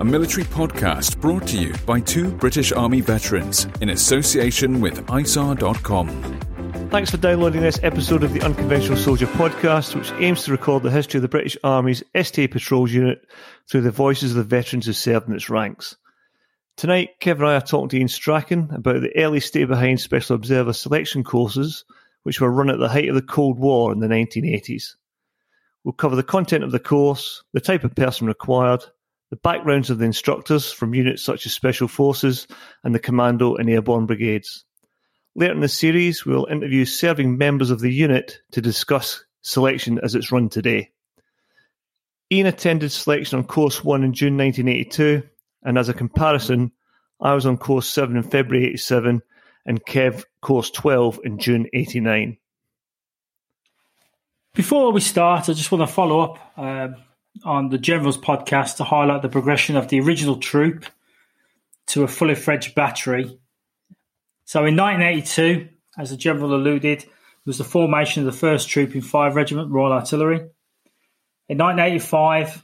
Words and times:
a 0.00 0.04
military 0.04 0.44
podcast 0.44 1.20
brought 1.20 1.44
to 1.48 1.58
you 1.58 1.74
by 1.84 1.98
two 1.98 2.30
British 2.30 2.70
Army 2.70 3.00
veterans 3.00 3.66
in 3.80 3.90
association 3.90 4.80
with 4.80 5.04
ISAR.com. 5.06 6.08
Thanks 6.90 7.10
for 7.10 7.16
downloading 7.16 7.62
this 7.62 7.80
episode 7.82 8.22
of 8.22 8.32
the 8.32 8.42
Unconventional 8.42 8.96
Soldier 8.96 9.26
podcast, 9.26 9.96
which 9.96 10.12
aims 10.22 10.44
to 10.44 10.52
record 10.52 10.84
the 10.84 10.90
history 10.92 11.18
of 11.18 11.22
the 11.22 11.28
British 11.28 11.56
Army's 11.64 12.04
STA 12.14 12.46
Patrols 12.46 12.92
Unit 12.92 13.26
through 13.68 13.80
the 13.80 13.90
voices 13.90 14.30
of 14.30 14.36
the 14.36 14.44
veterans 14.44 14.86
who 14.86 14.92
served 14.92 15.28
in 15.28 15.34
its 15.34 15.50
ranks. 15.50 15.96
Tonight, 16.76 17.10
Kev 17.20 17.38
and 17.38 17.46
I 17.46 17.56
are 17.56 17.60
talking 17.60 17.88
to 17.88 17.96
Iain 17.98 18.06
Strachan 18.06 18.70
about 18.72 19.00
the 19.02 19.16
early 19.16 19.40
stay 19.40 19.64
behind 19.64 20.00
Special 20.00 20.36
Observer 20.36 20.74
selection 20.74 21.24
courses, 21.24 21.84
which 22.22 22.40
were 22.40 22.52
run 22.52 22.70
at 22.70 22.78
the 22.78 22.88
height 22.88 23.08
of 23.08 23.16
the 23.16 23.22
Cold 23.22 23.58
War 23.58 23.92
in 23.92 23.98
the 23.98 24.06
1980s. 24.06 24.94
We'll 25.82 25.92
cover 25.92 26.14
the 26.14 26.22
content 26.22 26.62
of 26.62 26.70
the 26.70 26.78
course, 26.78 27.42
the 27.52 27.60
type 27.60 27.82
of 27.82 27.96
person 27.96 28.28
required, 28.28 28.84
the 29.30 29.36
backgrounds 29.36 29.90
of 29.90 29.98
the 29.98 30.04
instructors 30.04 30.72
from 30.72 30.94
units 30.94 31.22
such 31.22 31.46
as 31.46 31.52
Special 31.52 31.88
Forces 31.88 32.46
and 32.82 32.94
the 32.94 32.98
Commando 32.98 33.56
and 33.56 33.68
Airborne 33.68 34.06
Brigades. 34.06 34.64
Later 35.34 35.54
in 35.54 35.60
the 35.60 35.68
series, 35.68 36.24
we 36.24 36.34
will 36.34 36.46
interview 36.46 36.84
serving 36.84 37.38
members 37.38 37.70
of 37.70 37.80
the 37.80 37.92
unit 37.92 38.40
to 38.52 38.60
discuss 38.60 39.24
selection 39.42 40.00
as 40.02 40.14
it's 40.14 40.32
run 40.32 40.48
today. 40.48 40.90
Iain 42.32 42.46
attended 42.46 42.92
selection 42.92 43.38
on 43.38 43.44
Course 43.44 43.84
1 43.84 44.04
in 44.04 44.12
June 44.12 44.36
1982, 44.36 45.22
and 45.62 45.78
as 45.78 45.88
a 45.88 45.94
comparison, 45.94 46.72
I 47.20 47.34
was 47.34 47.46
on 47.46 47.56
Course 47.56 47.88
7 47.88 48.16
in 48.16 48.22
February 48.22 48.66
87 48.68 49.22
and 49.66 49.84
Kev 49.84 50.24
Course 50.40 50.70
12 50.70 51.20
in 51.24 51.38
June 51.38 51.66
89. 51.72 52.38
Before 54.54 54.92
we 54.92 55.00
start, 55.00 55.48
I 55.48 55.52
just 55.52 55.70
want 55.70 55.88
to 55.88 55.92
follow 55.94 56.20
up 56.20 56.58
um, 56.58 56.96
on 57.44 57.68
the 57.68 57.78
General's 57.78 58.18
podcast 58.18 58.76
to 58.76 58.84
highlight 58.84 59.22
the 59.22 59.28
progression 59.28 59.76
of 59.76 59.88
the 59.88 60.00
original 60.00 60.36
troop 60.36 60.86
to 61.88 62.02
a 62.02 62.08
fully 62.08 62.34
fledged 62.34 62.74
battery. 62.74 63.38
So 64.44 64.64
in 64.64 64.76
1982, 64.76 65.68
as 65.98 66.10
the 66.10 66.16
General 66.16 66.54
alluded, 66.54 67.04
was 67.44 67.58
the 67.58 67.64
formation 67.64 68.26
of 68.26 68.32
the 68.32 68.46
1st 68.46 68.68
Troop 68.68 68.94
in 68.94 69.00
5 69.00 69.34
Regiment 69.34 69.70
Royal 69.70 69.92
Artillery. 69.92 70.40
In 71.48 71.56
1985, 71.56 72.62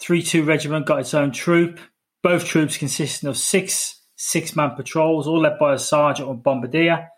3-2 0.00 0.46
Regiment 0.46 0.86
got 0.86 1.00
its 1.00 1.12
own 1.12 1.30
troop, 1.30 1.78
both 2.22 2.46
troops 2.46 2.78
consisting 2.78 3.28
of 3.28 3.36
six 3.36 4.00
six-man 4.16 4.70
patrols, 4.76 5.26
all 5.26 5.40
led 5.40 5.58
by 5.58 5.74
a 5.74 5.78
sergeant 5.78 6.28
or 6.28 6.34
bombardier. 6.34 7.08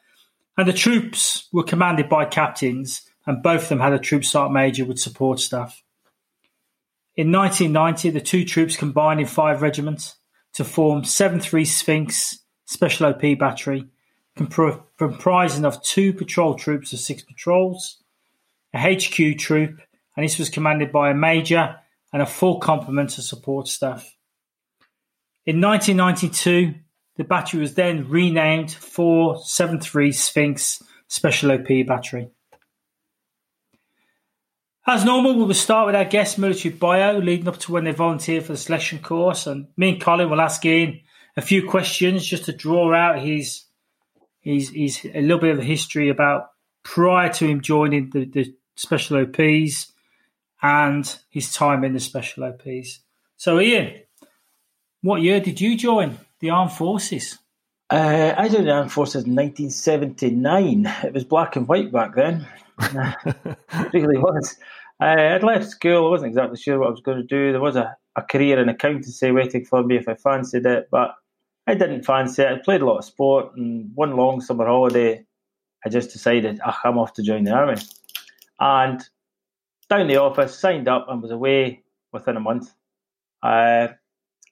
And 0.57 0.67
the 0.67 0.73
troops 0.73 1.49
were 1.53 1.63
commanded 1.63 2.09
by 2.09 2.25
captains, 2.25 3.03
and 3.27 3.43
both 3.43 3.65
of 3.65 3.69
them 3.69 3.81
had 3.81 3.93
a 3.93 3.99
troop 3.99 4.25
sergeant 4.25 4.55
major 4.55 4.85
with 4.85 4.99
support 4.99 5.39
staff. 5.39 5.84
In 7.17 7.31
1990, 7.31 8.11
the 8.11 8.21
two 8.21 8.45
troops 8.45 8.77
combined 8.77 9.21
in 9.21 9.27
five 9.27 9.63
regiments 9.63 10.17
to 10.55 10.65
form 10.65 11.03
7-3 11.03 11.67
Sphinx 11.67 12.41
Special 12.65 13.07
OP 13.07 13.23
Battery, 13.39 13.87
comprising 14.37 15.65
of 15.65 15.83
two 15.83 16.13
patrol 16.13 16.55
troops 16.55 16.93
of 16.93 16.99
six 16.99 17.23
patrols, 17.23 18.03
a 18.73 18.79
HQ 18.79 19.39
troop, 19.39 19.81
and 20.17 20.25
this 20.25 20.39
was 20.39 20.51
commanded 20.51 20.91
by 20.91 21.11
a 21.11 21.15
major 21.15 21.77
and 22.13 22.23
a 22.23 22.27
full 22.27 22.59
complement 22.59 23.17
of 23.19 23.25
support 23.25 23.69
staff. 23.69 24.17
In 25.47 25.61
1992, 25.61 26.75
the 27.17 27.25
battery 27.25 27.61
was 27.61 27.75
then 27.75 28.09
renamed 28.09 28.73
473 28.73 30.11
Sphinx 30.13 30.83
Special 31.07 31.53
OP 31.53 31.69
Battery. 31.87 32.31
As 34.87 35.03
normal, 35.03 35.35
we 35.35 35.45
will 35.45 35.55
start 35.55 35.87
with 35.87 35.95
our 35.95 36.05
guest 36.05 36.39
military 36.39 36.75
bio 36.75 37.17
leading 37.17 37.49
up 37.49 37.57
to 37.61 37.73
when 37.73 37.85
they 37.85 37.93
volunteer 37.93 38.43
for 38.43 38.53
the 38.53 38.59
selection 38.59 38.99
course. 38.99 39.47
And 39.47 39.69
me 39.79 39.93
and 39.93 40.01
Colin 40.01 40.29
will 40.29 40.43
ask 40.43 40.65
Iain 40.67 41.01
a 41.39 41.41
few 41.41 41.67
questions 41.67 42.27
just 42.27 42.45
to 42.45 42.53
draw 42.53 42.95
out 42.95 43.19
his, 43.19 43.65
his, 44.41 44.69
his 44.69 45.07
a 45.15 45.23
little 45.23 45.39
bit 45.39 45.57
of 45.57 45.65
history 45.65 46.11
about 46.11 46.51
prior 46.83 47.33
to 47.33 47.47
him 47.47 47.63
joining 47.63 48.11
the, 48.11 48.27
the 48.27 48.55
special 48.77 49.17
OPs 49.23 49.91
and 50.61 51.19
his 51.31 51.51
time 51.51 51.83
in 51.83 51.95
the 51.95 52.01
special 52.01 52.45
OPs. 52.45 53.01
So, 53.39 53.59
Iain, 53.59 54.03
what 55.01 55.23
year 55.23 55.41
did 55.41 55.63
you 55.63 55.79
join 55.79 56.19
the 56.41 56.51
armed 56.51 56.73
forces? 56.73 57.39
Uh, 57.89 58.35
I 58.37 58.51
joined 58.51 58.67
the 58.67 58.73
armed 58.73 58.93
forces 58.93 59.25
in 59.25 59.35
1979. 59.35 60.87
It 61.05 61.15
was 61.15 61.25
black 61.25 61.57
and 61.57 61.67
white 61.67 61.91
back 61.91 62.15
then. 62.15 62.47
Really 63.93 64.19
was. 64.19 64.57
Uh, 65.01 65.35
I'd 65.35 65.43
left 65.43 65.69
school. 65.69 66.07
I 66.07 66.11
wasn't 66.11 66.29
exactly 66.31 66.59
sure 66.59 66.79
what 66.79 66.89
I 66.89 66.91
was 66.91 67.01
going 67.01 67.19
to 67.19 67.25
do. 67.25 67.53
There 67.53 67.61
was 67.61 67.77
a, 67.77 67.97
a 68.17 68.23
career 68.23 68.61
in 68.61 68.69
accountancy 68.69 69.31
waiting 69.31 69.65
for 69.65 69.83
me 69.83 69.97
if 69.97 70.09
I 70.09 70.15
fancied 70.15 70.67
it, 70.67 70.89
but 70.91 71.15
I 71.67 71.75
didn't 71.75 72.05
fancy 72.05 72.43
it. 72.43 72.53
I 72.53 72.59
played 72.59 72.83
a 72.83 72.87
lot 72.87 72.99
of 72.99 73.05
sport, 73.05 73.57
and 73.57 73.91
one 73.95 74.17
long 74.17 74.41
summer 74.41 74.67
holiday, 74.67 75.25
I 75.85 75.89
just 75.89 76.13
decided, 76.13 76.61
ah, 76.65 76.81
I'm 76.85 76.99
off 76.99 77.15
to 77.15 77.23
join 77.23 77.45
the 77.45 77.53
army. 77.53 77.81
And 78.61 79.03
down 79.89 80.07
the 80.07 80.17
office, 80.17 80.59
signed 80.59 80.89
up, 80.89 81.07
and 81.09 81.23
was 81.23 81.31
away 81.31 81.83
within 82.13 82.37
a 82.37 82.41
month. 82.41 82.73
I 83.43 83.91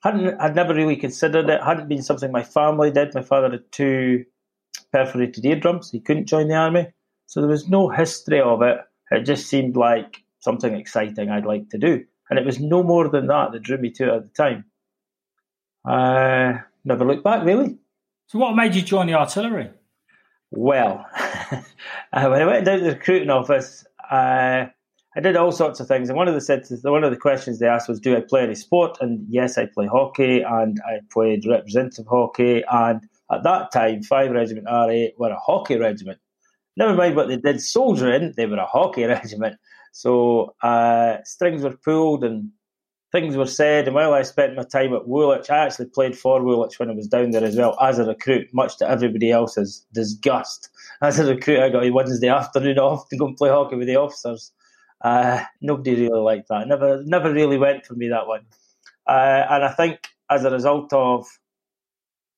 hadn't, 0.03 0.39
I'd 0.39 0.55
never 0.55 0.73
really 0.73 0.97
considered 0.97 1.49
it. 1.49 1.63
Hadn't 1.63 1.87
been 1.87 2.03
something 2.03 2.31
my 2.31 2.43
family 2.43 2.91
did. 2.91 3.15
My 3.15 3.21
father 3.21 3.49
had 3.49 3.71
two 3.71 4.25
perforated 4.91 5.45
eardrums. 5.45 5.89
He 5.91 5.99
couldn't 5.99 6.27
join 6.27 6.47
the 6.47 6.55
army, 6.55 6.87
so 7.33 7.41
there 7.41 7.49
was 7.49 7.67
no 7.67 7.89
history 7.89 8.39
of 8.39 8.61
it. 8.61 8.77
It 9.09 9.21
just 9.21 9.47
seemed 9.47 9.75
like 9.75 10.21
something 10.41 10.75
exciting 10.75 11.31
I'd 11.31 11.47
like 11.47 11.67
to 11.69 11.79
do. 11.79 12.05
And 12.29 12.37
it 12.37 12.45
was 12.45 12.59
no 12.59 12.83
more 12.83 13.09
than 13.09 13.25
that 13.25 13.51
that 13.51 13.63
drew 13.63 13.79
me 13.79 13.89
to 13.89 14.03
it 14.03 14.15
at 14.15 14.21
the 14.21 14.43
time. 14.43 14.65
I 15.83 16.59
never 16.85 17.03
looked 17.03 17.23
back, 17.23 17.43
really. 17.43 17.79
So, 18.27 18.37
what 18.37 18.55
made 18.55 18.75
you 18.75 18.83
join 18.83 19.07
the 19.07 19.15
artillery? 19.15 19.71
Well, 20.51 21.07
uh, 21.17 21.61
when 22.11 22.39
I 22.39 22.45
went 22.45 22.65
down 22.65 22.77
to 22.77 22.85
the 22.85 22.91
recruiting 22.91 23.31
office, 23.31 23.83
uh, 24.11 24.67
I 25.15 25.19
did 25.19 25.35
all 25.35 25.51
sorts 25.51 25.79
of 25.79 25.87
things. 25.87 26.09
And 26.09 26.17
one 26.17 26.27
of 26.27 26.35
the 26.35 26.41
said 26.41 26.67
one 26.83 27.03
of 27.03 27.09
the 27.09 27.17
questions 27.17 27.57
they 27.57 27.67
asked 27.67 27.89
was, 27.89 27.99
"Do 27.99 28.15
I 28.15 28.21
play 28.21 28.43
any 28.43 28.53
sport?" 28.53 28.99
And 29.01 29.25
yes, 29.27 29.57
I 29.57 29.65
play 29.65 29.87
hockey, 29.87 30.41
and 30.41 30.79
I 30.85 30.99
played 31.11 31.47
representative 31.47 32.05
hockey. 32.07 32.63
And 32.71 33.01
at 33.31 33.41
that 33.41 33.71
time, 33.71 34.03
Five 34.03 34.29
Regiment 34.29 34.67
RA 34.69 35.07
were 35.17 35.31
a 35.31 35.39
hockey 35.39 35.79
regiment. 35.79 36.19
Never 36.75 36.95
mind 36.95 37.15
what 37.15 37.27
they 37.27 37.37
did 37.37 37.61
soldiering; 37.61 38.33
they 38.35 38.45
were 38.45 38.57
a 38.57 38.65
hockey 38.65 39.03
regiment. 39.05 39.57
So 39.91 40.55
uh, 40.63 41.17
strings 41.23 41.61
were 41.61 41.77
pulled 41.77 42.23
and 42.23 42.51
things 43.13 43.37
were 43.37 43.45
said. 43.45 43.85
And 43.85 43.95
while 43.95 44.13
I 44.13 44.23
spent 44.23 44.55
my 44.55 44.63
time 44.63 44.93
at 44.93 45.07
Woolwich, 45.07 45.49
I 45.49 45.65
actually 45.65 45.85
played 45.85 46.17
for 46.17 46.43
Woolwich 46.43 46.79
when 46.79 46.89
I 46.89 46.93
was 46.93 47.07
down 47.07 47.29
there 47.29 47.43
as 47.43 47.55
well 47.55 47.77
as 47.79 47.99
a 47.99 48.05
recruit, 48.05 48.47
much 48.53 48.77
to 48.79 48.89
everybody 48.89 49.31
else's 49.31 49.85
disgust. 49.93 50.69
As 51.01 51.19
a 51.19 51.25
recruit, 51.25 51.59
I 51.59 51.69
got 51.69 51.85
a 51.85 51.91
Wednesday 51.91 52.29
afternoon 52.29 52.79
off 52.79 53.07
to 53.09 53.17
go 53.17 53.27
and 53.27 53.37
play 53.37 53.49
hockey 53.49 53.75
with 53.75 53.87
the 53.87 53.97
officers. 53.97 54.51
Uh, 55.01 55.43
nobody 55.61 55.95
really 55.95 56.21
liked 56.21 56.47
that. 56.49 56.67
Never, 56.67 57.03
never 57.03 57.31
really 57.31 57.57
went 57.57 57.85
for 57.85 57.93
me 57.93 58.07
that 58.07 58.27
one. 58.27 58.45
Uh, 59.05 59.45
and 59.49 59.63
I 59.63 59.69
think 59.69 60.07
as 60.29 60.43
a 60.43 60.49
result 60.49 60.91
of 60.93 61.27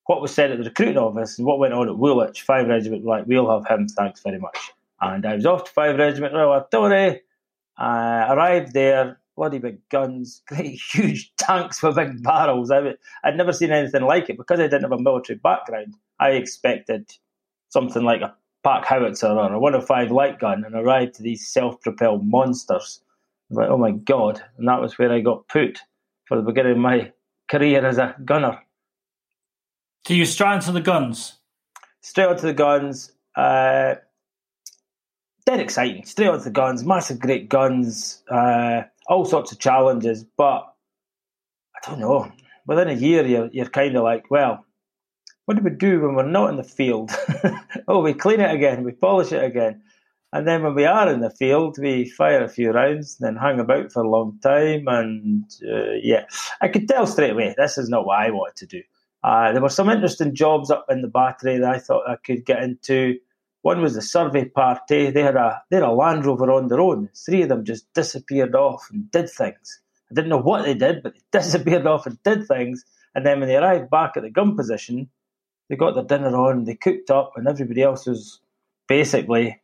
what 0.06 0.22
was 0.22 0.34
said 0.34 0.52
at 0.52 0.58
the 0.60 0.66
recruiting 0.66 0.98
office 0.98 1.38
and 1.38 1.48
what 1.48 1.60
went 1.60 1.74
on 1.74 1.90
at 1.90 1.98
Woolwich, 1.98 2.44
Five 2.44 2.68
Regiment 2.68 3.06
like, 3.06 3.26
we'll 3.26 3.50
have 3.50 3.68
him, 3.68 3.88
thanks 3.88 4.22
very 4.22 4.40
much. 4.40 4.58
And 5.02 5.26
I 5.26 5.36
was 5.36 5.46
off 5.46 5.66
to 5.66 5.72
Five 5.72 5.98
Regiment 5.98 6.34
Royal 6.34 6.54
Artillery. 6.54 7.22
Uh, 7.78 8.28
arrived 8.30 8.74
there, 8.74 9.20
bloody 9.36 9.60
big 9.60 9.78
guns, 9.90 10.42
great 10.48 10.80
huge 10.94 11.34
tanks 11.38 11.82
with 11.84 11.96
big 11.96 12.24
barrels. 12.24 12.72
I, 12.72 12.80
would 12.80 12.98
never 13.36 13.52
seen 13.52 13.72
anything 13.72 14.04
like 14.04 14.30
it 14.30 14.38
because 14.38 14.60
I 14.60 14.64
didn't 14.64 14.84
have 14.84 14.92
a 14.92 15.02
military 15.02 15.38
background. 15.38 15.96
I 16.20 16.32
expected 16.32 17.12
something 17.70 18.04
like 18.04 18.22
a 18.22 18.34
pack 18.64 18.86
howitzer 18.86 19.28
or 19.28 19.54
a 19.54 19.60
105 19.60 20.12
light 20.12 20.40
gun 20.40 20.64
and 20.64 20.76
arrived 20.76 21.16
to 21.16 21.24
these 21.24 21.48
self-propelled 21.48 22.26
monsters. 22.26 23.02
like, 23.50 23.70
oh 23.70 23.78
my 23.78 23.92
god! 23.92 24.42
And 24.58 24.68
that 24.68 24.82
was 24.82 24.98
where 24.98 25.12
I 25.12 25.20
got 25.20 25.48
put 25.48 25.80
for 26.26 26.38
the 26.38 26.44
beginning 26.44 26.74
of 26.74 26.78
my 26.78 27.12
career 27.50 27.86
as 27.86 27.98
a 27.98 28.16
gunner. 28.24 28.60
So 30.06 30.14
you 30.14 30.26
straight 30.26 30.50
onto 30.50 30.72
the 30.72 30.82
guns? 30.82 31.34
Straight 32.02 32.28
onto 32.28 32.46
the 32.46 32.54
guns. 32.54 33.12
Uh, 33.36 33.96
dead 35.48 35.60
exciting. 35.60 36.06
Straight 36.06 36.28
onto 36.28 36.44
the 36.44 36.52
guns. 36.52 36.86
Massive, 36.86 37.20
great 37.20 37.50
guns. 37.50 38.22
Uh, 38.30 38.84
all 39.08 39.26
sorts 39.26 39.52
of 39.52 39.58
challenges. 39.58 40.24
But 40.38 40.72
I 41.76 41.90
don't 41.90 42.00
know. 42.00 42.32
Within 42.68 42.90
a 42.90 42.94
year, 42.94 43.26
you're, 43.26 43.50
you're 43.52 43.66
kind 43.66 43.96
of 43.96 44.04
like, 44.04 44.30
well, 44.30 44.64
what 45.46 45.58
do 45.58 45.64
we 45.64 45.72
do 45.72 46.02
when 46.02 46.14
we're 46.14 46.28
not 46.28 46.52
in 46.52 46.58
the 46.58 46.64
field? 46.64 47.10
oh, 47.88 48.02
we 48.04 48.14
clean 48.14 48.42
it 48.42 48.54
again. 48.54 48.84
We 48.84 48.92
polish 48.92 49.32
it 49.32 49.44
again. 49.44 49.82
And 50.32 50.48
then 50.48 50.62
when 50.62 50.76
we 50.76 50.86
are 50.86 51.12
in 51.12 51.22
the 51.22 51.32
field, 51.32 51.78
we 51.80 52.08
fire 52.10 52.44
a 52.44 52.50
few 52.50 52.72
rounds, 52.72 53.18
then 53.18 53.38
hang 53.38 53.60
about 53.60 53.92
for 53.92 54.04
a 54.04 54.10
long 54.10 54.38
time. 54.44 54.84
And 54.88 55.46
uh, 55.68 55.94
yeah, 56.04 56.26
I 56.62 56.68
could 56.68 56.88
tell 56.88 57.08
straight 57.08 57.32
away 57.32 57.56
this 57.58 57.80
is 57.80 57.90
not 57.90 58.06
what 58.06 58.20
I 58.20 58.30
wanted 58.30 58.58
to 58.58 58.66
do. 58.68 58.84
Uh, 59.26 59.52
there 59.52 59.62
were 59.62 59.70
some 59.70 59.90
interesting 59.90 60.36
jobs 60.36 60.70
up 60.70 60.86
in 60.88 61.02
the 61.02 61.08
battery 61.08 61.58
that 61.58 61.74
I 61.74 61.80
thought 61.80 62.08
I 62.08 62.16
could 62.16 62.46
get 62.46 62.62
into. 62.62 63.18
One 63.64 63.82
was 63.82 63.96
the 63.96 64.02
survey 64.04 64.46
party. 64.46 65.10
They 65.10 65.24
had 65.24 65.36
a 65.36 65.64
they 65.72 65.78
had 65.78 65.84
a 65.84 65.92
Land 65.92 66.28
Rover 66.28 66.52
on 66.52 66.68
their 66.68 66.80
own. 66.80 67.10
Three 67.26 67.42
of 67.42 67.50
them 67.50 67.66
just 67.66 67.92
disappeared 67.96 68.54
off 68.54 68.88
and 68.92 69.10
did 69.10 69.28
things. 69.32 69.82
I 70.12 70.14
didn't 70.14 70.30
know 70.30 70.38
what 70.38 70.64
they 70.64 70.76
did, 70.76 71.02
but 71.02 71.16
they 71.16 71.22
disappeared 71.40 71.88
off 71.88 72.06
and 72.06 72.22
did 72.22 72.48
things. 72.48 72.86
And 73.16 73.26
then 73.26 73.40
when 73.40 73.50
they 73.50 73.56
arrived 73.56 73.90
back 73.90 74.16
at 74.16 74.22
the 74.22 74.30
gun 74.30 74.56
position, 74.56 75.10
they 75.70 75.76
got 75.76 75.96
their 75.96 76.04
dinner 76.04 76.38
on, 76.38 76.66
they 76.66 76.76
cooked 76.76 77.10
up, 77.10 77.32
and 77.36 77.48
everybody 77.48 77.82
else 77.82 78.06
was 78.06 78.42
basically 78.88 79.60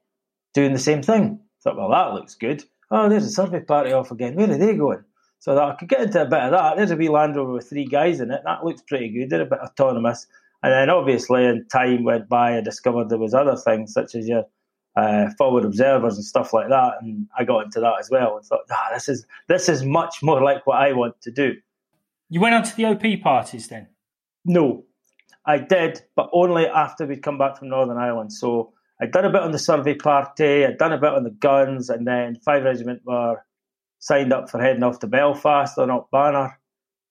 doing 0.56 0.74
the 0.74 0.80
same 0.80 1.04
thing. 1.04 1.40
I 1.40 1.62
thought, 1.62 1.78
well, 1.78 1.92
that 1.92 2.16
looks 2.16 2.34
good. 2.34 2.64
Oh, 2.90 3.10
there's 3.10 3.25
a 3.25 3.30
survey 3.30 3.60
party 3.60 3.92
off 3.92 4.10
again. 4.10 4.34
Where 4.34 4.50
are 4.50 4.57
they 4.57 4.74
going? 4.74 5.04
So 5.42 5.56
that 5.56 5.64
I 5.64 5.74
could 5.74 5.90
get 5.90 6.02
into 6.02 6.22
a 6.22 6.26
bit 6.26 6.40
of 6.40 6.52
that. 6.52 6.78
There's 6.78 6.92
a 6.92 6.96
wee 6.96 7.10
Land 7.10 7.36
Rover 7.36 7.54
with 7.54 7.68
three 7.68 7.86
guys 7.86 8.20
in 8.20 8.30
it. 8.30 8.42
That 8.46 8.64
looks 8.64 8.84
pretty 8.84 9.10
good. 9.10 9.32
They're 9.32 9.42
a 9.42 9.46
bit 9.46 9.58
autonomous. 9.60 10.28
And 10.62 10.72
then 10.72 10.92
obviously, 10.92 11.48
as 11.48 11.58
time 11.72 12.04
went 12.04 12.30
by, 12.30 12.58
I 12.58 12.62
discovered 12.62 13.10
there 13.10 13.18
was 13.18 13.34
other 13.34 13.56
things 13.56 13.92
such 13.92 14.14
as 14.14 14.28
your 14.28 14.46
uh, 14.96 15.32
forward 15.40 15.66
observers 15.66 16.16
and 16.16 16.24
stuff 16.24 16.54
like 16.54 16.70
that, 16.70 16.98
and 17.02 17.28
I 17.36 17.44
got 17.44 17.66
into 17.66 17.80
that 17.80 17.96
as 18.00 18.12
well. 18.12 18.38
And 18.38 18.46
thought, 18.46 18.66
ah, 18.70 18.90
this 18.94 19.10
is 19.10 19.26
this 19.48 19.68
is 19.68 19.84
much 19.84 20.22
more 20.22 20.44
like 20.44 20.68
what 20.68 20.78
I 20.78 20.94
want 20.94 21.20
to 21.22 21.32
do. 21.32 21.56
You 22.30 22.40
went 22.40 22.54
on 22.54 22.62
to 22.62 22.76
the 22.76 22.86
OP 22.86 23.24
parties 23.24 23.68
then? 23.68 23.88
No, 24.46 24.84
I 25.44 25.58
did, 25.58 26.04
but 26.16 26.30
only 26.34 26.68
after 26.68 27.08
we'd 27.08 27.24
come 27.24 27.40
back 27.40 27.58
from 27.58 27.70
Northern 27.70 27.98
Ireland. 27.98 28.32
So 28.32 28.74
I'd 29.02 29.12
done 29.12 29.26
a 29.26 29.32
bit 29.32 29.42
on 29.42 29.54
the 29.54 29.60
survey 29.60 29.96
party, 29.96 30.66
I'd 30.66 30.78
done 30.78 30.94
a 30.94 31.00
bit 31.00 31.14
on 31.14 31.24
the 31.24 31.32
guns, 31.32 31.90
and 31.90 32.06
then 32.06 32.36
Five 32.36 32.64
Regiment 32.64 33.02
were 33.06 33.44
signed 34.01 34.33
up 34.33 34.50
for 34.50 34.59
heading 34.59 34.83
off 34.83 35.00
to 35.00 35.07
Belfast 35.07 35.77
on 35.77 35.89
Op 35.89 36.12
Banner. 36.12 36.59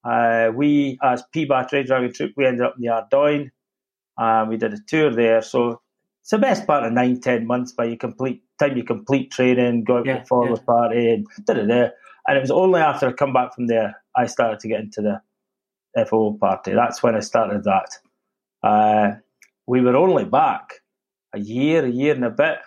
Uh, 0.04 0.50
we, 0.54 0.98
as 1.02 1.22
P 1.32 1.44
Battery 1.46 1.84
Dragon 1.84 2.12
Troop, 2.12 2.32
we 2.36 2.44
ended 2.44 2.66
up 2.66 2.74
in 2.76 2.82
the 2.82 2.88
Ardoyne. 2.88 3.50
Um, 4.18 4.48
we 4.48 4.56
did 4.56 4.74
a 4.74 4.78
tour 4.86 5.10
there. 5.14 5.40
So 5.40 5.80
it's 6.20 6.30
the 6.30 6.38
best 6.38 6.66
part 6.66 6.84
of 6.84 6.92
nine, 6.92 7.20
ten 7.20 7.46
months 7.46 7.72
by 7.72 7.84
you 7.84 7.96
complete 7.96 8.42
time 8.58 8.76
you 8.76 8.84
complete 8.84 9.30
training, 9.30 9.84
go 9.84 9.98
out 9.98 10.06
yeah, 10.06 10.14
to 10.14 10.20
the 10.20 10.26
forward 10.26 10.58
yeah. 10.58 10.64
party, 10.64 11.10
and 11.10 11.26
da 11.46 11.54
da 11.54 11.64
da. 11.64 11.88
And 12.26 12.36
it 12.36 12.40
was 12.40 12.50
only 12.50 12.80
after 12.80 13.08
I 13.08 13.12
come 13.12 13.32
back 13.32 13.54
from 13.54 13.66
there 13.66 13.96
I 14.16 14.26
started 14.26 14.60
to 14.60 14.68
get 14.68 14.80
into 14.80 15.00
the 15.00 16.06
FO 16.06 16.34
party. 16.34 16.72
That's 16.72 17.02
when 17.02 17.14
I 17.14 17.20
started 17.20 17.64
that. 17.64 17.88
Uh, 18.62 19.16
we 19.66 19.80
were 19.80 19.96
only 19.96 20.24
back 20.24 20.80
a 21.34 21.38
year, 21.38 21.84
a 21.84 21.88
year 21.88 22.14
and 22.14 22.24
a 22.24 22.30
bit, 22.30 22.58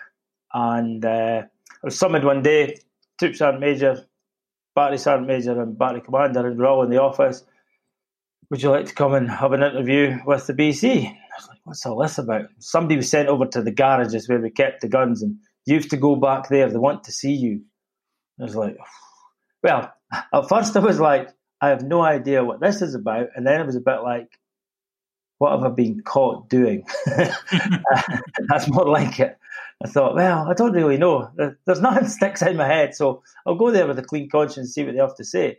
and 0.52 1.04
uh, 1.04 1.42
I 1.44 1.80
was 1.82 1.98
summoned 1.98 2.24
one 2.24 2.42
day, 2.42 2.78
Troop 3.18 3.36
Sergeant 3.36 3.60
Major, 3.60 4.06
Battery 4.74 4.98
Sergeant 4.98 5.28
Major, 5.28 5.60
and 5.60 5.78
Battery 5.78 6.00
Commander, 6.00 6.46
and 6.46 6.58
we're 6.58 6.66
all 6.66 6.82
in 6.82 6.90
the 6.90 7.00
office. 7.00 7.44
Would 8.50 8.62
you 8.62 8.70
like 8.70 8.86
to 8.86 8.94
come 8.94 9.14
and 9.14 9.30
have 9.30 9.52
an 9.52 9.62
interview 9.62 10.18
with 10.26 10.46
the 10.46 10.52
BC? 10.52 11.06
I 11.06 11.16
was 11.36 11.48
like, 11.48 11.58
what's 11.64 11.86
all 11.86 12.02
this 12.02 12.18
about? 12.18 12.46
Somebody 12.58 12.96
was 12.96 13.10
sent 13.10 13.28
over 13.28 13.46
to 13.46 13.62
the 13.62 13.70
garages 13.72 14.28
where 14.28 14.40
we 14.40 14.50
kept 14.50 14.80
the 14.80 14.88
guns, 14.88 15.22
and 15.22 15.38
you 15.66 15.76
have 15.76 15.88
to 15.88 15.96
go 15.96 16.16
back 16.16 16.48
there. 16.48 16.68
They 16.68 16.76
want 16.76 17.04
to 17.04 17.12
see 17.12 17.32
you. 17.32 17.62
I 18.40 18.44
was 18.44 18.56
like, 18.56 18.76
well, 19.62 19.92
at 20.32 20.48
first 20.48 20.76
I 20.76 20.80
was 20.80 21.00
like, 21.00 21.28
I 21.60 21.68
have 21.68 21.82
no 21.82 22.02
idea 22.02 22.44
what 22.44 22.60
this 22.60 22.82
is 22.82 22.94
about, 22.94 23.28
and 23.36 23.46
then 23.46 23.60
it 23.60 23.66
was 23.66 23.76
a 23.76 23.80
bit 23.80 24.02
like, 24.02 24.28
what 25.38 25.52
have 25.52 25.64
I 25.64 25.74
been 25.74 26.02
caught 26.02 26.48
doing? 26.48 26.84
That's 27.06 28.68
more 28.68 28.86
like 28.88 29.20
it. 29.20 29.38
I 29.82 29.88
thought, 29.88 30.14
well, 30.14 30.48
I 30.48 30.54
don't 30.54 30.72
really 30.72 30.96
know. 30.98 31.30
There's 31.66 31.80
nothing 31.80 32.08
sticks 32.08 32.42
in 32.42 32.56
my 32.56 32.66
head, 32.66 32.94
so 32.94 33.22
I'll 33.46 33.56
go 33.56 33.70
there 33.70 33.86
with 33.86 33.98
a 33.98 34.02
clean 34.02 34.28
conscience 34.28 34.56
and 34.56 34.68
see 34.68 34.84
what 34.84 34.94
they 34.94 35.00
have 35.00 35.16
to 35.16 35.24
say. 35.24 35.58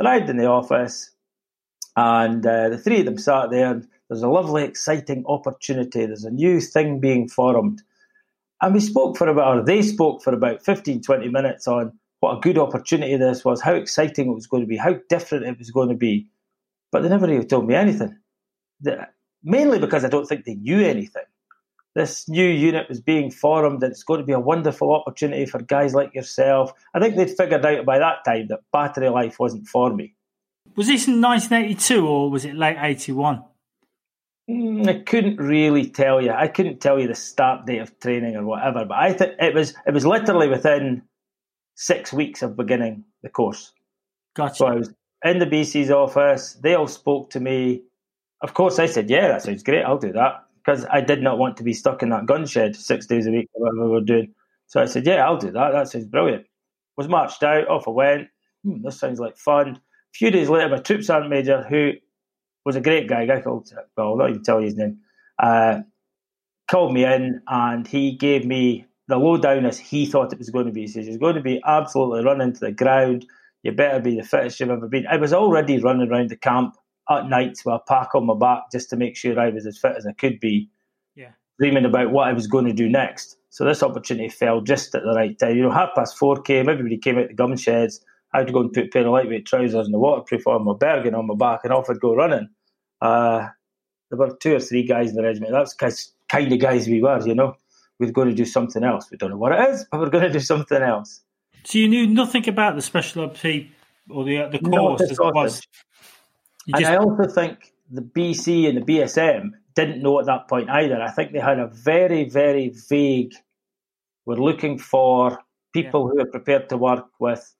Arrived 0.00 0.30
in 0.30 0.36
the 0.38 0.46
office, 0.46 1.10
and 1.96 2.46
uh, 2.46 2.70
the 2.70 2.78
three 2.78 3.00
of 3.00 3.06
them 3.06 3.18
sat 3.18 3.50
there. 3.50 3.82
There's 4.08 4.22
a 4.22 4.28
lovely, 4.28 4.64
exciting 4.64 5.24
opportunity. 5.26 6.06
There's 6.06 6.24
a 6.24 6.30
new 6.30 6.60
thing 6.60 7.00
being 7.00 7.28
formed. 7.28 7.82
And 8.60 8.74
we 8.74 8.80
spoke 8.80 9.16
for 9.16 9.28
about, 9.28 9.56
or 9.56 9.64
they 9.64 9.82
spoke 9.82 10.22
for 10.22 10.32
about 10.32 10.64
15, 10.64 11.02
20 11.02 11.28
minutes 11.28 11.66
on 11.66 11.98
what 12.20 12.36
a 12.36 12.40
good 12.40 12.58
opportunity 12.58 13.16
this 13.16 13.44
was, 13.44 13.60
how 13.60 13.74
exciting 13.74 14.28
it 14.28 14.34
was 14.34 14.46
going 14.46 14.62
to 14.62 14.66
be, 14.66 14.76
how 14.76 14.96
different 15.08 15.44
it 15.44 15.58
was 15.58 15.70
going 15.70 15.88
to 15.88 15.94
be. 15.94 16.28
But 16.92 17.02
they 17.02 17.08
never 17.08 17.26
really 17.26 17.44
told 17.44 17.66
me 17.66 17.74
anything 17.74 18.18
mainly 19.42 19.78
because 19.78 20.04
I 20.04 20.08
don't 20.08 20.26
think 20.26 20.44
they 20.44 20.54
knew 20.54 20.80
anything. 20.80 21.24
This 21.94 22.26
new 22.26 22.46
unit 22.46 22.88
was 22.88 23.00
being 23.00 23.30
formed, 23.30 23.82
and 23.82 23.92
it's 23.92 24.02
going 24.02 24.20
to 24.20 24.26
be 24.26 24.32
a 24.32 24.40
wonderful 24.40 24.94
opportunity 24.94 25.44
for 25.44 25.60
guys 25.60 25.92
like 25.92 26.14
yourself. 26.14 26.72
I 26.94 27.00
think 27.00 27.16
they'd 27.16 27.30
figured 27.30 27.66
out 27.66 27.84
by 27.84 27.98
that 27.98 28.24
time 28.24 28.48
that 28.48 28.60
battery 28.72 29.10
life 29.10 29.38
wasn't 29.38 29.66
for 29.66 29.94
me. 29.94 30.14
Was 30.74 30.86
this 30.86 31.06
in 31.06 31.20
1982 31.20 32.06
or 32.06 32.30
was 32.30 32.46
it 32.46 32.54
late 32.54 32.78
81? 32.80 33.44
Mm, 34.48 34.88
I 34.88 35.02
couldn't 35.02 35.36
really 35.36 35.90
tell 35.90 36.22
you. 36.22 36.30
I 36.30 36.48
couldn't 36.48 36.80
tell 36.80 36.98
you 36.98 37.08
the 37.08 37.14
start 37.14 37.66
date 37.66 37.80
of 37.80 37.98
training 38.00 38.36
or 38.36 38.44
whatever, 38.44 38.86
but 38.86 38.96
I 38.96 39.12
think 39.12 39.34
it 39.38 39.54
was 39.54 39.74
it 39.86 39.92
was 39.92 40.06
literally 40.06 40.48
within 40.48 41.02
six 41.74 42.10
weeks 42.12 42.42
of 42.42 42.56
beginning 42.56 43.04
the 43.22 43.28
course. 43.28 43.72
Gotcha. 44.34 44.54
So 44.56 44.66
I 44.66 44.74
was 44.76 44.94
in 45.24 45.38
the 45.38 45.46
BC's 45.46 45.90
office. 45.90 46.54
They 46.54 46.74
all 46.74 46.88
spoke 46.88 47.30
to 47.30 47.40
me. 47.40 47.82
Of 48.40 48.54
course, 48.54 48.78
I 48.78 48.86
said, 48.86 49.10
yeah, 49.10 49.28
that 49.28 49.42
sounds 49.42 49.62
great. 49.62 49.84
I'll 49.84 49.98
do 49.98 50.12
that 50.12 50.46
because 50.64 50.86
I 50.90 51.00
did 51.00 51.22
not 51.22 51.38
want 51.38 51.56
to 51.56 51.64
be 51.64 51.72
stuck 51.72 52.02
in 52.02 52.10
that 52.10 52.26
gun 52.26 52.46
shed 52.46 52.76
six 52.76 53.06
days 53.06 53.26
a 53.26 53.30
week, 53.30 53.48
whatever 53.52 53.84
we 53.84 53.90
were 53.90 54.00
doing. 54.00 54.34
So 54.66 54.80
I 54.80 54.86
said, 54.86 55.06
yeah, 55.06 55.24
I'll 55.24 55.36
do 55.36 55.50
that. 55.50 55.72
That 55.72 55.88
sounds 55.88 56.06
brilliant. 56.06 56.46
Was 56.96 57.08
marched 57.08 57.42
out, 57.42 57.68
off 57.68 57.88
I 57.88 57.90
went. 57.90 58.28
Hmm, 58.64 58.82
this 58.82 58.98
sounds 58.98 59.18
like 59.18 59.36
fun. 59.36 59.68
A 59.68 59.80
few 60.12 60.30
days 60.30 60.48
later, 60.48 60.68
my 60.68 60.78
troop 60.78 61.02
sergeant 61.02 61.30
major, 61.30 61.64
who 61.68 61.92
was 62.64 62.76
a 62.76 62.80
great 62.80 63.08
guy, 63.08 63.22
a 63.22 63.26
guy 63.26 63.40
called, 63.40 63.72
well, 63.96 64.08
I'll 64.08 64.16
not 64.16 64.30
even 64.30 64.42
tell 64.42 64.60
you 64.60 64.66
his 64.66 64.76
name, 64.76 64.98
uh, 65.38 65.80
called 66.70 66.94
me 66.94 67.04
in 67.04 67.42
and 67.48 67.86
he 67.86 68.12
gave 68.12 68.46
me 68.46 68.86
the 69.08 69.16
lowdown 69.16 69.66
as 69.66 69.78
he 69.78 70.06
thought 70.06 70.32
it 70.32 70.38
was 70.38 70.50
going 70.50 70.66
to 70.66 70.72
be. 70.72 70.82
He 70.82 70.86
says, 70.86 71.06
You're 71.08 71.18
going 71.18 71.34
to 71.34 71.42
be 71.42 71.60
absolutely 71.66 72.24
running 72.24 72.52
to 72.52 72.60
the 72.60 72.72
ground. 72.72 73.26
You 73.62 73.72
better 73.72 74.00
be 74.00 74.16
the 74.16 74.22
fittest 74.22 74.58
you've 74.60 74.70
ever 74.70 74.88
been. 74.88 75.06
I 75.06 75.16
was 75.16 75.32
already 75.32 75.78
running 75.78 76.08
around 76.08 76.30
the 76.30 76.36
camp 76.36 76.76
at 77.10 77.28
nights 77.28 77.64
with 77.64 77.74
a 77.74 77.80
pack 77.80 78.14
on 78.14 78.26
my 78.26 78.34
back 78.34 78.70
just 78.70 78.90
to 78.90 78.96
make 78.96 79.16
sure 79.16 79.38
I 79.38 79.50
was 79.50 79.66
as 79.66 79.78
fit 79.78 79.96
as 79.96 80.06
I 80.06 80.12
could 80.12 80.40
be. 80.40 80.70
Yeah. 81.14 81.32
Dreaming 81.58 81.84
about 81.84 82.10
what 82.10 82.28
I 82.28 82.32
was 82.32 82.46
going 82.46 82.66
to 82.66 82.72
do 82.72 82.88
next. 82.88 83.36
So 83.50 83.64
this 83.64 83.82
opportunity 83.82 84.28
fell 84.28 84.60
just 84.60 84.94
at 84.94 85.02
the 85.02 85.12
right 85.12 85.38
time. 85.38 85.56
You 85.56 85.64
know, 85.64 85.70
half 85.70 85.90
past 85.94 86.16
four 86.16 86.40
came, 86.40 86.68
everybody 86.68 86.96
came 86.96 87.18
out 87.18 87.28
the 87.28 87.34
gum 87.34 87.56
sheds. 87.56 88.00
I 88.32 88.38
had 88.38 88.46
to 88.46 88.52
go 88.52 88.60
and 88.60 88.72
put 88.72 88.86
a 88.86 88.88
pair 88.88 89.06
of 89.06 89.12
lightweight 89.12 89.46
trousers 89.46 89.86
and 89.86 89.94
a 89.94 89.98
waterproof 89.98 90.46
on 90.46 90.64
my 90.64 90.72
Bergen 90.74 91.14
on 91.14 91.26
my 91.26 91.34
back 91.34 91.60
and 91.64 91.72
off 91.72 91.90
I'd 91.90 92.00
go 92.00 92.14
running. 92.14 92.48
Uh, 93.00 93.48
there 94.10 94.18
were 94.18 94.36
two 94.36 94.54
or 94.54 94.60
three 94.60 94.84
guys 94.84 95.10
in 95.10 95.16
the 95.16 95.22
regiment. 95.22 95.52
That's 95.52 95.74
kind 96.28 96.52
of 96.52 96.58
guys 96.60 96.86
we 96.86 97.02
were, 97.02 97.20
you 97.26 97.34
know. 97.34 97.56
We 97.98 98.08
are 98.08 98.12
going 98.12 98.28
to 98.28 98.34
do 98.34 98.44
something 98.44 98.82
else. 98.82 99.10
We 99.10 99.16
don't 99.16 99.30
know 99.30 99.36
what 99.36 99.52
it 99.52 99.70
is, 99.70 99.86
but 99.90 100.00
we're 100.00 100.10
going 100.10 100.24
to 100.24 100.32
do 100.32 100.40
something 100.40 100.82
else. 100.82 101.20
So 101.64 101.78
you 101.78 101.88
knew 101.88 102.06
nothing 102.06 102.48
about 102.48 102.74
the 102.74 102.82
special 102.82 103.24
OP 103.24 103.38
or 104.10 104.24
the 104.24 104.48
the 104.50 104.58
course 104.58 105.02
as 105.02 105.12
it 105.12 105.18
was. 105.20 105.62
And 106.68 106.80
just... 106.80 106.90
I 106.90 106.96
also 106.96 107.24
think 107.28 107.72
the 107.90 108.02
BC 108.02 108.68
and 108.68 108.78
the 108.78 108.82
BSM 108.82 109.50
didn't 109.74 110.02
know 110.02 110.20
at 110.20 110.26
that 110.26 110.48
point 110.48 110.70
either. 110.70 111.00
I 111.00 111.10
think 111.10 111.32
they 111.32 111.38
had 111.38 111.58
a 111.58 111.68
very, 111.68 112.28
very 112.28 112.72
vague. 112.88 113.34
We're 114.26 114.36
looking 114.36 114.78
for 114.78 115.38
people 115.72 116.08
yeah. 116.08 116.22
who 116.22 116.28
are 116.28 116.30
prepared 116.30 116.68
to 116.68 116.76
work 116.76 117.06
with 117.18 117.54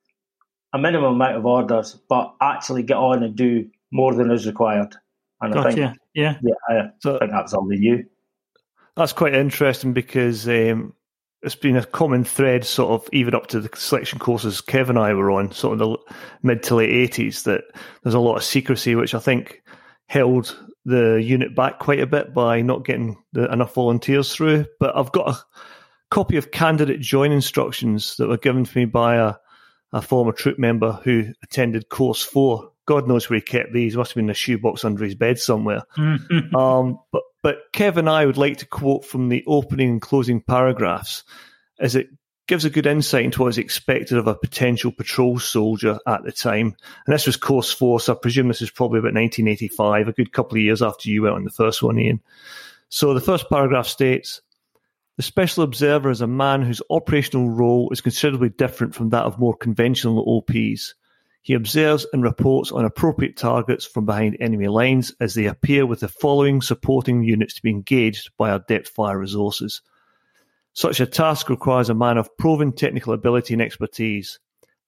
a 0.73 0.79
minimum 0.79 1.15
amount 1.15 1.37
of 1.37 1.45
orders, 1.45 1.99
but 2.09 2.33
actually 2.41 2.83
get 2.83 2.97
on 2.97 3.23
and 3.23 3.35
do 3.35 3.69
more 3.91 4.13
than 4.13 4.31
is 4.31 4.47
required. 4.47 4.95
And 5.41 5.53
gotcha. 5.53 5.67
I 5.67 5.73
think, 5.73 5.97
yeah, 6.13 6.37
yeah, 6.41 6.53
I 6.69 6.89
so, 6.99 7.19
think 7.19 7.31
that's 7.31 7.53
all 7.53 7.67
they 7.67 7.77
knew. 7.77 8.03
That's 8.95 9.13
quite 9.13 9.35
interesting 9.35 9.93
because 9.93 10.47
um, 10.47 10.93
it's 11.43 11.55
been 11.55 11.75
a 11.75 11.85
common 11.85 12.23
thread, 12.23 12.65
sort 12.65 12.91
of 12.91 13.09
even 13.13 13.35
up 13.35 13.47
to 13.47 13.59
the 13.59 13.69
selection 13.77 14.17
courses 14.17 14.61
Kev 14.61 14.89
and 14.89 14.97
I 14.97 15.13
were 15.13 15.31
on, 15.31 15.51
sort 15.51 15.73
of 15.73 15.79
the 15.79 15.97
mid 16.41 16.63
to 16.63 16.75
late 16.75 16.89
eighties, 16.89 17.43
that 17.43 17.63
there's 18.01 18.15
a 18.15 18.19
lot 18.19 18.37
of 18.37 18.43
secrecy, 18.43 18.95
which 18.95 19.13
I 19.13 19.19
think 19.19 19.61
held 20.07 20.57
the 20.85 21.15
unit 21.15 21.55
back 21.55 21.79
quite 21.79 22.01
a 22.01 22.07
bit 22.07 22.33
by 22.33 22.61
not 22.61 22.85
getting 22.85 23.21
the, 23.31 23.51
enough 23.51 23.73
volunteers 23.73 24.33
through. 24.33 24.65
But 24.79 24.95
I've 24.95 25.11
got 25.11 25.29
a 25.29 25.39
copy 26.11 26.37
of 26.37 26.51
candidate 26.51 27.01
join 27.01 27.31
instructions 27.31 28.17
that 28.17 28.27
were 28.27 28.37
given 28.37 28.65
to 28.65 28.77
me 28.77 28.85
by 28.85 29.15
a, 29.15 29.35
a 29.91 30.01
former 30.01 30.31
troop 30.31 30.59
member 30.59 30.99
who 31.03 31.33
attended 31.41 31.89
course 31.89 32.23
four. 32.23 32.72
God 32.85 33.07
knows 33.07 33.29
where 33.29 33.37
he 33.37 33.41
kept 33.41 33.73
these. 33.73 33.95
Must 33.95 34.11
have 34.11 34.15
been 34.15 34.25
in 34.25 34.31
a 34.31 34.35
shoebox 34.35 34.83
under 34.83 35.03
his 35.03 35.15
bed 35.15 35.39
somewhere. 35.39 35.83
um, 35.97 36.99
but 37.11 37.23
but 37.41 37.57
Kev 37.73 37.97
and 37.97 38.09
I 38.09 38.25
would 38.25 38.37
like 38.37 38.57
to 38.57 38.65
quote 38.65 39.05
from 39.05 39.29
the 39.29 39.43
opening 39.47 39.89
and 39.89 40.01
closing 40.01 40.41
paragraphs, 40.41 41.23
as 41.79 41.95
it 41.95 42.07
gives 42.47 42.65
a 42.65 42.69
good 42.69 42.85
insight 42.85 43.25
into 43.25 43.41
what 43.41 43.49
is 43.49 43.57
expected 43.57 44.17
of 44.17 44.27
a 44.27 44.35
potential 44.35 44.91
patrol 44.91 45.39
soldier 45.39 45.97
at 46.07 46.23
the 46.23 46.31
time. 46.31 46.75
And 47.05 47.13
this 47.13 47.25
was 47.25 47.37
course 47.37 47.71
four, 47.71 47.99
so 47.99 48.13
I 48.13 48.17
presume 48.17 48.47
this 48.47 48.61
is 48.61 48.71
probably 48.71 48.99
about 48.99 49.13
1985, 49.13 50.07
a 50.07 50.13
good 50.13 50.33
couple 50.33 50.57
of 50.57 50.63
years 50.63 50.81
after 50.81 51.09
you 51.09 51.23
went 51.23 51.35
on 51.35 51.43
the 51.43 51.49
first 51.49 51.81
one, 51.81 51.97
Iain. 51.97 52.21
So 52.89 53.13
the 53.13 53.21
first 53.21 53.49
paragraph 53.49 53.87
states 53.87 54.41
The 55.17 55.23
special 55.23 55.63
observer 55.63 56.09
is 56.09 56.21
a 56.21 56.27
man 56.27 56.61
whose 56.61 56.81
operational 56.89 57.49
role 57.49 57.89
is 57.91 58.01
considerably 58.01 58.49
different 58.49 58.93
from 58.93 59.09
that 59.09 59.23
of 59.23 59.39
more 59.39 59.55
conventional 59.55 60.37
OPs. 60.37 60.95
He 61.43 61.55
observes 61.55 62.05
and 62.13 62.23
reports 62.23 62.71
on 62.71 62.85
appropriate 62.85 63.35
targets 63.35 63.85
from 63.85 64.05
behind 64.05 64.37
enemy 64.39 64.69
lines 64.69 65.13
as 65.19 65.33
they 65.33 65.45
appear 65.45 65.85
with 65.85 65.99
the 65.99 66.07
following 66.07 66.61
supporting 66.61 67.21
units 67.21 67.55
to 67.55 67.61
be 67.61 67.69
engaged 67.69 68.31
by 68.37 68.49
our 68.49 68.59
depth 68.59 68.87
fire 68.87 69.19
resources. 69.19 69.81
Such 70.71 71.01
a 71.01 71.05
task 71.05 71.49
requires 71.49 71.89
a 71.89 71.93
man 71.93 72.17
of 72.17 72.37
proven 72.37 72.71
technical 72.71 73.11
ability 73.11 73.53
and 73.53 73.61
expertise. 73.61 74.39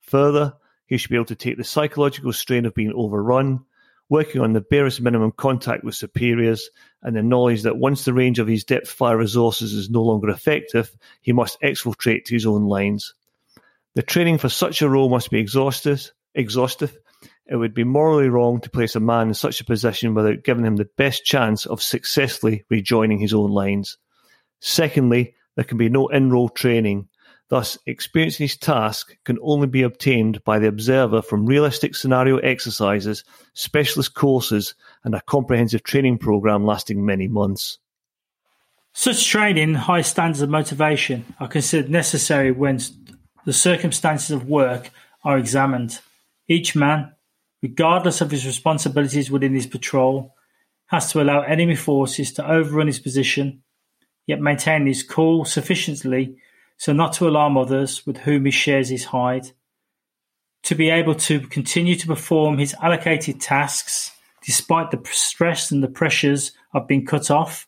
Further, 0.04 0.54
he 0.88 0.96
should 0.96 1.10
be 1.10 1.18
able 1.18 1.26
to 1.26 1.36
take 1.36 1.58
the 1.58 1.66
psychological 1.66 2.32
strain 2.32 2.66
of 2.66 2.74
being 2.74 2.94
overrun, 2.96 3.66
working 4.08 4.40
on 4.40 4.54
the 4.54 4.62
barest 4.62 5.02
minimum 5.02 5.34
contact 5.34 5.84
with 5.84 5.96
superiors, 5.96 6.70
and 7.04 7.18
the 7.18 7.22
knowledge 7.22 7.64
that 7.64 7.76
once 7.76 8.06
the 8.06 8.14
range 8.14 8.40
of 8.40 8.48
his 8.48 8.64
depth 8.64 8.90
fire 8.90 9.18
resources 9.18 9.74
is 9.74 9.90
no 9.90 10.04
longer 10.04 10.30
effective, 10.30 10.96
he 11.20 11.34
must 11.34 11.60
exfiltrate 11.60 12.24
to 12.24 12.34
his 12.34 12.46
own 12.46 12.64
lines. 12.64 13.14
The 13.96 14.04
training 14.04 14.38
for 14.38 14.48
such 14.48 14.82
a 14.82 14.90
role 14.90 15.10
must 15.10 15.30
be 15.30 15.40
exhaustive, 15.40 16.12
exhaustive, 16.36 16.98
it 17.48 17.56
would 17.56 17.74
be 17.74 17.84
morally 17.84 18.30
wrong 18.30 18.60
to 18.62 18.70
place 18.70 18.96
a 18.96 19.00
man 19.00 19.30
in 19.30 19.34
such 19.34 19.62
a 19.62 19.66
position 19.66 20.14
without 20.14 20.44
giving 20.44 20.66
him 20.66 20.76
the 20.76 20.90
best 20.98 21.24
chance 21.24 21.66
of 21.66 21.82
successfully 21.82 22.66
rejoining 22.70 23.20
his 23.20 23.34
own 23.34 23.52
lines. 23.52 23.98
Secondly, 24.60 25.36
there 25.56 25.66
can 25.66 25.78
be 25.78 25.90
no 25.90 26.08
in-role 26.08 26.50
training. 26.50 27.08
Thus, 27.50 27.78
experience 27.86 28.40
in 28.40 28.46
his 28.46 28.58
task 28.58 29.16
can 29.24 29.38
only 29.44 29.68
be 29.68 29.84
obtained 29.84 30.44
by 30.44 30.58
the 30.58 30.68
observer 30.68 31.22
from 31.22 31.46
realistic 31.46 31.96
scenario 31.96 32.38
exercises, 32.38 33.24
specialist 33.54 34.16
courses, 34.16 34.74
and 35.04 35.14
a 35.14 35.22
comprehensive 35.22 35.84
training 35.84 36.18
program 36.18 36.66
lasting 36.66 37.06
many 37.06 37.28
months. 37.28 37.78
Such 38.94 39.28
training, 39.28 39.76
high 39.76 40.02
standards 40.02 40.42
of 40.42 40.50
motivation, 40.50 41.26
are 41.40 41.48
considered 41.48 41.92
necessary 41.92 42.52
when 42.52 42.80
the 43.46 43.54
circumstances 43.54 44.32
of 44.32 44.50
work 44.50 44.90
are 45.24 45.38
examined. 45.38 46.00
Each 46.48 46.76
man, 46.76 47.14
regardless 47.62 48.22
of 48.22 48.32
his 48.32 48.46
responsibilities 48.46 49.32
within 49.32 49.54
his 49.54 49.68
patrol, 49.68 50.36
has 50.88 51.12
to 51.12 51.22
allow 51.22 51.42
enemy 51.42 51.76
forces 51.76 52.32
to 52.34 52.50
overrun 52.50 52.88
his 52.88 53.00
position, 53.00 53.64
yet 54.28 54.40
maintain 54.40 54.86
his 54.86 55.04
cool 55.04 55.46
sufficiently 55.46 56.38
so 56.78 56.94
not 56.94 57.14
to 57.14 57.28
alarm 57.28 57.58
others 57.58 58.06
with 58.06 58.18
whom 58.18 58.46
he 58.46 58.52
shares 58.52 58.90
his 58.90 59.06
hide, 59.06 59.52
to 60.64 60.76
be 60.76 60.90
able 60.90 61.16
to 61.16 61.40
continue 61.40 61.96
to 61.96 62.08
perform 62.08 62.58
his 62.58 62.76
allocated 62.82 63.40
tasks 63.40 64.12
despite 64.44 64.92
the 64.92 65.02
stress 65.12 65.72
and 65.72 65.82
the 65.84 65.88
pressures 65.88 66.52
of 66.74 66.88
being 66.88 67.06
cut 67.06 67.32
off. 67.32 67.68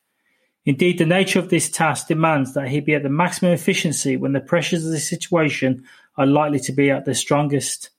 Indeed, 0.65 0.97
the 0.97 1.05
nature 1.05 1.39
of 1.39 1.49
this 1.49 1.69
task 1.69 2.07
demands 2.07 2.53
that 2.53 2.67
he 2.67 2.81
be 2.81 2.93
at 2.93 3.03
the 3.03 3.09
maximum 3.09 3.53
efficiency 3.53 4.17
when 4.17 4.33
the 4.33 4.39
pressures 4.39 4.85
of 4.85 4.91
the 4.91 4.99
situation 4.99 5.85
are 6.17 6.25
likely 6.25 6.59
to 6.59 6.71
be 6.71 6.91
at 6.91 7.05
their 7.05 7.13
strongest. 7.13 7.89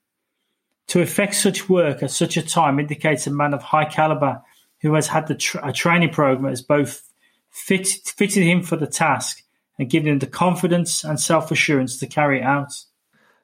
To 0.88 1.02
effect 1.02 1.35
such 1.35 1.68
work 1.68 2.02
at 2.02 2.11
such 2.11 2.37
a 2.37 2.42
time 2.42 2.80
indicates 2.80 3.26
a 3.26 3.30
man 3.30 3.52
of 3.52 3.62
high 3.62 3.85
caliber 3.85 4.42
who 4.80 4.95
has 4.95 5.07
had 5.07 5.38
tra- 5.38 5.68
a 5.68 5.73
training 5.73 6.11
program 6.11 6.45
that 6.45 6.50
has 6.50 6.62
both 6.62 7.02
fit, 7.50 7.87
fitted 7.87 8.42
him 8.42 8.62
for 8.62 8.76
the 8.76 8.87
task 8.87 9.42
and 9.78 9.90
given 9.90 10.12
him 10.12 10.18
the 10.18 10.26
confidence 10.26 11.04
and 11.04 11.21
self 11.21 11.50
assurance 11.50 11.99
to 11.99 12.07
carry 12.07 12.40
it 12.40 12.45
out. 12.45 12.73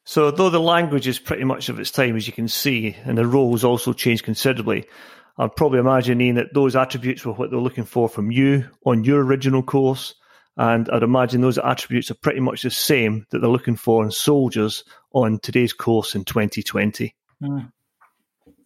So, 0.04 0.30
though 0.30 0.50
the 0.50 0.60
language 0.60 1.06
is 1.06 1.18
pretty 1.18 1.44
much 1.44 1.68
of 1.68 1.78
its 1.78 1.90
time, 1.90 2.16
as 2.16 2.26
you 2.26 2.32
can 2.32 2.48
see, 2.48 2.96
and 3.04 3.16
the 3.16 3.26
roles 3.26 3.64
also 3.64 3.92
changed 3.92 4.24
considerably, 4.24 4.86
I'm 5.38 5.50
probably 5.50 5.80
imagining 5.80 6.34
that 6.36 6.54
those 6.54 6.76
attributes 6.76 7.24
were 7.24 7.32
what 7.32 7.50
they're 7.50 7.58
looking 7.58 7.84
for 7.84 8.08
from 8.08 8.30
you 8.30 8.68
on 8.86 9.04
your 9.04 9.22
original 9.22 9.62
course. 9.62 10.14
And 10.56 10.88
I'd 10.88 11.02
imagine 11.02 11.40
those 11.40 11.58
attributes 11.58 12.10
are 12.10 12.14
pretty 12.14 12.38
much 12.40 12.62
the 12.62 12.70
same 12.70 13.26
that 13.30 13.40
they're 13.40 13.50
looking 13.50 13.76
for 13.76 14.04
in 14.04 14.12
soldiers 14.12 14.84
on 15.12 15.40
today's 15.40 15.72
course 15.72 16.14
in 16.14 16.24
2020. 16.24 17.14
Mm. 17.44 17.72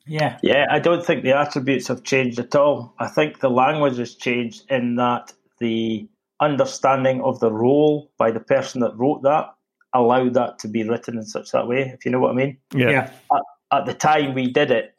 Yeah. 0.06 0.38
Yeah, 0.42 0.66
I 0.70 0.78
don't 0.78 1.04
think 1.04 1.22
the 1.22 1.36
attributes 1.36 1.88
have 1.88 2.02
changed 2.02 2.38
at 2.38 2.54
all. 2.54 2.94
I 2.98 3.08
think 3.08 3.40
the 3.40 3.50
language 3.50 3.98
has 3.98 4.14
changed 4.14 4.64
in 4.70 4.96
that 4.96 5.32
the 5.58 6.08
understanding 6.40 7.20
of 7.22 7.40
the 7.40 7.52
role 7.52 8.10
by 8.16 8.30
the 8.30 8.40
person 8.40 8.80
that 8.80 8.96
wrote 8.96 9.22
that 9.22 9.52
allowed 9.94 10.34
that 10.34 10.58
to 10.60 10.68
be 10.68 10.88
written 10.88 11.16
in 11.16 11.24
such 11.24 11.50
that 11.52 11.66
way, 11.66 11.92
if 11.94 12.04
you 12.04 12.10
know 12.10 12.20
what 12.20 12.30
I 12.30 12.34
mean. 12.34 12.58
Yeah. 12.74 12.90
yeah. 12.90 13.10
At, 13.32 13.42
at 13.72 13.86
the 13.86 13.94
time 13.94 14.34
we 14.34 14.50
did 14.50 14.70
it, 14.70 14.94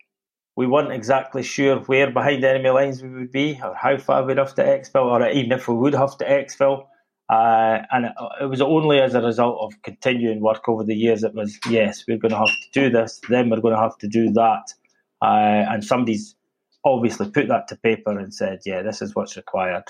we 0.55 0.67
weren't 0.67 0.91
exactly 0.91 1.41
sure 1.41 1.77
where 1.81 2.11
behind 2.11 2.43
enemy 2.43 2.69
lines 2.69 3.01
we 3.01 3.09
would 3.09 3.31
be 3.31 3.59
or 3.63 3.73
how 3.75 3.97
far 3.97 4.25
we'd 4.25 4.37
have 4.37 4.55
to 4.55 4.63
exfil 4.63 5.05
or 5.05 5.27
even 5.29 5.53
if 5.53 5.67
we 5.67 5.75
would 5.75 5.93
have 5.93 6.17
to 6.17 6.25
exfil. 6.25 6.85
Uh, 7.29 7.83
and 7.91 8.05
it, 8.07 8.11
it, 8.41 8.45
was 8.45 8.59
only 8.59 8.99
as 8.99 9.13
a 9.13 9.21
result 9.21 9.59
of 9.61 9.79
continuing 9.83 10.41
work 10.41 10.67
over 10.67 10.83
the 10.83 10.95
years 10.95 11.23
it 11.23 11.35
was 11.35 11.59
yes 11.69 12.03
we're 12.07 12.17
going 12.17 12.31
to 12.31 12.37
have 12.37 12.47
to 12.47 12.69
do 12.73 12.89
this 12.89 13.21
then 13.29 13.49
we're 13.49 13.61
going 13.61 13.75
to 13.75 13.81
have 13.81 13.97
to 13.97 14.07
do 14.07 14.31
that. 14.31 14.73
Uh, 15.21 15.65
and 15.69 15.83
somebody's 15.83 16.35
obviously 16.83 17.29
put 17.29 17.47
that 17.47 17.67
to 17.67 17.75
paper 17.75 18.17
and 18.17 18.33
said 18.33 18.59
yeah 18.65 18.81
this 18.81 19.01
is 19.01 19.15
what's 19.15 19.37
required. 19.37 19.83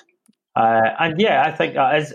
Uh, 0.55 0.89
and 0.99 1.19
yeah 1.19 1.43
I 1.43 1.51
think 1.51 1.75
as 1.75 2.13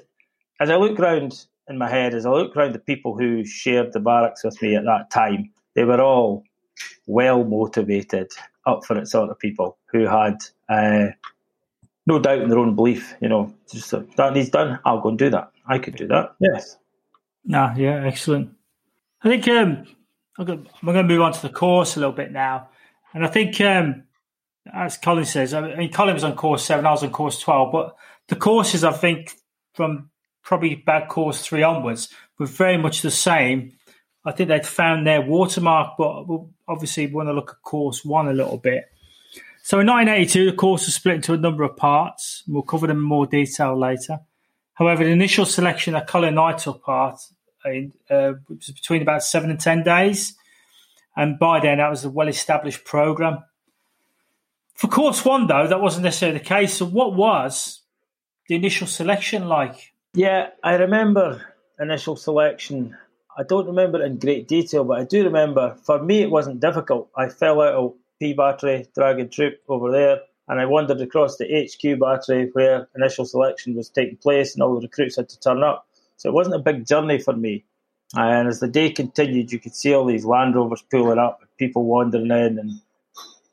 as 0.61 0.69
I 0.69 0.77
look 0.77 1.01
around 1.01 1.47
in 1.69 1.79
my 1.79 1.89
head 1.89 2.15
as 2.15 2.27
I 2.27 2.31
look 2.31 2.55
around 2.55 2.75
the 2.75 2.79
people 2.79 3.17
who 3.17 3.47
shared 3.47 3.95
the 3.95 4.01
barracks 4.01 4.45
with 4.45 4.61
me 4.61 4.77
at 4.77 4.85
that 4.85 5.11
time 5.11 5.51
they 5.75 5.85
were 5.85 6.03
all 6.03 6.45
well 7.07 7.45
motivated 7.45 8.31
up 8.67 8.85
for 8.85 8.99
it 8.99 9.09
sort 9.09 9.31
of 9.31 9.39
people 9.39 9.79
who 9.91 10.07
had 10.07 10.37
uh, 10.69 11.09
no 12.07 12.19
doubt 12.19 12.43
in 12.43 12.49
their 12.49 12.59
own 12.59 12.75
belief. 12.75 13.15
You 13.21 13.29
know, 13.29 13.55
just 13.71 13.93
uh, 13.93 14.03
that 14.17 14.35
needs 14.35 14.51
done. 14.51 14.79
I'll 14.85 15.01
go 15.01 15.11
and 15.11 15.19
do 15.19 15.31
that. 15.31 15.51
I 15.67 15.79
could 15.79 15.97
do 15.97 16.07
that. 16.09 16.35
Yes. 16.41 16.77
Nah, 17.45 17.75
yeah, 17.77 18.05
excellent. 18.07 18.51
I 19.23 19.29
think 19.29 19.49
um, 19.49 19.87
I'm 20.39 20.45
going 20.47 20.67
to 20.85 21.03
move 21.03 21.23
on 21.23 21.33
to 21.33 21.43
the 21.43 21.49
course 21.49 21.97
a 21.97 22.01
little 22.01 22.15
bit 22.15 22.33
now, 22.33 22.69
and 23.13 23.25
I 23.25 23.29
think 23.29 23.61
um, 23.61 24.05
as 24.73 24.97
Colin 24.97 25.25
says, 25.25 25.55
I 25.55 25.77
mean, 25.77 25.93
Colin 25.93 26.15
was 26.15 26.25
on 26.25 26.37
course 26.37 26.65
seven, 26.65 26.87
I 26.87 26.91
was 26.91 27.03
on 27.03 27.11
course 27.11 27.39
twelve, 27.39 27.73
but 27.73 27.97
the 28.29 28.37
courses 28.37 28.85
I 28.85 28.93
think 28.93 29.33
from 29.75 30.11
probably 30.43 30.75
about 30.83 31.09
course 31.09 31.43
three 31.43 31.63
onwards 31.63 32.09
were 32.39 32.47
very 32.47 32.77
much 32.77 33.03
the 33.03 33.11
same. 33.11 33.77
I 34.25 34.33
think 34.33 34.49
they'd 34.49 34.67
found 34.67 35.07
their 35.07 35.21
watermark, 35.21 35.97
but 35.99 36.25
obviously 36.67 37.07
we 37.07 37.13
want 37.13 37.29
to 37.29 37.35
look 37.35 37.51
at 37.51 37.63
course 37.63 38.05
one 38.05 38.29
a 38.29 38.33
little 38.33 38.57
bit. 38.57 38.87
So 39.65 39.81
in 39.81 39.87
1982, 39.87 40.51
the 40.51 40.57
course 40.59 40.85
was 40.85 40.95
split 40.95 41.15
into 41.15 41.33
a 41.33 41.39
number 41.39 41.63
of 41.63 41.75
parts. 41.75 42.43
We'll 42.47 42.61
cover 42.61 42.87
them 42.87 42.99
in 42.99 43.03
more 43.03 43.25
detail 43.25 43.79
later. 43.79 44.21
However, 44.75 45.05
the 45.05 45.11
initial 45.11 45.47
selection 45.47 45.95
that 45.95 46.07
Colin 46.07 46.37
I 46.37 46.53
took 46.53 46.83
part 46.83 47.19
in 47.65 47.95
uh, 48.11 48.35
was 48.47 48.71
between 48.73 49.01
about 49.01 49.23
seven 49.23 49.49
and 49.49 49.59
ten 49.59 49.83
days, 49.83 50.35
and 51.17 51.39
by 51.39 51.61
then 51.61 51.79
that 51.79 51.89
was 51.89 52.05
a 52.05 52.11
well-established 52.11 52.85
program. 52.85 53.43
For 54.75 54.89
course 54.89 55.25
one, 55.25 55.47
though, 55.47 55.67
that 55.67 55.81
wasn't 55.81 56.05
necessarily 56.05 56.41
the 56.41 56.45
case. 56.45 56.75
So, 56.75 56.85
what 56.85 57.15
was 57.15 57.81
the 58.49 58.57
initial 58.57 58.87
selection 58.87 59.49
like? 59.49 59.95
Yeah, 60.13 60.51
I 60.63 60.75
remember 60.75 61.41
initial 61.81 62.17
selection. 62.17 62.99
I 63.35 63.45
don't 63.45 63.67
remember 63.67 64.03
it 64.03 64.07
in 64.07 64.19
great 64.19 64.47
detail, 64.47 64.85
but 64.85 65.01
I 65.01 65.05
do 65.05 65.25
remember 65.25 65.79
for 65.85 66.03
me 66.03 66.21
it 66.21 66.31
wasn't 66.31 66.61
difficult. 66.61 67.09
I 67.17 67.31
fell 67.31 67.63
out 67.63 67.75
of 67.75 67.95
P 68.21 68.33
battery, 68.33 68.87
Dragon 68.95 69.29
Troop 69.29 69.61
over 69.69 69.91
there, 69.91 70.21
and 70.49 70.61
I 70.61 70.67
wandered 70.67 71.01
across 71.01 71.37
the 71.37 71.47
HQ 71.47 71.99
battery 71.99 72.51
where 72.53 72.89
initial 72.95 73.25
selection 73.25 73.75
was 73.75 73.89
taking 73.89 74.17
place 74.17 74.55
and 74.55 74.63
all 74.63 74.75
the 74.75 74.87
recruits 74.87 75.17
had 75.17 75.29
to 75.31 75.41
turn 75.41 75.63
up. 75.63 75.87
So 76.17 76.29
it 76.29 76.35
wasn't 76.35 76.57
a 76.57 76.61
big 76.61 76.87
journey 76.87 77.19
for 77.19 77.35
me. 77.35 77.65
And 78.15 78.49
as 78.49 78.61
the 78.61 78.69
day 78.69 78.91
continued, 78.91 79.51
you 79.51 79.59
could 79.59 79.75
see 79.75 79.93
all 79.93 80.05
these 80.05 80.25
Land 80.25 80.55
Rovers 80.55 80.85
pulling 80.91 81.19
up, 81.19 81.43
people 81.59 81.85
wandering 81.85 82.31
in, 82.31 82.59
and 82.59 82.81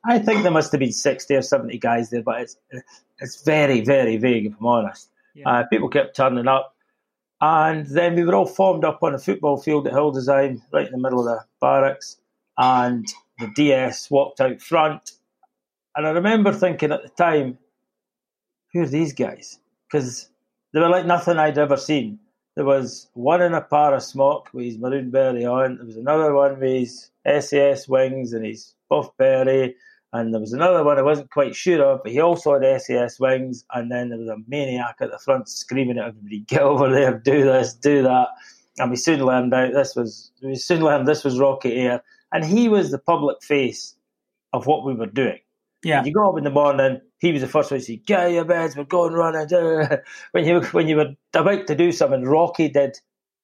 I 0.06 0.20
think 0.20 0.44
there 0.44 0.52
must 0.52 0.72
have 0.72 0.80
been 0.80 0.92
sixty 0.92 1.36
or 1.36 1.42
seventy 1.42 1.78
guys 1.78 2.10
there, 2.10 2.24
but 2.24 2.42
it's 2.42 2.58
it's 3.20 3.44
very 3.44 3.82
very 3.82 4.18
vague 4.18 4.48
if 4.48 4.54
I'm 4.60 4.66
honest. 4.66 5.10
Yeah. 5.34 5.50
Uh, 5.50 5.64
people 5.68 5.90
kept 5.90 6.16
turning 6.16 6.48
up, 6.48 6.76
and 7.40 7.86
then 7.88 8.16
we 8.16 8.24
were 8.24 8.36
all 8.36 8.46
formed 8.46 8.84
up 8.84 9.02
on 9.04 9.16
a 9.16 9.20
football 9.20 9.58
field 9.58 9.88
at 9.88 9.94
Hildesheim, 9.94 10.62
right 10.72 10.86
in 10.86 10.92
the 10.92 10.98
middle 10.98 11.20
of 11.20 11.26
the 11.26 11.46
barracks, 11.60 12.18
and 12.58 13.08
the 13.42 13.52
DS 13.56 14.10
walked 14.10 14.40
out 14.40 14.62
front, 14.62 15.12
and 15.96 16.08
I 16.08 16.12
remember 16.12 16.54
thinking 16.54 16.92
at 16.92 17.04
the 17.04 17.10
time, 17.10 17.58
who 18.74 18.82
are 18.82 18.88
these 18.88 19.14
guys? 19.14 19.60
Because 19.92 20.30
they 20.74 20.80
were 20.80 20.90
like 20.90 21.06
nothing 21.06 21.38
I'd 21.38 21.58
ever 21.58 21.76
seen. 21.76 22.20
There 22.56 22.66
was 22.66 23.10
one 23.14 23.42
in 23.42 23.54
a 23.54 23.62
Para 23.62 24.00
smock 24.00 24.50
with 24.54 24.66
his 24.66 24.78
maroon 24.78 25.10
beret 25.10 25.46
on. 25.46 25.78
There 25.78 25.86
was 25.86 25.98
another 25.98 26.34
one 26.34 26.60
with 26.60 26.70
his 26.70 27.10
SAS 27.26 27.88
wings 27.88 28.34
and 28.34 28.46
his 28.46 28.74
buff 28.90 29.10
beret. 29.18 29.76
And 30.14 30.34
there 30.34 30.42
was 30.42 30.52
another 30.52 30.84
one 30.84 30.98
I 30.98 31.02
wasn't 31.02 31.32
quite 31.32 31.56
sure 31.56 31.82
of, 31.84 32.04
but 32.04 32.12
he 32.12 32.20
also 32.20 32.60
had 32.60 32.82
SAS 32.82 33.20
wings. 33.20 33.64
And 33.72 33.90
then 33.90 34.10
there 34.10 34.20
was 34.20 34.28
a 34.28 34.38
maniac 34.48 34.98
at 35.00 35.12
the 35.12 35.20
front 35.20 35.48
screaming 35.48 35.98
at 35.98 36.08
everybody, 36.08 36.40
"Get 36.40 36.62
over 36.62 36.90
there! 36.90 37.18
Do 37.18 37.46
this! 37.46 37.74
Do 37.74 38.04
that!" 38.04 38.28
And 38.78 38.92
we 38.92 38.98
soon 38.98 39.24
learned 39.26 39.54
out 39.54 39.74
this 39.74 39.96
was 39.96 40.32
we 40.42 40.56
soon 40.56 40.82
learned 40.82 41.08
this 41.08 41.24
was 41.24 41.40
Rocket 41.40 41.74
Air, 41.74 42.04
and 42.32 42.46
he 42.46 42.70
was 42.70 42.92
the 42.92 43.00
public 43.00 43.44
face 43.44 43.96
of 44.54 44.68
what 44.68 44.86
we 44.86 44.94
were 44.94 45.08
doing. 45.08 45.40
Yeah. 45.84 45.98
When 45.98 46.08
you 46.08 46.14
go 46.14 46.30
up 46.30 46.38
in 46.38 46.44
the 46.44 46.52
morning, 46.52 47.02
he 47.20 47.32
was 47.32 47.42
the 47.42 47.48
first 47.48 47.72
one 47.72 47.80
to 47.80 47.86
say, 47.86 47.98
Get 47.98 48.20
out 48.20 48.28
of 48.28 48.34
your 48.34 48.46
beds, 48.46 48.76
we're 48.76 48.84
going 48.84 49.14
running. 49.14 49.48
when 50.32 50.46
you 50.46 50.62
when 50.62 50.88
you 50.88 50.98
were 50.98 51.14
about 51.34 51.68
to 51.68 51.76
do 51.76 51.92
something, 51.92 52.24
Rocky 52.24 52.70
did 52.70 52.98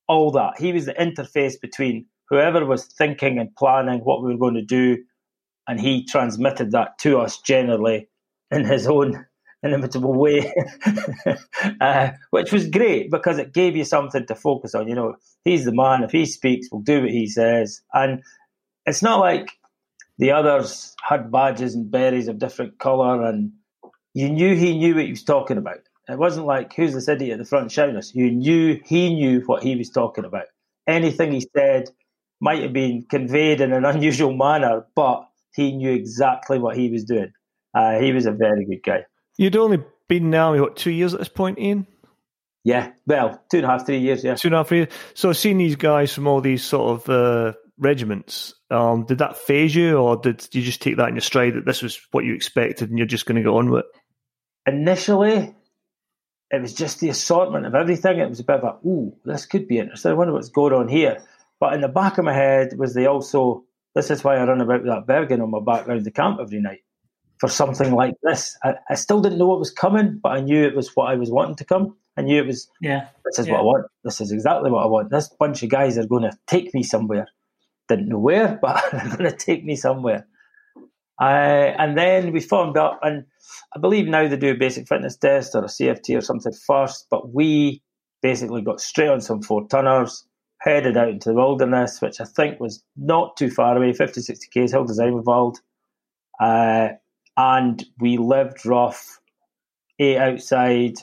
all 0.08 0.32
that. 0.32 0.54
He 0.60 0.72
was 0.72 0.86
the 0.86 0.94
interface 0.94 1.60
between 1.60 2.06
whoever 2.30 2.66
was 2.66 2.86
thinking 2.86 3.40
and 3.40 3.56
planning 3.56 4.02
what 4.02 4.24
we 4.24 4.32
were 4.32 4.40
going 4.40 4.56
to 4.56 4.62
do, 4.62 5.04
and 5.68 5.80
he 5.80 6.06
transmitted 6.06 6.72
that 6.72 7.00
to 7.00 7.20
us 7.20 7.40
generally 7.40 8.08
in 8.52 8.66
his 8.66 8.86
own 8.88 9.26
inimitable 9.64 10.14
way, 10.14 10.54
uh, 11.82 12.12
which 12.30 12.52
was 12.52 12.70
great 12.70 13.10
because 13.10 13.40
it 13.40 13.54
gave 13.54 13.76
you 13.76 13.84
something 13.84 14.26
to 14.28 14.36
focus 14.36 14.76
on. 14.76 14.88
You 14.88 14.96
know, 14.96 15.16
he's 15.44 15.66
the 15.66 15.74
man. 15.74 16.04
If 16.04 16.12
he 16.12 16.26
speaks, 16.28 16.68
we'll 16.72 16.82
do 16.82 17.02
what 17.02 17.12
he 17.12 17.28
says. 17.28 17.82
And 17.94 18.22
it's 18.88 19.04
not 19.04 19.20
like 19.20 19.52
the 20.18 20.32
others 20.32 20.96
had 21.04 21.32
badges 21.32 21.76
and 21.76 21.92
berries 21.92 22.28
of 22.28 22.40
different 22.40 22.80
colour, 22.80 23.24
and 23.24 23.52
you 24.14 24.30
knew 24.30 24.56
he 24.56 24.78
knew 24.78 24.96
what 24.96 25.04
he 25.04 25.12
was 25.12 25.24
talking 25.24 25.58
about. 25.58 25.78
It 26.10 26.18
wasn't 26.18 26.48
like, 26.48 26.74
who's 26.74 26.94
this 26.94 27.10
idiot 27.10 27.34
at 27.34 27.40
the 27.40 27.46
front 27.46 27.72
shouting 27.72 27.98
us? 27.98 28.16
You 28.16 28.32
knew 28.32 28.80
he 28.86 29.14
knew 29.14 29.42
what 29.42 29.62
he 29.62 29.76
was 29.76 29.90
talking 29.90 30.24
about. 30.24 30.46
Anything 30.88 31.34
he 31.34 31.46
said 31.56 31.90
might 32.40 32.64
have 32.64 32.72
been 32.72 33.06
conveyed 33.10 33.60
in 33.62 33.74
an 33.74 33.86
unusual 33.86 34.34
manner, 34.34 34.86
but 34.96 35.28
he 35.54 35.74
knew 35.74 35.92
exactly 35.92 36.58
what 36.60 36.78
he 36.78 36.90
was 36.90 37.04
doing. 37.04 37.34
Uh, 37.74 38.00
he 38.00 38.14
was 38.14 38.26
a 38.26 38.32
very 38.32 38.66
good 38.66 38.82
guy. 38.84 39.06
You'd 39.38 39.58
only 39.58 39.84
been 40.08 40.30
now, 40.30 40.58
what, 40.58 40.78
two 40.78 40.92
years 40.92 41.14
at 41.14 41.20
this 41.20 41.30
point, 41.30 41.60
Iain? 41.60 41.86
Yeah, 42.64 42.92
well, 43.06 43.42
two 43.52 43.58
and 43.58 43.66
a 43.66 43.70
half, 43.70 43.86
three 43.86 44.00
years, 44.00 44.24
yeah. 44.24 44.36
Two 44.36 44.48
and 44.48 44.56
a 44.56 44.58
half 44.60 44.72
years. 44.72 44.88
So 45.14 45.34
seeing 45.34 45.58
these 45.58 45.76
guys 45.76 46.14
from 46.14 46.28
all 46.28 46.42
these 46.42 46.64
sort 46.64 47.02
of 47.02 47.10
uh, 47.10 47.54
regiments, 47.78 48.54
um, 48.72 49.06
did 49.06 49.20
that 49.20 49.38
phase 49.38 49.76
you, 49.76 49.98
or 49.98 50.18
did 50.18 50.48
you 50.54 50.62
just 50.62 50.82
take 50.82 50.98
that 50.98 51.10
in 51.10 51.16
your 51.16 51.22
stride 51.22 51.56
that 51.56 51.66
this 51.66 51.82
was 51.82 52.00
what 52.12 52.26
you 52.26 52.34
expected 52.34 52.90
and 52.90 52.98
you're 52.98 53.08
just 53.08 53.26
going 53.26 53.38
to 53.38 53.44
go 53.44 53.58
on 53.58 53.70
with 53.70 53.86
it? 53.86 54.72
Initially, 54.72 55.56
it 56.50 56.62
was 56.62 56.74
just 56.74 57.00
the 57.00 57.10
assortment 57.10 57.66
of 57.66 57.76
everything. 57.76 58.20
It 58.20 58.30
was 58.30 58.40
a 58.40 58.44
bit 58.44 58.58
of 58.58 58.64
a, 58.64 58.88
ooh, 58.88 59.16
this 59.26 59.46
could 59.46 59.68
be 59.68 59.80
interesting. 59.80 60.12
I 60.12 60.16
wonder 60.16 60.34
what's 60.34 60.50
going 60.50 60.74
on 60.74 60.88
here. 60.88 61.24
But 61.60 61.74
in 61.74 61.82
the 61.82 61.88
back 61.88 62.18
of 62.18 62.26
my 62.26 62.34
head 62.34 62.78
was 62.78 62.94
the 62.94 63.08
also, 63.08 63.64
this 63.96 64.12
is 64.12 64.24
why 64.24 64.38
I 64.38 64.44
run 64.44 64.62
about 64.62 64.84
with 64.84 64.92
that 64.92 65.08
Bergen 65.08 65.42
on 65.42 65.52
my 65.52 65.60
back 65.60 65.88
around 65.88 66.04
the 66.04 66.12
camp 66.12 66.40
every 66.42 66.62
night 66.62 66.82
for 67.40 67.50
something 67.50 67.94
like 67.94 68.16
this. 68.24 68.58
I, 68.64 68.76
I, 68.90 68.96
still 68.96 69.22
didn't 69.22 69.38
know 69.38 69.48
what 69.48 69.60
was 69.60 69.72
coming, 69.72 70.20
but 70.22 70.30
I 70.30 70.42
knew 70.42 70.64
it 70.64 70.76
was 70.76 70.96
what 70.96 71.10
I 71.10 71.16
was 71.16 71.32
wanting 71.32 71.56
to 71.56 71.66
come. 71.66 71.96
I 72.16 72.22
knew 72.22 72.42
it 72.42 72.48
was, 72.48 72.70
yeah, 72.82 73.08
this 73.26 73.40
is 73.40 73.48
yeah. 73.48 73.54
what 73.54 73.60
I 73.60 73.64
want. 73.64 73.86
This 74.04 74.22
is 74.22 74.32
exactly 74.32 74.72
what 74.72 74.84
I 74.84 74.88
want. 74.88 75.12
This 75.12 75.30
bunch 75.30 75.62
of 75.62 75.70
guys 75.70 75.98
are 75.98 76.08
going 76.08 76.24
to 76.24 76.38
take 76.48 76.74
me 76.74 76.82
somewhere. 76.82 77.28
Didn't 77.90 78.10
know 78.10 78.20
where, 78.20 78.58
but 78.62 78.84
they're 78.92 79.18
going 79.18 79.32
to 79.32 79.38
take 79.38 79.64
me 79.64 79.76
somewhere. 79.76 80.28
Uh, 81.20 81.74
and 81.80 81.98
then 81.98 82.32
we 82.32 82.40
formed 82.40 82.78
up, 82.78 83.00
and 83.02 83.26
I 83.76 83.80
believe 83.80 84.08
now 84.08 84.28
they 84.28 84.38
do 84.38 84.52
a 84.52 84.56
basic 84.56 84.88
fitness 84.88 85.18
test 85.18 85.56
or 85.56 85.64
a 85.64 85.68
CFT 85.68 86.18
or 86.18 86.22
something 86.22 86.54
first, 86.54 87.08
but 87.10 87.34
we 87.34 87.82
basically 88.22 88.62
got 88.62 88.82
straight 88.82 89.10
on 89.10 89.22
some 89.22 89.42
four 89.42 89.68
tonners, 89.68 90.26
headed 90.60 90.98
out 90.98 91.10
into 91.10 91.30
the 91.30 91.36
wilderness, 91.36 92.02
which 92.02 92.22
I 92.22 92.26
think 92.26 92.60
was 92.60 92.84
not 92.96 93.38
too 93.38 93.50
far 93.50 93.78
away 93.78 93.94
50, 93.94 94.22
60 94.22 94.48
k's, 94.52 94.74
involved. 94.74 95.62
Uh, 96.40 96.90
and 97.36 97.84
we 98.00 98.18
lived 98.18 98.66
rough, 98.66 99.20
ate 100.00 100.18
outside, 100.18 100.96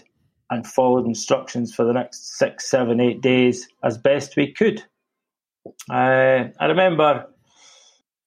and 0.51 0.67
followed 0.67 1.07
instructions 1.07 1.75
for 1.75 1.85
the 1.85 1.93
next 1.93 2.37
six, 2.37 2.71
seven, 2.71 3.01
eight 3.01 3.21
days 3.21 3.69
as 3.83 3.99
best 3.99 4.37
we 4.37 4.53
could. 4.53 4.85
Uh, 5.91 6.49
I 6.59 6.67
remember 6.67 7.27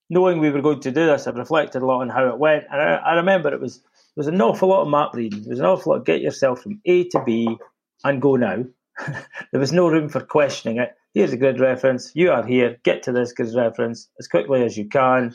knowing 0.10 0.40
we 0.40 0.50
were 0.50 0.62
going 0.62 0.80
to 0.82 0.92
do 0.92 1.06
this. 1.06 1.28
I've 1.28 1.36
reflected 1.36 1.82
a 1.82 1.86
lot 1.86 2.02
on 2.02 2.10
how 2.10 2.28
it 2.28 2.38
went, 2.40 2.66
and 2.72 2.82
I, 2.82 2.96
I 2.96 3.14
remember 3.16 3.54
it 3.54 3.62
was 3.62 3.78
there 3.80 4.24
was 4.24 4.28
an 4.28 4.42
awful 4.42 4.70
lot 4.70 4.82
of 4.82 4.90
map 4.90 5.14
reading. 5.14 5.44
There 5.44 5.52
was 5.52 5.60
an 5.60 5.66
awful 5.66 5.92
lot 5.92 6.00
of 6.00 6.06
get 6.06 6.22
yourself 6.22 6.62
from 6.62 6.82
A 6.86 7.04
to 7.10 7.24
B 7.24 7.58
and 8.04 8.22
go 8.22 8.36
now. 8.36 8.64
there 9.52 9.60
was 9.60 9.72
no 9.72 9.88
room 9.88 10.10
for 10.10 10.22
questioning 10.22 10.80
it. 10.80 10.96
Here's 11.14 11.34
a 11.34 11.38
grid 11.38 11.60
reference. 11.60 12.12
You 12.16 12.32
are 12.32 12.46
here. 12.46 12.78
Get 12.84 13.04
to 13.04 13.12
this 13.12 13.34
grid 13.34 13.54
reference 13.56 14.10
as 14.20 14.28
quickly 14.28 14.64
as 14.64 14.78
you 14.78 14.88
can. 14.88 15.34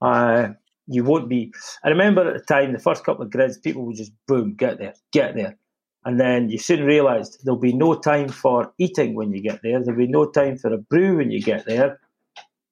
Uh, 0.00 0.48
you 0.86 1.04
won't 1.04 1.28
be. 1.28 1.52
I 1.82 1.88
remember 1.88 2.28
at 2.28 2.34
the 2.34 2.44
time, 2.44 2.72
the 2.72 2.78
first 2.78 3.04
couple 3.04 3.24
of 3.24 3.30
grids, 3.30 3.58
people 3.58 3.84
would 3.86 3.96
just 3.96 4.12
boom, 4.26 4.54
get 4.54 4.78
there, 4.78 4.94
get 5.12 5.34
there. 5.34 5.56
And 6.04 6.20
then 6.20 6.50
you 6.50 6.58
soon 6.58 6.84
realised 6.84 7.38
there'll 7.44 7.58
be 7.58 7.72
no 7.72 7.94
time 7.94 8.28
for 8.28 8.72
eating 8.78 9.14
when 9.14 9.32
you 9.32 9.40
get 9.40 9.62
there. 9.62 9.82
There'll 9.82 9.98
be 9.98 10.06
no 10.06 10.26
time 10.26 10.58
for 10.58 10.72
a 10.72 10.78
brew 10.78 11.16
when 11.16 11.30
you 11.30 11.40
get 11.40 11.64
there. 11.64 11.98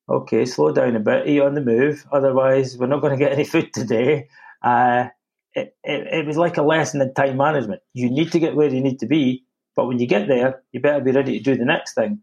Okay, 0.08 0.44
slow 0.44 0.72
down 0.72 0.96
a 0.96 1.00
bit, 1.00 1.26
eat 1.26 1.40
on 1.40 1.54
the 1.54 1.62
move. 1.62 2.04
Otherwise, 2.12 2.76
we're 2.76 2.88
not 2.88 3.00
going 3.00 3.16
to 3.16 3.24
get 3.24 3.32
any 3.32 3.44
food 3.44 3.72
today. 3.72 4.28
Uh, 4.62 5.08
it, 5.54 5.74
it, 5.84 6.06
it 6.08 6.26
was 6.26 6.36
like 6.36 6.56
a 6.56 6.62
lesson 6.62 7.00
in 7.00 7.14
time 7.14 7.36
management. 7.36 7.82
You 7.94 8.10
need 8.10 8.32
to 8.32 8.38
get 8.38 8.54
where 8.54 8.68
you 8.68 8.80
need 8.80 8.98
to 9.00 9.06
be, 9.06 9.44
but 9.76 9.86
when 9.86 9.98
you 9.98 10.06
get 10.06 10.28
there, 10.28 10.62
you 10.72 10.80
better 10.80 11.02
be 11.02 11.12
ready 11.12 11.38
to 11.38 11.44
do 11.44 11.56
the 11.56 11.64
next 11.64 11.94
thing. 11.94 12.20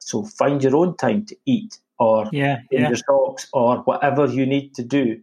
So 0.00 0.24
find 0.24 0.62
your 0.62 0.76
own 0.76 0.96
time 0.96 1.26
to 1.26 1.36
eat 1.46 1.78
or 1.98 2.28
yeah, 2.32 2.58
in 2.70 2.82
yeah. 2.82 2.88
your 2.88 2.96
socks 2.96 3.48
or 3.52 3.78
whatever 3.78 4.26
you 4.26 4.46
need 4.46 4.74
to 4.74 4.84
do. 4.84 5.20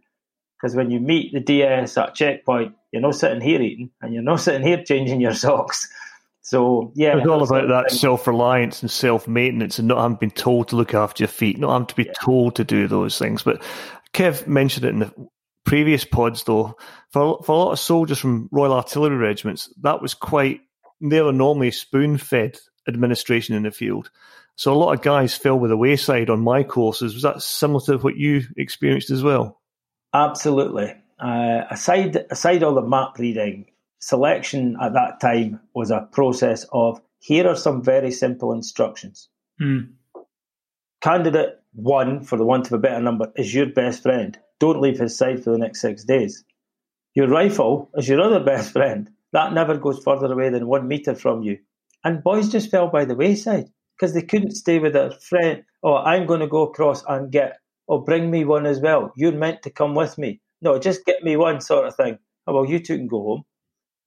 Because 0.63 0.77
when 0.77 0.91
you 0.91 1.01
meet 1.01 1.33
the 1.33 1.41
DS 1.41 1.97
at 1.97 2.15
checkpoint, 2.15 2.73
you're 2.93 3.01
not 3.01 3.15
sitting 3.15 3.41
here 3.41 3.61
eating 3.61 3.89
and 4.01 4.13
you're 4.13 4.23
not 4.23 4.39
sitting 4.39 4.65
here 4.65 4.81
changing 4.81 5.19
your 5.19 5.33
socks. 5.33 5.89
So 6.39 6.93
yeah, 6.95 7.17
it's 7.17 7.27
all 7.27 7.43
about 7.43 7.67
that 7.67 7.91
self 7.91 8.27
reliance 8.27 8.81
and 8.81 8.89
self 8.89 9.27
maintenance, 9.27 9.77
and 9.77 9.89
not 9.89 10.01
having 10.01 10.15
been 10.15 10.31
told 10.31 10.69
to 10.69 10.77
look 10.77 10.93
after 10.93 11.23
your 11.23 11.27
feet, 11.27 11.57
not 11.57 11.73
having 11.73 11.87
to 11.87 11.95
be 11.95 12.03
yeah. 12.03 12.13
told 12.21 12.55
to 12.55 12.63
do 12.63 12.87
those 12.87 13.17
things. 13.17 13.43
But 13.43 13.61
Kev 14.13 14.47
mentioned 14.47 14.85
it 14.85 14.89
in 14.89 14.99
the 14.99 15.13
previous 15.65 16.05
pods, 16.05 16.43
though. 16.43 16.77
For 17.11 17.41
for 17.43 17.55
a 17.55 17.59
lot 17.59 17.71
of 17.73 17.79
soldiers 17.79 18.19
from 18.19 18.47
Royal 18.51 18.73
Artillery 18.73 19.17
regiments, 19.17 19.73
that 19.81 20.01
was 20.01 20.13
quite. 20.13 20.61
They 21.01 21.21
were 21.21 21.33
normally 21.33 21.71
spoon 21.71 22.17
fed 22.17 22.57
administration 22.87 23.55
in 23.55 23.63
the 23.63 23.71
field. 23.71 24.11
So 24.55 24.71
a 24.71 24.75
lot 24.75 24.93
of 24.93 25.01
guys 25.01 25.35
fell 25.35 25.59
by 25.59 25.67
the 25.67 25.77
wayside 25.77 26.29
on 26.29 26.39
my 26.39 26.63
courses. 26.63 27.13
Was 27.13 27.23
that 27.23 27.41
similar 27.41 27.83
to 27.85 27.97
what 27.97 28.15
you 28.15 28.43
experienced 28.55 29.09
as 29.09 29.23
well? 29.23 29.59
Absolutely. 30.13 30.95
Uh, 31.19 31.61
aside 31.71 32.25
aside 32.29 32.63
all 32.63 32.75
the 32.75 32.81
map 32.81 33.17
reading, 33.17 33.65
selection 33.99 34.77
at 34.81 34.93
that 34.93 35.19
time 35.19 35.59
was 35.73 35.91
a 35.91 36.07
process 36.11 36.65
of 36.71 37.01
here 37.19 37.47
are 37.47 37.55
some 37.55 37.81
very 37.81 38.11
simple 38.11 38.51
instructions. 38.51 39.29
Mm. 39.61 39.93
Candidate 41.01 41.59
one, 41.73 42.23
for 42.23 42.37
the 42.37 42.45
want 42.45 42.67
of 42.67 42.73
a 42.73 42.77
better 42.77 43.01
number, 43.01 43.31
is 43.35 43.53
your 43.53 43.65
best 43.65 44.03
friend. 44.03 44.37
Don't 44.59 44.81
leave 44.81 44.99
his 44.99 45.17
side 45.17 45.43
for 45.43 45.51
the 45.51 45.57
next 45.57 45.81
six 45.81 46.03
days. 46.03 46.43
Your 47.15 47.27
rifle 47.27 47.89
is 47.95 48.07
your 48.07 48.21
other 48.21 48.43
best 48.43 48.71
friend. 48.71 49.09
That 49.31 49.53
never 49.53 49.77
goes 49.77 50.03
further 50.03 50.31
away 50.31 50.49
than 50.49 50.67
one 50.67 50.87
meter 50.87 51.15
from 51.15 51.41
you. 51.41 51.57
And 52.03 52.23
boys 52.23 52.49
just 52.49 52.69
fell 52.69 52.87
by 52.87 53.05
the 53.05 53.15
wayside 53.15 53.69
because 53.97 54.13
they 54.13 54.21
couldn't 54.21 54.51
stay 54.51 54.79
with 54.79 54.93
their 54.93 55.11
friend. 55.11 55.63
Oh, 55.81 55.95
I'm 55.95 56.25
going 56.25 56.41
to 56.41 56.47
go 56.47 56.63
across 56.63 57.03
and 57.07 57.31
get, 57.31 57.57
oh, 57.87 57.99
bring 57.99 58.31
me 58.31 58.45
one 58.45 58.65
as 58.65 58.79
well. 58.79 59.11
You're 59.15 59.31
meant 59.31 59.61
to 59.63 59.69
come 59.69 59.95
with 59.95 60.17
me. 60.17 60.41
No, 60.61 60.79
just 60.79 61.05
get 61.05 61.23
me 61.23 61.35
one 61.35 61.61
sort 61.61 61.87
of 61.87 61.95
thing. 61.95 62.17
Oh, 62.47 62.53
well, 62.53 62.65
you 62.65 62.79
two 62.79 62.97
can 62.97 63.07
go 63.07 63.23
home. 63.23 63.43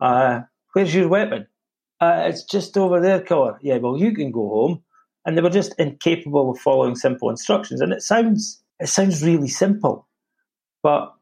Uh, 0.01 0.41
where's 0.73 0.95
your 0.95 1.09
weapon? 1.09 1.47
Uh, 2.01 2.25
it's 2.27 2.45
just 2.45 2.77
over 2.77 3.01
there, 3.01 3.21
killer. 3.21 3.59
Yeah, 3.63 3.79
well, 3.79 3.99
you 3.99 4.13
can 4.13 4.31
go 4.31 4.49
home. 4.49 4.83
And 5.25 5.37
they 5.37 5.43
were 5.43 5.51
just 5.51 5.75
incapable 5.79 6.51
of 6.51 6.59
following 6.59 6.95
simple 6.95 7.31
instructions. 7.31 7.81
And 7.81 7.93
it 7.93 8.03
sounds 8.03 8.63
it 8.79 8.89
sounds 8.89 9.25
really 9.25 9.49
simple, 9.49 10.07
but 10.83 11.13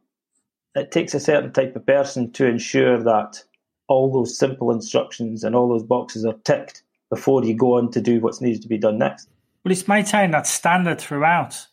it 0.74 0.90
takes 0.90 1.14
a 1.14 1.20
certain 1.20 1.52
type 1.52 1.76
of 1.76 1.86
person 1.86 2.32
to 2.32 2.46
ensure 2.46 3.02
that 3.02 3.42
all 3.86 4.12
those 4.12 4.36
simple 4.36 4.72
instructions 4.72 5.44
and 5.44 5.54
all 5.54 5.68
those 5.68 5.84
boxes 5.84 6.24
are 6.24 6.36
ticked 6.44 6.82
before 7.10 7.44
you 7.44 7.54
go 7.54 7.78
on 7.78 7.90
to 7.92 8.00
do 8.00 8.20
what's 8.20 8.40
needed 8.40 8.62
to 8.62 8.68
be 8.68 8.78
done 8.78 8.98
next. 8.98 9.28
Well, 9.64 9.72
it's 9.72 9.86
maintaining 9.86 10.32
that 10.32 10.46
standard 10.46 11.00
throughout, 11.00 11.66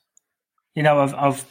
you 0.76 0.84
know, 0.84 1.00
of, 1.00 1.14
of 1.14 1.46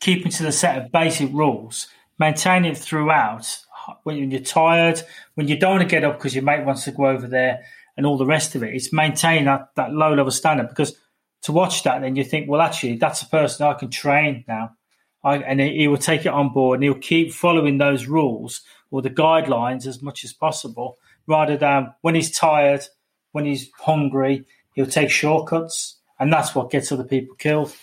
keeping 0.00 0.32
to 0.32 0.42
the 0.42 0.52
set 0.52 0.78
of 0.78 0.92
basic 0.92 1.32
rules, 1.32 1.88
maintaining 2.18 2.72
it 2.72 2.78
throughout 2.78 3.58
when 4.04 4.30
you're 4.30 4.40
tired, 4.40 5.02
when 5.34 5.48
you 5.48 5.56
don't 5.56 5.76
want 5.76 5.82
to 5.82 5.88
get 5.88 6.04
up 6.04 6.18
because 6.18 6.34
your 6.34 6.44
mate 6.44 6.64
wants 6.64 6.84
to 6.84 6.92
go 6.92 7.06
over 7.06 7.26
there 7.26 7.64
and 7.96 8.06
all 8.06 8.16
the 8.16 8.26
rest 8.26 8.54
of 8.54 8.62
it. 8.62 8.74
It's 8.74 8.92
maintaining 8.92 9.44
that, 9.46 9.70
that 9.76 9.92
low 9.92 10.14
level 10.14 10.30
standard 10.30 10.68
because 10.68 10.96
to 11.42 11.52
watch 11.52 11.82
that, 11.82 12.00
then 12.00 12.16
you 12.16 12.24
think, 12.24 12.48
well, 12.48 12.60
actually, 12.60 12.96
that's 12.96 13.22
a 13.22 13.26
person 13.26 13.66
I 13.66 13.74
can 13.74 13.90
train 13.90 14.44
now. 14.46 14.76
I, 15.24 15.36
and 15.36 15.60
he 15.60 15.86
will 15.86 15.98
take 15.98 16.26
it 16.26 16.32
on 16.32 16.52
board 16.52 16.78
and 16.78 16.84
he'll 16.84 16.94
keep 16.94 17.32
following 17.32 17.78
those 17.78 18.06
rules 18.06 18.62
or 18.90 19.02
the 19.02 19.10
guidelines 19.10 19.86
as 19.86 20.02
much 20.02 20.24
as 20.24 20.32
possible 20.32 20.98
rather 21.26 21.56
than 21.56 21.94
when 22.00 22.14
he's 22.14 22.30
tired, 22.30 22.84
when 23.30 23.44
he's 23.44 23.70
hungry, 23.78 24.44
he'll 24.74 24.86
take 24.86 25.10
shortcuts. 25.10 25.98
And 26.18 26.32
that's 26.32 26.54
what 26.54 26.70
gets 26.70 26.90
other 26.92 27.04
people 27.04 27.36
killed. 27.36 27.74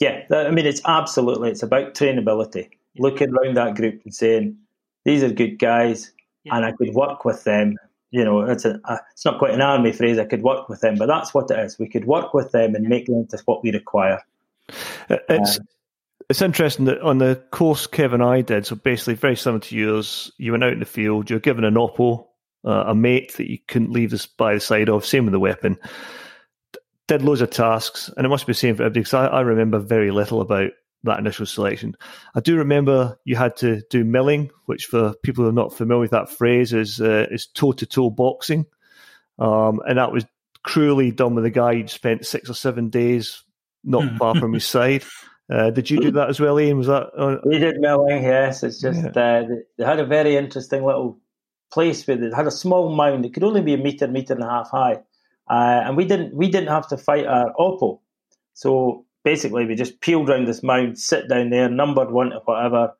Yeah, 0.00 0.22
I 0.30 0.50
mean, 0.50 0.66
it's 0.66 0.82
absolutely, 0.84 1.50
it's 1.50 1.62
about 1.62 1.94
trainability. 1.94 2.70
Looking 2.98 3.34
around 3.34 3.56
that 3.56 3.76
group 3.76 4.02
and 4.04 4.14
saying, 4.14 4.56
these 5.04 5.22
are 5.22 5.30
good 5.30 5.58
guys 5.58 6.12
yeah. 6.44 6.56
and 6.56 6.64
I 6.64 6.72
could 6.72 6.94
work 6.94 7.24
with 7.24 7.44
them 7.44 7.76
you 8.14 8.24
know, 8.24 8.42
it's 8.42 8.64
a, 8.64 8.80
a, 8.84 9.00
it's 9.10 9.24
not 9.24 9.40
quite 9.40 9.54
an 9.54 9.60
army 9.60 9.90
phrase. 9.90 10.20
I 10.20 10.24
could 10.24 10.44
work 10.44 10.68
with 10.68 10.80
them, 10.80 10.94
but 10.94 11.06
that's 11.06 11.34
what 11.34 11.50
it 11.50 11.58
is. 11.58 11.80
We 11.80 11.88
could 11.88 12.04
work 12.04 12.32
with 12.32 12.52
them 12.52 12.76
and 12.76 12.88
make 12.88 13.06
them 13.06 13.16
into 13.16 13.42
what 13.44 13.64
we 13.64 13.72
require. 13.72 14.22
It's 15.10 15.58
um, 15.58 15.66
it's 16.30 16.40
interesting 16.40 16.84
that 16.84 17.00
on 17.00 17.18
the 17.18 17.42
course 17.50 17.88
Kevin 17.88 18.22
I 18.22 18.42
did, 18.42 18.66
so 18.66 18.76
basically 18.76 19.14
very 19.14 19.34
similar 19.34 19.58
to 19.62 19.74
yours. 19.74 20.30
You 20.38 20.52
went 20.52 20.62
out 20.62 20.74
in 20.74 20.78
the 20.78 20.84
field. 20.84 21.28
You're 21.28 21.40
given 21.40 21.64
an 21.64 21.74
oppo, 21.74 22.28
uh, 22.64 22.84
a 22.86 22.94
mate 22.94 23.34
that 23.34 23.50
you 23.50 23.58
couldn't 23.66 23.90
leave 23.90 24.12
this 24.12 24.26
by 24.26 24.54
the 24.54 24.60
side 24.60 24.88
of. 24.88 25.04
Same 25.04 25.24
with 25.24 25.32
the 25.32 25.40
weapon. 25.40 25.76
Did 27.06 27.22
loads 27.22 27.42
of 27.42 27.50
tasks, 27.50 28.10
and 28.16 28.24
it 28.24 28.28
must 28.28 28.46
be 28.46 28.52
the 28.52 28.58
same 28.58 28.76
for 28.76 28.82
everybody. 28.82 29.00
Because 29.00 29.14
I, 29.14 29.26
I 29.26 29.40
remember 29.42 29.78
very 29.78 30.10
little 30.10 30.40
about 30.40 30.70
that 31.04 31.18
initial 31.18 31.46
selection. 31.46 31.96
I 32.34 32.40
do 32.40 32.56
remember 32.56 33.18
you 33.24 33.36
had 33.36 33.56
to 33.58 33.82
do 33.90 34.04
milling, 34.04 34.50
which 34.66 34.86
for 34.86 35.14
people 35.22 35.44
who 35.44 35.50
are 35.50 35.52
not 35.52 35.74
familiar 35.74 36.00
with 36.00 36.12
that 36.12 36.30
phrase 36.30 36.72
is 36.72 37.00
uh, 37.00 37.26
is 37.30 37.46
toe 37.46 37.72
to 37.72 37.86
toe 37.86 38.10
boxing, 38.10 38.66
um, 39.38 39.80
and 39.86 39.98
that 39.98 40.12
was 40.12 40.24
cruelly 40.62 41.12
done 41.12 41.34
with 41.34 41.44
a 41.44 41.50
guy 41.50 41.74
who'd 41.74 41.90
spent 41.90 42.26
six 42.26 42.48
or 42.48 42.54
seven 42.54 42.88
days 42.88 43.42
not 43.84 44.08
hmm. 44.08 44.16
far 44.16 44.34
from 44.34 44.54
his 44.54 44.64
side. 44.76 45.04
Uh, 45.52 45.70
did 45.70 45.90
you 45.90 46.00
do 46.00 46.10
that 46.12 46.30
as 46.30 46.40
well, 46.40 46.58
Iain? 46.58 46.78
Was 46.78 46.86
that? 46.86 47.10
Uh, 47.16 47.36
we 47.44 47.58
did 47.58 47.78
milling. 47.78 48.22
Yes, 48.22 48.62
it's 48.62 48.80
just 48.80 49.02
yeah. 49.02 49.10
uh, 49.10 49.46
they 49.76 49.84
had 49.84 50.00
a 50.00 50.06
very 50.06 50.36
interesting 50.36 50.82
little 50.82 51.20
place 51.70 52.06
with 52.06 52.22
it. 52.22 52.32
had 52.32 52.46
a 52.46 52.50
small 52.50 52.94
mound. 52.94 53.26
It 53.26 53.34
could 53.34 53.44
only 53.44 53.60
be 53.60 53.74
a 53.74 53.78
meter, 53.78 54.08
meter 54.08 54.32
and 54.32 54.42
a 54.42 54.48
half 54.48 54.70
high, 54.70 55.00
uh, 55.48 55.82
and 55.84 55.96
we 55.96 56.04
didn't 56.04 56.34
we 56.34 56.48
didn't 56.48 56.68
have 56.68 56.88
to 56.88 56.96
fight 56.96 57.26
our 57.26 57.52
oppo. 57.58 58.00
So 58.54 59.04
basically 59.24 59.66
we 59.66 59.74
just 59.74 60.00
peeled 60.00 60.30
around 60.30 60.46
this 60.46 60.62
mound, 60.62 60.98
sit 60.98 61.28
down 61.28 61.50
there, 61.50 61.68
numbered 61.68 62.10
one 62.10 62.30
to 62.30 62.40
whatever, 62.44 62.92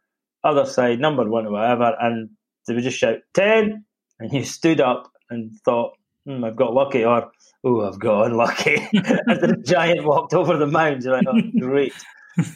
other 0.42 0.66
side, 0.66 1.00
numbered 1.00 1.28
one 1.28 1.44
to 1.44 1.50
whatever, 1.50 1.96
and 2.00 2.30
they 2.66 2.74
would 2.74 2.82
just 2.82 2.98
shout, 2.98 3.18
10! 3.34 3.84
And 4.20 4.32
you 4.32 4.44
stood 4.44 4.80
up 4.80 5.12
and 5.30 5.52
thought, 5.64 5.96
hmm, 6.24 6.44
I've 6.44 6.56
got 6.56 6.74
lucky, 6.74 7.04
or, 7.04 7.30
oh, 7.64 7.86
I've 7.86 7.98
got 7.98 8.26
unlucky. 8.26 8.74
As 9.28 9.40
the 9.40 9.62
giant 9.66 10.04
walked 10.04 10.34
over 10.34 10.56
the 10.56 10.66
mound, 10.66 11.02
you're 11.04 11.14
like, 11.14 11.26
oh, 11.28 11.40
great. 11.58 11.92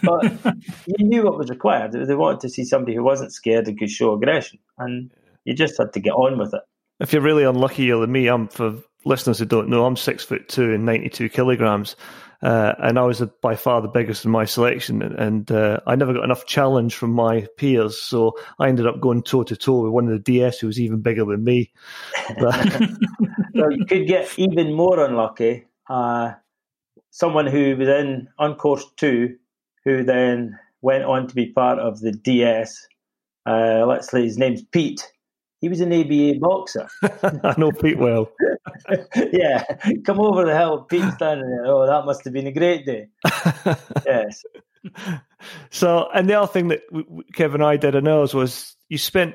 But 0.02 0.24
you 0.86 1.06
knew 1.06 1.22
what 1.22 1.38
was 1.38 1.50
required. 1.50 1.92
They 1.92 2.14
wanted 2.14 2.40
to 2.40 2.48
see 2.48 2.64
somebody 2.64 2.96
who 2.96 3.04
wasn't 3.04 3.32
scared 3.32 3.68
and 3.68 3.78
could 3.78 3.90
show 3.90 4.14
aggression. 4.14 4.58
And 4.78 5.12
you 5.44 5.54
just 5.54 5.78
had 5.78 5.92
to 5.92 6.00
get 6.00 6.12
on 6.12 6.38
with 6.38 6.52
it. 6.54 6.62
If 7.00 7.12
you're 7.12 7.22
really 7.22 7.44
unluckier 7.44 7.96
like 7.96 8.08
me, 8.08 8.26
I'm 8.26 8.48
for 8.48 8.74
listeners 9.04 9.38
who 9.38 9.44
don't 9.44 9.68
know, 9.68 9.84
I'm 9.84 9.96
six 9.96 10.24
foot 10.24 10.48
two 10.48 10.72
and 10.72 10.84
92 10.84 11.28
kilograms. 11.28 11.96
Uh, 12.40 12.72
and 12.78 12.98
I 12.98 13.02
was 13.02 13.20
by 13.42 13.56
far 13.56 13.82
the 13.82 13.88
biggest 13.88 14.24
in 14.24 14.30
my 14.30 14.44
selection, 14.44 15.02
and 15.02 15.50
uh, 15.50 15.80
I 15.88 15.96
never 15.96 16.14
got 16.14 16.22
enough 16.22 16.46
challenge 16.46 16.94
from 16.94 17.10
my 17.10 17.48
peers, 17.56 18.00
so 18.00 18.38
I 18.60 18.68
ended 18.68 18.86
up 18.86 19.00
going 19.00 19.24
toe 19.24 19.42
to 19.42 19.56
toe 19.56 19.82
with 19.82 19.92
one 19.92 20.04
of 20.04 20.12
the 20.12 20.20
DS 20.20 20.60
who 20.60 20.68
was 20.68 20.78
even 20.78 21.00
bigger 21.00 21.24
than 21.24 21.42
me. 21.42 21.72
so 22.38 23.70
you 23.70 23.84
could 23.86 24.06
get 24.06 24.38
even 24.38 24.72
more 24.72 25.04
unlucky. 25.04 25.66
Uh, 25.90 26.34
someone 27.10 27.48
who 27.48 27.74
was 27.76 27.88
in 27.88 28.28
on 28.38 28.54
course 28.54 28.84
two, 28.96 29.36
who 29.84 30.04
then 30.04 30.56
went 30.80 31.02
on 31.02 31.26
to 31.26 31.34
be 31.34 31.46
part 31.46 31.80
of 31.80 31.98
the 31.98 32.12
DS. 32.12 32.86
Uh, 33.46 33.84
let's 33.84 34.12
say 34.12 34.22
his 34.22 34.38
name's 34.38 34.62
Pete 34.62 35.10
he 35.60 35.68
was 35.68 35.80
an 35.80 35.92
ABA 35.92 36.38
boxer. 36.40 36.88
I 37.02 37.54
know 37.58 37.72
Pete 37.72 37.98
well. 37.98 38.30
yeah, 39.32 39.64
come 40.04 40.20
over 40.20 40.44
the 40.44 40.56
hill, 40.56 40.82
Pete 40.82 41.12
standing 41.14 41.50
there. 41.50 41.66
Oh, 41.66 41.86
that 41.86 42.06
must 42.06 42.24
have 42.24 42.32
been 42.32 42.46
a 42.46 42.52
great 42.52 42.86
day. 42.86 43.08
yes. 44.06 44.44
So, 45.70 46.08
and 46.14 46.28
the 46.28 46.34
other 46.34 46.52
thing 46.52 46.68
that 46.68 46.82
Kevin 47.34 47.60
and 47.60 47.68
I 47.68 47.76
did 47.76 47.94
in 47.94 48.06
ours 48.06 48.34
was 48.34 48.76
you 48.88 48.98
spent, 48.98 49.34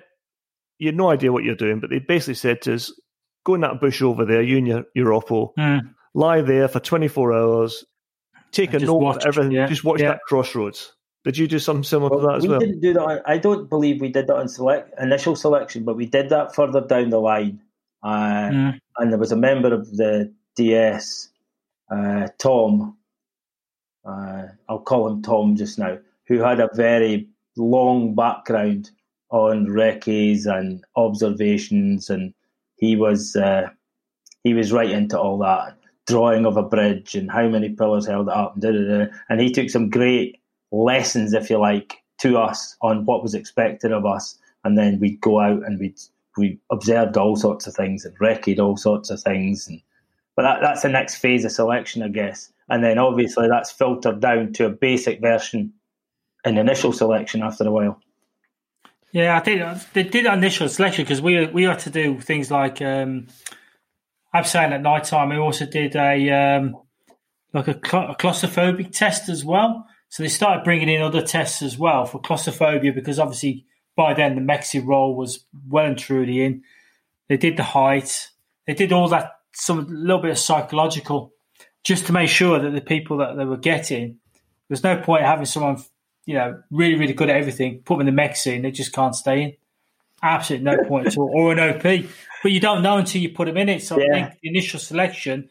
you 0.80 0.88
had 0.88 0.96
no 0.96 1.10
idea 1.10 1.32
what 1.32 1.44
you're 1.44 1.56
doing, 1.56 1.80
but 1.80 1.90
they 1.90 2.00
basically 2.00 2.36
said 2.36 2.62
to 2.64 2.76
us, 2.76 2.94
go 3.46 3.56
in 3.56 3.62
that 3.62 3.82
bush 3.82 4.02
over 4.02 4.26
there, 4.26 4.42
you 4.42 4.58
and 4.58 4.68
your, 4.68 4.84
your 4.96 5.10
oppo, 5.10 5.54
mm. 5.58 5.82
lie 6.14 6.42
there 6.42 6.68
for 6.68 6.80
24 6.80 7.34
hours, 7.34 7.84
take 8.52 8.74
a 8.74 8.80
note 8.80 9.02
watch, 9.02 9.18
of 9.18 9.28
everything, 9.28 9.52
yeah, 9.52 9.68
just 9.68 9.84
watch 9.84 10.02
yeah. 10.02 10.10
that 10.10 10.22
crossroads. 10.26 10.94
Did 11.24 11.38
you 11.38 11.48
do 11.48 11.60
something 11.60 11.84
similar 11.84 12.10
well, 12.10 12.20
to 12.20 12.28
that 12.28 12.36
as 12.38 12.44
we 12.44 12.50
well? 12.50 12.60
We 12.60 12.66
didn't 12.66 12.82
do 12.82 12.94
that. 12.94 13.02
On, 13.02 13.22
I 13.26 13.38
don't 13.38 13.70
believe 13.70 14.02
we 14.02 14.10
did 14.10 14.28
that 14.28 14.36
on 14.36 14.50
select 14.50 14.94
initial 15.00 15.36
selection, 15.36 15.84
but 15.84 15.96
we 15.96 16.06
did 16.06 16.30
that 16.30 16.54
further 16.54 16.82
down 16.82 17.10
the 17.10 17.20
line. 17.20 17.62
Uh, 18.04 18.50
mm. 18.50 18.80
And 18.98 19.12
there 19.12 19.20
was 19.20 19.32
a 19.32 19.38
member 19.38 19.74
of 19.74 19.96
the 19.96 20.34
DS, 20.56 21.30
uh, 21.90 22.28
Tom. 22.38 22.98
Uh, 24.06 24.48
I'll 24.68 24.80
call 24.80 25.08
him 25.08 25.22
Tom 25.22 25.56
just 25.56 25.80
now, 25.80 25.98
who 26.28 26.40
had 26.40 26.60
a 26.60 26.70
very 26.74 27.30
long 27.56 28.16
background 28.16 28.92
on 29.30 29.72
recce's 29.72 30.46
and 30.46 30.84
observations, 30.98 32.10
and 32.10 32.34
he 32.76 32.98
was 32.98 33.38
uh, 33.38 33.70
he 34.44 34.54
was 34.54 34.74
right 34.74 34.92
into 34.92 35.18
all 35.18 35.38
that 35.40 35.78
drawing 36.06 36.46
of 36.46 36.58
a 36.58 36.64
bridge 36.64 37.16
and 37.16 37.32
how 37.32 37.48
many 37.48 37.70
pillars 37.70 38.06
held 38.06 38.28
it 38.28 38.34
up, 38.34 38.56
and, 38.56 38.62
da, 38.62 38.72
da, 38.72 39.06
da. 39.06 39.12
and 39.30 39.40
he 39.40 39.50
took 39.50 39.70
some 39.70 39.90
great 39.90 40.38
lessons, 40.74 41.34
if 41.34 41.50
you 41.50 41.58
like, 41.58 42.02
to 42.20 42.38
us 42.38 42.76
on 42.82 43.06
what 43.06 43.24
was 43.24 43.34
expected 43.34 43.92
of 43.92 44.06
us, 44.06 44.38
and 44.64 44.78
then 44.78 45.00
we'd 45.00 45.22
go 45.22 45.40
out 45.40 45.64
and 45.66 45.80
we'd 45.80 46.00
we 46.36 46.60
observed 46.72 47.16
all 47.16 47.36
sorts 47.36 47.68
of 47.68 47.76
things 47.76 48.06
and 48.06 48.18
recce'd 48.18 48.60
all 48.60 48.76
sorts 48.76 49.10
of 49.12 49.22
things, 49.22 49.68
and 49.68 49.82
but 50.36 50.44
that, 50.44 50.62
that's 50.62 50.82
the 50.82 50.90
next 50.90 51.16
phase 51.18 51.46
of 51.46 51.52
selection, 51.52 52.02
I 52.02 52.08
guess, 52.08 52.52
and 52.70 52.84
then 52.84 52.98
obviously 52.98 53.48
that's 53.48 53.72
filtered 53.72 54.20
down 54.20 54.52
to 54.54 54.66
a 54.66 54.70
basic 54.70 55.22
version 55.22 55.74
in 56.44 56.58
initial 56.58 56.92
selection 56.92 57.44
after 57.44 57.66
a 57.66 57.72
while. 57.72 58.00
Yeah, 59.12 59.38
I 59.38 59.42
think 59.42 59.62
they 59.94 60.04
did 60.04 60.26
initial 60.26 60.68
selection 60.70 61.04
because 61.04 61.22
we 61.22 61.46
we 61.48 61.64
had 61.64 61.80
to 61.80 61.92
do 61.92 62.20
things 62.20 62.50
like 62.50 62.82
um, 62.82 63.28
I'm 64.34 64.44
saying 64.44 64.74
at 64.74 64.82
night 64.82 65.04
time. 65.04 65.30
We 65.30 65.38
also 65.38 65.68
did 65.68 65.96
a 65.96 66.30
um, 66.32 66.78
like 67.54 67.68
a, 67.68 67.80
cl- 67.86 68.12
a 68.12 68.16
claustrophobic 68.16 68.92
test 68.92 69.30
as 69.30 69.46
well. 69.46 69.88
So 70.14 70.22
they 70.22 70.30
started 70.30 70.64
bringing 70.64 70.90
in 70.90 71.02
other 71.02 71.24
tests 71.24 71.64
as 71.64 71.76
well 71.76 72.06
for 72.06 72.22
claustrophobia 72.22 72.94
because 72.94 73.18
obviously 73.18 73.66
by 73.96 74.14
then 74.14 74.36
the 74.36 74.42
Mexi 74.42 74.80
role 74.86 75.16
was 75.16 75.44
well 75.68 75.88
and 75.88 75.98
truly 75.98 76.44
in. 76.44 76.62
They 77.30 77.38
did 77.38 77.58
the 77.58 77.64
height. 77.64 78.30
They 78.68 78.76
did 78.76 78.94
all 78.94 79.08
that, 79.08 79.32
some 79.54 79.80
a 79.80 79.82
little 79.82 80.22
bit 80.22 80.30
of 80.30 80.38
psychological, 80.38 81.34
just 81.84 82.06
to 82.06 82.14
make 82.14 82.30
sure 82.30 82.60
that 82.60 82.70
the 82.70 82.80
people 82.80 83.18
that 83.18 83.38
they 83.38 83.46
were 83.46 83.58
getting, 83.58 84.20
there's 84.68 84.84
no 84.84 84.98
point 84.98 85.24
having 85.24 85.48
someone, 85.48 85.84
you 86.28 86.36
know, 86.36 86.62
really, 86.70 86.94
really 86.94 87.14
good 87.14 87.32
at 87.32 87.38
everything, 87.38 87.82
put 87.84 87.98
them 87.98 88.08
in 88.08 88.16
the 88.16 88.22
Mexi 88.22 88.56
and 88.56 88.66
they 88.66 88.70
just 88.70 88.94
can't 88.94 89.16
stay 89.16 89.42
in. 89.42 89.54
Absolutely 90.22 90.66
no 90.66 90.88
point 90.88 91.08
at 91.08 91.18
all. 91.18 91.32
Or 91.34 91.54
an 91.54 91.60
OP. 91.60 91.82
But 92.44 92.52
you 92.52 92.60
don't 92.60 92.84
know 92.84 93.00
until 93.00 93.20
you 93.20 93.30
put 93.30 93.46
them 93.46 93.58
in 93.58 93.68
it. 93.68 93.82
So 93.82 93.98
yeah. 93.98 94.06
I 94.06 94.14
think 94.14 94.42
the 94.44 94.50
initial 94.50 94.80
selection, 94.80 95.50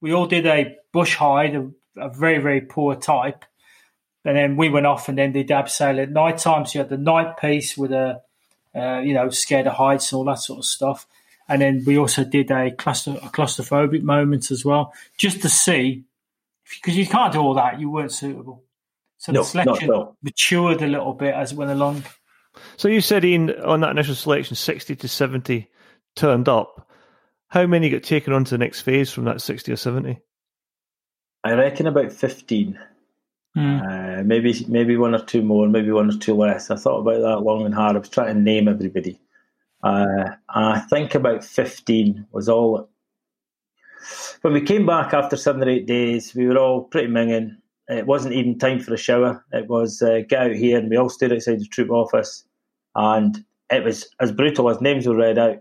we 0.00 0.12
all 0.12 0.28
did 0.28 0.46
a 0.46 0.76
bush 0.92 1.16
hide, 1.16 1.56
a, 1.56 1.68
a 1.96 2.08
very, 2.08 2.38
very 2.38 2.60
poor 2.60 2.94
type 2.94 3.44
And 4.26 4.36
then 4.36 4.56
we 4.56 4.68
went 4.68 4.86
off 4.86 5.08
and 5.08 5.16
then 5.16 5.32
did 5.32 5.48
abseil 5.48 6.02
at 6.02 6.10
night 6.10 6.38
time. 6.38 6.66
So 6.66 6.78
you 6.78 6.80
had 6.80 6.90
the 6.90 6.98
night 6.98 7.38
piece 7.38 7.78
with 7.78 7.92
a, 7.92 8.20
uh, 8.74 8.98
you 8.98 9.14
know, 9.14 9.30
scared 9.30 9.68
of 9.68 9.74
heights 9.74 10.12
and 10.12 10.18
all 10.18 10.24
that 10.24 10.40
sort 10.40 10.58
of 10.58 10.64
stuff. 10.64 11.06
And 11.48 11.62
then 11.62 11.84
we 11.86 11.96
also 11.96 12.24
did 12.24 12.50
a, 12.50 12.72
cluster, 12.72 13.12
a 13.12 13.28
claustrophobic 13.28 14.02
moment 14.02 14.50
as 14.50 14.64
well, 14.64 14.92
just 15.16 15.42
to 15.42 15.48
see, 15.48 16.04
because 16.74 16.96
you 16.96 17.06
can't 17.06 17.32
do 17.32 17.38
all 17.40 17.54
that, 17.54 17.78
you 17.78 17.88
weren't 17.88 18.10
suitable. 18.10 18.64
So 19.18 19.30
No, 19.30 19.42
the 19.42 19.46
selection 19.46 19.88
not 19.88 20.16
matured 20.22 20.82
a 20.82 20.88
little 20.88 21.14
bit 21.14 21.32
as 21.32 21.52
it 21.52 21.58
went 21.58 21.70
along. 21.70 22.02
So 22.76 22.88
you 22.88 23.00
said 23.00 23.24
Iain 23.24 23.50
on 23.62 23.80
that 23.80 23.92
initial 23.92 24.16
selection, 24.16 24.56
sixty 24.56 24.96
to 24.96 25.08
seventy 25.08 25.70
turned 26.16 26.48
up. 26.48 26.90
How 27.48 27.66
many 27.66 27.90
got 27.90 28.02
taken 28.02 28.32
on 28.32 28.44
to 28.44 28.50
the 28.50 28.58
next 28.58 28.80
phase 28.80 29.12
from 29.12 29.24
that 29.24 29.40
sixty 29.40 29.72
or 29.72 29.76
seventy? 29.76 30.18
I 31.44 31.52
reckon 31.52 31.86
about 31.86 32.12
fifteen. 33.56 33.80
Uh, 33.80 34.22
maybe 34.24 34.64
maybe 34.68 34.96
one 34.96 35.14
or 35.14 35.24
two 35.24 35.42
more, 35.42 35.68
maybe 35.68 35.90
one 35.90 36.10
or 36.10 36.18
two 36.18 36.34
less. 36.34 36.70
I 36.70 36.76
thought 36.76 37.00
about 37.00 37.20
that 37.20 37.44
long 37.44 37.64
and 37.64 37.74
hard. 37.74 37.96
I 37.96 38.00
was 38.00 38.08
trying 38.08 38.34
to 38.34 38.40
name 38.40 38.68
everybody. 38.68 39.18
Uh, 39.82 40.30
I 40.48 40.80
think 40.80 41.14
about 41.14 41.44
fifteen 41.44 42.26
was 42.32 42.48
all. 42.48 42.88
When 44.42 44.52
we 44.52 44.60
came 44.60 44.86
back 44.86 45.12
after 45.12 45.36
seven 45.36 45.62
or 45.62 45.68
eight 45.68 45.86
days, 45.86 46.34
we 46.34 46.46
were 46.46 46.58
all 46.58 46.84
pretty 46.84 47.08
minging. 47.08 47.56
It 47.88 48.06
wasn't 48.06 48.34
even 48.34 48.58
time 48.58 48.80
for 48.80 48.94
a 48.94 48.98
shower. 48.98 49.44
It 49.52 49.68
was 49.68 50.02
uh, 50.02 50.20
get 50.28 50.42
out 50.42 50.52
here, 50.52 50.78
and 50.78 50.90
we 50.90 50.96
all 50.96 51.08
stood 51.08 51.32
outside 51.32 51.60
the 51.60 51.66
troop 51.66 51.90
office, 51.90 52.44
and 52.94 53.44
it 53.70 53.84
was 53.84 54.08
as 54.20 54.32
brutal 54.32 54.70
as 54.70 54.80
names 54.80 55.06
were 55.06 55.16
read 55.16 55.38
out. 55.38 55.58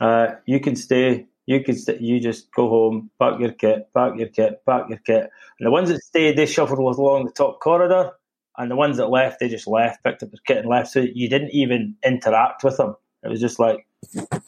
Uh, 0.00 0.34
you 0.46 0.60
can 0.60 0.74
stay. 0.76 1.26
You 1.46 1.62
can 1.62 1.76
st- 1.76 2.00
you 2.00 2.20
just 2.20 2.52
go 2.52 2.68
home, 2.68 3.10
pack 3.18 3.38
your 3.40 3.52
kit, 3.52 3.88
pack 3.94 4.16
your 4.18 4.28
kit, 4.28 4.62
pack 4.66 4.88
your 4.88 4.98
kit. 4.98 5.30
And 5.58 5.66
the 5.66 5.70
ones 5.70 5.88
that 5.90 6.02
stayed, 6.02 6.36
they 6.36 6.46
shuffled 6.46 6.78
along 6.78 7.26
the 7.26 7.32
top 7.32 7.60
corridor, 7.60 8.12
and 8.56 8.70
the 8.70 8.76
ones 8.76 8.96
that 8.96 9.08
left, 9.10 9.40
they 9.40 9.48
just 9.48 9.66
left, 9.66 10.02
picked 10.04 10.22
up 10.22 10.30
their 10.30 10.38
kit 10.46 10.58
and 10.58 10.68
left. 10.68 10.88
So 10.90 11.00
you 11.00 11.28
didn't 11.28 11.50
even 11.52 11.96
interact 12.04 12.64
with 12.64 12.76
them. 12.78 12.96
It 13.22 13.28
was 13.28 13.40
just 13.40 13.58
like, 13.58 13.86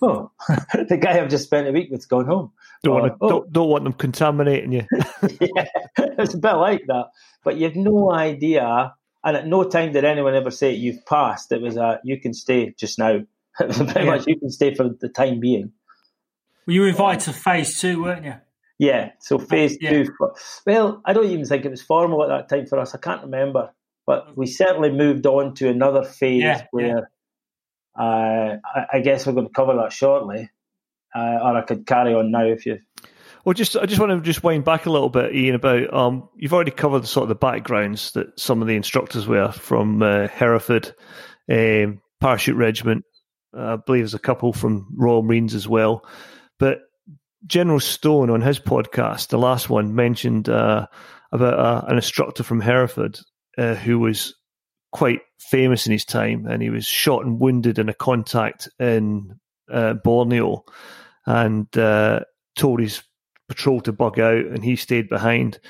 oh, 0.02 0.30
the 0.88 0.98
guy 1.00 1.18
I've 1.20 1.28
just 1.30 1.44
spent 1.44 1.66
a 1.68 1.72
week 1.72 1.90
with's 1.90 2.06
gone 2.06 2.26
home. 2.26 2.52
Don't 2.82 2.94
Or, 2.94 3.00
want 3.00 3.12
to, 3.12 3.18
"Oh, 3.20 3.28
don't, 3.28 3.52
don't 3.52 3.68
want 3.70 3.84
them 3.84 3.92
contaminating 3.94 4.72
you. 4.72 4.82
yeah, 5.40 5.66
it's 5.98 6.34
a 6.34 6.38
bit 6.38 6.52
like 6.54 6.86
that. 6.88 7.06
But 7.42 7.56
you've 7.56 7.76
no 7.76 8.12
idea, 8.12 8.94
and 9.24 9.36
at 9.36 9.46
no 9.46 9.64
time 9.64 9.92
did 9.92 10.04
anyone 10.04 10.34
ever 10.34 10.50
say 10.50 10.72
you've 10.72 11.04
passed. 11.06 11.52
It 11.52 11.60
was 11.62 11.76
a 11.76 12.00
you 12.04 12.20
can 12.20 12.32
stay 12.34 12.74
just 12.78 12.98
now. 12.98 13.20
Pretty 13.56 13.92
Yeah. 14.00 14.04
much 14.04 14.26
you 14.26 14.38
can 14.38 14.50
stay 14.50 14.74
for 14.74 14.90
the 14.90 15.08
time 15.08 15.40
being. 15.40 15.72
Well, 16.66 16.74
you 16.74 16.80
were 16.82 16.88
invited 16.88 17.20
to 17.26 17.32
phase 17.32 17.80
two, 17.80 18.02
weren't 18.02 18.24
you? 18.24 18.34
Yeah. 18.78 19.10
So 19.20 19.38
phase 19.38 19.78
Yeah. 19.80 19.90
two. 19.90 20.06
Well, 20.66 21.00
I 21.04 21.12
don't 21.12 21.26
even 21.26 21.44
think 21.44 21.64
it 21.64 21.70
was 21.70 21.82
formal 21.82 22.22
at 22.22 22.28
that 22.28 22.54
time 22.54 22.66
for 22.66 22.78
us. 22.78 22.94
I 22.94 22.98
can't 22.98 23.22
remember, 23.22 23.70
but 24.06 24.36
we 24.36 24.46
certainly 24.46 24.90
moved 24.90 25.26
on 25.26 25.54
to 25.54 25.68
another 25.68 26.02
phase 26.02 26.42
Yeah, 26.42 26.66
where 26.72 27.10
uh, 27.98 28.56
I, 28.64 28.86
I 28.94 29.00
guess 29.00 29.26
we're 29.26 29.32
going 29.32 29.46
to 29.46 29.52
cover 29.52 29.76
that 29.76 29.92
shortly, 29.92 30.50
uh, 31.14 31.38
or 31.42 31.56
I 31.56 31.62
could 31.62 31.86
carry 31.86 32.14
on 32.14 32.30
now 32.30 32.44
if 32.44 32.66
you. 32.66 32.80
Well, 33.44 33.54
just 33.54 33.76
I 33.76 33.86
just 33.86 34.00
want 34.00 34.10
to 34.10 34.20
just 34.20 34.42
wind 34.42 34.64
back 34.64 34.86
a 34.86 34.90
little 34.90 35.08
bit, 35.08 35.32
Iain. 35.32 35.54
About 35.54 35.94
um, 35.94 36.28
you've 36.34 36.52
already 36.52 36.72
covered 36.72 37.04
the 37.04 37.06
sort 37.06 37.22
of 37.22 37.28
the 37.28 37.36
backgrounds 37.36 38.10
that 38.12 38.38
some 38.38 38.60
of 38.60 38.66
the 38.66 38.74
instructors 38.74 39.26
were 39.28 39.52
from 39.52 40.02
uh, 40.02 40.26
Hereford, 40.26 40.92
um, 41.48 42.00
Parachute 42.20 42.56
Regiment. 42.56 43.04
Uh, 43.56 43.74
I 43.74 43.76
believe 43.76 44.02
there's 44.02 44.14
a 44.14 44.18
couple 44.18 44.52
from 44.52 44.88
Royal 44.96 45.22
Marines 45.22 45.54
as 45.54 45.68
well. 45.68 46.04
But 46.58 46.80
General 47.46 47.80
Stone 47.80 48.30
on 48.30 48.40
his 48.40 48.58
podcast, 48.58 49.28
the 49.28 49.38
last 49.38 49.68
one, 49.70 49.94
mentioned 49.94 50.48
uh, 50.48 50.86
about 51.32 51.58
uh, 51.58 51.84
an 51.86 51.96
instructor 51.96 52.42
from 52.42 52.60
Hereford 52.60 53.18
uh, 53.58 53.74
who 53.74 53.98
was 53.98 54.34
quite 54.92 55.20
famous 55.38 55.86
in 55.86 55.92
his 55.92 56.04
time, 56.04 56.46
and 56.46 56.62
he 56.62 56.70
was 56.70 56.86
shot 56.86 57.24
and 57.24 57.40
wounded 57.40 57.78
in 57.78 57.88
a 57.88 57.94
contact 57.94 58.68
in 58.78 59.38
uh, 59.70 59.94
Borneo, 59.94 60.64
and 61.26 61.66
uh, 61.76 62.20
told 62.56 62.80
his 62.80 63.02
patrol 63.48 63.80
to 63.82 63.92
bug 63.92 64.18
out, 64.18 64.46
and 64.46 64.64
he 64.64 64.76
stayed 64.76 65.08
behind. 65.08 65.60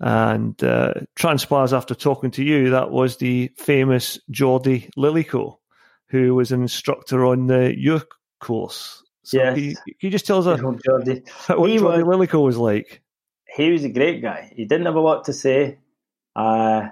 And 0.00 0.60
uh, 0.64 0.94
transpires 1.14 1.72
after 1.72 1.94
talking 1.94 2.32
to 2.32 2.42
you, 2.42 2.70
that 2.70 2.90
was 2.90 3.18
the 3.18 3.52
famous 3.56 4.18
Geordie 4.30 4.90
Lillico, 4.96 5.60
who 6.08 6.34
was 6.34 6.50
an 6.50 6.62
instructor 6.62 7.24
on 7.24 7.46
the 7.46 7.72
your 7.78 8.02
course. 8.40 9.04
So 9.24 9.38
Yes. 9.38 9.54
can, 9.54 9.62
you, 9.64 9.74
can 9.76 9.94
you 10.00 10.10
just 10.10 10.26
tell 10.26 10.38
us 10.46 10.60
what 10.62 11.70
He 11.70 11.78
was- 11.78 12.04
Lillico 12.04 12.40
was 12.40 12.56
like? 12.56 13.00
he 13.54 13.70
was 13.70 13.84
a 13.84 13.88
great 13.90 14.22
guy. 14.22 14.50
He 14.56 14.64
didn't 14.64 14.86
have 14.86 14.94
a 14.94 15.00
lot 15.00 15.24
to 15.26 15.32
say. 15.32 15.78
Uh, 16.34 16.88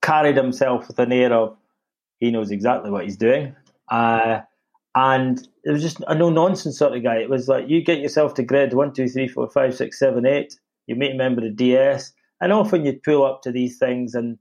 carried 0.00 0.36
himself 0.36 0.86
with 0.86 0.98
an 1.00 1.10
air 1.12 1.32
of 1.32 1.56
he 2.20 2.30
knows 2.30 2.50
exactly 2.52 2.90
what 2.90 3.02
he's 3.04 3.16
doing. 3.16 3.54
Uh, 3.90 4.40
and 4.94 5.48
it 5.64 5.72
was 5.72 5.82
just 5.82 5.98
a 6.06 6.14
no 6.14 6.30
nonsense 6.30 6.78
sort 6.78 6.96
of 6.96 7.02
guy. 7.02 7.16
It 7.16 7.28
was 7.28 7.48
like 7.48 7.68
you 7.68 7.82
get 7.82 7.98
yourself 7.98 8.34
to 8.34 8.44
grid 8.44 8.74
one, 8.74 8.92
two, 8.92 9.08
three, 9.08 9.26
four, 9.26 9.50
five, 9.50 9.74
six, 9.74 9.98
seven, 9.98 10.24
eight. 10.24 10.56
You 10.86 10.94
meet 10.94 11.12
a 11.12 11.16
member 11.16 11.44
of 11.44 11.56
DS, 11.56 12.12
and 12.40 12.52
often 12.52 12.84
you'd 12.84 13.02
pull 13.02 13.24
up 13.24 13.42
to 13.42 13.50
these 13.50 13.76
things, 13.78 14.14
and 14.14 14.38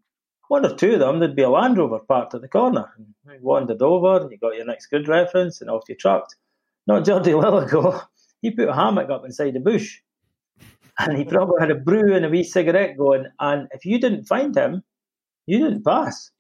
one 0.50 0.66
or 0.66 0.76
two 0.76 0.94
of 0.94 1.00
them 1.00 1.20
there'd 1.20 1.36
be 1.36 1.42
a 1.42 1.50
Land 1.50 1.78
Rover 1.80 2.00
parked 2.00 2.36
at 2.36 2.42
the 2.42 2.48
corner. 2.48 2.86
And 2.98 3.08
you 3.34 3.40
wandered 3.42 3.82
over, 3.82 4.22
and 4.22 4.30
you 4.32 4.38
got 4.38 4.56
your 4.56 4.66
next 4.66 4.88
grid 4.88 5.08
reference, 5.08 5.60
and 5.62 5.70
off 5.72 5.86
you 5.90 5.96
trucked. 5.96 6.36
Not 6.88 7.06
Geordie 7.06 7.34
Lillico. 7.34 8.02
He 8.42 8.52
put 8.52 8.68
a 8.68 8.74
hammock 8.74 9.10
up 9.10 9.24
inside 9.24 9.54
the 9.54 9.62
bush 9.62 10.02
and 11.00 11.18
he 11.18 11.26
probably 11.26 11.56
had 11.60 11.72
a 11.72 11.76
brew 11.76 12.16
and 12.16 12.26
a 12.26 12.30
wee 12.30 12.44
cigarette 12.44 12.98
going. 12.98 13.26
And 13.40 13.68
if 13.72 13.86
you 13.86 14.00
didn't 14.00 14.26
find 14.26 14.56
him, 14.56 14.84
you 15.46 15.60
didn't 15.60 15.84
pass. 15.84 16.32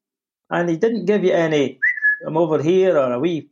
And 0.49 0.69
he 0.69 0.77
didn't 0.77 1.05
give 1.05 1.23
you 1.23 1.33
any, 1.33 1.79
I'm 2.25 2.37
over 2.37 2.61
here 2.61 2.97
or 2.97 3.11
a 3.11 3.19
wee. 3.19 3.49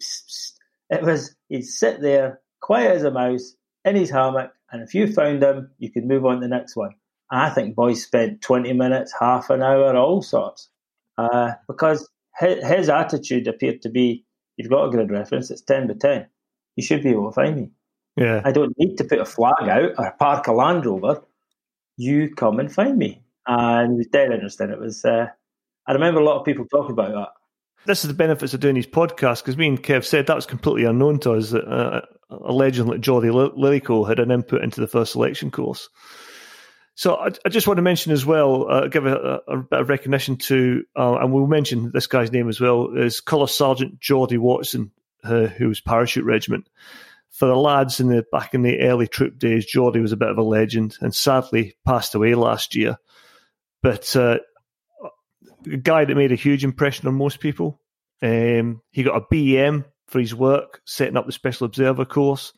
It 0.90 1.02
was, 1.02 1.36
he'd 1.50 1.64
sit 1.64 2.02
there, 2.02 2.42
quiet 2.60 2.98
as 2.98 3.04
a 3.04 3.12
mouse, 3.12 3.56
in 3.84 3.96
his 3.96 4.10
hammock. 4.10 4.52
And 4.72 4.84
if 4.84 4.94
you 4.94 5.12
found 5.12 5.42
him, 5.42 5.72
you 5.80 5.92
could 5.92 6.06
move 6.06 6.26
on 6.26 6.36
to 6.36 6.42
the 6.42 6.48
next 6.48 6.76
one. 6.76 6.92
I 7.32 7.50
think 7.50 7.76
boys 7.76 8.04
spent 8.04 8.42
20 8.42 8.74
minutes, 8.74 9.14
half 9.18 9.50
an 9.50 9.64
hour, 9.64 9.96
all 9.96 10.22
sorts. 10.22 10.70
Uh, 11.18 11.54
because 11.68 12.08
his, 12.38 12.64
his 12.64 12.90
attitude 12.90 13.48
appeared 13.48 13.82
to 13.84 13.90
be, 13.90 14.26
you've 14.58 14.70
got 14.70 14.86
a 14.86 14.92
grid 14.92 15.10
reference, 15.10 15.50
it's 15.50 15.62
10 15.62 15.88
by 15.88 15.94
10. 16.00 16.28
You 16.76 16.84
should 16.84 17.04
be 17.04 17.10
able 17.10 17.30
to 17.30 17.36
find 17.36 17.56
me. 17.56 17.72
Yeah, 18.16 18.42
I 18.44 18.52
don't 18.52 18.74
need 18.78 18.98
to 18.98 19.04
put 19.04 19.20
a 19.20 19.26
flag 19.26 19.68
out 19.68 19.92
or 19.98 20.16
park 20.20 20.48
a 20.48 20.54
Land 20.54 20.86
Rover. 20.86 21.22
You 21.98 22.34
come 22.34 22.60
and 22.60 22.72
find 22.72 22.98
me. 22.98 23.24
And 23.48 23.94
it 23.94 23.98
was 23.98 24.08
dead 24.08 24.32
interesting. 24.32 24.70
It 24.70 24.80
was. 24.80 25.04
Uh, 25.04 25.28
I 25.88 25.94
remember 25.94 26.20
a 26.20 26.24
lot 26.24 26.40
of 26.40 26.46
people 26.46 26.66
talking 26.66 26.92
about 26.92 27.12
that. 27.14 27.30
this 27.86 28.04
is 28.04 28.08
the 28.08 28.14
benefits 28.14 28.54
of 28.54 28.60
doing 28.60 28.76
these 28.76 28.88
podcasts 28.88 29.42
because 29.42 29.58
me 29.58 29.68
and 29.68 29.82
Kev 29.82 30.06
said 30.06 30.28
that 30.28 30.36
was 30.36 30.46
completely 30.46 30.86
unknown 30.86 31.20
to 31.22 31.34
us 31.34 31.50
that 31.50 31.68
uh, 31.68 32.02
a 32.30 32.54
legend 32.54 32.90
like 32.90 33.02
Geordie 33.02 33.32
Li- 33.32 33.52
Lillico 33.56 34.04
had 34.04 34.20
an 34.20 34.32
input 34.32 34.64
into 34.64 34.80
the 34.80 34.88
first 34.88 35.14
selection 35.14 35.50
course. 35.52 35.90
So 36.94 37.16
I, 37.16 37.30
I 37.46 37.50
just 37.50 37.68
want 37.68 37.78
to 37.78 37.82
mention 37.82 38.12
as 38.12 38.26
well, 38.26 38.70
uh, 38.70 38.88
give 38.88 39.06
a, 39.06 39.42
a, 39.48 39.54
a 39.54 39.58
bit 39.58 39.80
of 39.80 39.90
recognition 39.90 40.36
to, 40.38 40.84
uh, 40.96 41.16
and 41.16 41.34
we'll 41.34 41.48
mention 41.48 41.92
this 41.94 42.08
guy's 42.08 42.32
name 42.32 42.48
as 42.50 42.60
well, 42.60 42.96
is 42.96 43.22
Colour 43.22 43.48
Sergeant 43.48 44.00
Geordie 44.00 44.38
Watson, 44.38 44.92
uh, 45.24 45.48
who 45.48 45.68
was 45.68 45.82
parachute 45.82 46.26
regiment. 46.26 46.70
For 47.30 47.48
the 47.48 47.56
lads 47.56 48.00
in 48.00 48.08
the 48.08 48.26
back 48.32 48.54
in 48.54 48.62
the 48.62 48.82
early 48.82 49.08
troop 49.08 49.40
days, 49.40 49.66
Geordie 49.66 50.02
was 50.02 50.12
a 50.12 50.18
bit 50.18 50.30
of 50.30 50.38
a 50.38 50.44
legend 50.44 50.98
and 51.02 51.16
sadly 51.16 51.76
passed 51.86 52.14
away 52.14 52.36
last 52.36 52.76
year. 52.76 52.98
But 53.82 54.16
uh, 54.16 54.40
a 55.66 55.78
guy 55.78 56.06
that 56.06 56.16
made 56.16 56.32
a 56.32 56.36
huge 56.36 56.64
impression 56.64 57.08
on 57.08 57.16
most 57.16 57.40
people. 57.40 57.80
Um, 58.22 58.82
he 58.92 59.04
got 59.04 59.18
a 59.18 59.26
BEM 59.30 59.86
for 60.08 60.20
his 60.20 60.36
work 60.36 60.82
setting 60.86 61.18
up 61.18 61.26
the 61.26 61.32
Special 61.32 61.66
Observer 61.66 62.06
course. 62.06 62.54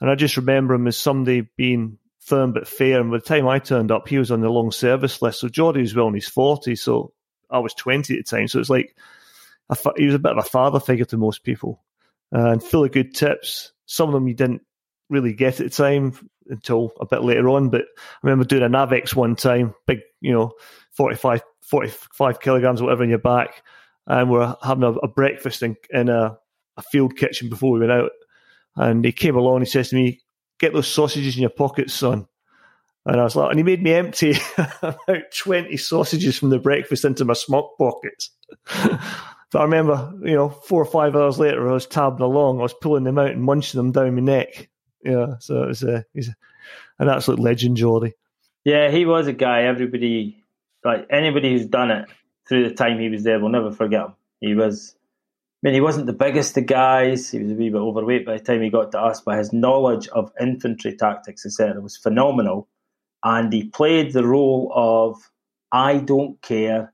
And 0.00 0.10
I 0.10 0.14
just 0.14 0.36
remember 0.36 0.74
him 0.74 0.86
as 0.86 0.96
somebody 0.96 1.48
being 1.56 1.98
firm 2.20 2.52
but 2.52 2.68
fair. 2.68 3.00
And 3.00 3.10
by 3.10 3.18
the 3.18 3.24
time 3.24 3.48
I 3.48 3.58
turned 3.58 3.90
up, 3.90 4.08
he 4.08 4.18
was 4.18 4.30
on 4.30 4.40
the 4.40 4.48
long 4.48 4.70
service 4.70 5.20
list. 5.22 5.40
So 5.40 5.48
Geordie 5.48 5.80
was 5.80 5.94
well 5.94 6.08
in 6.08 6.14
his 6.14 6.28
40s. 6.28 6.78
So 6.78 7.12
I 7.50 7.58
was 7.58 7.74
20 7.74 8.14
at 8.14 8.24
the 8.24 8.36
time. 8.36 8.48
So 8.48 8.60
it's 8.60 8.70
like 8.70 8.96
fa- 9.74 9.92
he 9.96 10.06
was 10.06 10.14
a 10.14 10.20
bit 10.20 10.32
of 10.32 10.38
a 10.38 10.48
father 10.48 10.80
figure 10.80 11.04
to 11.06 11.16
most 11.16 11.42
people 11.42 11.82
Uh, 12.34 12.52
and 12.52 12.62
full 12.62 12.84
of 12.84 12.92
good 12.92 13.14
tips. 13.14 13.72
Some 13.86 14.08
of 14.08 14.12
them 14.12 14.28
you 14.28 14.34
didn't 14.34 14.62
really 15.08 15.32
get 15.32 15.60
at 15.60 15.70
the 15.70 15.70
time 15.70 16.12
until 16.48 16.92
a 17.00 17.06
bit 17.06 17.22
later 17.22 17.48
on. 17.48 17.70
But 17.70 17.82
I 17.82 18.18
remember 18.22 18.44
doing 18.44 18.62
a 18.62 18.68
Navex 18.68 19.14
one 19.14 19.36
time, 19.36 19.74
big, 19.86 20.00
you 20.20 20.32
know, 20.32 20.52
45, 20.92 21.42
45 21.62 22.40
kilograms 22.40 22.82
whatever 22.82 23.04
in 23.04 23.10
your 23.10 23.18
back. 23.18 23.62
And 24.06 24.30
we're 24.30 24.54
having 24.62 24.84
a, 24.84 24.92
a 24.92 25.08
breakfast 25.08 25.62
in, 25.62 25.76
in 25.90 26.08
a, 26.08 26.38
a 26.76 26.82
field 26.82 27.16
kitchen 27.16 27.48
before 27.48 27.72
we 27.72 27.80
went 27.80 27.92
out. 27.92 28.10
And 28.76 29.04
he 29.04 29.12
came 29.12 29.36
along 29.36 29.56
and 29.56 29.66
he 29.66 29.70
says 29.70 29.90
to 29.90 29.96
me, 29.96 30.20
Get 30.58 30.72
those 30.72 30.88
sausages 30.88 31.36
in 31.36 31.42
your 31.42 31.50
pockets, 31.50 31.94
son. 31.94 32.26
And 33.06 33.20
I 33.20 33.24
was 33.24 33.36
like, 33.36 33.50
and 33.50 33.58
he 33.58 33.62
made 33.62 33.82
me 33.82 33.92
empty 33.92 34.34
about 34.82 35.32
20 35.36 35.76
sausages 35.76 36.36
from 36.36 36.50
the 36.50 36.58
breakfast 36.58 37.04
into 37.04 37.24
my 37.24 37.34
smock 37.34 37.78
pockets. 37.78 38.30
but 39.50 39.60
I 39.60 39.64
remember, 39.64 40.12
you 40.22 40.34
know, 40.34 40.48
four 40.48 40.82
or 40.82 40.86
five 40.86 41.16
hours 41.16 41.38
later, 41.38 41.68
I 41.68 41.72
was 41.72 41.86
tabbing 41.86 42.20
along, 42.20 42.58
I 42.58 42.62
was 42.62 42.74
pulling 42.74 43.04
them 43.04 43.18
out 43.18 43.30
and 43.30 43.42
munching 43.42 43.78
them 43.78 43.92
down 43.92 44.14
my 44.14 44.20
neck. 44.20 44.68
Yeah, 45.04 45.36
so 45.38 45.62
it 45.62 45.68
was 45.68 45.84
uh, 45.84 46.02
he's 46.12 46.30
an 46.98 47.08
absolute 47.08 47.40
legend, 47.40 47.76
Geordie. 47.76 48.14
Yeah, 48.64 48.90
he 48.90 49.06
was 49.06 49.26
a 49.26 49.32
guy 49.32 49.62
everybody 49.62 50.44
like 50.84 51.06
anybody 51.10 51.52
who's 51.52 51.66
done 51.66 51.90
it 51.90 52.08
through 52.48 52.68
the 52.68 52.74
time 52.74 52.98
he 52.98 53.08
was 53.08 53.22
there 53.22 53.38
will 53.38 53.48
never 53.48 53.72
forget 53.72 54.06
him. 54.06 54.14
He 54.40 54.54
was, 54.54 54.94
I 54.96 55.68
mean, 55.68 55.74
he 55.74 55.80
wasn't 55.80 56.06
the 56.06 56.12
biggest 56.12 56.56
of 56.56 56.66
guys. 56.66 57.30
He 57.30 57.38
was 57.40 57.52
a 57.52 57.54
wee 57.54 57.70
bit 57.70 57.78
overweight 57.78 58.26
by 58.26 58.38
the 58.38 58.44
time 58.44 58.62
he 58.62 58.70
got 58.70 58.92
to 58.92 59.00
us, 59.00 59.20
but 59.20 59.38
his 59.38 59.52
knowledge 59.52 60.08
of 60.08 60.32
infantry 60.40 60.96
tactics, 60.96 61.44
etc., 61.44 61.80
was 61.80 61.96
phenomenal. 61.96 62.68
And 63.24 63.52
he 63.52 63.64
played 63.64 64.12
the 64.12 64.26
role 64.26 64.72
of, 64.74 65.30
I 65.72 65.98
don't 65.98 66.40
care 66.40 66.92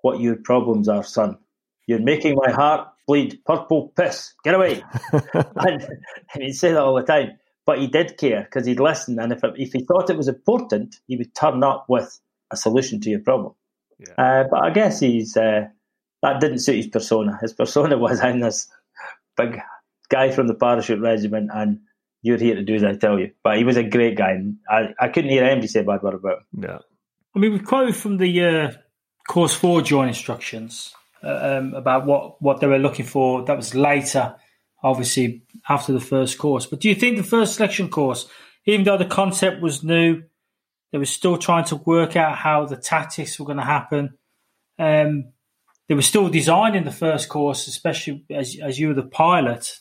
what 0.00 0.20
your 0.20 0.36
problems 0.36 0.88
are, 0.88 1.02
son. 1.02 1.38
You're 1.86 2.00
making 2.00 2.36
my 2.36 2.50
heart 2.50 2.88
bleed 3.06 3.40
purple 3.44 3.92
piss. 3.96 4.34
Get 4.44 4.54
away. 4.54 4.82
and, 5.12 5.82
and 6.32 6.42
he'd 6.42 6.54
say 6.54 6.72
that 6.72 6.82
all 6.82 6.94
the 6.94 7.02
time. 7.02 7.38
But 7.66 7.78
he 7.78 7.86
did 7.86 8.18
care 8.18 8.42
because 8.42 8.66
he'd 8.66 8.80
listen. 8.80 9.18
And 9.18 9.32
if, 9.32 9.40
if 9.56 9.72
he 9.72 9.84
thought 9.84 10.10
it 10.10 10.16
was 10.16 10.28
important, 10.28 10.96
he 11.06 11.16
would 11.16 11.34
turn 11.34 11.62
up 11.62 11.86
with 11.88 12.20
a 12.50 12.56
solution 12.56 13.00
to 13.00 13.10
your 13.10 13.20
problem. 13.20 13.54
Yeah. 13.98 14.14
Uh, 14.18 14.44
but 14.50 14.62
I 14.62 14.70
guess 14.70 15.00
he's 15.00 15.36
uh, 15.36 15.68
that 16.22 16.40
didn't 16.40 16.58
suit 16.58 16.76
his 16.76 16.86
persona. 16.88 17.38
His 17.40 17.52
persona 17.52 17.96
was 18.04 18.20
I'm 18.20 18.40
this 18.40 18.68
big 19.36 19.60
guy 20.08 20.30
from 20.30 20.46
the 20.46 20.54
parachute 20.54 21.00
regiment, 21.00 21.50
and 21.54 21.80
you're 22.22 22.38
here 22.38 22.54
to 22.54 22.62
do 22.62 22.74
as 22.74 22.84
I 22.84 22.96
tell 22.96 23.18
you. 23.18 23.32
But 23.42 23.58
he 23.58 23.64
was 23.64 23.76
a 23.76 23.82
great 23.82 24.16
guy, 24.16 24.32
and 24.32 24.56
I, 24.68 24.94
I 24.98 25.08
couldn't 25.08 25.30
hear 25.30 25.44
anybody 25.44 25.68
say 25.68 25.80
a 25.80 25.84
bad 25.84 26.02
word 26.02 26.14
about 26.14 26.38
him. 26.38 26.64
Yeah. 26.64 26.78
I 27.34 27.38
mean, 27.38 27.52
we 27.52 27.58
quoted 27.60 27.96
from 27.96 28.18
the 28.18 28.44
uh, 28.44 28.72
course 29.26 29.54
four 29.54 29.80
joint 29.82 30.08
instructions 30.08 30.94
um, 31.24 31.74
about 31.74 32.06
what, 32.06 32.40
what 32.42 32.60
they 32.60 32.66
were 32.66 32.78
looking 32.78 33.06
for. 33.06 33.44
That 33.44 33.56
was 33.56 33.74
later, 33.74 34.36
obviously, 34.82 35.42
after 35.68 35.92
the 35.92 36.00
first 36.00 36.38
course. 36.38 36.66
But 36.66 36.80
do 36.80 36.88
you 36.88 36.94
think 36.94 37.16
the 37.16 37.22
first 37.22 37.54
selection 37.54 37.88
course, 37.88 38.26
even 38.66 38.84
though 38.84 38.98
the 38.98 39.04
concept 39.04 39.62
was 39.62 39.82
new, 39.82 40.22
they 40.94 40.98
were 40.98 41.06
still 41.06 41.36
trying 41.36 41.64
to 41.64 41.76
work 41.76 42.14
out 42.14 42.36
how 42.36 42.66
the 42.66 42.76
tactics 42.76 43.40
were 43.40 43.46
going 43.46 43.58
to 43.58 43.64
happen. 43.64 44.16
Um, 44.78 45.32
they 45.88 45.96
were 45.96 46.02
still 46.02 46.28
designing 46.28 46.84
the 46.84 46.92
first 46.92 47.28
course, 47.28 47.66
especially 47.66 48.24
as, 48.30 48.56
as 48.62 48.78
you 48.78 48.88
were 48.88 48.94
the 48.94 49.02
pilot. 49.02 49.80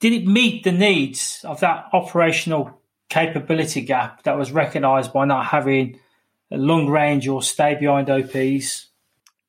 Did 0.00 0.12
it 0.12 0.26
meet 0.26 0.64
the 0.64 0.72
needs 0.72 1.44
of 1.44 1.60
that 1.60 1.86
operational 1.92 2.82
capability 3.08 3.82
gap 3.82 4.24
that 4.24 4.36
was 4.36 4.50
recognised 4.50 5.12
by 5.12 5.26
not 5.26 5.46
having 5.46 6.00
a 6.50 6.56
long 6.56 6.88
range 6.88 7.28
or 7.28 7.40
stay 7.40 7.76
behind 7.76 8.10
OPs? 8.10 8.87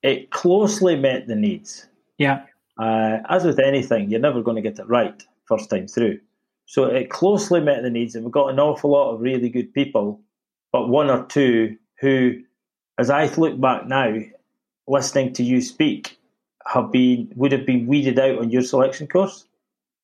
It 0.03 0.31
closely 0.31 0.95
met 0.95 1.27
the 1.27 1.35
needs. 1.35 1.87
Yeah. 2.17 2.43
Uh, 2.77 3.17
as 3.29 3.43
with 3.43 3.59
anything, 3.59 4.09
you're 4.09 4.19
never 4.19 4.41
going 4.41 4.55
to 4.55 4.61
get 4.61 4.79
it 4.79 4.87
right 4.87 5.21
first 5.45 5.69
time 5.69 5.87
through. 5.87 6.19
So 6.65 6.85
it 6.85 7.09
closely 7.09 7.59
met 7.59 7.81
the 7.81 7.89
needs, 7.89 8.15
and 8.15 8.23
we've 8.23 8.31
got 8.31 8.49
an 8.49 8.59
awful 8.59 8.91
lot 8.91 9.13
of 9.13 9.21
really 9.21 9.49
good 9.49 9.73
people 9.73 10.21
but 10.71 10.89
one 10.89 11.09
or 11.09 11.25
two 11.25 11.77
who, 11.99 12.41
as 12.97 13.09
I 13.09 13.25
look 13.35 13.59
back 13.59 13.87
now, 13.87 14.15
listening 14.87 15.33
to 15.33 15.43
you 15.43 15.61
speak, 15.61 16.17
have 16.67 16.91
been 16.91 17.31
would 17.35 17.51
have 17.51 17.65
been 17.65 17.87
weeded 17.87 18.19
out 18.19 18.37
on 18.37 18.51
your 18.51 18.61
selection 18.61 19.07
course 19.07 19.45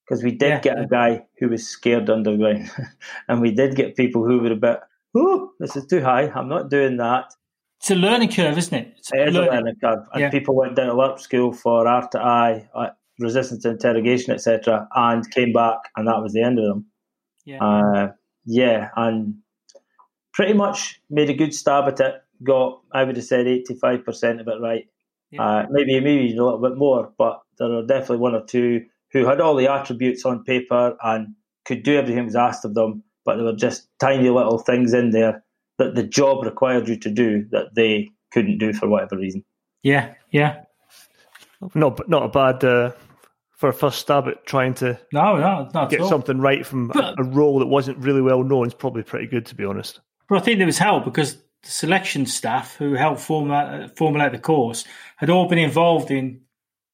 because 0.03 0.23
we 0.23 0.31
did 0.31 0.49
yeah. 0.49 0.59
get 0.61 0.79
a 0.79 0.87
guy 0.87 1.25
who 1.37 1.49
was 1.49 1.67
scared 1.67 2.09
underground, 2.09 2.71
and 3.27 3.41
we 3.41 3.51
did 3.51 3.75
get 3.75 3.95
people 3.95 4.25
who 4.25 4.39
were 4.39 4.51
a 4.51 4.55
bit, 4.55 4.79
oh, 5.15 5.51
this 5.59 5.75
is 5.75 5.85
too 5.85 6.01
high. 6.01 6.29
I'm 6.29 6.49
not 6.49 6.69
doing 6.69 6.97
that. 6.97 7.33
It's 7.85 7.91
a 7.91 7.95
learning 7.95 8.31
curve, 8.31 8.57
isn't 8.57 8.73
it? 8.73 8.95
It's 8.97 9.13
it 9.13 9.27
is 9.27 9.35
learning. 9.35 9.49
a 9.51 9.55
learning 9.57 9.75
curve, 9.79 10.07
and 10.11 10.21
yeah. 10.21 10.31
people 10.31 10.55
went 10.55 10.75
down 10.75 10.87
to 10.87 10.93
LURP 10.93 11.19
school 11.19 11.53
for 11.53 11.87
R 11.87 12.07
to 12.13 12.19
I, 12.19 12.67
resistance 13.19 13.61
to 13.61 13.69
interrogation, 13.69 14.33
etc., 14.33 14.87
and 14.95 15.29
came 15.29 15.53
back, 15.53 15.77
and 15.95 16.07
that 16.07 16.19
was 16.19 16.33
the 16.33 16.41
end 16.41 16.57
of 16.57 16.65
them. 16.65 16.87
Yeah, 17.45 17.63
uh, 17.63 18.11
yeah, 18.43 18.89
and 18.95 19.35
pretty 20.33 20.53
much 20.53 20.99
made 21.11 21.29
a 21.29 21.35
good 21.35 21.53
stab 21.53 21.87
at 21.87 21.99
it. 21.99 22.15
Got, 22.41 22.81
I 22.91 23.03
would 23.03 23.17
have 23.17 23.25
said, 23.25 23.45
85% 23.45 24.41
of 24.41 24.47
it 24.47 24.59
right. 24.59 24.87
Yeah. 25.29 25.43
Uh, 25.43 25.67
maybe 25.69 25.99
maybe 25.99 26.35
a 26.35 26.43
little 26.43 26.57
bit 26.57 26.77
more, 26.77 27.13
but 27.19 27.43
there 27.59 27.71
are 27.71 27.85
definitely 27.85 28.17
one 28.17 28.33
or 28.33 28.43
two 28.45 28.83
who 29.11 29.27
had 29.27 29.39
all 29.39 29.55
the 29.55 29.71
attributes 29.71 30.25
on 30.25 30.43
paper 30.43 30.97
and 31.03 31.35
could 31.65 31.83
do 31.83 31.95
everything 31.97 32.17
that 32.17 32.25
was 32.25 32.35
asked 32.35 32.65
of 32.65 32.73
them, 32.73 33.03
but 33.25 33.35
there 33.35 33.45
were 33.45 33.53
just 33.53 33.89
tiny 33.99 34.27
little 34.31 34.57
things 34.57 34.91
in 34.91 35.11
there 35.11 35.44
that 35.77 35.95
the 35.95 36.03
job 36.03 36.43
required 36.43 36.87
you 36.87 36.97
to 36.97 37.09
do 37.09 37.45
that 37.51 37.75
they 37.75 38.11
couldn't 38.31 38.57
do 38.57 38.73
for 38.73 38.87
whatever 38.87 39.17
reason. 39.17 39.43
Yeah, 39.83 40.13
yeah. 40.31 40.63
Not 41.73 42.07
not 42.09 42.23
a 42.23 42.29
bad 42.29 42.63
uh, 42.63 42.91
for 43.51 43.69
a 43.69 43.73
first 43.73 43.99
stab 43.99 44.27
at 44.27 44.45
trying 44.45 44.73
to 44.75 44.99
no, 45.13 45.37
no, 45.37 45.69
not 45.73 45.89
get 45.89 46.05
something 46.05 46.39
right 46.39 46.65
from 46.65 46.89
but, 46.89 47.17
a, 47.17 47.21
a 47.21 47.23
role 47.23 47.59
that 47.59 47.67
wasn't 47.67 47.97
really 47.99 48.21
well 48.21 48.43
known. 48.43 48.67
Is 48.67 48.73
probably 48.73 49.03
pretty 49.03 49.27
good, 49.27 49.45
to 49.47 49.55
be 49.55 49.65
honest. 49.65 50.01
But 50.27 50.39
I 50.39 50.41
think 50.41 50.57
there 50.57 50.65
was 50.65 50.77
help 50.77 51.05
because 51.05 51.35
the 51.35 51.69
selection 51.69 52.25
staff 52.25 52.75
who 52.75 52.93
helped 52.93 53.21
formulate, 53.21 53.95
formulate 53.97 54.31
the 54.31 54.39
course 54.39 54.85
had 55.17 55.29
all 55.29 55.47
been 55.47 55.59
involved 55.59 56.11
in 56.11 56.41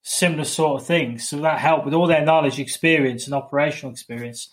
similar 0.04 0.46
sort 0.46 0.82
of 0.82 0.88
things. 0.88 1.30
So 1.30 1.38
that 1.42 1.60
helped 1.60 1.86
with 1.86 1.94
all 1.94 2.08
their 2.08 2.26
knowledge, 2.26 2.60
experience, 2.60 3.26
and 3.26 3.34
operational 3.34 3.92
experience. 3.92 4.50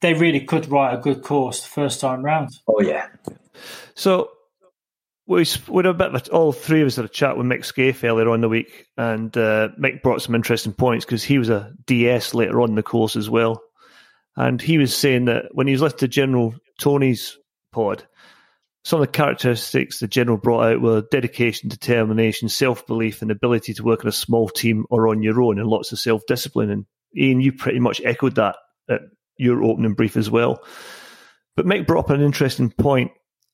They 0.00 0.14
really 0.14 0.40
could 0.40 0.68
write 0.68 0.94
a 0.94 1.00
good 1.00 1.22
course 1.22 1.62
the 1.62 1.68
first 1.68 2.00
time 2.00 2.24
round. 2.24 2.50
Oh 2.66 2.80
yeah. 2.80 3.06
So 3.94 4.30
we 5.26 5.46
we 5.68 5.76
had 5.78 5.86
a 5.86 5.94
bit 5.94 6.14
of 6.14 6.14
a, 6.14 6.30
all 6.30 6.52
three 6.52 6.82
of 6.82 6.86
us 6.86 6.96
had 6.96 7.04
a 7.04 7.08
chat 7.08 7.36
with 7.36 7.46
Mick 7.46 7.64
Scaife 7.64 8.04
earlier 8.04 8.28
on 8.28 8.40
the 8.40 8.48
week, 8.48 8.86
and 8.96 9.34
uh, 9.36 9.68
Mick 9.80 10.02
brought 10.02 10.22
some 10.22 10.34
interesting 10.34 10.72
points 10.72 11.04
because 11.04 11.24
he 11.24 11.38
was 11.38 11.48
a 11.48 11.72
DS 11.86 12.34
later 12.34 12.60
on 12.60 12.70
in 12.70 12.74
the 12.74 12.82
course 12.82 13.16
as 13.16 13.30
well, 13.30 13.62
and 14.36 14.60
he 14.60 14.78
was 14.78 14.96
saying 14.96 15.26
that 15.26 15.46
when 15.52 15.66
he 15.66 15.72
was 15.72 15.82
listening 15.82 15.98
to 16.00 16.08
General 16.08 16.54
Tony's 16.80 17.38
pod, 17.72 18.06
some 18.84 19.00
of 19.00 19.06
the 19.06 19.12
characteristics 19.12 20.00
the 20.00 20.08
general 20.08 20.38
brought 20.38 20.72
out 20.72 20.80
were 20.80 21.02
dedication, 21.10 21.68
determination, 21.68 22.48
self 22.48 22.86
belief, 22.86 23.22
and 23.22 23.30
ability 23.30 23.74
to 23.74 23.84
work 23.84 24.02
in 24.02 24.08
a 24.08 24.12
small 24.12 24.48
team 24.48 24.86
or 24.90 25.08
on 25.08 25.22
your 25.22 25.40
own, 25.40 25.58
and 25.58 25.68
lots 25.68 25.92
of 25.92 25.98
self 25.98 26.22
discipline. 26.26 26.70
And 26.70 26.86
Iain, 27.16 27.40
you 27.40 27.52
pretty 27.52 27.78
much 27.78 28.00
echoed 28.04 28.34
that 28.36 28.56
at 28.90 29.02
your 29.36 29.62
opening 29.62 29.94
brief 29.94 30.16
as 30.16 30.30
well. 30.30 30.64
But 31.54 31.66
Mick 31.66 31.86
brought 31.86 32.06
up 32.06 32.10
an 32.10 32.22
interesting 32.22 32.70
point. 32.70 33.12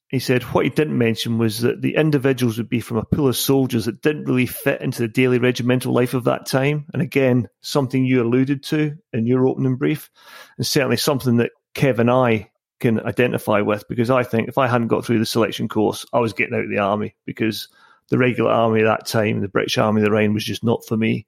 He 0.08 0.18
said 0.20 0.42
what 0.44 0.64
he 0.64 0.70
didn't 0.70 0.96
mention 0.96 1.36
was 1.36 1.60
that 1.60 1.82
the 1.82 1.96
individuals 1.96 2.56
would 2.56 2.70
be 2.70 2.80
from 2.80 2.96
a 2.96 3.04
pool 3.04 3.28
of 3.28 3.36
soldiers 3.36 3.84
that 3.84 4.00
didn't 4.00 4.24
really 4.24 4.46
fit 4.46 4.80
into 4.80 5.02
the 5.02 5.08
daily 5.08 5.38
regimental 5.38 5.92
life 5.92 6.14
of 6.14 6.24
that 6.24 6.46
time. 6.46 6.86
And 6.94 7.02
again, 7.02 7.48
something 7.60 8.06
you 8.06 8.22
alluded 8.22 8.62
to 8.64 8.96
in 9.12 9.26
your 9.26 9.46
opening 9.46 9.76
brief, 9.76 10.10
and 10.56 10.66
certainly 10.66 10.96
something 10.96 11.36
that 11.36 11.50
Kev 11.74 11.98
and 11.98 12.10
I 12.10 12.50
can 12.80 13.00
identify 13.00 13.60
with 13.60 13.84
because 13.88 14.08
I 14.08 14.22
think 14.22 14.48
if 14.48 14.56
I 14.56 14.66
hadn't 14.66 14.88
got 14.88 15.04
through 15.04 15.18
the 15.18 15.26
selection 15.26 15.68
course, 15.68 16.06
I 16.12 16.20
was 16.20 16.32
getting 16.32 16.54
out 16.54 16.64
of 16.64 16.70
the 16.70 16.78
army 16.78 17.14
because 17.26 17.68
the 18.08 18.18
regular 18.18 18.50
army 18.50 18.80
at 18.80 18.84
that 18.84 19.06
time, 19.06 19.40
the 19.40 19.48
British 19.48 19.76
Army 19.76 20.00
the 20.00 20.10
Rhine, 20.10 20.32
was 20.32 20.44
just 20.44 20.64
not 20.64 20.86
for 20.86 20.96
me. 20.96 21.26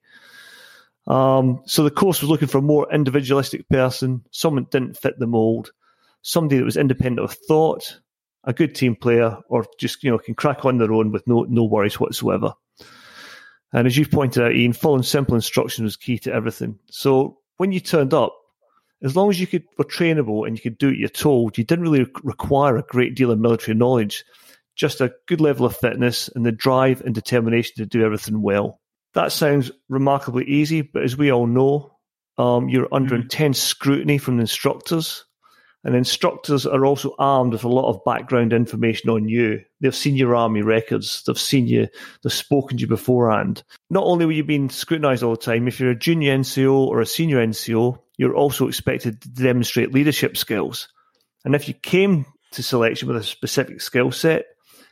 Um, 1.07 1.61
so 1.65 1.83
the 1.83 1.91
course 1.91 2.21
was 2.21 2.29
looking 2.29 2.47
for 2.47 2.59
a 2.59 2.63
more 2.63 2.91
individualistic 2.91 3.67
person, 3.69 4.23
someone 4.31 4.63
that 4.63 4.71
didn't 4.71 4.97
fit 4.97 5.19
the 5.19 5.27
mold, 5.27 5.71
somebody 6.21 6.57
that 6.57 6.65
was 6.65 6.77
independent 6.77 7.23
of 7.23 7.37
thought, 7.47 7.99
a 8.43 8.53
good 8.53 8.75
team 8.75 8.95
player, 8.95 9.37
or 9.49 9.65
just 9.77 10.03
you 10.03 10.11
know 10.11 10.17
can 10.17 10.35
crack 10.35 10.65
on 10.65 10.77
their 10.77 10.91
own 10.91 11.11
with 11.11 11.27
no 11.27 11.43
no 11.43 11.63
worries 11.63 11.99
whatsoever. 11.99 12.53
And 13.73 13.87
as 13.87 13.97
you 13.97 14.05
pointed 14.05 14.43
out, 14.43 14.51
Iain, 14.51 14.73
following 14.73 15.03
simple 15.03 15.35
instructions 15.35 15.83
was 15.83 15.95
key 15.95 16.17
to 16.19 16.33
everything. 16.33 16.79
So 16.89 17.37
when 17.57 17.71
you 17.71 17.79
turned 17.79 18.13
up, 18.13 18.35
as 19.01 19.15
long 19.15 19.29
as 19.29 19.39
you 19.39 19.47
could 19.47 19.63
were 19.77 19.85
trainable 19.85 20.45
and 20.45 20.57
you 20.57 20.61
could 20.61 20.77
do 20.77 20.87
what 20.87 20.97
you're 20.97 21.09
told, 21.09 21.57
you 21.57 21.63
didn't 21.63 21.83
really 21.83 22.07
require 22.23 22.77
a 22.77 22.83
great 22.83 23.15
deal 23.15 23.31
of 23.31 23.39
military 23.39 23.77
knowledge, 23.77 24.25
just 24.75 25.01
a 25.01 25.13
good 25.27 25.41
level 25.41 25.65
of 25.65 25.75
fitness 25.75 26.29
and 26.35 26.45
the 26.45 26.51
drive 26.51 27.01
and 27.01 27.15
determination 27.15 27.75
to 27.77 27.85
do 27.85 28.03
everything 28.03 28.41
well. 28.41 28.79
That 29.13 29.31
sounds 29.31 29.71
remarkably 29.89 30.45
easy, 30.45 30.81
but 30.81 31.03
as 31.03 31.17
we 31.17 31.31
all 31.31 31.47
know, 31.47 31.97
um, 32.37 32.69
you're 32.69 32.87
under 32.91 33.15
mm. 33.15 33.23
intense 33.23 33.59
scrutiny 33.59 34.17
from 34.17 34.37
the 34.37 34.41
instructors. 34.41 35.25
And 35.83 35.95
instructors 35.95 36.67
are 36.67 36.85
also 36.85 37.15
armed 37.17 37.53
with 37.53 37.63
a 37.63 37.69
lot 37.69 37.89
of 37.89 38.03
background 38.05 38.53
information 38.53 39.09
on 39.09 39.27
you. 39.27 39.61
They've 39.79 39.95
seen 39.95 40.15
your 40.15 40.35
army 40.35 40.61
records. 40.61 41.23
They've 41.23 41.39
seen 41.39 41.67
you. 41.67 41.87
They've 42.21 42.31
spoken 42.31 42.77
to 42.77 42.81
you 42.81 42.87
beforehand. 42.87 43.63
Not 43.89 44.03
only 44.03 44.27
were 44.27 44.31
you 44.31 44.43
being 44.43 44.69
scrutinized 44.69 45.23
all 45.23 45.31
the 45.31 45.37
time, 45.37 45.67
if 45.67 45.79
you're 45.79 45.89
a 45.89 45.95
junior 45.97 46.37
NCO 46.37 46.71
or 46.71 47.01
a 47.01 47.05
senior 47.05 47.37
NCO, 47.37 47.97
you're 48.17 48.35
also 48.35 48.67
expected 48.67 49.21
to 49.21 49.29
demonstrate 49.29 49.91
leadership 49.91 50.37
skills. 50.37 50.87
And 51.43 51.55
if 51.55 51.67
you 51.67 51.73
came 51.73 52.27
to 52.51 52.61
selection 52.61 53.07
with 53.07 53.17
a 53.17 53.23
specific 53.23 53.81
skill 53.81 54.11
set, 54.11 54.45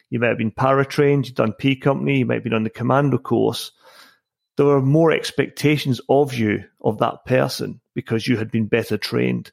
you 0.09 0.19
might 0.19 0.29
have 0.29 0.39
been 0.39 0.49
para-trained, 0.49 1.27
you've 1.27 1.35
done 1.35 1.53
P 1.53 1.75
company, 1.75 2.19
you 2.19 2.25
might 2.25 2.35
have 2.35 2.43
been 2.43 2.53
on 2.53 2.63
the 2.63 2.69
commando 2.71 3.19
course. 3.19 3.71
There 4.57 4.65
were 4.65 4.81
more 4.81 5.11
expectations 5.11 6.01
of 6.09 6.33
you, 6.33 6.63
of 6.81 6.97
that 6.97 7.25
person, 7.25 7.79
because 7.93 8.27
you 8.27 8.37
had 8.37 8.49
been 8.49 8.65
better 8.65 8.97
trained. 8.97 9.51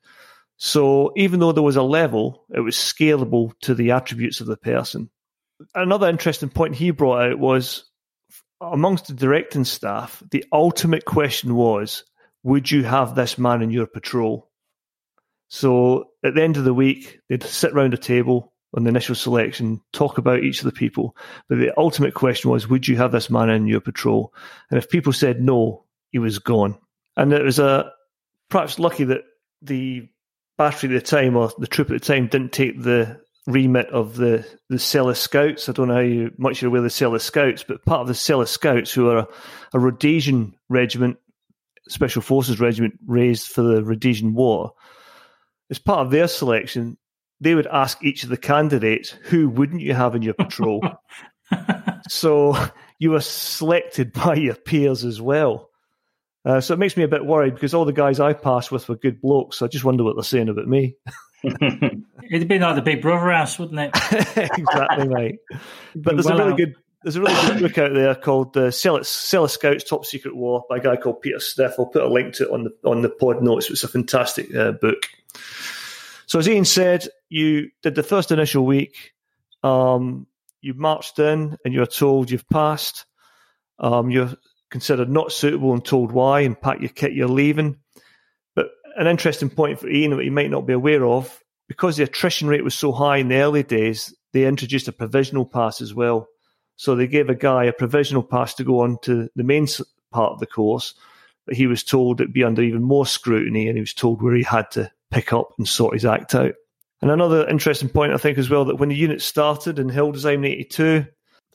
So 0.59 1.13
even 1.17 1.41
though 1.41 1.53
there 1.53 1.63
was 1.63 1.77
a 1.77 1.83
level, 1.83 2.45
it 2.55 2.61
was 2.61 2.77
scalable 2.77 3.53
to 3.63 3.75
the 3.75 3.91
attributes 3.91 4.41
of 4.41 4.47
the 4.47 4.57
person. 4.57 5.11
Another 5.75 6.09
interesting 6.09 6.49
point 6.49 6.75
he 6.75 6.91
brought 6.91 7.31
out 7.31 7.39
was 7.39 7.85
amongst 8.61 9.07
the 9.07 9.15
directing 9.15 9.65
staff, 9.65 10.23
the 10.31 10.45
ultimate 10.53 11.05
question 11.05 11.55
was 11.55 12.05
would 12.43 12.71
you 12.71 12.85
have 12.85 13.15
this 13.15 13.39
man 13.39 13.61
in 13.61 13.71
your 13.71 13.87
patrol? 13.87 14.51
So 15.49 16.11
at 16.25 16.35
the 16.35 16.43
end 16.43 16.57
of 16.57 16.65
the 16.65 16.75
week, 16.75 17.21
they'd 17.29 17.43
sit 17.43 17.75
round 17.75 17.95
a 17.95 17.99
table, 17.99 18.53
on 18.75 18.85
the 18.85 18.91
initial 18.91 19.15
selection, 19.15 19.81
talk 19.93 20.19
about 20.19 20.43
each 20.43 20.59
of 20.59 20.65
the 20.65 20.73
people. 20.73 21.17
But 21.49 21.59
the 21.59 21.73
ultimate 21.79 22.15
question 22.15 22.51
was, 22.51 22.69
would 22.69 22.87
you 22.87 22.97
have 22.97 23.11
this 23.11 23.31
man 23.31 23.49
in 23.49 23.67
your 23.67 23.81
patrol? 23.81 24.35
And 24.71 24.79
if 24.79 24.89
people 24.89 25.13
said 25.13 25.41
no, 25.41 25.85
he 26.11 26.19
was 26.19 26.39
gone. 26.39 26.79
And 27.17 27.33
it 27.33 27.43
was 27.43 27.59
a 27.59 27.91
perhaps 28.51 28.79
lucky 28.79 29.05
that 29.05 29.23
the 29.63 30.09
battery 30.59 30.95
at 30.95 31.05
the 31.05 31.07
time 31.07 31.37
or 31.37 31.51
the 31.59 31.67
troop 31.67 31.91
at 31.91 32.01
the 32.01 32.07
time 32.07 32.29
didn't 32.29 32.53
take 32.53 32.83
the 32.83 33.21
remit 33.47 33.89
of 33.91 34.17
the 34.17 34.47
the 34.69 34.77
Selous 34.77 35.17
Scouts. 35.17 35.69
I 35.69 35.73
don't 35.73 35.89
know 35.89 35.95
how 35.95 36.01
you, 36.01 36.33
much 36.39 36.61
you're 36.61 36.69
aware 36.69 36.79
of 36.79 36.85
the 36.85 36.91
Selous 36.91 37.23
Scouts, 37.23 37.65
but 37.67 37.85
part 37.85 38.01
of 38.01 38.09
the 38.09 38.15
Selous 38.15 38.49
Scouts, 38.49 38.93
who 38.93 39.09
are 39.11 39.19
a, 39.19 39.29
a 39.75 39.79
Rhodesian 39.79 40.55
regiment, 40.69 41.19
Special 41.89 42.23
Forces 42.23 42.61
regiment 42.61 42.99
raised 43.07 43.49
for 43.49 43.63
the 43.63 43.85
Rhodesian 43.85 44.35
War, 44.35 44.73
as 45.71 45.79
part 45.79 46.05
of 46.05 46.11
their 46.11 46.29
selection, 46.29 46.97
they 47.41 47.55
would 47.55 47.67
ask 47.67 48.03
each 48.03 48.25
of 48.25 48.31
the 48.31 48.37
candidates, 48.37 49.11
who 49.11 49.49
wouldn't 49.49 49.83
you 49.83 49.95
have 49.95 50.15
in 50.15 50.23
your 50.23 50.35
patrol? 50.35 50.83
so 52.09 52.57
you 52.99 53.11
were 53.11 53.21
selected 53.21 54.13
by 54.13 54.35
your 54.35 54.55
peers 54.55 55.05
as 55.05 55.21
well. 55.21 55.71
Uh, 56.47 56.61
so 56.61 56.73
it 56.73 56.79
makes 56.79 56.97
me 56.97 57.03
a 57.03 57.09
bit 57.09 57.27
worried 57.27 57.55
because 57.55 57.75
all 57.75 57.85
the 57.85 57.93
guys 57.93 58.21
I 58.21 58.33
passed 58.33 58.71
with 58.71 58.89
were 58.89 58.95
good 58.95 59.21
blokes. 59.21 59.59
So 59.59 59.67
I 59.67 59.69
just 59.69 59.85
wonder 59.85 60.05
what 60.05 60.15
they're 60.15 60.23
saying 60.23 60.49
about 60.49 60.69
me. 60.69 60.95
It'd 61.43 62.49
be 62.49 62.59
like 62.59 62.77
the 62.77 62.83
Big 62.83 63.03
Brother 63.03 63.33
house, 63.33 63.59
wouldn't 63.59 63.81
it? 63.81 63.91
exactly, 64.59 65.09
mate. 65.09 65.39
But 65.97 66.15
there's 66.15 66.27
well 66.27 66.37
a 66.37 66.39
really 66.39 66.53
out. 66.53 66.59
good 66.59 66.75
there's 67.03 67.17
a 67.17 67.21
really 67.23 67.49
good 67.49 67.63
book 67.63 67.79
out 67.79 67.95
there 67.95 68.15
called 68.15 68.57
uh, 68.57 68.71
Selous, 68.71 69.51
Scouts 69.51 69.85
Top 69.85 70.05
Secret 70.05 70.35
War 70.35 70.65
by 70.69 70.79
a 70.79 70.81
guy 70.81 70.97
called 70.97 71.21
Peter 71.21 71.39
Stiff. 71.39 71.75
I'll 71.79 71.87
put 71.87 72.03
a 72.03 72.09
link 72.09 72.35
to 72.35 72.45
it 72.45 72.51
on 72.51 72.65
the 72.65 72.89
on 72.89 73.03
the 73.03 73.09
pod 73.09 73.43
notes. 73.43 73.71
It's 73.71 73.85
a 73.85 73.89
fantastic 73.89 74.55
uh, 74.55 74.73
book. 74.73 75.07
So 76.27 76.39
as 76.39 76.49
Iain 76.49 76.65
said, 76.65 77.09
you 77.29 77.71
did 77.83 77.95
the 77.95 78.03
first 78.03 78.33
initial 78.33 78.67
week. 78.67 79.13
Um, 79.63 80.27
you 80.61 80.75
marched 80.75 81.19
in 81.19 81.57
and 81.65 81.73
you 81.73 81.81
were 81.81 81.87
told 81.87 82.31
you've 82.31 82.49
passed. 82.49 83.07
Um, 83.79 84.11
you're 84.11 84.33
considered 84.71 85.09
not 85.09 85.33
suitable 85.33 85.73
and 85.73 85.85
told 85.85 86.13
why 86.13 86.41
and 86.41 86.61
pack 86.61 86.81
your 86.81 86.91
kit, 86.91 87.13
you're 87.13 87.29
leaving. 87.29 87.77
But 88.55 88.69
an 88.97 89.07
interesting 89.07 89.51
point 89.51 89.81
for 89.81 89.89
Iain 89.89 90.17
that 90.17 90.25
you 90.25 90.33
might 90.33 90.51
not 90.51 90.67
be 90.67 90.73
aware 90.73 91.05
of, 91.05 91.41
because 91.69 91.97
the 91.97 92.05
attrition 92.05 92.49
rate 92.49 92.65
was 92.65 92.75
so 92.75 92.93
high 92.93 93.19
in 93.19 93.29
the 93.29 93.37
early 93.37 93.63
days, 93.63 94.15
they 94.33 94.47
introduced 94.47 94.89
a 94.89 94.93
provisional 94.93 95.47
pass 95.47 95.81
as 95.81 95.95
well. 95.95 96.29
So 96.77 96.95
they 96.95 97.07
gave 97.07 97.31
a 97.31 97.35
guy 97.35 97.65
a 97.65 97.73
provisional 97.73 98.23
pass 98.23 98.55
to 98.55 98.65
go 98.65 98.81
on 98.81 98.99
to 99.03 99.29
the 99.35 99.45
main 99.45 99.67
part 100.13 100.33
of 100.33 100.41
the 100.41 100.47
course, 100.47 100.95
but 101.47 101.57
he 101.57 101.67
was 101.67 101.83
told 101.83 102.21
it'd 102.21 102.33
be 102.33 102.45
under 102.45 102.63
even 102.63 102.83
more 102.83 103.07
scrutiny 103.07 103.69
and 103.69 103.77
he 103.77 103.81
was 103.81 103.95
told 103.95 104.23
where 104.23 104.35
he 104.35 104.43
had 104.43 104.71
to 104.73 104.91
pick 105.11 105.33
up 105.33 105.53
and 105.59 105.67
sort 105.67 105.95
his 105.95 106.05
act 106.05 106.35
out. 106.35 106.53
And 107.01 107.11
another 107.11 107.49
interesting 107.49 107.89
point, 107.89 108.13
I 108.13 108.19
think, 108.19 108.39
as 108.39 108.51
well, 108.51 108.67
that 108.67 108.77
when 108.77 108.89
the 108.89 108.95
unit 108.95 109.23
started 109.23 109.79
in 109.79 109.89
Hildesheim 109.89 110.45
in 110.45 110.53
82, 110.53 111.07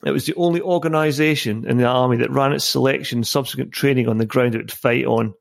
it 0.04 0.10
was 0.10 0.26
the 0.26 0.34
only 0.34 0.60
organisation 0.60 1.64
in 1.68 1.76
the 1.76 1.86
army 1.86 2.18
that 2.18 2.30
ran 2.30 2.52
its 2.52 2.64
selection 2.64 3.18
and 3.18 3.26
subsequent 3.26 3.72
training 3.72 4.08
on 4.08 4.18
the 4.18 4.26
ground 4.26 4.54
it 4.54 4.58
would 4.58 4.72
fight 4.72 5.04
on, 5.04 5.34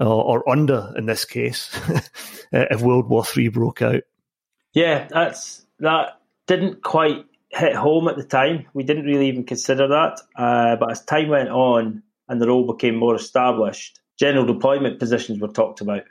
uh, 0.00 0.04
or 0.04 0.48
under 0.48 0.92
in 0.96 1.06
this 1.06 1.24
case, 1.24 1.76
if 2.52 2.80
World 2.80 3.08
War 3.08 3.24
Three 3.24 3.48
broke 3.48 3.82
out. 3.82 4.02
Yeah, 4.72 5.08
that's 5.10 5.66
that 5.80 6.20
didn't 6.46 6.82
quite 6.82 7.24
hit 7.50 7.74
home 7.74 8.08
at 8.08 8.16
the 8.16 8.24
time. 8.24 8.66
We 8.74 8.84
didn't 8.84 9.06
really 9.06 9.28
even 9.28 9.44
consider 9.44 9.88
that. 9.88 10.20
Uh, 10.36 10.76
but 10.76 10.92
as 10.92 11.04
time 11.04 11.28
went 11.28 11.48
on 11.48 12.02
and 12.28 12.40
the 12.40 12.46
role 12.46 12.72
became 12.72 12.96
more 12.96 13.16
established, 13.16 14.00
general 14.18 14.46
deployment 14.46 14.98
positions 14.98 15.40
were 15.40 15.48
talked 15.48 15.80
about, 15.80 16.02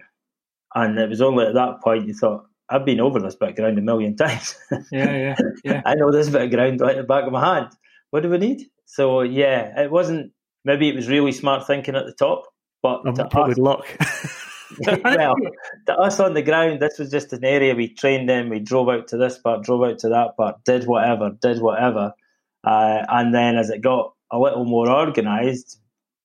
and 0.75 0.97
it 0.97 1.09
was 1.09 1.21
only 1.21 1.45
at 1.45 1.53
that 1.53 1.81
point 1.81 2.07
you 2.07 2.13
thought, 2.13 2.46
I've 2.69 2.85
been 2.85 2.99
over 2.99 3.19
this 3.19 3.35
bit 3.35 3.49
of 3.49 3.55
ground 3.55 3.77
a 3.77 3.81
million 3.81 4.15
times. 4.15 4.57
Yeah, 4.91 5.15
yeah, 5.15 5.35
yeah. 5.63 5.81
I 5.85 5.95
know 5.95 6.11
this 6.11 6.29
bit 6.29 6.41
of 6.41 6.51
ground 6.51 6.79
like 6.79 6.97
the 6.97 7.03
back 7.03 7.25
of 7.25 7.31
my 7.31 7.55
hand. 7.55 7.69
What 8.11 8.23
do 8.23 8.29
we 8.29 8.37
need? 8.37 8.67
So 8.85 9.21
yeah, 9.21 9.81
it 9.81 9.91
wasn't. 9.91 10.31
Maybe 10.65 10.89
it 10.89 10.95
was 10.95 11.07
really 11.07 11.31
smart 11.31 11.65
thinking 11.65 11.95
at 11.95 12.05
the 12.05 12.13
top, 12.13 12.43
but 12.81 13.03
probably 13.31 13.53
us, 13.53 13.57
luck. 13.57 13.85
well, 15.03 15.35
to 15.85 15.93
us 15.95 16.19
on 16.19 16.33
the 16.33 16.41
ground, 16.41 16.81
this 16.81 16.99
was 16.99 17.09
just 17.09 17.31
an 17.33 17.45
area 17.45 17.73
we 17.73 17.93
trained 17.93 18.29
in. 18.29 18.49
We 18.49 18.59
drove 18.59 18.89
out 18.89 19.07
to 19.09 19.17
this 19.17 19.37
part, 19.37 19.63
drove 19.63 19.83
out 19.83 19.99
to 19.99 20.09
that 20.09 20.35
part, 20.35 20.63
did 20.65 20.85
whatever, 20.85 21.31
did 21.41 21.61
whatever, 21.61 22.13
uh, 22.65 23.05
and 23.09 23.33
then 23.33 23.55
as 23.55 23.69
it 23.69 23.81
got 23.81 24.13
a 24.31 24.37
little 24.37 24.65
more 24.65 24.89
organised, 24.89 25.79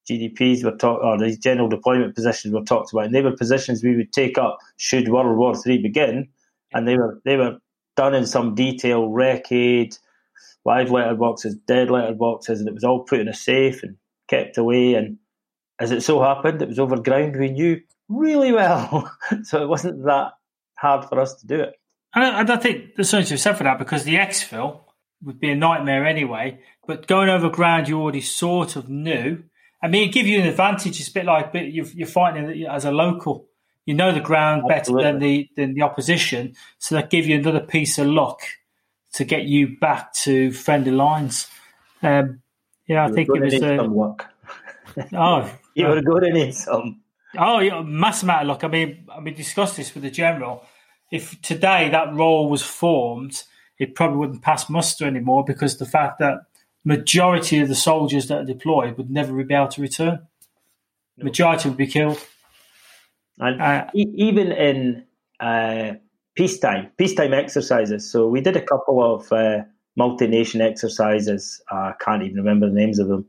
GDPs 0.09 0.65
were 0.65 0.77
talked, 0.77 1.05
or 1.05 1.19
these 1.19 1.39
general 1.39 1.69
deployment 1.69 2.15
positions 2.15 2.53
were 2.53 2.65
talked 2.65 2.93
about, 2.93 3.07
and 3.07 3.15
they 3.15 3.23
were 3.23 3.37
positions 3.37 3.83
we 3.83 3.97
would 3.97 4.13
take 4.13 4.39
up 4.39 4.59
should 4.77 5.09
World 5.09 5.37
War 5.37 5.55
Three 5.55 5.79
begin, 5.79 6.29
and 6.73 6.87
they 6.87 6.97
were 6.97 7.21
they 7.25 7.37
were 7.37 7.59
done 7.97 8.15
in 8.15 8.27
some 8.27 8.55
detail, 8.55 9.09
wreckage, 9.09 9.97
live 10.65 10.89
letterboxes, 10.89 11.55
dead 11.67 11.89
letterboxes, 11.89 12.59
and 12.59 12.69
it 12.69 12.75
was 12.75 12.85
all 12.85 13.05
put 13.05 13.21
in 13.21 13.29
a 13.29 13.35
safe 13.35 13.83
and 13.83 13.97
kept 14.29 14.59
away. 14.59 14.95
And 14.95 15.19
as 15.79 15.93
it 15.93 16.03
so 16.03 16.23
happened, 16.23 16.63
it 16.63 16.69
was 16.69 16.79
over 16.79 16.97
ground 17.01 17.37
we 17.37 17.51
knew 17.51 17.81
really 18.09 18.53
well, 18.53 19.11
so 19.45 19.63
it 19.63 19.69
wasn't 19.69 20.05
that 20.05 20.33
hard 20.77 21.09
for 21.09 21.21
us 21.21 21.35
to 21.37 21.47
do 21.47 21.61
it. 21.61 21.75
And 22.15 22.51
I, 22.51 22.55
I 22.55 22.57
think 22.59 22.97
there's 22.97 23.09
something 23.09 23.27
to 23.27 23.35
be 23.35 23.39
said 23.39 23.57
for 23.57 23.65
that 23.65 23.79
because 23.79 24.05
the 24.05 24.17
exfil 24.17 24.81
would 25.23 25.41
be 25.41 25.51
a 25.51 25.57
nightmare 25.57 26.05
anyway. 26.05 26.59
But 26.87 27.07
going 27.07 27.29
over 27.29 27.49
ground 27.49 27.89
you 27.89 28.01
already 28.01 28.21
sort 28.21 28.77
of 28.77 28.89
knew 28.89 29.45
I 29.83 29.89
mean, 29.89 30.09
it 30.09 30.13
gives 30.13 30.29
you 30.29 30.41
an 30.41 30.47
advantage. 30.47 31.01
It's 31.01 31.09
a 31.09 31.13
bit 31.13 31.25
like 31.25 31.51
you're 31.55 32.07
fighting 32.07 32.67
as 32.67 32.85
a 32.85 32.93
local. 32.93 33.47
You 33.85 33.95
know 33.95 34.13
the 34.13 34.21
ground 34.21 34.63
Absolutely. 34.71 35.03
better 35.03 35.13
than 35.13 35.21
the 35.21 35.49
than 35.57 35.75
the 35.75 35.83
opposition, 35.83 36.55
so 36.79 36.95
that 36.95 37.11
gives 37.11 37.27
you 37.27 37.37
another 37.37 37.61
piece 37.61 37.99
of 37.99 38.07
luck 38.07 38.41
to 39.15 39.25
get 39.25 39.43
you 39.43 39.77
back 39.79 40.13
to 40.15 40.53
friendly 40.53 40.93
lines. 40.93 41.49
Um, 42.01 42.43
yeah, 42.87 43.05
I 43.05 43.09
you 43.09 43.15
think 43.15 43.29
it 43.35 43.41
was 43.41 43.55
uh, 43.55 43.77
some 43.77 43.97
luck. 43.97 44.27
oh, 45.13 45.51
you 45.75 45.87
were 45.87 46.03
going 46.03 46.23
to 46.23 46.33
need 46.33 46.55
some. 46.55 47.01
Oh, 47.37 47.61
yeah, 47.61 47.81
mass 47.81 48.23
amount 48.23 48.43
of 48.43 48.49
luck. 48.49 48.65
I 48.65 48.69
mean, 48.69 49.07
I 49.15 49.21
mean, 49.21 49.35
discussed 49.35 49.77
this 49.77 49.95
with 49.95 50.03
the 50.03 50.11
general. 50.11 50.65
If 51.11 51.41
today 51.43 51.89
that 51.91 52.15
role 52.15 52.49
was 52.49 52.63
formed, 52.63 53.43
it 53.79 53.95
probably 53.95 54.19
wouldn't 54.19 54.43
pass 54.43 54.69
muster 54.69 55.07
anymore 55.07 55.45
because 55.45 55.79
the 55.79 55.87
fact 55.87 56.19
that 56.19 56.41
majority 56.85 57.61
of 57.61 57.69
the 57.69 57.75
soldiers 57.75 58.29
that 58.29 58.39
are 58.39 58.45
deployed 58.45 58.97
would 58.97 59.11
never 59.11 59.33
be 59.45 59.55
able 59.55 59.69
to 59.69 59.81
return. 59.81 60.27
No. 61.17 61.25
Majority 61.25 61.69
would 61.69 61.79
be 61.79 61.87
killed. 61.87 62.19
And 63.39 63.61
uh, 63.61 63.87
e- 63.95 64.13
even 64.15 64.53
in 64.53 65.05
uh, 65.41 65.95
peacetime, 66.35 66.91
peacetime 66.97 67.33
exercises. 67.33 68.11
So 68.11 68.29
we 68.29 68.41
did 68.41 68.57
a 68.57 68.63
couple 68.63 69.03
of 69.03 69.33
uh, 69.33 69.65
multi-nation 69.97 70.61
exercises. 70.61 71.63
I 71.71 71.93
can't 72.01 72.23
even 72.23 72.37
remember 72.37 72.69
the 72.69 72.75
names 72.75 72.99
of 72.99 73.09
them, 73.09 73.27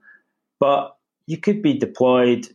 but 0.59 0.95
you 1.27 1.37
could 1.37 1.61
be 1.61 1.77
deployed 1.77 2.47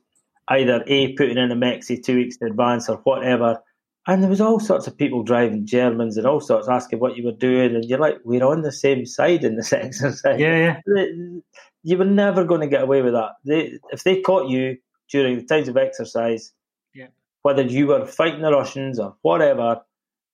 either 0.48 0.82
a 0.86 1.12
putting 1.12 1.36
in 1.38 1.52
a 1.52 1.56
mexi 1.56 2.02
two 2.02 2.16
weeks 2.16 2.36
in 2.36 2.46
advance 2.46 2.88
or 2.88 2.96
whatever, 2.98 3.62
and 4.08 4.22
there 4.22 4.30
was 4.30 4.40
all 4.40 4.58
sorts 4.58 4.86
of 4.86 4.96
people 4.96 5.22
driving 5.22 5.66
Germans 5.66 6.16
and 6.16 6.26
all 6.26 6.40
sorts 6.40 6.66
asking 6.66 6.98
what 6.98 7.18
you 7.18 7.24
were 7.24 7.30
doing, 7.30 7.74
and 7.74 7.84
you're 7.84 7.98
like, 7.98 8.16
we're 8.24 8.42
on 8.42 8.62
the 8.62 8.72
same 8.72 9.04
side 9.04 9.44
in 9.44 9.56
this 9.56 9.72
exercise. 9.74 10.40
Yeah, 10.40 10.80
yeah. 10.86 11.40
You 11.82 11.98
were 11.98 12.06
never 12.06 12.42
going 12.44 12.62
to 12.62 12.66
get 12.66 12.82
away 12.82 13.02
with 13.02 13.12
that. 13.12 13.32
They, 13.44 13.78
if 13.92 14.04
they 14.04 14.22
caught 14.22 14.48
you 14.48 14.78
during 15.10 15.36
the 15.36 15.44
times 15.44 15.68
of 15.68 15.76
exercise, 15.76 16.52
yeah. 16.94 17.08
whether 17.42 17.62
you 17.62 17.88
were 17.88 18.06
fighting 18.06 18.40
the 18.40 18.50
Russians 18.50 18.98
or 18.98 19.14
whatever, 19.20 19.82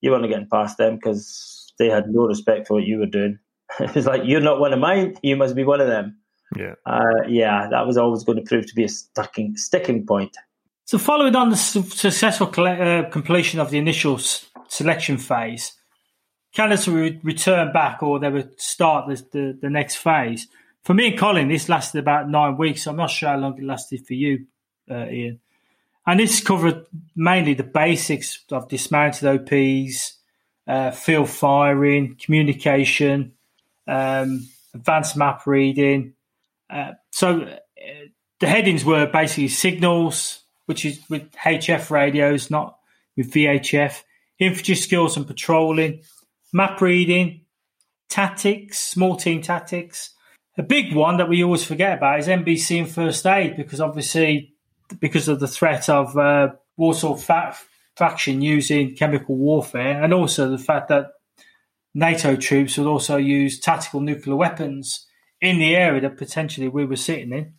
you 0.00 0.12
weren't 0.12 0.28
getting 0.28 0.48
past 0.48 0.78
them 0.78 0.94
because 0.94 1.72
they 1.80 1.88
had 1.88 2.08
no 2.08 2.26
respect 2.26 2.68
for 2.68 2.74
what 2.74 2.84
you 2.84 2.98
were 2.98 3.06
doing. 3.06 3.40
it 3.80 3.92
was 3.92 4.06
like, 4.06 4.22
you're 4.24 4.40
not 4.40 4.60
one 4.60 4.72
of 4.72 4.78
mine, 4.78 5.16
you 5.22 5.34
must 5.34 5.56
be 5.56 5.64
one 5.64 5.80
of 5.80 5.88
them. 5.88 6.16
Yeah. 6.56 6.74
Uh, 6.86 7.26
yeah, 7.26 7.66
that 7.72 7.88
was 7.88 7.96
always 7.96 8.22
going 8.22 8.38
to 8.38 8.44
prove 8.44 8.66
to 8.66 8.74
be 8.76 8.84
a 8.84 8.88
sticking, 8.88 9.56
sticking 9.56 10.06
point. 10.06 10.36
So, 10.86 10.98
following 10.98 11.34
on 11.34 11.48
the 11.48 11.56
su- 11.56 11.82
successful 11.82 12.48
uh, 12.48 13.08
completion 13.08 13.58
of 13.58 13.70
the 13.70 13.78
initial 13.78 14.16
s- 14.16 14.46
selection 14.68 15.16
phase, 15.16 15.72
candidates 16.52 16.86
would 16.86 17.24
return 17.24 17.72
back 17.72 18.02
or 18.02 18.18
they 18.18 18.30
would 18.30 18.60
start 18.60 19.08
the, 19.08 19.16
the, 19.32 19.58
the, 19.62 19.70
next 19.70 19.96
phase. 19.96 20.46
For 20.82 20.92
me 20.92 21.08
and 21.08 21.18
Colin, 21.18 21.48
this 21.48 21.70
lasted 21.70 22.00
about 22.00 22.28
nine 22.28 22.58
weeks. 22.58 22.86
I'm 22.86 22.96
not 22.96 23.10
sure 23.10 23.30
how 23.30 23.38
long 23.38 23.56
it 23.56 23.64
lasted 23.64 24.06
for 24.06 24.12
you, 24.12 24.46
uh, 24.90 24.94
Iain. 24.94 25.40
And 26.06 26.20
this 26.20 26.42
covered 26.42 26.84
mainly 27.16 27.54
the 27.54 27.64
basics 27.64 28.44
of 28.50 28.68
dismounted 28.68 29.26
OPs, 29.26 30.18
uh, 30.66 30.90
field 30.90 31.30
firing, 31.30 32.16
communication, 32.16 33.32
um, 33.88 34.46
advanced 34.74 35.16
map 35.16 35.46
reading. 35.46 36.12
Uh, 36.68 36.92
so 37.10 37.40
uh, 37.40 37.56
the 38.38 38.46
headings 38.46 38.84
were 38.84 39.06
basically 39.06 39.48
signals, 39.48 40.43
which 40.66 40.84
is 40.84 41.00
with 41.08 41.30
HF 41.32 41.90
radios, 41.90 42.50
not 42.50 42.78
with 43.16 43.32
VHF, 43.32 44.02
infantry 44.38 44.74
skills 44.74 45.16
and 45.16 45.26
patrolling, 45.26 46.02
map 46.52 46.80
reading, 46.80 47.42
tactics, 48.08 48.78
small 48.80 49.16
team 49.16 49.42
tactics. 49.42 50.10
A 50.56 50.62
big 50.62 50.94
one 50.94 51.16
that 51.16 51.28
we 51.28 51.42
always 51.42 51.64
forget 51.64 51.98
about 51.98 52.20
is 52.20 52.28
NBC 52.28 52.78
and 52.78 52.88
first 52.88 53.26
aid 53.26 53.56
because 53.56 53.80
obviously, 53.80 54.54
because 55.00 55.28
of 55.28 55.40
the 55.40 55.48
threat 55.48 55.88
of 55.88 56.16
uh, 56.16 56.48
Warsaw 56.76 57.16
fa- 57.16 57.56
faction 57.96 58.40
using 58.40 58.94
chemical 58.94 59.36
warfare, 59.36 60.02
and 60.02 60.12
also 60.12 60.50
the 60.50 60.58
fact 60.58 60.88
that 60.88 61.08
NATO 61.94 62.36
troops 62.36 62.76
would 62.76 62.86
also 62.86 63.16
use 63.16 63.60
tactical 63.60 64.00
nuclear 64.00 64.36
weapons 64.36 65.06
in 65.40 65.58
the 65.58 65.76
area 65.76 66.00
that 66.00 66.16
potentially 66.16 66.68
we 66.68 66.84
were 66.84 66.96
sitting 66.96 67.32
in. 67.32 67.54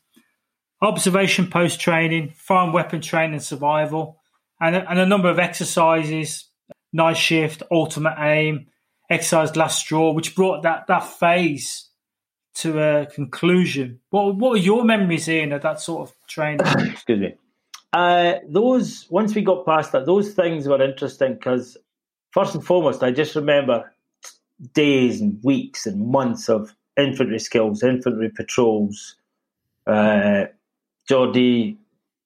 Observation 0.81 1.49
post 1.49 1.79
training, 1.79 2.33
foreign 2.37 2.73
weapon 2.73 3.01
training 3.01 3.39
survival, 3.39 4.19
and 4.59 4.75
and 4.75 4.99
a 4.99 5.05
number 5.05 5.29
of 5.29 5.39
exercises, 5.39 6.49
night 6.91 7.17
shift, 7.17 7.63
ultimate 7.71 8.15
aim, 8.19 8.67
exercise 9.09 9.55
last 9.55 9.79
straw, 9.79 10.11
which 10.11 10.35
brought 10.35 10.63
that, 10.63 10.87
that 10.87 11.03
phase 11.03 11.89
to 12.55 12.79
a 12.79 13.05
conclusion. 13.05 13.99
What 14.09 14.35
what 14.35 14.51
were 14.51 14.57
your 14.57 14.83
memories, 14.83 15.27
Iain, 15.27 15.51
of 15.51 15.61
that 15.61 15.79
sort 15.81 16.09
of 16.09 16.15
training? 16.27 16.65
Excuse 16.77 17.19
me. 17.19 17.35
Uh, 17.91 18.35
those 18.47 19.07
once 19.09 19.35
we 19.35 19.41
got 19.41 19.65
past 19.65 19.91
that, 19.91 20.05
those 20.05 20.33
things 20.33 20.67
were 20.67 20.81
interesting 20.81 21.33
because 21.33 21.77
first 22.31 22.55
and 22.55 22.65
foremost, 22.65 23.03
I 23.03 23.11
just 23.11 23.35
remember 23.35 23.93
days 24.73 25.21
and 25.21 25.39
weeks 25.43 25.85
and 25.85 26.07
months 26.07 26.49
of 26.49 26.73
infantry 26.97 27.39
skills, 27.39 27.83
infantry 27.83 28.29
patrols. 28.29 29.15
Uh, 29.85 30.45
Geordie 31.07 31.77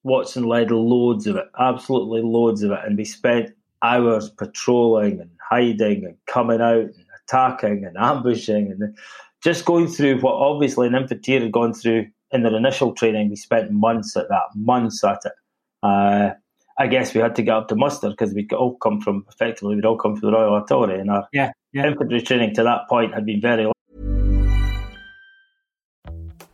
Watson 0.04 0.44
led 0.44 0.72
loads 0.72 1.28
of 1.28 1.36
it, 1.36 1.46
absolutely 1.60 2.22
loads 2.22 2.64
of 2.64 2.72
it, 2.72 2.80
and 2.86 2.98
we 2.98 3.06
spent 3.06 3.52
hours 3.82 4.30
patrolling 4.30 5.20
and 5.20 5.30
hiding 5.50 6.06
and 6.06 6.16
coming 6.28 6.62
out 6.62 6.82
and 6.82 7.06
attacking 7.24 7.86
and 7.86 7.98
ambushing 7.98 8.72
and 8.72 8.98
just 9.44 9.66
going 9.66 9.88
through 9.88 10.20
what 10.20 10.34
obviously 10.34 10.88
an 10.88 10.96
infantry 10.96 11.36
had 11.36 11.52
gone 11.52 11.74
through 11.74 12.08
in 12.32 12.44
their 12.44 12.56
initial 12.56 12.94
training. 12.94 13.30
We 13.30 13.36
spent 13.36 13.72
months 13.72 14.16
at 14.18 14.30
that, 14.30 14.44
months 14.56 15.04
at 15.04 15.22
it. 15.26 15.32
Uh, 15.82 16.32
I 16.78 16.88
guess 16.88 17.14
we 17.14 17.22
had 17.22 17.36
to 17.36 17.42
get 17.42 17.56
up 17.56 17.68
to 17.70 17.76
muster 17.76 18.10
because 18.10 18.34
we'd 18.34 18.54
all 18.54 18.78
come 18.78 19.02
from 19.02 19.26
effectively 19.30 19.76
we'd 19.76 19.86
all 19.86 19.98
come 19.98 20.16
from 20.16 20.32
the 20.32 20.38
Royal 20.38 20.54
Artillery, 20.54 21.00
and 21.00 21.12
our 21.12 21.28
yeah, 21.34 21.52
yeah. 21.74 21.88
infantry 21.88 22.22
training 22.22 22.56
to 22.56 22.64
that 22.64 22.88
point 22.88 23.14
had 23.14 23.26
been 23.26 23.42
very. 23.42 23.70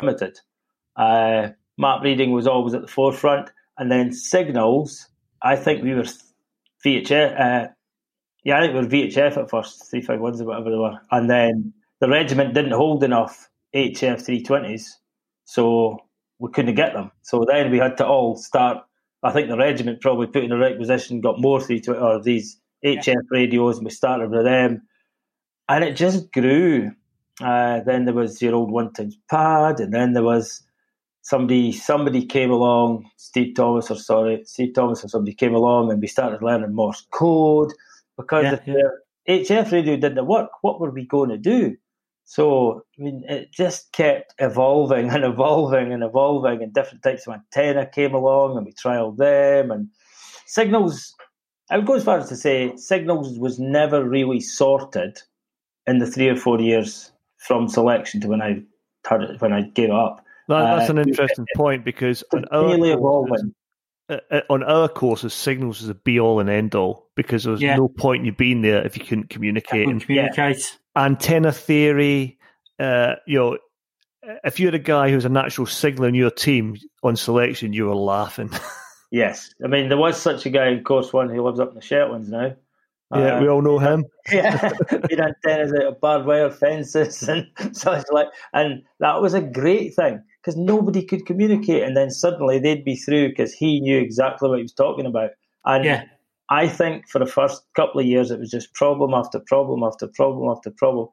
Limited. 0.00 0.38
Uh, 0.96 1.48
map 1.78 2.02
reading 2.02 2.32
was 2.32 2.46
always 2.46 2.74
at 2.74 2.82
the 2.82 2.88
forefront. 2.88 3.50
And 3.78 3.90
then 3.90 4.12
signals, 4.12 5.08
I 5.42 5.56
think 5.56 5.82
we 5.82 5.94
were 5.94 6.06
VHF. 6.84 7.40
Uh, 7.40 7.68
yeah, 8.44 8.58
I 8.58 8.60
think 8.60 8.74
we 8.74 8.80
were 8.80 8.86
VHF 8.86 9.36
at 9.36 9.50
first, 9.50 9.90
351s 9.92 10.40
or 10.40 10.44
whatever 10.44 10.70
they 10.70 10.76
were. 10.76 10.98
And 11.10 11.30
then 11.30 11.72
the 12.00 12.08
regiment 12.08 12.54
didn't 12.54 12.72
hold 12.72 13.04
enough 13.04 13.48
HF 13.74 14.24
320s, 14.26 14.88
so 15.44 15.98
we 16.38 16.50
couldn't 16.50 16.74
get 16.74 16.92
them. 16.92 17.10
So 17.22 17.44
then 17.48 17.70
we 17.70 17.78
had 17.78 17.96
to 17.98 18.06
all 18.06 18.36
start. 18.36 18.78
I 19.22 19.30
think 19.30 19.48
the 19.48 19.56
regiment 19.56 20.00
probably 20.00 20.26
put 20.26 20.44
in 20.44 20.50
the 20.50 20.56
right 20.56 20.78
position, 20.78 21.20
got 21.20 21.40
more 21.40 21.60
320 21.60 22.00
or 22.00 22.20
these 22.20 22.58
HF 22.84 23.22
radios, 23.30 23.78
and 23.78 23.84
we 23.84 23.90
started 23.90 24.30
with 24.30 24.44
them, 24.44 24.82
and 25.68 25.84
it 25.84 25.96
just 25.96 26.32
grew. 26.32 26.90
Uh, 27.40 27.80
then 27.80 28.04
there 28.04 28.14
was 28.14 28.40
your 28.42 28.54
old 28.54 28.70
one 28.70 28.92
times 28.92 29.16
pad, 29.30 29.80
and 29.80 29.92
then 29.92 30.12
there 30.12 30.22
was 30.22 30.62
somebody 31.22 31.72
somebody 31.72 32.24
came 32.26 32.50
along, 32.50 33.08
Steve 33.16 33.54
Thomas 33.54 33.90
or 33.90 33.96
sorry, 33.96 34.42
Steve 34.44 34.74
Thomas 34.74 35.04
or 35.04 35.08
somebody 35.08 35.34
came 35.34 35.54
along, 35.54 35.90
and 35.90 36.00
we 36.00 36.06
started 36.06 36.42
learning 36.42 36.74
Morse 36.74 37.06
code 37.10 37.72
because 38.16 38.44
yeah, 38.44 38.52
if 38.54 38.66
yeah. 38.66 38.74
the 39.26 39.44
HF 39.44 39.72
radio 39.72 39.96
didn't 39.96 40.26
work, 40.26 40.50
what 40.60 40.80
were 40.80 40.90
we 40.90 41.06
going 41.06 41.30
to 41.30 41.38
do? 41.38 41.76
So, 42.24 42.84
I 42.98 43.02
mean, 43.02 43.24
it 43.28 43.52
just 43.52 43.92
kept 43.92 44.34
evolving 44.38 45.10
and 45.10 45.24
evolving 45.24 45.92
and 45.92 46.02
evolving, 46.02 46.62
and 46.62 46.72
different 46.72 47.02
types 47.02 47.26
of 47.26 47.34
antenna 47.34 47.86
came 47.86 48.14
along, 48.14 48.56
and 48.56 48.66
we 48.66 48.72
trialed 48.72 49.16
them. 49.16 49.70
And 49.70 49.88
signals, 50.46 51.14
I 51.70 51.78
would 51.78 51.86
go 51.86 51.94
as 51.94 52.04
far 52.04 52.18
as 52.18 52.28
to 52.28 52.36
say, 52.36 52.76
signals 52.76 53.38
was 53.38 53.58
never 53.58 54.04
really 54.04 54.40
sorted 54.40 55.18
in 55.86 55.98
the 55.98 56.06
three 56.06 56.28
or 56.28 56.36
four 56.36 56.60
years 56.60 57.10
from 57.42 57.68
selection 57.68 58.20
to 58.20 58.28
when 58.28 58.42
I 58.42 58.62
when 59.38 59.52
I 59.52 59.62
gave 59.62 59.90
up. 59.90 60.24
That, 60.48 60.76
that's 60.76 60.90
uh, 60.90 60.94
an 60.94 60.98
interesting 61.08 61.46
point 61.56 61.84
because 61.84 62.24
on 62.32 62.44
our, 62.46 62.76
courses, 62.96 63.50
uh, 64.08 64.16
uh, 64.30 64.40
on 64.50 64.62
our 64.62 64.88
courses, 64.88 65.32
signals 65.32 65.82
is 65.82 65.88
a 65.88 65.94
be 65.94 66.18
all 66.18 66.40
and 66.40 66.50
end 66.50 66.74
all 66.74 67.08
because 67.14 67.44
there 67.44 67.52
was 67.52 67.62
yeah. 67.62 67.76
no 67.76 67.88
point 67.88 68.20
in 68.20 68.26
you 68.26 68.32
being 68.32 68.62
there 68.62 68.84
if 68.84 68.96
you 68.96 69.04
couldn't 69.04 69.30
communicate. 69.30 69.86
Couldn't 69.86 70.00
communicate 70.00 70.78
antenna 70.96 71.52
theory. 71.52 72.38
Uh, 72.78 73.14
you 73.26 73.38
know, 73.38 73.58
if 74.44 74.60
you're 74.60 74.74
a 74.74 74.78
guy 74.78 75.10
who's 75.10 75.24
a 75.24 75.30
natural 75.30 75.66
signaller 75.66 76.08
in 76.08 76.14
your 76.14 76.30
team 76.30 76.76
on 77.02 77.16
selection, 77.16 77.72
you 77.72 77.86
were 77.86 77.94
laughing. 77.94 78.50
yes, 79.10 79.54
I 79.64 79.68
mean 79.68 79.88
there 79.88 79.98
was 79.98 80.20
such 80.20 80.46
a 80.46 80.50
guy 80.50 80.68
in 80.68 80.84
course 80.84 81.12
one 81.12 81.28
who 81.28 81.42
lives 81.42 81.60
up 81.60 81.70
in 81.70 81.74
the 81.74 81.80
Shetlands 81.80 82.28
now. 82.28 82.56
Yeah, 83.14 83.36
uh, 83.36 83.40
we 83.40 83.48
all 83.48 83.62
know 83.62 83.78
him. 83.78 84.06
yeah, 84.32 84.72
made 84.90 85.20
antennas 85.20 85.72
out 85.74 85.86
of 85.86 86.00
barbed 86.00 86.26
wire 86.26 86.50
fences 86.50 87.22
and 87.28 87.46
such 87.72 88.04
like, 88.10 88.28
and 88.52 88.82
that 89.00 89.20
was 89.20 89.34
a 89.34 89.42
great 89.42 89.94
thing 89.94 90.22
because 90.40 90.56
nobody 90.56 91.04
could 91.04 91.26
communicate, 91.26 91.82
and 91.82 91.96
then 91.96 92.10
suddenly 92.10 92.58
they'd 92.58 92.84
be 92.84 92.96
through 92.96 93.28
because 93.28 93.52
he 93.52 93.80
knew 93.80 93.98
exactly 93.98 94.48
what 94.48 94.58
he 94.58 94.62
was 94.62 94.72
talking 94.72 95.06
about. 95.06 95.30
And 95.64 95.84
yeah. 95.84 96.04
I 96.48 96.68
think 96.68 97.08
for 97.08 97.18
the 97.18 97.26
first 97.26 97.62
couple 97.74 98.00
of 98.00 98.06
years, 98.06 98.30
it 98.30 98.38
was 98.38 98.50
just 98.50 98.74
problem 98.74 99.14
after 99.14 99.40
problem 99.40 99.82
after 99.82 100.06
problem 100.06 100.48
after 100.50 100.70
problem. 100.70 101.08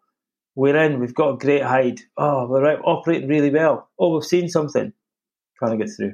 We're 0.55 0.77
in, 0.77 0.99
we've 0.99 1.13
got 1.13 1.35
a 1.35 1.37
great 1.37 1.63
hide. 1.63 2.01
Oh, 2.17 2.47
we're 2.47 2.79
operating 2.81 3.29
really 3.29 3.49
well. 3.49 3.89
Oh, 3.99 4.15
we've 4.15 4.23
seen 4.23 4.49
something. 4.49 4.91
Trying 5.57 5.77
to 5.77 5.85
get 5.85 5.93
through. 5.95 6.13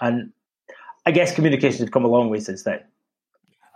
And 0.00 0.32
I 1.06 1.12
guess 1.12 1.34
communication 1.34 1.80
has 1.80 1.90
come 1.90 2.04
a 2.04 2.08
long 2.08 2.30
way 2.30 2.40
since 2.40 2.64
then. 2.64 2.80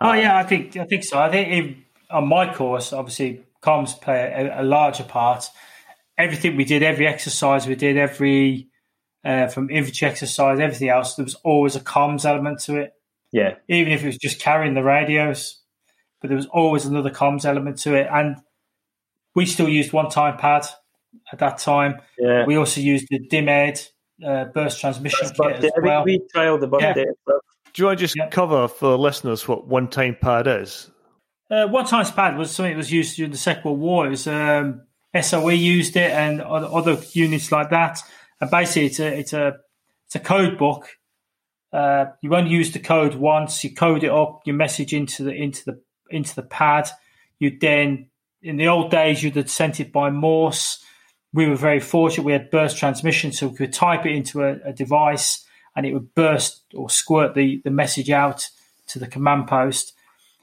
Oh 0.05 0.13
yeah, 0.13 0.37
I 0.37 0.43
think 0.45 0.77
I 0.77 0.85
think 0.85 1.05
so. 1.05 1.19
I 1.19 1.31
think 1.31 1.79
on 2.11 2.29
my 2.29 2.53
course, 2.53 2.93
obviously, 2.93 3.45
comms 3.63 4.01
play 4.01 4.21
a, 4.21 4.61
a, 4.61 4.65
larger 4.65 5.05
part. 5.05 5.49
Everything 6.17 6.57
we 6.57 6.65
did, 6.65 6.83
every 6.83 7.07
exercise 7.07 7.67
we 7.67 7.75
did, 7.75 7.97
every 7.97 8.69
uh, 9.25 9.49
from 9.49 9.71
infantry 9.71 10.07
exercise, 10.07 10.61
everything 10.61 10.91
else, 10.91 11.15
there 11.15 11.25
was 11.25 11.35
always 11.37 11.75
a 11.75 11.81
comms 11.81 12.25
element 12.25 12.61
to 12.61 12.77
it. 12.77 12.93
Yeah. 13.33 13.55
Even 13.69 13.93
if 13.93 14.03
it 14.05 14.07
was 14.07 14.19
just 14.19 14.41
carrying 14.41 14.75
the 14.75 14.83
radios, 14.83 15.61
but 16.21 16.29
there 16.29 16.37
was 16.37 16.47
always 16.47 16.85
another 16.85 17.11
comms 17.11 17.45
element 17.45 17.79
to 17.79 17.95
it. 17.95 18.07
And 18.13 18.37
we 19.35 19.47
still 19.47 19.69
used 19.69 19.93
one 19.93 20.11
time 20.11 20.37
pad 20.37 20.67
at 21.33 21.39
that 21.39 21.59
time. 21.59 22.01
Yeah. 22.19 22.47
We 22.47 22.57
also 22.57 22.81
used 22.81 23.07
the 23.11 23.19
DIMED 23.19 23.89
uh, 24.25 24.45
burst 24.47 24.81
transmission 24.81 25.29
kit 25.31 25.65
as 25.65 25.73
well. 25.83 26.05
We, 26.05 26.19
we 26.19 26.29
trialed 26.35 26.61
the 26.61 26.79
yeah. 26.79 26.95
Do 27.75 27.83
you 27.83 27.87
want 27.87 27.99
to 27.99 28.05
just 28.05 28.17
yeah. 28.17 28.29
cover 28.31 28.69
for 28.69 28.97
listeners 28.97 29.47
what 29.47 29.67
one 29.67 29.89
time 29.89 30.17
pad 30.21 30.47
is? 30.47 30.91
Uh, 31.51 31.67
one 31.67 31.85
time 31.85 32.07
pad 32.07 32.39
was 32.39 32.51
something 32.51 32.73
that 32.73 32.79
was 32.79 32.93
used 32.93 33.17
during 33.17 33.33
the 33.33 33.39
Second 33.39 33.65
World 33.65 33.81
War. 33.81 34.07
It 34.07 34.11
was 34.11 34.27
um, 34.27 34.83
SOE 35.21 35.51
used 35.51 35.97
it 35.97 36.11
and 36.11 36.41
other 36.41 36.99
units 37.13 37.53
like 37.53 37.71
that. 37.71 37.99
And 38.41 38.51
basically, 38.51 38.87
it's 38.87 39.01
a 39.01 39.19
it's 39.19 39.33
a 39.33 39.57
it's 40.07 40.15
a 40.15 40.21
code 40.21 40.57
book 40.57 40.89
uh, 41.75 42.13
you 42.23 42.33
only 42.37 42.53
use 42.53 42.71
the 42.71 42.79
code 42.79 43.17
once. 43.17 43.65
You 43.65 43.75
code 43.75 44.05
it 44.05 44.11
up. 44.11 44.43
You 44.45 44.53
message 44.53 44.95
into 44.95 45.25
the 45.25 45.33
into 45.33 45.65
the 45.65 45.83
into 46.09 46.37
the 46.37 46.45
pad. 46.45 46.89
You 47.41 47.59
then, 47.59 48.11
in 48.41 48.57
the 48.57 48.69
old 48.69 48.93
days, 48.93 49.25
you'd 49.25 49.35
have 49.35 49.51
sent 49.51 49.81
it 49.81 49.93
by 49.93 50.11
Morse. 50.11 50.83
We 51.33 51.49
were 51.49 51.57
very 51.57 51.81
fortunate. 51.81 52.23
We 52.23 52.33
had 52.33 52.49
burst 52.49 52.79
transmission, 52.79 53.33
so 53.33 53.49
we 53.49 53.57
could 53.57 53.73
type 53.73 54.07
it 54.07 54.13
into 54.13 54.45
a, 54.45 54.53
a 54.67 54.73
device, 54.73 55.44
and 55.77 55.87
it 55.87 55.93
would 55.93 56.15
burst 56.15 56.63
or 56.75 56.91
squirt 56.91 57.35
the 57.35 57.61
the 57.65 57.71
message 57.71 58.11
out 58.11 58.49
to 58.89 58.99
the 58.99 59.07
command 59.07 59.47
post. 59.47 59.95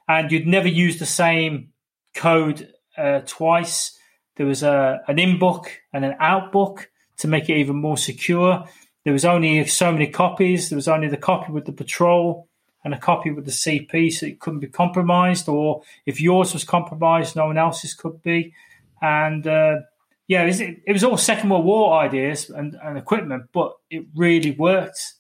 and 0.08 0.32
you'd 0.32 0.48
never 0.48 0.68
use 0.68 1.00
the 1.00 1.06
same 1.06 1.70
code 2.14 2.74
uh, 2.98 3.22
twice. 3.26 3.98
There 4.36 4.46
was 4.46 4.64
a 4.64 5.02
an 5.08 5.20
in 5.20 5.40
book 5.40 5.72
and 5.94 6.04
an 6.06 6.16
out 6.20 6.52
book 6.52 6.90
to 7.18 7.28
make 7.28 7.50
it 7.50 7.58
even 7.58 7.76
more 7.76 7.98
secure. 7.98 8.66
There 9.04 9.14
was 9.14 9.26
only 9.26 9.66
so 9.66 9.92
many 9.92 10.08
copies. 10.08 10.70
There 10.70 10.76
was 10.76 10.88
only 10.88 11.08
the 11.08 11.18
copy 11.18 11.52
with 11.52 11.66
the 11.66 11.72
patrol 11.72 12.48
and 12.84 12.94
a 12.94 13.00
copy 13.00 13.32
with 13.32 13.46
the 13.46 13.52
CP, 13.52 14.12
so 14.12 14.26
it 14.26 14.40
couldn't 14.40 14.60
be 14.60 14.68
compromised. 14.68 15.48
Or 15.48 15.84
if 16.06 16.20
yours 16.20 16.54
was 16.54 16.64
compromised, 16.64 17.36
no 17.36 17.48
one 17.48 17.58
else's 17.58 17.94
could 17.94 18.22
be. 18.22 18.54
And 19.02 19.46
uh, 19.46 19.80
yeah, 20.28 20.44
it 20.44 20.94
was, 20.94 21.04
all 21.04 21.18
Second 21.18 21.50
World 21.50 21.66
War 21.66 22.00
ideas 22.00 22.50
and, 22.50 22.78
and, 22.82 22.98
equipment, 22.98 23.50
but 23.52 23.74
it 23.90 24.06
really 24.16 24.52
worked. 24.52 25.14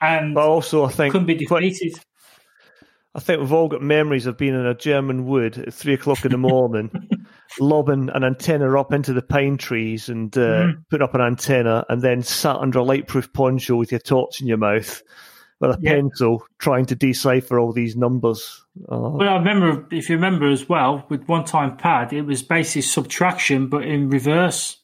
And 0.00 0.34
but 0.34 0.48
also, 0.48 0.84
I 0.84 0.90
think 0.90 1.12
couldn't 1.12 1.26
be 1.26 1.34
defeated. 1.34 2.00
I 3.14 3.20
think 3.20 3.40
we've 3.40 3.52
all 3.52 3.68
got 3.68 3.82
memories 3.82 4.26
of 4.26 4.38
being 4.38 4.54
in 4.54 4.66
a 4.66 4.74
German 4.74 5.26
wood 5.26 5.58
at 5.58 5.74
three 5.74 5.94
o'clock 5.94 6.24
in 6.24 6.30
the 6.30 6.38
morning, 6.38 6.90
lobbing 7.60 8.08
an 8.14 8.22
antenna 8.22 8.78
up 8.78 8.92
into 8.92 9.12
the 9.12 9.22
pine 9.22 9.56
trees 9.56 10.08
and 10.08 10.36
uh, 10.38 10.40
mm. 10.40 10.84
putting 10.88 11.04
up 11.04 11.14
an 11.14 11.20
antenna, 11.20 11.84
and 11.88 12.02
then 12.02 12.22
sat 12.22 12.56
under 12.56 12.78
a 12.78 12.84
lightproof 12.84 13.32
poncho 13.32 13.76
with 13.76 13.90
your 13.90 14.00
torch 14.00 14.40
in 14.40 14.46
your 14.46 14.58
mouth 14.58 15.02
with 15.60 15.70
a 15.72 15.78
yeah. 15.80 15.92
pencil 15.92 16.42
trying 16.58 16.86
to 16.86 16.94
decipher 16.94 17.58
all 17.58 17.72
these 17.72 17.96
numbers. 17.96 18.64
Uh, 18.90 19.10
well, 19.10 19.28
I 19.28 19.36
remember, 19.36 19.86
if 19.90 20.08
you 20.08 20.16
remember 20.16 20.48
as 20.48 20.68
well, 20.68 21.04
with 21.08 21.24
one 21.28 21.44
time 21.44 21.76
pad, 21.76 22.12
it 22.12 22.22
was 22.22 22.42
basically 22.42 22.82
subtraction, 22.82 23.68
but 23.68 23.82
in 23.82 24.08
reverse 24.08 24.78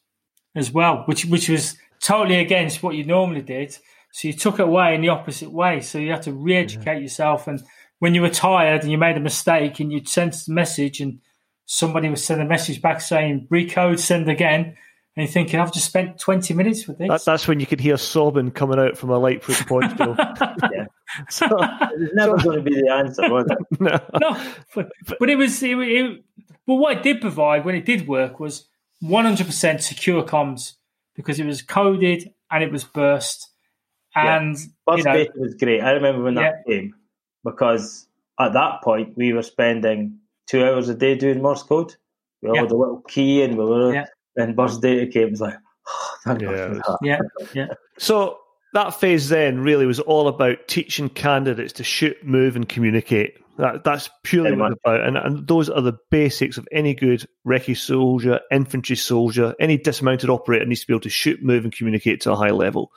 as 0.55 0.73
well, 0.73 1.03
which 1.07 1.25
which 1.27 1.49
was 1.49 1.77
totally 2.01 2.41
against 2.41 2.83
what 2.83 2.95
you 2.95 3.05
normally 3.05 3.43
did. 3.43 3.77
So 4.17 4.29
you 4.29 4.33
took 4.33 4.59
it 4.59 4.63
away 4.63 4.95
in 4.95 5.03
the 5.03 5.11
opposite 5.11 5.53
way. 5.53 5.83
So 5.83 5.99
you 5.99 6.11
had 6.11 6.23
to 6.23 6.33
re-educate 6.33 6.87
yeah. 6.95 7.01
yourself. 7.01 7.47
And 7.47 7.63
when 7.99 8.15
you 8.15 8.23
were 8.23 8.31
tired 8.31 8.81
and 8.81 8.91
you 8.91 8.97
made 8.97 9.19
a 9.19 9.21
mistake 9.21 9.79
and 9.79 9.93
you'd 9.93 10.09
send 10.09 10.33
a 10.33 10.51
message 10.51 11.03
and 11.03 11.21
somebody 11.67 12.09
would 12.09 12.19
send 12.19 12.41
a 12.41 12.47
message 12.47 12.81
back 12.81 13.03
saying 13.03 13.47
recode, 13.53 13.99
send 13.99 14.31
again, 14.31 14.65
and 14.65 14.75
you're 15.17 15.27
thinking, 15.27 15.61
I've 15.61 15.71
just 15.71 15.85
spent 15.85 16.19
20 16.19 16.55
minutes 16.55 16.89
with 16.89 16.97
this. 16.97 17.09
That, 17.11 17.27
that's 17.27 17.47
when 17.47 17.61
you 17.61 17.67
could 17.67 17.79
hear 17.79 17.99
sobbing 17.99 18.53
coming 18.53 18.79
out 18.79 18.97
from 18.97 19.11
a 19.11 19.19
lightproof 19.19 19.67
poncho. 19.67 20.17
yeah. 20.73 20.87
So, 21.29 21.45
it 21.47 22.01
was 22.01 22.11
never 22.15 22.37
going 22.39 22.57
to 22.57 22.63
be 22.63 22.81
the 22.81 22.91
answer, 22.93 23.31
was 23.31 23.47
it? 23.49 23.59
no. 23.81 24.01
no 24.19 24.53
but, 24.75 24.91
but, 25.19 25.31
it 25.31 25.37
was, 25.37 25.63
it, 25.63 25.79
it, 25.79 26.25
but 26.67 26.75
what 26.75 26.97
it 26.97 27.03
did 27.03 27.21
provide 27.21 27.65
when 27.67 27.75
it 27.75 27.85
did 27.85 28.09
work 28.09 28.41
was 28.41 28.67
100% 29.03 29.81
secure 29.83 30.23
comms 30.25 30.73
because 31.15 31.39
it 31.39 31.47
was 31.47 31.61
coded 31.61 32.33
and 32.51 32.65
it 32.65 32.73
was 32.73 32.85
burst. 32.85 33.51
And, 34.17 34.57
yeah. 34.57 34.65
Burst 34.87 34.99
you 34.99 35.05
know, 35.05 35.13
data 35.13 35.33
was 35.37 35.55
great. 35.55 35.81
I 35.81 35.93
remember 35.93 36.23
when 36.23 36.35
that 36.35 36.65
yeah. 36.67 36.75
came 36.75 36.95
because 37.45 38.09
at 38.41 38.53
that 38.55 38.83
point 38.83 39.17
we 39.17 39.33
were 39.33 39.43
spending 39.43 40.19
two 40.47 40.65
hours 40.65 40.89
a 40.89 40.95
day 40.95 41.15
doing 41.15 41.43
Morse 41.43 41.63
code. 41.63 41.95
We 42.43 42.49
all 42.49 42.55
yeah. 42.55 42.63
had 42.63 42.71
a 42.71 42.77
little 42.77 43.03
key 43.03 43.43
and 43.43 43.57
we 43.57 43.65
were 43.65 43.95
yeah 43.95 44.07
then 44.37 44.55
burst 44.55 44.83
data 44.83 45.07
came. 45.11 45.29
It 45.29 45.31
was 45.33 45.41
like, 45.41 45.57
oh, 45.89 46.17
thank 46.25 46.43
yeah. 46.43 46.49
God 46.49 46.69
for 46.69 46.75
that. 46.75 46.99
Yeah, 47.03 47.19
yeah. 47.55 47.67
So 47.99 48.39
that 48.75 49.01
phase 49.01 49.31
then 49.31 49.61
really 49.61 49.87
was 49.87 50.01
all 50.01 50.29
about 50.29 50.69
teaching 50.69 51.09
candidates 51.09 51.73
to 51.75 51.85
shoot, 51.85 52.23
move, 52.23 52.57
and 52.57 52.69
communicate. 52.69 53.39
That, 53.57 53.85
that's 53.85 54.11
purely 54.23 54.55
what 54.55 54.73
it's 54.73 54.81
about. 54.85 55.01
And, 55.01 55.17
and 55.17 55.49
those 55.49 55.71
are 55.71 55.81
the 55.81 55.97
basics 56.11 56.59
of 56.59 56.69
any 56.71 56.93
good 56.93 57.27
recce 57.47 57.79
soldier, 57.79 58.41
infantry 58.51 58.97
soldier, 58.97 59.55
any 59.59 59.79
dismounted 59.79 60.29
operator 60.29 60.67
needs 60.67 60.83
to 60.83 60.87
be 60.87 60.93
able 60.93 61.01
to 61.01 61.09
shoot, 61.09 61.43
move, 61.43 61.65
and 61.65 61.75
communicate 61.75 62.21
to 62.23 62.33
a 62.33 62.37
high 62.37 62.51
level. 62.51 62.93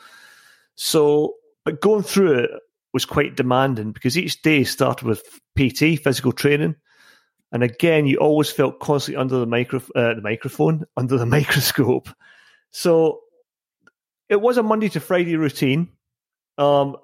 So, 0.81 1.35
but 1.65 1.81
going 1.81 2.03
through 2.03 2.35
it 2.39 2.51
was 2.93 3.03
quite 3.03 3.35
demanding 3.35 3.91
because 3.91 4.17
each 4.17 4.41
day 4.41 4.63
started 4.63 5.05
with 5.05 5.21
PT, 5.57 6.01
physical 6.01 6.31
training, 6.31 6.75
and 7.51 7.63
again, 7.63 8.05
you 8.05 8.15
always 8.15 8.49
felt 8.49 8.79
constantly 8.79 9.19
under 9.19 9.39
the, 9.39 9.45
micro, 9.45 9.81
uh, 9.93 10.13
the 10.13 10.21
microphone, 10.21 10.85
under 10.97 11.17
the 11.17 11.25
microscope. 11.25 12.07
So 12.71 13.19
it 14.29 14.39
was 14.39 14.55
a 14.55 14.63
Monday 14.63 14.87
to 14.87 15.01
Friday 15.01 15.35
routine. 15.35 15.89
Um, 16.57 16.95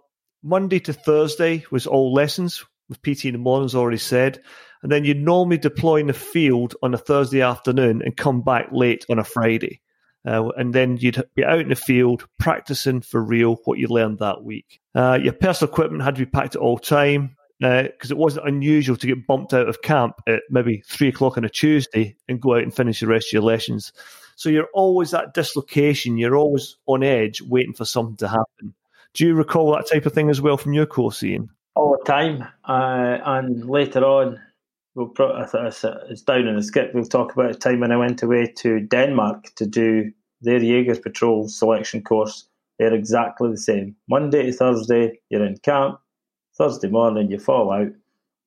Monday 0.41 0.79
to 0.79 0.93
Thursday 0.93 1.65
was 1.69 1.85
all 1.85 2.13
lessons 2.13 2.63
with 2.87 3.01
PT 3.01 3.25
in 3.25 3.33
the 3.33 3.39
mornings, 3.39 3.75
already 3.75 3.97
said. 3.97 4.41
And 4.83 4.91
then 4.91 5.03
you'd 5.03 5.17
normally 5.17 5.57
deploy 5.57 5.97
in 5.97 6.07
the 6.07 6.13
field 6.13 6.75
on 6.81 6.93
a 6.93 6.97
Thursday 6.97 7.41
afternoon 7.41 8.01
and 8.05 8.15
come 8.15 8.41
back 8.41 8.69
late 8.71 9.05
on 9.09 9.19
a 9.19 9.25
Friday. 9.25 9.81
Uh, 10.25 10.49
and 10.57 10.73
then 10.73 10.97
you'd 10.97 11.23
be 11.35 11.43
out 11.43 11.59
in 11.59 11.69
the 11.69 11.75
field 11.75 12.27
practicing 12.39 13.01
for 13.01 13.23
real 13.23 13.57
what 13.65 13.77
you 13.77 13.87
learned 13.87 14.19
that 14.19 14.43
week. 14.43 14.81
Uh, 14.95 15.19
your 15.21 15.33
personal 15.33 15.71
equipment 15.71 16.03
had 16.03 16.15
to 16.15 16.25
be 16.25 16.31
packed 16.31 16.55
at 16.55 16.61
all 16.61 16.79
time 16.79 17.35
because 17.59 18.11
uh, 18.11 18.15
it 18.15 18.17
wasn't 18.17 18.47
unusual 18.47 18.97
to 18.97 19.07
get 19.07 19.27
bumped 19.27 19.53
out 19.53 19.69
of 19.69 19.81
camp 19.81 20.15
at 20.27 20.41
maybe 20.49 20.83
three 20.87 21.09
o'clock 21.09 21.37
on 21.37 21.45
a 21.45 21.49
Tuesday 21.49 22.15
and 22.27 22.41
go 22.41 22.55
out 22.55 22.63
and 22.63 22.75
finish 22.75 22.99
the 22.99 23.07
rest 23.07 23.29
of 23.29 23.33
your 23.33 23.43
lessons. 23.43 23.93
So 24.35 24.49
you're 24.49 24.69
always 24.73 25.13
at 25.13 25.33
dislocation. 25.33 26.17
You're 26.17 26.35
always 26.35 26.75
on 26.85 27.03
edge, 27.03 27.41
waiting 27.41 27.73
for 27.73 27.85
something 27.85 28.17
to 28.17 28.27
happen. 28.27 28.73
Do 29.13 29.25
you 29.25 29.33
recall 29.33 29.71
that 29.71 29.87
type 29.89 30.05
of 30.05 30.13
thing 30.13 30.29
as 30.29 30.41
well 30.41 30.57
from 30.57 30.73
your 30.73 30.85
course, 30.85 31.23
Iain? 31.23 31.49
All 31.75 31.97
the 31.97 32.05
time, 32.05 32.45
uh, 32.65 33.17
and 33.25 33.69
later 33.69 34.03
on, 34.03 34.41
we'll 34.95 35.07
pro- 35.07 35.41
it's 35.41 36.21
down 36.21 36.47
in 36.47 36.55
the 36.55 36.63
script. 36.63 36.95
We'll 36.95 37.05
talk 37.05 37.33
about 37.33 37.51
the 37.51 37.59
time 37.59 37.81
when 37.81 37.91
I 37.91 37.97
went 37.97 38.23
away 38.23 38.51
to 38.57 38.79
Denmark 38.79 39.53
to 39.55 39.65
do 39.65 40.11
their 40.41 40.61
Jaeger 40.61 40.99
Patrol 40.99 41.47
selection 41.47 42.01
course. 42.03 42.47
They're 42.79 42.93
exactly 42.93 43.51
the 43.51 43.57
same. 43.57 43.95
Monday 44.09 44.43
to 44.43 44.51
Thursday, 44.51 45.19
you're 45.29 45.45
in 45.45 45.57
camp 45.59 45.99
Thursday 46.57 46.87
morning 46.87 47.29
you 47.29 47.39
fall 47.39 47.71
out 47.71 47.91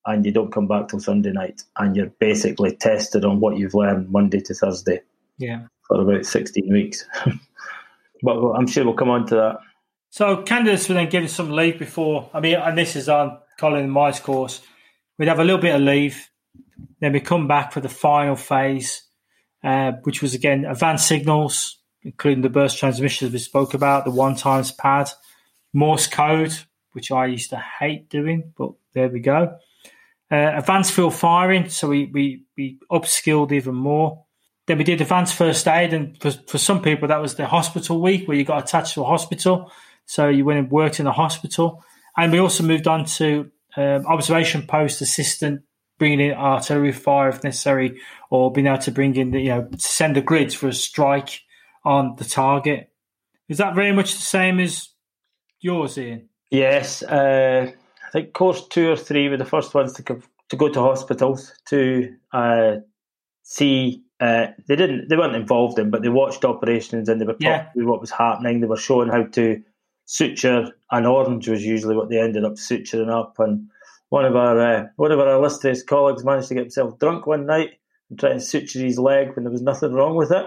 and 0.06 0.24
you 0.24 0.32
don't 0.32 0.52
come 0.52 0.66
back 0.66 0.88
till 0.88 1.00
Sunday 1.00 1.32
night, 1.32 1.62
and 1.76 1.94
you're 1.94 2.12
basically 2.18 2.74
tested 2.74 3.24
on 3.24 3.40
what 3.40 3.58
you've 3.58 3.74
learned 3.74 4.10
Monday 4.10 4.40
to 4.40 4.54
Thursday. 4.54 5.02
Yeah, 5.36 5.66
for 5.86 6.00
about 6.00 6.24
sixteen 6.24 6.72
weeks. 6.72 7.04
but 8.22 8.38
I'm 8.52 8.66
sure 8.66 8.84
we'll 8.84 8.94
come 8.94 9.10
on 9.10 9.26
to 9.26 9.34
that. 9.34 9.58
So 10.10 10.42
candidates 10.42 10.88
were 10.88 10.94
then 10.94 11.10
given 11.10 11.28
some 11.28 11.50
leave 11.50 11.78
before. 11.78 12.30
I 12.32 12.40
mean, 12.40 12.54
and 12.54 12.78
this 12.78 12.96
is 12.96 13.08
on 13.08 13.38
Colin 13.58 13.84
and 13.84 13.92
my 13.92 14.12
course. 14.12 14.62
We'd 15.18 15.28
have 15.28 15.40
a 15.40 15.44
little 15.44 15.60
bit 15.60 15.74
of 15.74 15.82
leave, 15.82 16.30
then 17.00 17.12
we 17.12 17.20
come 17.20 17.46
back 17.46 17.72
for 17.72 17.80
the 17.80 17.88
final 17.88 18.36
phase, 18.36 19.02
uh, 19.62 19.92
which 20.02 20.22
was 20.22 20.34
again 20.34 20.64
advanced 20.64 21.06
signals, 21.06 21.78
including 22.02 22.42
the 22.42 22.48
burst 22.48 22.78
transmissions 22.78 23.32
we 23.32 23.38
spoke 23.38 23.74
about, 23.74 24.04
the 24.04 24.10
one 24.10 24.36
times 24.36 24.72
pad, 24.72 25.10
Morse 25.72 26.06
code, 26.06 26.52
which 26.92 27.10
I 27.10 27.26
used 27.26 27.50
to 27.50 27.56
hate 27.56 28.08
doing, 28.08 28.52
but 28.56 28.72
there 28.94 29.08
we 29.08 29.20
go. 29.20 29.58
Uh, 30.30 30.52
advanced 30.56 30.92
field 30.92 31.14
firing, 31.14 31.68
so 31.68 31.88
we, 31.88 32.06
we, 32.06 32.44
we 32.56 32.78
upskilled 32.90 33.52
even 33.52 33.74
more. 33.74 34.24
Then 34.66 34.78
we 34.78 34.84
did 34.84 35.00
advanced 35.00 35.34
first 35.34 35.66
aid, 35.66 35.92
and 35.92 36.20
for, 36.20 36.30
for 36.30 36.58
some 36.58 36.82
people, 36.82 37.08
that 37.08 37.22
was 37.22 37.36
the 37.36 37.46
hospital 37.46 38.00
week 38.00 38.28
where 38.28 38.36
you 38.36 38.44
got 38.44 38.62
attached 38.62 38.94
to 38.94 39.02
a 39.02 39.06
hospital. 39.06 39.72
So 40.04 40.28
you 40.28 40.44
went 40.44 40.58
and 40.58 40.70
worked 40.70 41.00
in 41.00 41.06
a 41.06 41.12
hospital. 41.12 41.84
And 42.16 42.32
we 42.32 42.38
also 42.38 42.64
moved 42.64 42.88
on 42.88 43.04
to 43.04 43.50
um, 43.76 44.06
observation 44.06 44.66
post 44.66 45.00
assistant, 45.00 45.62
bringing 45.98 46.20
in 46.20 46.32
artillery 46.32 46.92
fire 46.92 47.28
if 47.28 47.44
necessary, 47.44 48.00
or 48.30 48.52
being 48.52 48.66
able 48.66 48.78
to 48.78 48.90
bring 48.90 49.16
in 49.16 49.32
the, 49.32 49.40
you 49.40 49.48
know, 49.48 49.64
to 49.64 49.78
send 49.78 50.16
the 50.16 50.22
grids 50.22 50.54
for 50.54 50.68
a 50.68 50.72
strike 50.72 51.42
on 51.84 52.16
the 52.16 52.24
target. 52.24 52.90
Is 53.48 53.58
that 53.58 53.74
very 53.74 53.92
much 53.92 54.14
the 54.14 54.22
same 54.22 54.60
as 54.60 54.88
yours, 55.60 55.98
Iain? 55.98 56.28
Yes, 56.50 57.02
uh, 57.02 57.70
I 58.06 58.10
think 58.10 58.32
course 58.32 58.66
two 58.68 58.90
or 58.90 58.96
three 58.96 59.28
were 59.28 59.36
the 59.36 59.44
first 59.44 59.74
ones 59.74 59.92
to 59.94 60.02
go, 60.02 60.22
to 60.48 60.56
go 60.56 60.68
to 60.68 60.80
hospitals 60.80 61.52
to 61.68 62.14
uh, 62.32 62.76
see. 63.42 64.02
Uh, 64.20 64.48
they 64.66 64.76
didn't. 64.76 65.08
They 65.08 65.16
weren't 65.16 65.36
involved 65.36 65.78
in, 65.78 65.90
but 65.90 66.02
they 66.02 66.08
watched 66.08 66.44
operations 66.44 67.08
and 67.08 67.20
they 67.20 67.24
were 67.24 67.36
yeah. 67.38 67.64
talking 67.64 67.86
what 67.86 68.00
was 68.00 68.10
happening. 68.10 68.60
They 68.60 68.66
were 68.66 68.76
showing 68.76 69.10
how 69.10 69.24
to 69.24 69.62
suture 70.06 70.72
an 70.90 71.04
orange 71.04 71.48
was 71.48 71.64
usually 71.64 71.94
what 71.94 72.08
they 72.08 72.18
ended 72.18 72.44
up 72.44 72.54
suturing 72.54 73.12
up. 73.12 73.38
And 73.38 73.68
one 74.10 74.24
of 74.24 74.36
our 74.36 74.60
uh, 74.60 74.86
one 74.96 75.12
of 75.12 75.20
our 75.20 75.34
illustrious 75.34 75.82
colleagues 75.82 76.24
managed 76.24 76.48
to 76.48 76.54
get 76.54 76.64
himself 76.64 76.98
drunk 76.98 77.26
one 77.26 77.46
night 77.46 77.70
and 78.10 78.18
try 78.18 78.30
and 78.30 78.42
suture 78.42 78.80
his 78.80 78.98
leg 78.98 79.34
when 79.34 79.44
there 79.44 79.52
was 79.52 79.62
nothing 79.62 79.92
wrong 79.92 80.16
with 80.16 80.32
it. 80.32 80.46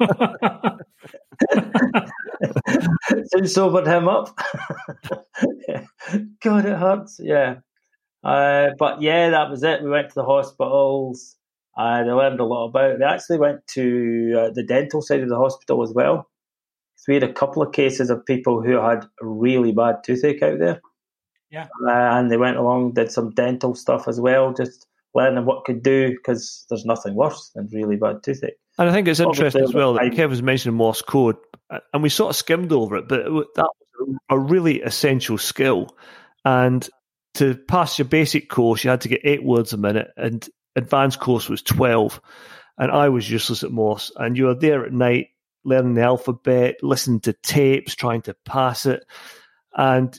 Soon 3.32 3.46
sobered 3.46 3.86
him 3.86 4.08
up. 4.08 4.38
God, 6.42 6.66
it 6.66 6.78
hurts. 6.78 7.20
Yeah. 7.22 7.56
Uh, 8.24 8.70
but 8.78 9.02
yeah, 9.02 9.30
that 9.30 9.50
was 9.50 9.62
it. 9.62 9.82
We 9.82 9.90
went 9.90 10.08
to 10.08 10.14
the 10.14 10.24
hospitals. 10.24 11.36
Uh, 11.76 12.04
they 12.04 12.10
learned 12.10 12.40
a 12.40 12.44
lot 12.44 12.68
about 12.68 12.92
it. 12.92 12.98
They 12.98 13.04
actually 13.04 13.38
went 13.38 13.66
to 13.74 14.34
uh, 14.38 14.50
the 14.54 14.64
dental 14.64 15.02
side 15.02 15.20
of 15.20 15.28
the 15.28 15.36
hospital 15.36 15.82
as 15.82 15.92
well. 15.92 16.28
So 16.96 17.04
we 17.08 17.14
had 17.14 17.22
a 17.22 17.32
couple 17.32 17.62
of 17.62 17.72
cases 17.72 18.08
of 18.08 18.24
people 18.24 18.62
who 18.62 18.80
had 18.80 19.04
really 19.20 19.72
bad 19.72 19.96
toothache 20.04 20.42
out 20.42 20.58
there. 20.58 20.80
Yeah. 21.56 21.68
Uh, 21.86 22.18
and 22.18 22.30
they 22.30 22.36
went 22.36 22.58
along, 22.58 22.92
did 22.92 23.10
some 23.10 23.30
dental 23.30 23.74
stuff 23.74 24.08
as 24.08 24.20
well, 24.20 24.52
just 24.52 24.86
learning 25.14 25.46
what 25.46 25.64
could 25.64 25.82
do 25.82 26.10
because 26.10 26.66
there's 26.68 26.84
nothing 26.84 27.14
worse 27.14 27.50
than 27.54 27.66
really 27.72 27.96
bad 27.96 28.22
toothache. 28.22 28.58
And 28.78 28.90
I 28.90 28.92
think 28.92 29.08
it's 29.08 29.20
interesting 29.20 29.64
as 29.64 29.72
well 29.72 29.94
that 29.94 30.12
Kev 30.12 30.28
was 30.28 30.42
mentioning 30.42 30.76
Morse 30.76 31.00
code, 31.00 31.36
and 31.94 32.02
we 32.02 32.10
sort 32.10 32.28
of 32.28 32.36
skimmed 32.36 32.72
over 32.72 32.96
it, 32.96 33.08
but 33.08 33.24
that 33.24 33.68
was 33.98 34.16
a 34.28 34.38
really 34.38 34.82
essential 34.82 35.38
skill. 35.38 35.96
And 36.44 36.86
to 37.34 37.54
pass 37.54 37.98
your 37.98 38.06
basic 38.06 38.50
course, 38.50 38.84
you 38.84 38.90
had 38.90 39.00
to 39.00 39.08
get 39.08 39.22
eight 39.24 39.42
words 39.42 39.72
a 39.72 39.78
minute, 39.78 40.08
and 40.18 40.46
advanced 40.76 41.20
course 41.20 41.48
was 41.48 41.62
12. 41.62 42.20
And 42.76 42.92
I 42.92 43.08
was 43.08 43.30
useless 43.30 43.64
at 43.64 43.70
Morse. 43.70 44.12
And 44.16 44.36
you 44.36 44.44
were 44.44 44.54
there 44.54 44.84
at 44.84 44.92
night 44.92 45.28
learning 45.64 45.94
the 45.94 46.02
alphabet, 46.02 46.76
listening 46.82 47.20
to 47.20 47.32
tapes, 47.32 47.94
trying 47.94 48.20
to 48.22 48.36
pass 48.44 48.84
it. 48.84 49.02
And 49.74 50.18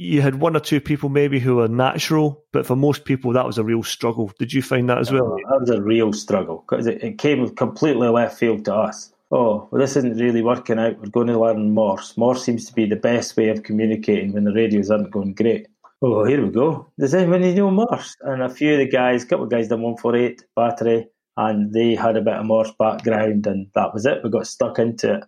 you 0.00 0.22
had 0.22 0.36
one 0.36 0.56
or 0.56 0.60
two 0.60 0.80
people 0.80 1.08
maybe 1.08 1.40
who 1.40 1.56
were 1.56 1.66
natural, 1.66 2.44
but 2.52 2.64
for 2.64 2.76
most 2.76 3.04
people, 3.04 3.32
that 3.32 3.44
was 3.44 3.58
a 3.58 3.64
real 3.64 3.82
struggle. 3.82 4.30
Did 4.38 4.52
you 4.52 4.62
find 4.62 4.88
that 4.88 4.98
as 4.98 5.10
well? 5.10 5.32
Oh, 5.32 5.36
that 5.50 5.60
was 5.60 5.70
a 5.70 5.82
real 5.82 6.12
struggle 6.12 6.64
because 6.68 6.86
it, 6.86 7.02
it 7.02 7.18
came 7.18 7.48
completely 7.56 8.06
left 8.06 8.38
field 8.38 8.64
to 8.66 8.74
us. 8.74 9.12
Oh, 9.32 9.68
well, 9.70 9.80
this 9.80 9.96
isn't 9.96 10.16
really 10.16 10.40
working 10.40 10.78
out. 10.78 11.00
We're 11.00 11.10
going 11.10 11.26
to 11.26 11.40
learn 11.40 11.74
Morse. 11.74 12.16
Morse 12.16 12.44
seems 12.44 12.64
to 12.66 12.72
be 12.72 12.86
the 12.86 12.94
best 12.94 13.36
way 13.36 13.48
of 13.48 13.64
communicating 13.64 14.32
when 14.32 14.44
the 14.44 14.52
radios 14.52 14.88
aren't 14.88 15.10
going 15.10 15.34
great. 15.34 15.66
Oh, 16.00 16.24
here 16.24 16.44
we 16.44 16.52
go. 16.52 16.92
Does 16.96 17.12
anyone 17.12 17.42
know 17.56 17.70
Morse? 17.72 18.16
And 18.20 18.40
a 18.40 18.48
few 18.48 18.74
of 18.74 18.78
the 18.78 18.86
guys, 18.86 19.24
a 19.24 19.26
couple 19.26 19.46
of 19.46 19.50
guys 19.50 19.66
done 19.66 19.82
148 19.82 20.44
battery, 20.54 21.08
and 21.36 21.72
they 21.72 21.96
had 21.96 22.16
a 22.16 22.22
bit 22.22 22.34
of 22.34 22.46
Morse 22.46 22.72
background, 22.78 23.48
and 23.48 23.66
that 23.74 23.92
was 23.92 24.06
it. 24.06 24.18
We 24.22 24.30
got 24.30 24.46
stuck 24.46 24.78
into 24.78 25.14
it. 25.14 25.24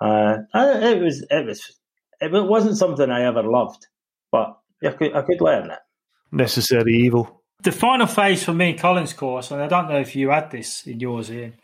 Uh, 0.00 0.38
it 0.54 1.02
was, 1.02 1.26
it 1.30 1.46
was, 1.46 1.78
it 2.22 2.32
wasn't 2.32 2.78
something 2.78 3.10
I 3.10 3.24
ever 3.24 3.42
loved, 3.42 3.86
but 4.30 4.58
I 4.82 4.90
could, 4.90 5.14
I 5.14 5.22
could 5.22 5.40
learn 5.40 5.70
it. 5.70 5.78
Necessary 6.30 6.94
evil. 6.94 7.42
The 7.62 7.72
final 7.72 8.06
phase 8.06 8.44
for 8.44 8.54
me 8.54 8.70
in 8.70 8.78
Colin's 8.78 9.12
course, 9.12 9.50
and 9.50 9.60
I 9.60 9.66
don't 9.66 9.88
know 9.88 9.98
if 9.98 10.14
you 10.14 10.30
had 10.30 10.50
this 10.50 10.86
in 10.86 11.00
yours, 11.00 11.30
Iain, 11.30 11.54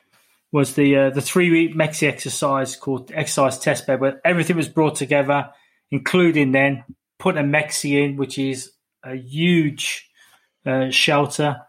was 0.50 0.74
the 0.74 0.96
uh, 0.96 1.10
the 1.10 1.20
three 1.20 1.50
week 1.50 1.76
Mexi 1.76 2.08
exercise 2.08 2.74
called 2.74 3.12
exercise 3.14 3.58
test 3.58 3.86
bed, 3.86 4.00
where 4.00 4.20
everything 4.24 4.56
was 4.56 4.68
brought 4.68 4.96
together, 4.96 5.50
including 5.90 6.52
then 6.52 6.84
putting 7.18 7.44
a 7.44 7.46
Mexi 7.46 8.02
in, 8.02 8.16
which 8.16 8.38
is 8.38 8.72
a 9.04 9.14
huge 9.14 10.08
uh, 10.66 10.90
shelter, 10.90 11.60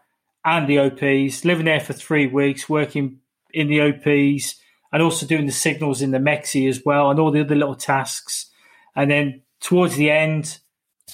and 0.44 0.68
the 0.68 0.78
OPs. 0.78 1.44
Living 1.44 1.66
there 1.66 1.80
for 1.80 1.92
three 1.92 2.26
weeks, 2.26 2.68
working 2.68 3.20
in 3.52 3.68
the 3.68 3.80
OPs, 3.80 4.56
and 4.92 5.02
also 5.02 5.26
doing 5.26 5.46
the 5.46 5.52
signals 5.52 6.02
in 6.02 6.10
the 6.10 6.18
Mexi 6.18 6.68
as 6.68 6.82
well, 6.84 7.10
and 7.10 7.20
all 7.20 7.30
the 7.30 7.40
other 7.40 7.54
little 7.54 7.76
tasks. 7.76 8.50
And 8.94 9.10
then 9.10 9.42
towards 9.60 9.96
the 9.96 10.10
end, 10.10 10.58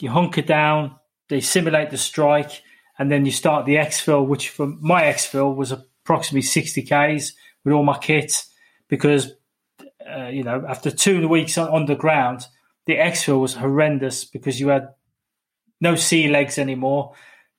you 0.01 0.11
hunker 0.11 0.43
down, 0.43 0.97
they 1.29 1.41
simulate 1.41 1.91
the 1.91 1.99
strike, 1.99 2.63
and 2.99 3.11
then 3.11 3.25
you 3.25 3.33
start 3.33 3.67
the 3.67 3.77
exfil, 3.77 4.27
which 4.27 4.51
for 4.51 4.67
my 4.67 5.03
exfil 5.03 5.55
was 5.55 5.73
approximately 5.73 6.43
60 6.43 6.83
Ks 6.83 7.33
with 7.65 7.75
all 7.75 7.85
my 7.85 7.99
kit 7.99 8.45
because, 8.89 9.33
uh, 10.09 10.27
you 10.27 10.43
know, 10.43 10.65
after 10.69 10.91
two 10.91 11.29
weeks 11.29 11.57
on, 11.59 11.87
the 11.87 11.95
ground, 11.95 12.47
the 12.87 12.97
exfil 12.97 13.41
was 13.41 13.55
horrendous 13.55 14.25
because 14.25 14.61
you 14.61 14.69
had 14.69 14.89
no 15.81 15.95
sea 15.95 16.29
legs 16.29 16.59
anymore, 16.59 17.15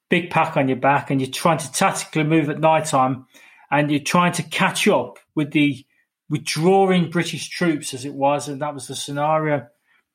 big 0.10 0.30
pack 0.30 0.58
on 0.58 0.68
your 0.68 0.78
back, 0.78 1.10
and 1.10 1.20
you're 1.22 1.30
trying 1.30 1.58
to 1.58 1.72
tactically 1.72 2.24
move 2.24 2.50
at 2.50 2.60
night 2.60 2.86
time 2.86 3.26
and 3.72 3.90
you're 3.90 4.00
trying 4.00 4.34
to 4.34 4.44
catch 4.44 4.88
up 4.88 5.18
with 5.34 5.52
the 5.52 5.84
withdrawing 6.30 7.10
British 7.10 7.50
troops 7.50 7.94
as 7.94 8.06
it 8.06 8.14
was, 8.14 8.48
and 8.48 8.62
that 8.62 8.74
was 8.74 8.88
the 8.88 8.96
scenario. 8.96 9.66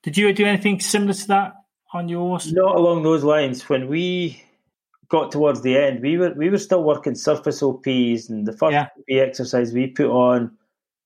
Did 0.01 0.17
you 0.17 0.31
do 0.33 0.45
anything 0.45 0.79
similar 0.79 1.13
to 1.13 1.27
that 1.27 1.53
on 1.93 2.09
yours? 2.09 2.51
Not 2.53 2.75
along 2.75 3.03
those 3.03 3.23
lines. 3.23 3.67
When 3.69 3.87
we 3.87 4.43
got 5.09 5.31
towards 5.31 5.61
the 5.61 5.77
end, 5.77 6.01
we 6.01 6.17
were 6.17 6.33
we 6.33 6.49
were 6.49 6.57
still 6.57 6.83
working 6.83 7.15
surface 7.15 7.61
OPs, 7.61 8.29
and 8.29 8.47
the 8.47 8.53
first 8.53 8.73
yeah. 8.73 8.87
OP 8.97 9.27
exercise 9.27 9.73
we 9.73 9.87
put 9.87 10.09
on, 10.09 10.51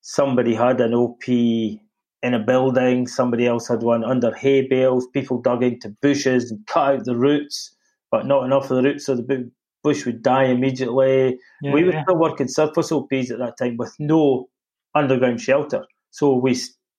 somebody 0.02 0.54
had 0.54 0.82
an 0.82 0.94
OP 0.94 1.28
in 1.28 2.34
a 2.34 2.40
building, 2.40 3.08
somebody 3.08 3.46
else 3.48 3.68
had 3.68 3.84
one 3.84 4.04
under 4.04 4.34
hay 4.34 4.68
bales. 4.68 5.08
People 5.08 5.42
dug 5.42 5.64
into 5.64 5.90
bushes 6.02 6.52
and 6.52 6.66
cut 6.68 6.96
out 6.96 7.06
the 7.06 7.16
roots, 7.16 7.76
but 8.12 8.26
not 8.26 8.46
enough 8.46 8.70
of 8.72 8.78
the 8.78 8.84
roots, 8.84 9.06
so 9.06 9.16
the 9.16 9.52
bush 9.84 10.06
would 10.06 10.22
die 10.22 10.46
immediately. 10.46 11.38
Yeah, 11.62 11.74
we 11.74 11.84
were 11.84 11.92
yeah. 11.92 12.04
still 12.04 12.18
working 12.18 12.48
surface 12.48 12.92
OPs 12.92 13.32
at 13.32 13.40
that 13.40 13.58
time 13.58 13.78
with 13.78 13.94
no 14.00 14.50
underground 14.96 15.42
shelter. 15.42 15.86
So 16.12 16.36
we 16.36 16.58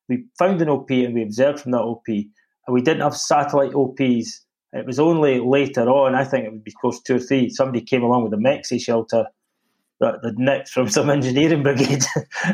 we 0.08 0.24
found 0.38 0.60
an 0.60 0.68
OP 0.68 0.90
and 0.90 1.14
we 1.14 1.22
observed 1.22 1.60
from 1.60 1.72
that 1.72 1.80
OP, 1.80 2.04
we 2.68 2.82
didn't 2.82 3.02
have 3.02 3.16
satellite 3.16 3.74
OPs 3.74 4.44
it 4.74 4.86
was 4.86 4.98
only 4.98 5.38
later 5.38 5.88
on, 5.88 6.16
I 6.16 6.24
think 6.24 6.44
it 6.44 6.52
would 6.52 6.64
be 6.64 6.74
close 6.80 7.00
to 7.00 7.04
two 7.04 7.16
or 7.16 7.24
three, 7.24 7.48
somebody 7.48 7.80
came 7.80 8.02
along 8.02 8.24
with 8.24 8.34
a 8.34 8.36
Mexi 8.36 8.80
shelter 8.80 9.26
that 10.00 10.16
they'd 10.22 10.36
nicked 10.36 10.68
from 10.68 10.88
some 10.88 11.08
engineering 11.18 11.62
brigade. 11.62 12.02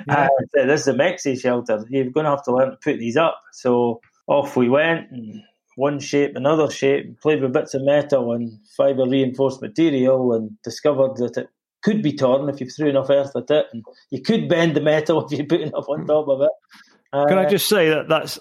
Yeah. 0.07 0.29
said, 0.55 0.69
this 0.69 0.83
is 0.83 0.89
a 0.89 0.93
Mexi 0.93 1.41
shelter. 1.41 1.83
You're 1.89 2.11
going 2.11 2.25
to 2.25 2.31
have 2.31 2.45
to 2.45 2.55
learn 2.55 2.73
to 2.73 2.77
put 2.77 2.99
these 2.99 3.17
up. 3.17 3.43
So 3.53 4.03
off 4.27 4.55
we 4.55 4.69
went, 4.69 5.11
and 5.11 5.43
one 5.77 5.99
shape, 5.99 6.37
another 6.37 6.71
shape, 6.71 7.19
played 7.23 7.41
with 7.41 7.55
bits 7.55 7.73
of 7.73 7.83
metal 7.85 8.33
and 8.33 8.53
fibre 8.77 9.09
reinforced 9.09 9.63
material 9.63 10.35
and 10.35 10.61
discovered 10.63 11.17
that 11.17 11.39
it 11.39 11.49
could 11.83 12.03
be 12.03 12.13
torn 12.13 12.51
if 12.51 12.61
you 12.61 12.69
threw 12.69 12.91
enough 12.91 13.09
earth 13.09 13.35
at 13.35 13.51
it. 13.51 13.67
And 13.73 13.83
you 14.11 14.21
could 14.21 14.47
bend 14.47 14.77
the 14.77 14.83
metal 14.83 15.25
if 15.31 15.39
you 15.39 15.47
put 15.47 15.63
enough 15.63 15.89
on 15.89 16.07
top 16.07 16.29
of 16.29 16.43
it. 16.43 16.51
Uh, 17.15 17.27
Can 17.27 17.39
I 17.39 17.47
just 17.47 17.67
say 17.67 17.89
that 17.89 18.09
that's 18.09 18.39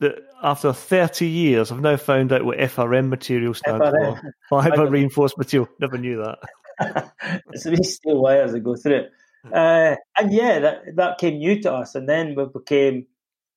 that 0.00 0.16
after 0.42 0.72
30 0.72 1.26
years, 1.26 1.70
I've 1.70 1.80
now 1.80 1.96
found 1.96 2.32
out 2.32 2.44
what 2.44 2.58
FRM 2.58 3.08
material 3.08 3.54
stands 3.54 3.84
FRM. 3.84 4.20
for. 4.20 4.34
Fiber 4.48 4.86
reinforced 4.90 5.38
material. 5.38 5.68
Never 5.78 5.98
knew 5.98 6.24
that. 6.24 7.12
it's 7.52 7.64
these 7.64 7.96
steel 7.96 8.20
wires 8.20 8.52
that 8.52 8.60
go 8.60 8.74
through 8.74 8.96
it. 8.96 9.10
Uh, 9.52 9.96
and 10.18 10.32
yeah, 10.32 10.58
that, 10.58 10.96
that 10.96 11.18
came 11.18 11.38
new 11.38 11.60
to 11.62 11.72
us. 11.72 11.94
And 11.94 12.08
then 12.08 12.34
we 12.34 12.46
became 12.46 13.06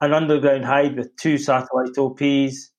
an 0.02 0.14
underground 0.14 0.66
hide 0.66 0.98
with 0.98 1.16
two 1.16 1.38
satellite 1.38 1.98
OPs. 1.98 2.70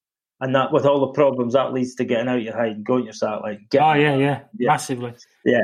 And 0.41 0.55
that, 0.55 0.73
with 0.73 0.85
all 0.85 1.01
the 1.01 1.13
problems 1.13 1.55
that 1.55 1.73
leads 1.73 1.95
to 1.95 2.05
getting 2.05 2.29
out 2.29 2.43
your 2.43 2.55
hide 2.55 2.73
and 2.73 2.85
going 2.85 3.05
your 3.05 3.13
satellite. 3.15 3.61
oh, 3.75 3.95
yeah, 3.95 4.17
yeah, 4.17 4.41
yeah, 4.59 4.69
massively. 4.69 5.15
Yeah. 5.45 5.63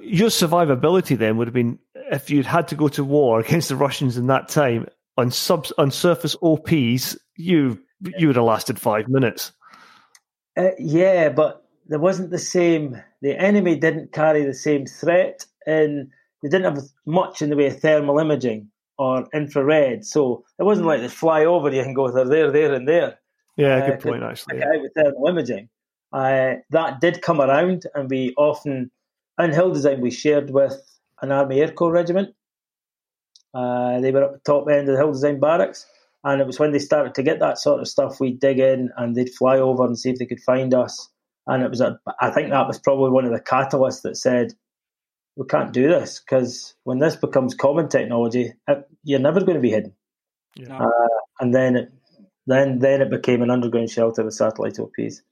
Your 0.00 0.30
survivability 0.30 1.18
then 1.18 1.36
would 1.36 1.48
have 1.48 1.54
been 1.54 1.78
if 2.10 2.30
you'd 2.30 2.46
had 2.46 2.68
to 2.68 2.74
go 2.74 2.88
to 2.88 3.04
war 3.04 3.40
against 3.46 3.68
the 3.68 3.76
Russians 3.76 4.16
in 4.16 4.28
that 4.28 4.48
time 4.48 4.86
on 5.16 5.30
sub 5.30 5.66
on 5.78 5.90
surface 5.90 6.36
OPs, 6.42 7.16
you 7.36 7.80
you 8.18 8.26
would 8.28 8.36
have 8.36 8.44
lasted 8.44 8.80
five 8.80 9.08
minutes. 9.08 9.52
Uh, 10.56 10.70
yeah, 10.78 11.28
but 11.28 11.64
there 11.86 11.98
wasn't 11.98 12.30
the 12.30 12.38
same. 12.38 13.02
The 13.22 13.38
enemy 13.38 13.76
didn't 13.76 14.12
carry 14.12 14.44
the 14.44 14.54
same 14.54 14.86
threat, 14.86 15.46
and 15.66 16.10
they 16.42 16.48
didn't 16.48 16.74
have 16.74 16.84
much 17.06 17.42
in 17.42 17.50
the 17.50 17.56
way 17.56 17.66
of 17.66 17.80
thermal 17.80 18.18
imaging 18.18 18.70
or 18.98 19.26
infrared. 19.34 20.04
So 20.04 20.44
it 20.58 20.64
wasn't 20.64 20.86
like 20.86 21.00
they 21.00 21.08
fly 21.08 21.44
over 21.44 21.70
you 21.70 21.80
and 21.80 21.94
go, 21.94 22.10
"They're 22.10 22.24
there, 22.24 22.50
there, 22.50 22.74
and 22.74 22.88
there." 22.88 23.18
Yeah, 23.56 23.76
uh, 23.76 23.86
good 23.86 24.00
point. 24.00 24.22
Actually, 24.22 24.62
out 24.62 24.80
with 24.80 24.92
thermal 24.94 25.28
imaging, 25.28 25.68
uh, 26.12 26.54
that 26.70 27.00
did 27.00 27.22
come 27.22 27.40
around, 27.40 27.86
and 27.94 28.10
we 28.10 28.34
often 28.36 28.90
in 29.38 29.50
Hildesheim 29.50 30.00
we 30.00 30.10
shared 30.10 30.50
with 30.50 30.80
an 31.22 31.32
Army 31.32 31.60
Air 31.60 31.72
Corps 31.72 31.92
regiment. 31.92 32.34
Uh, 33.56 34.00
they 34.00 34.10
were 34.10 34.24
at 34.24 34.32
the 34.32 34.40
top 34.40 34.68
end 34.68 34.88
of 34.88 34.96
the 34.96 35.02
Hildesheim 35.02 35.40
barracks, 35.40 35.86
and 36.24 36.40
it 36.40 36.46
was 36.46 36.58
when 36.58 36.72
they 36.72 36.78
started 36.78 37.14
to 37.14 37.22
get 37.22 37.40
that 37.40 37.58
sort 37.58 37.80
of 37.80 37.88
stuff, 37.88 38.20
we'd 38.20 38.38
dig 38.38 38.58
in 38.58 38.90
and 38.96 39.14
they'd 39.14 39.32
fly 39.32 39.58
over 39.58 39.86
and 39.86 39.98
see 39.98 40.10
if 40.10 40.18
they 40.18 40.26
could 40.26 40.42
find 40.42 40.74
us. 40.74 41.08
And 41.46 41.62
it 41.62 41.70
was, 41.70 41.80
a, 41.80 41.98
I 42.20 42.30
think 42.30 42.50
that 42.50 42.66
was 42.66 42.78
probably 42.78 43.10
one 43.10 43.24
of 43.24 43.32
the 43.32 43.40
catalysts 43.40 44.02
that 44.02 44.16
said, 44.16 44.52
we 45.36 45.46
can't 45.46 45.72
do 45.72 45.88
this 45.88 46.20
because 46.20 46.74
when 46.84 46.98
this 46.98 47.16
becomes 47.16 47.54
common 47.54 47.88
technology, 47.88 48.52
it, 48.66 48.88
you're 49.04 49.20
never 49.20 49.40
going 49.40 49.54
to 49.54 49.60
be 49.60 49.70
hidden. 49.70 49.94
Yeah. 50.56 50.78
Uh, 50.78 50.90
and 51.40 51.54
then 51.54 51.76
it, 51.76 51.92
then 52.46 52.78
then 52.78 53.02
it 53.02 53.10
became 53.10 53.42
an 53.42 53.50
underground 53.50 53.90
shelter 53.90 54.24
with 54.24 54.34
satellite 54.34 54.78
OPs. 54.78 55.22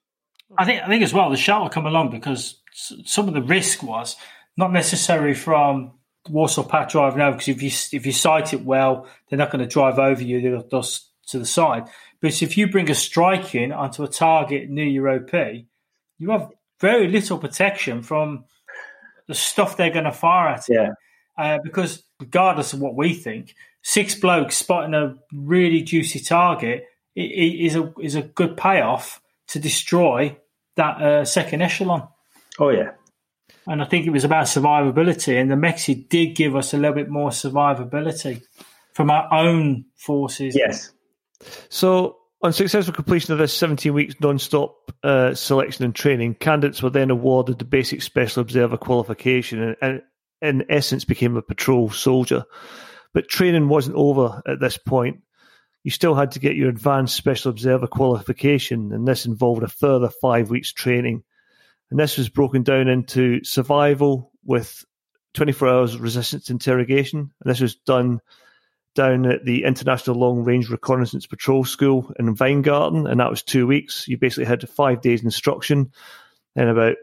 I 0.56 0.64
think 0.64 0.82
I 0.82 0.88
think 0.88 1.02
as 1.02 1.14
well 1.14 1.30
the 1.30 1.36
shelter 1.36 1.72
come 1.72 1.86
along 1.86 2.10
because 2.10 2.60
some 2.72 3.28
of 3.28 3.34
the 3.34 3.42
risk 3.42 3.82
was 3.82 4.16
not 4.56 4.72
necessarily 4.72 5.34
from 5.34 5.92
Warsaw 6.28 6.64
Pact 6.64 6.92
drive 6.92 7.16
now 7.16 7.32
because 7.32 7.48
if 7.48 7.62
you 7.62 7.70
if 7.96 8.06
you 8.06 8.12
sight 8.12 8.52
it 8.52 8.64
well, 8.64 9.06
they're 9.28 9.38
not 9.38 9.50
going 9.50 9.62
to 9.62 9.70
drive 9.70 9.98
over 9.98 10.22
you. 10.22 10.40
They'll, 10.40 10.66
they'll 10.68 10.88
to 11.28 11.38
the 11.38 11.46
side. 11.46 11.84
But 12.20 12.42
if 12.42 12.56
you 12.56 12.68
bring 12.68 12.90
a 12.90 12.94
strike 12.94 13.54
in 13.54 13.72
onto 13.72 14.02
a 14.02 14.08
target 14.08 14.70
near 14.70 14.86
your 14.86 15.08
OP, 15.08 15.32
you 16.18 16.30
have 16.30 16.50
very 16.80 17.08
little 17.08 17.38
protection 17.38 18.02
from 18.02 18.44
the 19.26 19.34
stuff 19.34 19.76
they're 19.76 19.90
going 19.90 20.04
to 20.04 20.12
fire 20.12 20.48
at 20.48 20.68
you. 20.68 20.76
Yeah. 20.76 20.90
Uh, 21.36 21.58
because 21.62 22.04
regardless 22.20 22.72
of 22.72 22.80
what 22.80 22.94
we 22.94 23.12
think, 23.12 23.54
six 23.82 24.14
blokes 24.14 24.56
spotting 24.56 24.94
a 24.94 25.16
really 25.32 25.82
juicy 25.82 26.20
target 26.20 26.86
is 27.16 27.76
a 27.76 27.92
is 28.00 28.14
a 28.14 28.22
good 28.22 28.56
payoff 28.56 29.20
to 29.48 29.58
destroy 29.58 30.36
that 30.76 31.00
uh, 31.00 31.24
second 31.24 31.62
echelon. 31.62 32.08
Oh 32.58 32.70
yeah, 32.70 32.92
and 33.66 33.82
I 33.82 33.84
think 33.86 34.06
it 34.06 34.10
was 34.10 34.24
about 34.24 34.44
survivability. 34.44 35.40
And 35.40 35.50
the 35.50 35.54
Mexi 35.54 36.08
did 36.08 36.34
give 36.34 36.56
us 36.56 36.74
a 36.74 36.76
little 36.76 36.94
bit 36.94 37.08
more 37.08 37.30
survivability 37.30 38.42
from 38.92 39.10
our 39.10 39.32
own 39.32 39.86
forces. 39.96 40.54
Yes. 40.56 40.92
So, 41.68 42.18
on 42.42 42.52
successful 42.52 42.94
completion 42.94 43.32
of 43.32 43.38
this 43.38 43.54
17 43.54 43.92
weeks 43.94 44.14
non 44.20 44.38
stop 44.38 44.90
uh, 45.02 45.34
selection 45.34 45.84
and 45.84 45.94
training, 45.94 46.34
candidates 46.34 46.82
were 46.82 46.90
then 46.90 47.10
awarded 47.10 47.58
the 47.58 47.64
basic 47.64 48.02
special 48.02 48.42
observer 48.42 48.76
qualification 48.76 49.62
and, 49.62 49.76
and, 49.80 50.02
in 50.42 50.66
essence, 50.68 51.04
became 51.04 51.36
a 51.36 51.42
patrol 51.42 51.88
soldier. 51.88 52.44
But 53.14 53.28
training 53.28 53.68
wasn't 53.68 53.96
over 53.96 54.42
at 54.46 54.60
this 54.60 54.76
point. 54.76 55.22
you 55.84 55.90
still 55.90 56.14
had 56.14 56.32
to 56.32 56.38
get 56.38 56.56
your 56.56 56.68
advanced 56.68 57.16
special 57.16 57.50
observer 57.50 57.86
qualification, 57.86 58.92
and 58.92 59.08
this 59.08 59.24
involved 59.26 59.62
a 59.62 59.68
further 59.68 60.10
five 60.20 60.50
weeks 60.50 60.72
training. 60.72 61.22
And 61.94 62.00
this 62.00 62.18
was 62.18 62.28
broken 62.28 62.64
down 62.64 62.88
into 62.88 63.44
survival 63.44 64.32
with 64.44 64.84
24 65.34 65.68
hours 65.68 65.96
resistance 65.96 66.50
interrogation. 66.50 67.20
And 67.20 67.30
this 67.48 67.60
was 67.60 67.76
done 67.76 68.20
down 68.96 69.26
at 69.26 69.44
the 69.44 69.62
International 69.62 70.16
Long 70.16 70.42
Range 70.42 70.68
Reconnaissance 70.68 71.26
Patrol 71.26 71.62
School 71.62 72.12
in 72.18 72.34
Weingarten, 72.34 73.06
and 73.06 73.20
that 73.20 73.30
was 73.30 73.44
two 73.44 73.68
weeks. 73.68 74.08
You 74.08 74.18
basically 74.18 74.46
had 74.46 74.68
five 74.68 75.02
days 75.02 75.22
instruction 75.22 75.92
and 76.56 76.68
about 76.68 76.96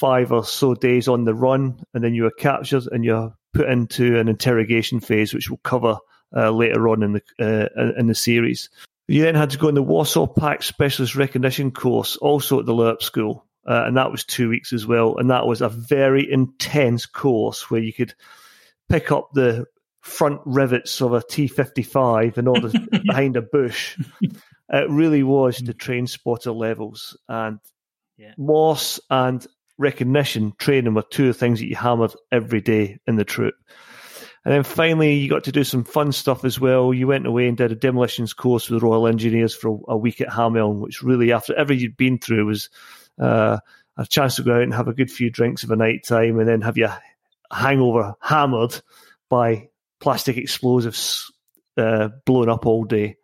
five 0.00 0.32
or 0.32 0.46
so 0.46 0.72
days 0.72 1.08
on 1.08 1.26
the 1.26 1.34
run, 1.34 1.84
and 1.92 2.02
then 2.02 2.14
you 2.14 2.22
were 2.22 2.30
captured 2.30 2.84
and 2.90 3.04
you're 3.04 3.36
put 3.52 3.68
into 3.68 4.18
an 4.18 4.30
interrogation 4.30 5.00
phase, 5.00 5.34
which 5.34 5.50
we'll 5.50 5.60
cover 5.62 5.98
uh, 6.34 6.50
later 6.50 6.88
on 6.88 7.02
in 7.02 7.12
the 7.12 7.22
uh, 7.38 7.98
in 7.98 8.06
the 8.06 8.14
series. 8.14 8.70
You 9.08 9.24
then 9.24 9.34
had 9.34 9.50
to 9.50 9.58
go 9.58 9.68
on 9.68 9.74
the 9.74 9.82
Warsaw 9.82 10.26
Pact 10.26 10.64
Specialist 10.64 11.16
Recognition 11.16 11.70
course, 11.70 12.16
also 12.16 12.60
at 12.60 12.64
the 12.64 12.72
Lerp 12.72 13.02
School, 13.02 13.44
uh, 13.66 13.84
and 13.86 13.96
that 13.96 14.10
was 14.10 14.24
two 14.24 14.48
weeks 14.48 14.72
as 14.72 14.86
well. 14.86 15.16
And 15.18 15.30
that 15.30 15.46
was 15.46 15.60
a 15.60 15.68
very 15.68 16.30
intense 16.30 17.06
course 17.06 17.70
where 17.70 17.80
you 17.80 17.92
could 17.92 18.14
pick 18.88 19.12
up 19.12 19.30
the 19.32 19.66
front 20.00 20.40
rivets 20.44 21.00
of 21.00 21.12
a 21.12 21.22
T 21.22 21.46
fifty 21.46 21.82
five 21.82 22.38
in 22.38 22.48
order 22.48 22.70
behind 23.06 23.36
a 23.36 23.42
bush. 23.42 23.98
It 24.74 24.88
really 24.88 25.22
was 25.22 25.58
the 25.58 25.74
train 25.74 26.06
spotter 26.06 26.52
levels, 26.52 27.14
and 27.28 27.58
yeah. 28.16 28.32
loss 28.38 29.00
and 29.10 29.46
recognition 29.76 30.54
training 30.58 30.94
were 30.94 31.02
two 31.02 31.28
of 31.28 31.34
the 31.34 31.38
things 31.38 31.60
that 31.60 31.66
you 31.66 31.76
hammered 31.76 32.14
every 32.30 32.62
day 32.62 32.98
in 33.06 33.16
the 33.16 33.24
troop. 33.24 33.54
And 34.44 34.52
then 34.52 34.64
finally, 34.64 35.14
you 35.14 35.28
got 35.28 35.44
to 35.44 35.52
do 35.52 35.62
some 35.62 35.84
fun 35.84 36.10
stuff 36.10 36.44
as 36.44 36.58
well. 36.58 36.92
You 36.92 37.06
went 37.06 37.26
away 37.26 37.46
and 37.46 37.56
did 37.56 37.70
a 37.70 37.76
demolitions 37.76 38.32
course 38.32 38.68
with 38.68 38.80
the 38.80 38.86
Royal 38.86 39.06
Engineers 39.06 39.54
for 39.54 39.80
a 39.86 39.96
week 39.96 40.20
at 40.20 40.28
Hameln, 40.28 40.80
which 40.80 41.02
really, 41.02 41.32
after 41.32 41.54
everything 41.54 41.82
you'd 41.82 41.96
been 41.96 42.18
through, 42.18 42.46
was 42.46 42.68
uh, 43.20 43.58
a 43.96 44.06
chance 44.06 44.36
to 44.36 44.42
go 44.42 44.54
out 44.54 44.62
and 44.62 44.74
have 44.74 44.88
a 44.88 44.94
good 44.94 45.10
few 45.10 45.30
drinks 45.30 45.64
of 45.64 45.70
a 45.70 45.76
night 45.76 46.04
time 46.04 46.38
and 46.38 46.48
then 46.48 46.62
have 46.62 46.76
your 46.76 46.96
hangover 47.50 48.14
hammered 48.20 48.80
by 49.28 49.68
plastic 50.00 50.36
explosives 50.36 51.30
uh, 51.76 52.08
blown 52.24 52.48
up 52.48 52.66
all 52.66 52.84
day. 52.84 53.16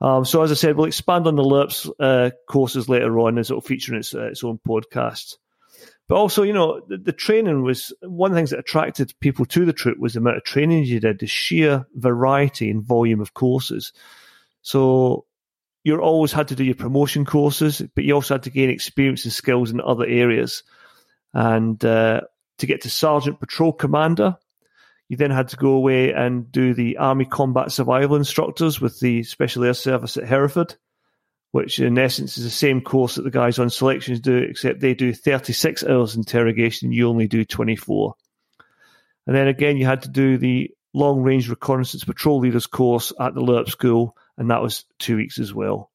Um, 0.00 0.24
so, 0.24 0.42
as 0.42 0.50
I 0.50 0.54
said, 0.54 0.76
we'll 0.76 0.86
expand 0.86 1.26
on 1.26 1.36
the 1.36 1.42
LERPS 1.42 1.88
uh, 1.98 2.30
courses 2.48 2.88
later 2.88 3.18
on 3.20 3.38
as 3.38 3.50
it'll 3.50 3.62
feature 3.62 3.94
in 3.94 4.00
its, 4.00 4.14
uh, 4.14 4.26
its 4.26 4.44
own 4.44 4.60
podcast. 4.66 5.36
But 6.08 6.16
also, 6.16 6.42
you 6.42 6.52
know, 6.52 6.82
the, 6.86 6.98
the, 6.98 7.12
training 7.12 7.62
was 7.62 7.92
one 8.02 8.30
of 8.30 8.34
the 8.34 8.38
things 8.38 8.50
that 8.50 8.60
attracted 8.60 9.14
people 9.20 9.44
to 9.46 9.64
the 9.64 9.72
trip 9.72 9.98
was 9.98 10.12
the 10.12 10.20
amount 10.20 10.36
of 10.36 10.44
training 10.44 10.84
you 10.84 11.00
did, 11.00 11.18
the 11.18 11.26
sheer 11.26 11.86
variety 11.94 12.70
and 12.70 12.84
volume 12.84 13.20
of 13.20 13.34
courses. 13.34 13.92
So 14.62 15.25
you 15.86 15.98
always 15.98 16.32
had 16.32 16.48
to 16.48 16.56
do 16.56 16.64
your 16.64 16.74
promotion 16.74 17.24
courses, 17.24 17.80
but 17.94 18.04
you 18.04 18.14
also 18.14 18.34
had 18.34 18.42
to 18.42 18.50
gain 18.50 18.70
experience 18.70 19.24
and 19.24 19.32
skills 19.32 19.70
in 19.70 19.80
other 19.80 20.04
areas. 20.06 20.62
And 21.32 21.82
uh, 21.84 22.22
to 22.58 22.66
get 22.66 22.82
to 22.82 22.90
Sergeant 22.90 23.38
Patrol 23.38 23.72
Commander, 23.72 24.36
you 25.08 25.16
then 25.16 25.30
had 25.30 25.48
to 25.48 25.56
go 25.56 25.70
away 25.70 26.12
and 26.12 26.50
do 26.50 26.74
the 26.74 26.96
Army 26.96 27.24
Combat 27.24 27.70
Survival 27.70 28.16
Instructors 28.16 28.80
with 28.80 28.98
the 29.00 29.22
Special 29.22 29.64
Air 29.64 29.74
Service 29.74 30.16
at 30.16 30.24
Hereford 30.24 30.76
which 31.56 31.80
in 31.80 31.96
essence 31.96 32.36
is 32.36 32.44
the 32.44 32.50
same 32.50 32.82
course 32.82 33.14
that 33.14 33.22
the 33.22 33.30
guys 33.30 33.58
on 33.58 33.70
selections 33.70 34.20
do, 34.20 34.36
except 34.36 34.78
they 34.78 34.92
do 34.92 35.14
36 35.14 35.84
hours 35.84 36.14
interrogation, 36.14 36.92
you 36.92 37.08
only 37.08 37.26
do 37.26 37.46
24. 37.46 38.14
And 39.26 39.34
then 39.34 39.48
again, 39.48 39.78
you 39.78 39.86
had 39.86 40.02
to 40.02 40.10
do 40.10 40.36
the 40.36 40.70
long 40.92 41.22
range 41.22 41.48
reconnaissance 41.48 42.04
patrol 42.04 42.40
leaders 42.40 42.66
course 42.66 43.10
at 43.18 43.34
the 43.34 43.40
LERP 43.40 43.70
school, 43.70 44.16
and 44.38 44.50
that 44.50 44.62
was 44.62 44.84
two 44.98 45.16
weeks 45.16 45.38
as 45.38 45.52
well. 45.52 45.90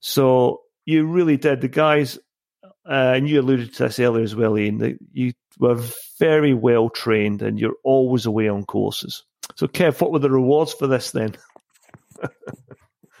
So 0.00 0.62
you 0.84 1.06
really 1.06 1.36
did. 1.36 1.60
The 1.60 1.68
guys, 1.68 2.18
uh, 2.64 3.12
and 3.14 3.28
you 3.28 3.40
alluded 3.40 3.74
to 3.74 3.84
this 3.84 3.98
earlier 3.98 4.24
as 4.24 4.34
well, 4.34 4.56
Iain, 4.56 4.78
that 4.78 4.98
you 5.12 5.32
were 5.58 5.80
very 6.18 6.54
well 6.54 6.88
trained 6.88 7.42
and 7.42 7.58
you're 7.58 7.76
always 7.84 8.26
away 8.26 8.48
on 8.48 8.64
courses. 8.64 9.24
So, 9.56 9.66
Kev, 9.66 10.00
what 10.00 10.12
were 10.12 10.18
the 10.18 10.30
rewards 10.30 10.72
for 10.72 10.86
this 10.86 11.10
then? 11.10 11.36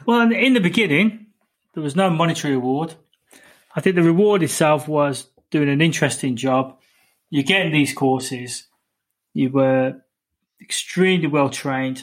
well, 0.06 0.32
in 0.32 0.54
the 0.54 0.60
beginning, 0.60 1.26
there 1.74 1.82
was 1.82 1.96
no 1.96 2.10
monetary 2.10 2.54
reward. 2.54 2.94
I 3.74 3.80
think 3.80 3.96
the 3.96 4.02
reward 4.02 4.42
itself 4.42 4.88
was 4.88 5.28
doing 5.50 5.68
an 5.68 5.80
interesting 5.80 6.36
job. 6.36 6.78
You're 7.30 7.42
getting 7.42 7.72
these 7.72 7.94
courses. 7.94 8.66
You 9.34 9.50
were 9.50 10.02
extremely 10.60 11.26
well 11.26 11.48
trained, 11.48 12.02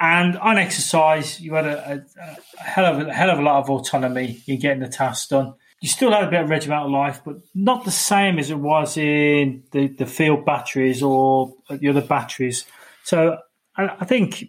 and 0.00 0.36
on 0.38 0.58
exercise, 0.58 1.40
you 1.40 1.54
had 1.54 1.66
a, 1.66 1.92
a, 1.92 2.26
a 2.60 2.62
hell 2.62 2.86
of 2.86 3.00
a, 3.00 3.10
a, 3.10 3.12
hell 3.12 3.30
of 3.30 3.38
a 3.38 3.42
lot 3.42 3.62
of 3.62 3.70
autonomy 3.70 4.42
in 4.46 4.60
getting 4.60 4.80
the 4.80 4.88
tasks 4.88 5.28
done. 5.28 5.54
You 5.80 5.88
still 5.88 6.12
had 6.12 6.24
a 6.24 6.30
bit 6.30 6.42
of 6.42 6.50
regimental 6.50 6.90
life, 6.90 7.20
but 7.24 7.36
not 7.54 7.84
the 7.84 7.90
same 7.90 8.38
as 8.38 8.50
it 8.50 8.58
was 8.58 8.96
in 8.96 9.64
the, 9.72 9.88
the 9.88 10.06
field 10.06 10.44
batteries 10.44 11.02
or 11.02 11.54
the 11.68 11.88
other 11.88 12.00
batteries. 12.00 12.64
So 13.04 13.38
I, 13.76 13.88
I 14.00 14.04
think 14.04 14.44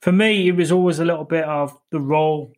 for 0.00 0.12
me, 0.12 0.48
it 0.48 0.56
was 0.56 0.72
always 0.72 0.98
a 0.98 1.04
little 1.04 1.24
bit 1.24 1.44
of 1.44 1.76
the 1.90 2.00
role 2.00 2.52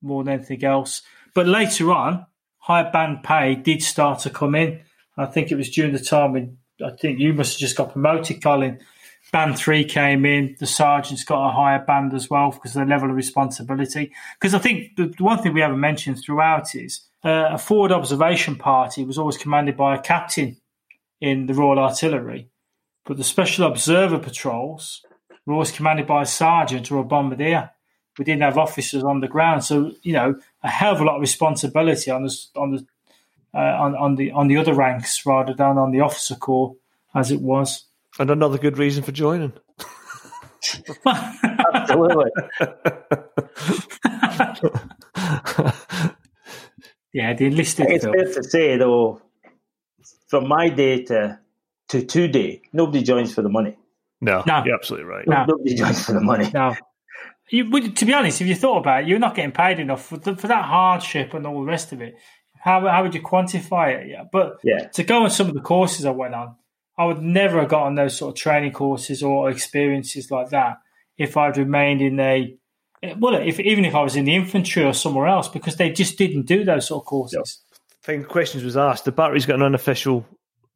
more 0.00 0.22
than 0.22 0.34
anything 0.34 0.64
else. 0.64 1.02
But 1.34 1.46
later 1.46 1.92
on, 1.92 2.26
higher 2.58 2.90
band 2.90 3.24
pay 3.24 3.56
did 3.56 3.82
start 3.82 4.20
to 4.20 4.30
come 4.30 4.54
in. 4.54 4.80
I 5.16 5.26
think 5.26 5.50
it 5.50 5.56
was 5.56 5.70
during 5.70 5.92
the 5.92 5.98
time 5.98 6.32
when 6.32 6.58
I 6.84 6.90
think 6.90 7.18
you 7.18 7.32
must 7.32 7.54
have 7.54 7.60
just 7.60 7.76
got 7.76 7.92
promoted, 7.92 8.42
Colin. 8.42 8.80
Band 9.34 9.58
three 9.58 9.84
came 9.84 10.24
in. 10.24 10.54
The 10.60 10.66
sergeants 10.66 11.24
got 11.24 11.48
a 11.48 11.52
higher 11.52 11.84
band 11.84 12.14
as 12.14 12.30
well 12.30 12.52
because 12.52 12.76
of 12.76 12.86
the 12.86 12.90
level 12.90 13.10
of 13.10 13.16
responsibility. 13.16 14.12
Because 14.38 14.54
I 14.54 14.60
think 14.60 14.94
the 14.94 15.12
one 15.18 15.42
thing 15.42 15.52
we 15.52 15.60
haven't 15.60 15.80
mentioned 15.80 16.20
throughout 16.22 16.76
is 16.76 17.00
uh, 17.24 17.48
a 17.50 17.58
forward 17.58 17.90
observation 17.90 18.54
party 18.54 19.04
was 19.04 19.18
always 19.18 19.36
commanded 19.36 19.76
by 19.76 19.96
a 19.96 20.00
captain 20.00 20.58
in 21.20 21.46
the 21.46 21.54
Royal 21.54 21.80
Artillery, 21.80 22.48
but 23.04 23.16
the 23.16 23.24
special 23.24 23.66
observer 23.66 24.20
patrols 24.20 25.02
were 25.46 25.54
always 25.54 25.72
commanded 25.72 26.06
by 26.06 26.22
a 26.22 26.26
sergeant 26.26 26.92
or 26.92 26.98
a 26.98 27.04
bombardier 27.04 27.70
we 28.18 28.24
didn't 28.24 28.42
have 28.42 28.58
officers 28.58 29.02
on 29.02 29.20
the 29.20 29.28
ground. 29.28 29.64
So 29.64 29.92
you 30.02 30.12
know, 30.12 30.36
a 30.62 30.70
hell 30.70 30.94
of 30.94 31.00
a 31.00 31.04
lot 31.04 31.16
of 31.16 31.20
responsibility 31.20 32.10
on 32.10 32.22
the 32.22 32.36
on 32.56 32.70
the 32.70 32.86
uh, 33.52 33.58
on, 33.58 33.96
on 33.96 34.14
the 34.16 34.30
on 34.30 34.48
the 34.48 34.56
other 34.56 34.74
ranks 34.74 35.26
rather 35.26 35.54
than 35.54 35.78
on 35.78 35.90
the 35.90 36.00
officer 36.00 36.34
corps 36.34 36.76
as 37.14 37.30
it 37.30 37.40
was. 37.40 37.84
And 38.18 38.30
another 38.30 38.58
good 38.58 38.78
reason 38.78 39.02
for 39.02 39.12
joining. 39.12 39.52
Absolutely. 41.74 42.30
yeah, 47.12 47.34
the 47.34 47.46
enlisted. 47.46 47.86
It's 47.88 48.04
fair 48.04 48.24
to 48.24 48.42
say 48.44 48.76
though, 48.76 49.20
from 50.28 50.48
my 50.48 50.68
data 50.68 51.40
to 51.88 52.04
today, 52.04 52.62
nobody 52.72 53.02
joins 53.02 53.34
for 53.34 53.42
the 53.42 53.48
money. 53.48 53.76
No, 54.20 54.42
no. 54.46 54.62
you're 54.64 54.74
absolutely 54.74 55.06
right. 55.06 55.26
No. 55.26 55.44
Nobody 55.46 55.74
joins 55.74 56.04
for 56.04 56.12
the 56.12 56.20
money. 56.20 56.50
No, 56.54 56.74
you, 57.50 57.90
to 57.90 58.04
be 58.04 58.14
honest, 58.14 58.40
if 58.40 58.46
you 58.46 58.54
thought 58.54 58.78
about 58.78 59.02
it, 59.02 59.08
you're 59.08 59.18
not 59.18 59.34
getting 59.34 59.52
paid 59.52 59.78
enough 59.78 60.06
for, 60.06 60.16
the, 60.16 60.36
for 60.36 60.48
that 60.48 60.64
hardship 60.64 61.34
and 61.34 61.46
all 61.46 61.60
the 61.60 61.66
rest 61.66 61.92
of 61.92 62.00
it. 62.00 62.16
How, 62.58 62.86
how 62.88 63.02
would 63.02 63.14
you 63.14 63.22
quantify 63.22 64.00
it? 64.00 64.08
Yeah, 64.08 64.24
but 64.30 64.58
yeah. 64.64 64.88
to 64.88 65.04
go 65.04 65.24
on 65.24 65.30
some 65.30 65.48
of 65.48 65.54
the 65.54 65.60
courses 65.60 66.06
I 66.06 66.10
went 66.10 66.34
on, 66.34 66.56
I 66.96 67.04
would 67.06 67.22
never 67.22 67.60
have 67.60 67.68
gotten 67.68 67.96
those 67.96 68.16
sort 68.16 68.30
of 68.30 68.40
training 68.40 68.72
courses 68.72 69.22
or 69.22 69.50
experiences 69.50 70.30
like 70.30 70.50
that 70.50 70.78
if 71.18 71.36
I'd 71.36 71.56
remained 71.56 72.00
in 72.00 72.20
a 72.20 72.56
well, 73.18 73.34
if 73.34 73.60
even 73.60 73.84
if 73.84 73.94
I 73.94 74.02
was 74.02 74.16
in 74.16 74.24
the 74.24 74.34
infantry 74.34 74.82
or 74.82 74.94
somewhere 74.94 75.26
else, 75.26 75.48
because 75.48 75.76
they 75.76 75.90
just 75.90 76.16
didn't 76.16 76.46
do 76.46 76.64
those 76.64 76.86
sort 76.86 77.02
of 77.02 77.06
courses. 77.06 77.60
I 77.72 78.06
think 78.06 78.28
questions 78.28 78.64
was 78.64 78.76
asked. 78.76 79.04
The 79.04 79.12
battery's 79.12 79.46
got 79.46 79.56
an 79.56 79.62
unofficial 79.62 80.26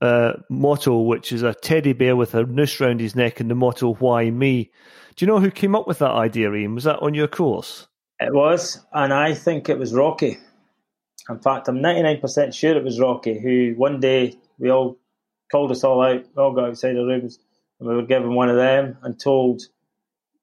uh, 0.00 0.34
motto, 0.50 1.00
which 1.00 1.32
is 1.32 1.42
a 1.42 1.54
teddy 1.54 1.92
bear 1.92 2.16
with 2.16 2.34
a 2.34 2.44
noose 2.44 2.80
round 2.80 3.00
his 3.00 3.16
neck, 3.16 3.40
and 3.40 3.50
the 3.50 3.54
motto 3.54 3.94
"Why 3.94 4.30
me?" 4.30 4.70
Do 5.16 5.24
you 5.24 5.26
know 5.26 5.40
who 5.40 5.50
came 5.50 5.74
up 5.74 5.86
with 5.86 5.98
that 5.98 6.10
idea, 6.10 6.50
Iain? 6.52 6.74
Was 6.74 6.84
that 6.84 7.00
on 7.00 7.14
your 7.14 7.28
course? 7.28 7.88
It 8.20 8.32
was, 8.32 8.84
and 8.92 9.12
I 9.12 9.34
think 9.34 9.68
it 9.68 9.78
was 9.78 9.94
Rocky. 9.94 10.38
In 11.28 11.38
fact, 11.40 11.68
I'm 11.68 11.78
99% 11.78 12.54
sure 12.54 12.76
it 12.76 12.84
was 12.84 12.98
Rocky 12.98 13.38
who 13.38 13.74
one 13.76 14.00
day 14.00 14.38
we 14.58 14.70
all 14.70 14.98
called 15.50 15.70
us 15.70 15.84
all 15.84 16.02
out, 16.02 16.24
we 16.34 16.42
all 16.42 16.52
got 16.52 16.68
outside 16.68 16.94
the 16.94 17.04
rooms, 17.04 17.38
and 17.78 17.88
we 17.88 17.94
were 17.94 18.02
given 18.02 18.34
one 18.34 18.48
of 18.48 18.56
them 18.56 18.96
and 19.02 19.18
told. 19.18 19.62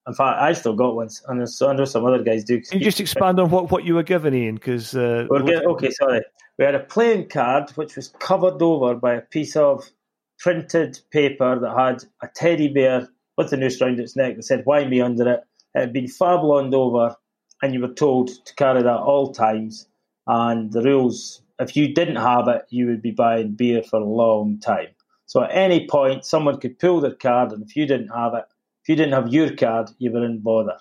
In 0.07 0.13
fact, 0.13 0.39
I 0.39 0.53
still 0.53 0.75
got 0.75 0.95
one, 0.95 1.09
and 1.27 1.41
I 1.41 1.73
know 1.73 1.85
some 1.85 2.05
other 2.05 2.21
guys 2.21 2.43
do. 2.43 2.61
Can 2.61 2.77
you 2.77 2.85
just 2.85 2.99
expand 2.99 3.39
on 3.39 3.49
what, 3.49 3.71
what 3.71 3.85
you 3.85 3.95
were 3.95 4.03
given, 4.03 4.35
Iain? 4.35 4.53
Because 4.53 4.95
uh, 4.95 5.25
okay, 5.31 5.89
sorry, 5.89 6.21
we 6.59 6.65
had 6.65 6.75
a 6.75 6.79
playing 6.79 7.27
card 7.29 7.71
which 7.71 7.95
was 7.95 8.09
covered 8.19 8.61
over 8.61 8.93
by 8.93 9.15
a 9.15 9.21
piece 9.21 9.55
of 9.55 9.89
printed 10.37 10.99
paper 11.11 11.59
that 11.59 11.77
had 11.77 12.03
a 12.21 12.27
teddy 12.33 12.67
bear 12.67 13.07
with 13.37 13.49
the 13.49 13.57
noose 13.57 13.81
round 13.81 13.99
its 13.99 14.15
neck 14.15 14.35
that 14.35 14.43
said, 14.43 14.61
Why 14.65 14.85
me 14.85 15.01
under 15.01 15.29
it? 15.29 15.43
It 15.73 15.79
had 15.79 15.93
been 15.93 16.07
fabloned 16.07 16.73
over, 16.73 17.15
and 17.61 17.73
you 17.73 17.81
were 17.81 17.93
told 17.93 18.29
to 18.45 18.55
carry 18.55 18.81
that 18.81 18.93
at 18.93 18.99
all 18.99 19.33
times. 19.33 19.87
And 20.27 20.71
the 20.71 20.81
rules, 20.81 21.41
if 21.59 21.75
you 21.75 21.93
didn't 21.93 22.15
have 22.15 22.47
it, 22.47 22.65
you 22.69 22.87
would 22.87 23.01
be 23.01 23.11
buying 23.11 23.51
beer 23.51 23.83
for 23.83 23.99
a 23.99 24.05
long 24.05 24.59
time. 24.59 24.87
So 25.25 25.43
at 25.43 25.51
any 25.51 25.87
point, 25.87 26.25
someone 26.25 26.59
could 26.59 26.79
pull 26.79 27.01
their 27.01 27.15
card, 27.15 27.51
and 27.51 27.63
if 27.63 27.75
you 27.75 27.85
didn't 27.85 28.09
have 28.09 28.33
it, 28.33 28.45
if 28.83 28.89
you 28.89 28.95
didn't 28.95 29.13
have 29.13 29.33
your 29.33 29.55
card, 29.55 29.89
you 29.97 30.11
were 30.11 30.23
in 30.23 30.41
bother. 30.41 30.77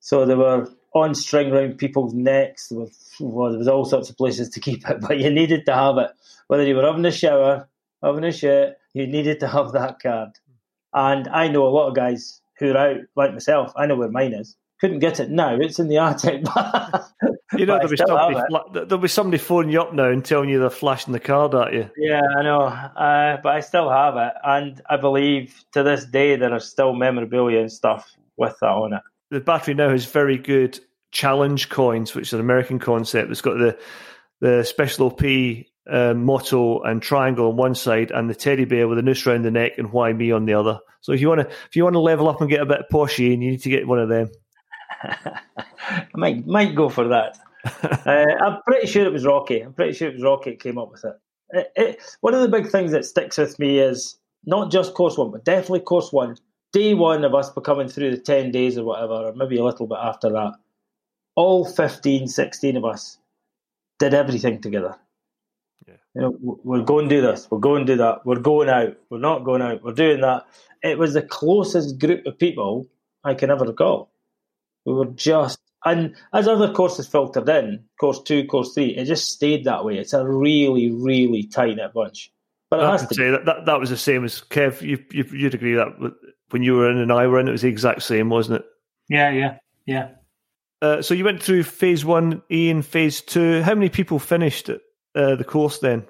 So 0.00 0.26
there 0.26 0.36
were 0.36 0.68
on 0.94 1.14
string 1.14 1.52
around 1.52 1.78
people's 1.78 2.14
necks. 2.14 2.68
There 2.68 2.80
was, 2.80 3.12
well, 3.20 3.50
there 3.50 3.58
was 3.58 3.68
all 3.68 3.84
sorts 3.84 4.10
of 4.10 4.16
places 4.16 4.50
to 4.50 4.60
keep 4.60 4.88
it, 4.88 5.00
but 5.08 5.18
you 5.18 5.30
needed 5.30 5.64
to 5.66 5.74
have 5.74 5.98
it. 5.98 6.10
Whether 6.48 6.66
you 6.66 6.76
were 6.76 6.84
having 6.84 7.04
a 7.04 7.12
shower, 7.12 7.68
having 8.02 8.24
a 8.24 8.32
shit, 8.32 8.76
you 8.92 9.06
needed 9.06 9.40
to 9.40 9.48
have 9.48 9.72
that 9.72 10.00
card. 10.00 10.30
And 10.92 11.28
I 11.28 11.48
know 11.48 11.66
a 11.66 11.70
lot 11.70 11.88
of 11.88 11.94
guys 11.94 12.40
who 12.58 12.72
are 12.72 12.76
out, 12.76 12.96
like 13.16 13.32
myself, 13.32 13.72
I 13.76 13.86
know 13.86 13.96
where 13.96 14.10
mine 14.10 14.34
is. 14.34 14.56
Couldn't 14.80 14.98
get 14.98 15.20
it 15.20 15.30
now. 15.30 15.56
It's 15.56 15.78
in 15.78 15.88
the 15.88 15.98
Arctic. 15.98 16.44
you 17.56 17.66
know, 17.66 17.78
there'll 17.78 17.88
be, 17.88 17.96
somebody, 17.96 18.40
there'll 18.72 18.98
be 18.98 19.08
somebody 19.08 19.38
phoning 19.38 19.72
you 19.72 19.80
up 19.80 19.92
now 19.92 20.08
and 20.08 20.24
telling 20.24 20.48
you 20.48 20.60
they're 20.60 20.70
flashing 20.70 21.12
the 21.12 21.20
card 21.20 21.54
at 21.54 21.72
you. 21.72 21.90
Yeah, 21.96 22.20
I 22.38 22.42
know. 22.42 22.62
Uh, 22.62 23.38
but 23.42 23.54
I 23.54 23.60
still 23.60 23.90
have 23.90 24.16
it. 24.16 24.32
And 24.44 24.80
I 24.88 24.96
believe 24.96 25.64
to 25.72 25.82
this 25.82 26.04
day 26.04 26.36
there 26.36 26.52
are 26.52 26.60
still 26.60 26.94
memorabilia 26.94 27.60
and 27.60 27.72
stuff 27.72 28.10
with 28.36 28.56
that 28.60 28.68
on 28.68 28.94
it. 28.94 29.02
The 29.30 29.40
battery 29.40 29.74
now 29.74 29.90
has 29.90 30.06
very 30.06 30.38
good 30.38 30.78
challenge 31.12 31.68
coins, 31.68 32.14
which 32.14 32.28
is 32.28 32.32
an 32.34 32.40
American 32.40 32.78
concept. 32.78 33.30
It's 33.30 33.40
got 33.40 33.58
the 33.58 33.78
the 34.40 34.64
special 34.64 35.06
OP 35.06 35.22
uh, 35.90 36.14
motto 36.14 36.80
and 36.82 37.02
triangle 37.02 37.48
on 37.48 37.56
one 37.56 37.74
side, 37.74 38.10
and 38.10 38.28
the 38.28 38.34
teddy 38.34 38.64
bear 38.64 38.88
with 38.88 38.98
a 38.98 39.02
noose 39.02 39.26
around 39.26 39.42
the 39.42 39.50
neck 39.50 39.72
and 39.76 39.92
why 39.92 40.12
me 40.12 40.32
on 40.32 40.46
the 40.46 40.54
other. 40.54 40.80
So 41.00 41.12
if 41.12 41.20
you 41.20 41.28
want 41.28 41.42
to 41.42 41.48
if 41.48 41.76
you 41.76 41.84
want 41.84 41.94
to 41.94 42.00
level 42.00 42.28
up 42.28 42.40
and 42.40 42.50
get 42.50 42.60
a 42.60 42.66
bit 42.66 42.90
poshy, 42.90 43.30
you 43.30 43.36
need 43.36 43.62
to 43.62 43.70
get 43.70 43.86
one 43.86 43.98
of 43.98 44.08
them. 44.08 44.30
I 45.02 46.06
might 46.14 46.46
might 46.46 46.74
go 46.74 46.88
for 46.88 47.08
that. 47.08 47.38
uh, 48.06 48.44
I'm 48.44 48.62
pretty 48.62 48.86
sure 48.86 49.04
it 49.04 49.12
was 49.12 49.26
Rocky. 49.26 49.60
I'm 49.60 49.74
pretty 49.74 49.92
sure 49.92 50.08
it 50.08 50.14
was 50.14 50.22
Rocky 50.22 50.50
that 50.50 50.60
came 50.60 50.78
up 50.78 50.90
with 50.90 51.04
it. 51.04 51.14
It, 51.50 51.72
it. 51.76 52.02
One 52.20 52.34
of 52.34 52.40
the 52.40 52.48
big 52.48 52.68
things 52.68 52.92
that 52.92 53.04
sticks 53.04 53.38
with 53.38 53.58
me 53.58 53.78
is 53.78 54.18
not 54.44 54.70
just 54.70 54.94
course 54.94 55.18
one, 55.18 55.30
but 55.30 55.44
definitely 55.44 55.80
course 55.80 56.12
one. 56.12 56.36
Day 56.72 56.94
one 56.94 57.24
of 57.24 57.34
us 57.34 57.50
becoming 57.50 57.88
through 57.88 58.12
the 58.12 58.18
10 58.18 58.52
days 58.52 58.78
or 58.78 58.84
whatever, 58.84 59.14
or 59.14 59.34
maybe 59.34 59.58
a 59.58 59.64
little 59.64 59.86
bit 59.86 59.98
after 60.00 60.30
that, 60.30 60.52
all 61.34 61.64
15, 61.64 62.28
16 62.28 62.76
of 62.76 62.84
us 62.84 63.18
did 63.98 64.14
everything 64.14 64.60
together. 64.60 64.96
Yeah. 65.86 65.94
You 66.14 66.20
know, 66.22 66.58
we're 66.62 66.82
going 66.82 67.08
to 67.08 67.16
do 67.16 67.22
this, 67.22 67.48
we're 67.50 67.58
going 67.58 67.86
to 67.86 67.92
do 67.92 67.98
that, 67.98 68.24
we're 68.24 68.38
going 68.38 68.68
out, 68.68 68.96
we're 69.10 69.18
not 69.18 69.44
going 69.44 69.62
out, 69.62 69.82
we're 69.82 69.92
doing 69.92 70.20
that. 70.20 70.46
It 70.82 70.98
was 70.98 71.14
the 71.14 71.22
closest 71.22 71.98
group 71.98 72.24
of 72.24 72.38
people 72.38 72.86
I 73.24 73.34
can 73.34 73.50
ever 73.50 73.64
recall. 73.64 74.09
We 74.84 74.92
were 74.94 75.06
just, 75.06 75.58
and 75.84 76.14
as 76.32 76.48
other 76.48 76.72
courses 76.72 77.06
filtered 77.06 77.48
in, 77.48 77.84
course 77.98 78.22
two, 78.22 78.44
course 78.46 78.74
three, 78.74 78.96
it 78.96 79.04
just 79.04 79.30
stayed 79.30 79.64
that 79.64 79.84
way. 79.84 79.98
It's 79.98 80.12
a 80.12 80.26
really, 80.26 80.90
really 80.90 81.44
tight 81.44 81.76
knit 81.76 81.92
bunch. 81.92 82.32
But 82.70 82.80
it 82.80 82.84
I 82.84 82.92
has 82.92 83.06
to 83.06 83.14
say 83.14 83.30
that, 83.30 83.46
that 83.46 83.66
that 83.66 83.80
was 83.80 83.90
the 83.90 83.96
same 83.96 84.24
as 84.24 84.40
Kev. 84.40 84.80
You, 84.82 85.04
you 85.10 85.44
would 85.44 85.54
agree 85.54 85.74
that 85.74 86.14
when 86.50 86.62
you 86.62 86.74
were 86.74 86.90
in 86.90 86.98
and 86.98 87.12
I 87.12 87.26
were 87.26 87.40
in, 87.40 87.48
it 87.48 87.52
was 87.52 87.62
the 87.62 87.68
exact 87.68 88.02
same, 88.02 88.30
wasn't 88.30 88.60
it? 88.60 88.66
Yeah, 89.08 89.30
yeah, 89.30 89.56
yeah. 89.86 90.08
Uh, 90.80 91.02
so 91.02 91.12
you 91.14 91.24
went 91.24 91.42
through 91.42 91.64
phase 91.64 92.04
one, 92.04 92.42
E, 92.50 92.70
and 92.70 92.86
phase 92.86 93.20
two. 93.20 93.62
How 93.62 93.74
many 93.74 93.88
people 93.88 94.18
finished 94.18 94.70
uh, 94.70 95.34
the 95.34 95.44
course 95.44 95.78
then? 95.78 96.06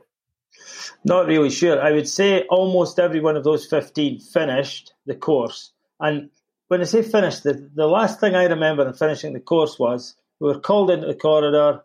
Not 1.05 1.27
really 1.27 1.51
sure. 1.51 1.81
I 1.81 1.93
would 1.93 2.09
say 2.09 2.43
almost 2.51 2.99
every 2.99 3.21
one 3.21 3.37
of 3.37 3.45
those 3.45 3.67
15 3.67 4.21
finished 4.21 4.93
the 5.07 5.15
course. 5.15 5.73
And 5.99 6.31
when 6.71 6.81
I 6.81 6.85
say 6.85 7.03
finished, 7.03 7.43
the, 7.43 7.69
the 7.75 7.89
last 7.89 8.21
thing 8.21 8.37
I 8.37 8.45
remember 8.45 8.87
in 8.87 8.95
finishing 8.95 9.33
the 9.33 9.41
course 9.41 9.77
was 9.77 10.15
we 10.39 10.47
were 10.47 10.61
called 10.61 10.93
into 10.93 11.09
the 11.09 11.17
corridor. 11.17 11.83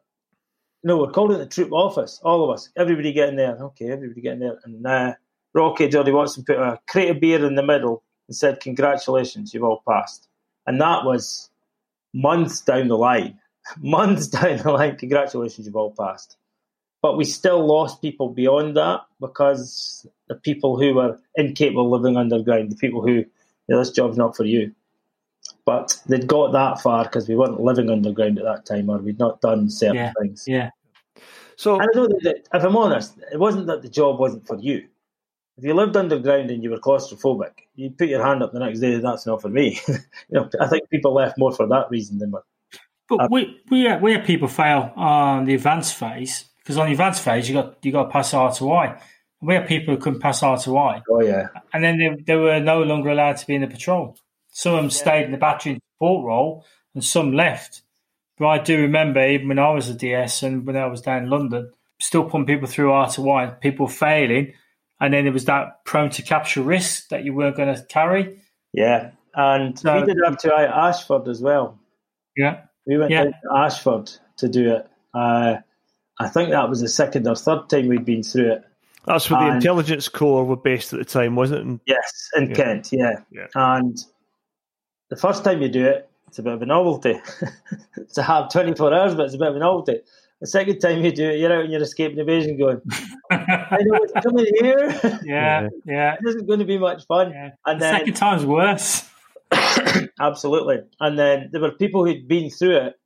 No, 0.84 0.98
we 0.98 1.08
are 1.08 1.12
called 1.12 1.32
into 1.32 1.44
the 1.44 1.50
troop 1.50 1.72
office, 1.72 2.22
all 2.24 2.44
of 2.44 2.54
us, 2.54 2.70
everybody 2.78 3.12
getting 3.12 3.36
there. 3.36 3.58
Okay, 3.60 3.90
everybody 3.90 4.22
getting 4.22 4.42
there. 4.42 4.60
And 4.64 4.86
uh, 4.86 5.14
Rocky 5.56 5.88
Geordie 5.88 6.12
Watson 6.12 6.44
put 6.46 6.58
a 6.58 6.80
crate 6.88 7.10
of 7.10 7.20
beer 7.20 7.44
in 7.44 7.56
the 7.56 7.64
middle 7.64 8.04
and 8.28 8.38
said, 8.38 8.60
Congratulations, 8.60 9.56
you've 9.56 9.64
all 9.64 9.82
passed. 9.90 10.28
And 10.68 10.80
that 10.80 11.04
was 11.04 11.50
months 12.14 12.62
down 12.62 12.88
the 12.88 12.96
line. 12.96 13.40
months 13.80 14.28
down 14.28 14.58
the 14.58 14.72
line, 14.72 14.98
congratulations, 14.98 15.66
you've 15.66 15.76
all 15.76 15.96
passed. 15.98 16.38
But 17.02 17.18
we 17.18 17.24
still 17.24 17.66
lost 17.66 18.04
people 18.04 18.30
beyond 18.30 18.78
that 18.78 19.02
because 19.20 20.06
the 20.28 20.36
people 20.36 20.80
who 20.80 20.94
were 20.94 21.18
incapable 21.36 21.92
of 21.92 22.02
living 22.04 22.18
underground, 22.18 22.72
the 22.72 22.76
people 22.76 23.02
who, 23.02 23.26
you 23.68 23.76
know, 23.76 23.80
this 23.80 23.92
job's 23.92 24.18
not 24.18 24.36
for 24.36 24.46
you. 24.46 24.74
But 25.66 25.98
they'd 26.08 26.28
got 26.28 26.52
that 26.54 26.82
far 26.82 27.06
because 27.06 27.28
we 27.28 27.36
weren't 27.36 27.60
living 27.60 27.90
underground 27.90 28.40
at 28.40 28.46
that 28.46 28.66
time 28.66 28.90
or 28.90 28.98
we'd 28.98 29.20
not 29.20 29.42
done 29.42 29.70
certain 29.70 29.96
yeah, 29.96 30.14
things. 30.20 30.44
Yeah. 30.48 30.70
So 31.56 31.80
I 31.80 31.86
know 31.94 32.08
that, 32.08 32.48
if 32.54 32.64
I'm 32.64 32.78
honest, 32.78 33.18
it 33.32 33.40
wasn't 33.40 33.68
that 33.68 33.82
the 33.82 33.90
job 33.90 34.20
wasn't 34.20 34.46
for 34.46 34.60
you 34.60 34.88
if 35.58 35.64
you 35.64 35.74
lived 35.74 35.96
underground 35.96 36.52
and 36.52 36.64
you 36.64 36.70
were 36.70 36.78
claustrophobic, 36.78 37.52
you'd 37.76 37.98
put 37.98 38.10
your 38.10 38.24
hand 38.24 38.44
up 38.44 38.52
the 38.52 38.60
next 38.60 38.80
day. 38.80 38.98
That's 38.98 39.26
not 39.26 39.42
for 39.42 39.50
me. 39.50 39.80
you 39.88 39.98
know, 40.32 40.50
I 40.60 40.68
think 40.68 40.90
people 40.90 41.14
left 41.14 41.38
more 41.38 41.54
for 41.54 41.68
that 41.68 41.90
reason 41.90 42.20
than. 42.20 42.32
But 43.08 43.20
uh, 43.20 43.28
we 43.32 43.62
we 43.70 43.84
had, 43.84 44.02
we 44.02 44.14
had 44.14 44.26
people 44.26 44.48
fail 44.48 44.92
on 44.96 45.46
the 45.46 45.56
advanced 45.56 45.96
phase 45.96 46.46
because 46.58 46.78
on 46.78 46.88
the 46.88 46.92
advanced 46.92 47.24
phase 47.24 47.48
you 47.48 47.56
got 47.56 47.78
you 47.84 47.92
got 47.92 48.04
to 48.04 48.10
pass 48.10 48.34
R 48.34 48.52
to 48.54 48.66
Y. 48.66 49.02
We 49.46 49.56
had 49.56 49.68
people 49.68 49.94
who 49.94 50.02
couldn't 50.02 50.20
pass 50.20 50.44
R 50.44 50.58
to 50.58 50.72
Y. 50.72 51.02
Oh 51.10 51.22
yeah, 51.22 51.48
and 51.74 51.84
then 51.84 51.98
they, 51.98 52.24
they 52.26 52.36
were 52.36 52.60
no 52.60 52.84
longer 52.84 53.10
allowed 53.10 53.38
to 53.38 53.48
be 53.48 53.56
in 53.56 53.62
the 53.62 53.68
patrol. 53.68 54.18
Some 54.50 54.74
of 54.74 54.78
them 54.78 54.86
yeah. 54.86 54.92
stayed 54.92 55.26
in 55.26 55.32
the 55.32 55.38
battery 55.38 55.80
support 55.96 56.26
role, 56.26 56.66
and 56.94 57.04
some 57.04 57.34
left. 57.34 57.82
But 58.38 58.48
I 58.48 58.60
do 58.60 58.82
remember 58.82 59.26
even 59.26 59.48
when 59.48 59.60
I 59.60 59.70
was 59.70 59.88
a 59.90 59.94
DS 59.94 60.44
and 60.44 60.66
when 60.66 60.76
I 60.76 60.88
was 60.88 61.02
down 61.02 61.24
in 61.24 61.30
London, 61.30 61.72
still 62.00 62.26
putting 62.26 62.46
people 62.46 62.68
through 62.68 62.92
R 62.92 63.10
to 63.12 63.22
Y, 63.22 63.48
people 63.62 63.88
failing 63.88 64.54
and 65.00 65.14
then 65.14 65.26
there 65.26 65.34
was 65.34 65.46
that 65.46 65.84
prone 65.86 66.10
to 66.12 66.22
capture 66.22 66.62
risk 66.62 67.10
that 67.10 67.24
you 67.24 67.34
weren't 67.34 67.58
going 67.58 67.74
to 67.74 67.84
carry. 67.84 68.40
Yeah, 68.74 69.12
and 69.34 69.78
so, 69.78 70.00
we 70.00 70.06
did 70.06 70.24
up 70.24 70.40
to 70.40 70.54
Ashford 70.54 71.28
as 71.28 71.42
well. 71.42 71.80
Yeah, 72.36 72.62
we 72.86 72.98
went 72.98 73.12
yeah. 73.12 73.26
to 73.26 73.34
Ashford 73.56 74.12
to 74.38 74.48
do 74.48 74.76
it. 74.76 74.88
Uh, 75.14 75.58
I 76.20 76.28
think 76.30 76.52
that 76.52 76.70
was 76.70 76.82
the 76.82 76.88
second 76.88 77.28
or 77.28 77.36
third 77.36 77.70
time 77.70 77.88
we'd 77.88 78.06
been 78.06 78.24
through 78.24 78.54
it. 78.54 78.64
That's 79.08 79.30
where 79.30 79.40
and, 79.40 79.52
the 79.52 79.56
intelligence 79.56 80.08
corps 80.10 80.46
were 80.46 80.56
based 80.56 80.94
at 80.94 81.00
the 81.00 81.06
time, 81.06 81.36
wasn't 81.36 81.60
it? 81.60 81.64
In, 81.64 81.82
yes, 81.86 82.30
in 82.36 82.50
yeah. 82.50 82.56
Kent. 82.56 82.90
Yeah. 82.92 83.20
yeah, 83.32 83.48
and 83.56 83.98
the 85.10 85.16
first 85.16 85.44
time 85.44 85.62
you 85.62 85.70
do 85.70 85.86
it, 85.86 86.10
it's 86.28 86.40
a 86.40 86.44
bit 86.44 86.54
of 86.54 86.62
a 86.62 86.66
novelty. 86.66 87.20
to 88.14 88.24
have 88.24 88.52
twenty 88.52 88.74
four 88.74 88.94
hours, 88.94 89.16
but 89.16 89.26
it's 89.26 89.36
a 89.36 89.38
bit 89.38 89.50
of 89.50 89.56
a 89.56 89.60
novelty. 89.60 90.00
The 90.42 90.48
second 90.48 90.80
time 90.80 91.04
you 91.04 91.12
do 91.12 91.30
it, 91.30 91.40
you're 91.40 91.54
out 91.54 91.66
in 91.66 91.72
your 91.72 91.82
escape 91.82 92.12
and 92.12 92.20
evasion 92.20 92.58
going, 92.58 92.82
I 93.32 93.78
know 93.80 94.00
what's 94.00 94.14
coming 94.22 94.46
here. 94.60 95.20
Yeah, 95.24 95.70
yeah. 95.86 96.18
this 96.22 96.36
isn't 96.36 96.48
going 96.48 96.60
to 96.60 96.66
be 96.66 96.78
much 96.78 97.06
fun. 97.08 97.32
Yeah. 97.32 97.52
And 97.66 97.80
the 97.80 97.86
then, 97.86 98.00
second 98.00 98.14
time's 98.16 98.46
worse. 98.46 99.10
absolutely. 100.20 100.80
And 101.00 101.18
then 101.18 101.50
there 101.52 101.62
were 101.62 101.72
people 101.72 102.06
who'd 102.06 102.28
been 102.28 102.50
through 102.50 102.78
it 102.78 103.00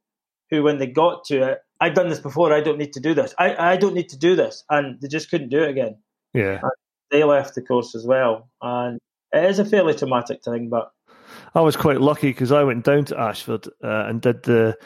who, 0.49 0.63
when 0.63 0.77
they 0.77 0.87
got 0.87 1.25
to 1.25 1.51
it, 1.51 1.59
I've 1.79 1.93
done 1.93 2.09
this 2.09 2.19
before, 2.19 2.53
I 2.53 2.61
don't 2.61 2.77
need 2.77 2.93
to 2.93 2.99
do 2.99 3.13
this. 3.13 3.33
I, 3.37 3.73
I 3.73 3.77
don't 3.77 3.93
need 3.93 4.09
to 4.09 4.17
do 4.17 4.35
this. 4.35 4.63
And 4.69 4.99
they 5.01 5.07
just 5.07 5.29
couldn't 5.29 5.49
do 5.49 5.63
it 5.63 5.69
again. 5.69 5.97
Yeah. 6.33 6.59
And 6.61 6.71
they 7.11 7.23
left 7.23 7.55
the 7.55 7.61
course 7.61 7.95
as 7.95 8.05
well. 8.05 8.49
And 8.61 8.99
it 9.31 9.45
is 9.45 9.59
a 9.59 9.65
fairly 9.65 9.93
traumatic 9.93 10.43
thing, 10.43 10.69
but. 10.69 10.91
I 11.55 11.61
was 11.61 11.75
quite 11.75 12.01
lucky 12.01 12.29
because 12.29 12.51
I 12.51 12.63
went 12.63 12.83
down 12.83 13.05
to 13.05 13.19
Ashford 13.19 13.67
uh, 13.83 14.05
and 14.07 14.21
did 14.21 14.43
the 14.43 14.77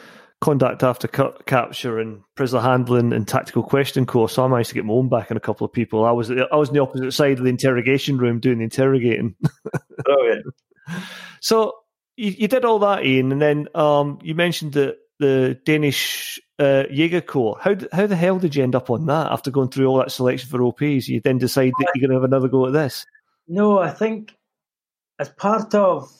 conduct 0.43 0.83
after 0.83 1.07
cu- 1.07 1.33
capture 1.45 1.99
and 1.99 2.21
prisoner 2.35 2.61
handling 2.61 3.13
and 3.13 3.25
tactical 3.27 3.63
question 3.63 4.05
course. 4.05 4.33
So 4.33 4.43
I 4.43 4.47
managed 4.49 4.69
to 4.69 4.75
get 4.75 4.85
my 4.85 4.93
own 4.93 5.07
back 5.07 5.31
and 5.31 5.37
a 5.37 5.41
couple 5.41 5.65
of 5.65 5.71
people. 5.71 6.03
I 6.03 6.11
was 6.11 6.29
I 6.29 6.55
was 6.55 6.69
on 6.69 6.75
the 6.75 6.81
opposite 6.81 7.13
side 7.13 7.37
of 7.37 7.45
the 7.45 7.49
interrogation 7.49 8.17
room 8.17 8.39
doing 8.39 8.57
the 8.57 8.65
interrogating. 8.65 9.35
Brilliant. 10.03 10.45
so 11.39 11.73
you, 12.17 12.31
you, 12.31 12.47
did 12.47 12.65
all 12.65 12.79
that, 12.79 12.99
Iain, 12.99 13.31
and 13.31 13.41
then 13.41 13.67
um, 13.73 14.19
you 14.21 14.35
mentioned 14.35 14.73
the 14.73 14.97
the 15.23 15.57
Danish 15.63 16.37
uh, 16.59 16.83
Jaeger 16.91 17.21
Corps. 17.21 17.57
How 17.61 17.75
how 17.93 18.07
the 18.07 18.15
hell 18.15 18.39
did 18.39 18.55
you 18.55 18.63
end 18.63 18.75
up 18.75 18.89
on 18.89 19.05
that 19.05 19.31
after 19.31 19.49
going 19.49 19.69
through 19.69 19.87
all 19.87 19.97
that 19.99 20.11
selection 20.11 20.49
for 20.49 20.61
OPs? 20.61 21.07
You 21.07 21.21
then 21.23 21.37
decide 21.37 21.71
that 21.79 21.87
you're 21.95 22.05
going 22.05 22.15
to 22.15 22.21
have 22.21 22.29
another 22.29 22.49
go 22.49 22.67
at 22.67 22.73
this. 22.73 23.05
No, 23.47 23.79
I 23.79 23.89
think 23.89 24.35
as 25.19 25.29
part 25.29 25.73
of 25.73 26.11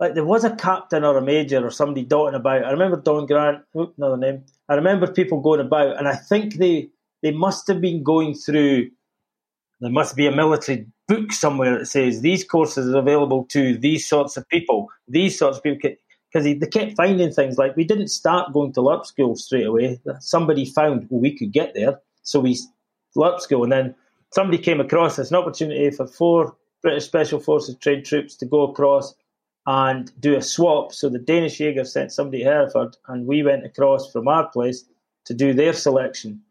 like 0.00 0.14
there 0.14 0.24
was 0.24 0.42
a 0.42 0.56
captain 0.56 1.04
or 1.04 1.16
a 1.16 1.22
major 1.22 1.64
or 1.64 1.70
somebody 1.70 2.04
dotting 2.04 2.34
about. 2.34 2.64
I 2.64 2.70
remember 2.70 3.00
Don 3.00 3.26
Grant, 3.26 3.62
whoop, 3.72 3.94
another 3.96 4.16
name. 4.16 4.44
I 4.68 4.74
remember 4.74 5.06
people 5.06 5.40
going 5.40 5.60
about, 5.60 5.96
and 5.96 6.08
I 6.08 6.16
think 6.16 6.54
they 6.54 6.88
they 7.22 7.30
must 7.30 7.68
have 7.68 7.80
been 7.80 8.02
going 8.02 8.34
through. 8.34 8.90
There 9.80 9.90
must 9.90 10.16
be 10.16 10.26
a 10.26 10.34
military 10.34 10.86
book 11.06 11.32
somewhere 11.32 11.78
that 11.78 11.86
says 11.86 12.20
these 12.20 12.44
courses 12.44 12.92
are 12.92 12.98
available 12.98 13.44
to 13.50 13.78
these 13.78 14.06
sorts 14.06 14.36
of 14.36 14.46
people, 14.48 14.88
these 15.06 15.38
sorts 15.38 15.58
of 15.58 15.62
people. 15.62 15.90
Because 16.32 16.44
they 16.44 16.66
kept 16.66 16.96
finding 16.96 17.32
things 17.32 17.58
like 17.58 17.76
we 17.76 17.84
didn't 17.84 18.08
start 18.08 18.52
going 18.52 18.72
to 18.74 18.80
LARP 18.80 19.04
school 19.04 19.34
straight 19.34 19.66
away. 19.66 20.00
Somebody 20.20 20.64
found 20.64 21.08
well, 21.10 21.20
we 21.20 21.36
could 21.36 21.52
get 21.52 21.74
there, 21.74 22.00
so 22.22 22.38
we 22.38 22.56
LARP 23.16 23.40
school, 23.40 23.64
and 23.64 23.72
then 23.72 23.94
somebody 24.32 24.58
came 24.58 24.80
across 24.80 25.18
as 25.18 25.30
an 25.30 25.36
opportunity 25.36 25.90
for 25.90 26.06
four 26.06 26.56
British 26.82 27.04
Special 27.04 27.40
Forces 27.40 27.76
trained 27.76 28.06
troops 28.06 28.36
to 28.36 28.46
go 28.46 28.62
across 28.62 29.14
and 29.66 30.12
do 30.20 30.36
a 30.36 30.42
swap. 30.42 30.92
So 30.92 31.08
the 31.08 31.18
Danish 31.18 31.58
Jaeger 31.60 31.84
sent 31.84 32.12
somebody 32.12 32.44
to 32.44 32.50
Hereford, 32.50 32.96
and 33.08 33.26
we 33.26 33.42
went 33.42 33.66
across 33.66 34.10
from 34.10 34.28
our 34.28 34.48
place 34.48 34.84
to 35.26 35.34
do 35.34 35.52
their 35.52 35.72
selection. 35.72 36.42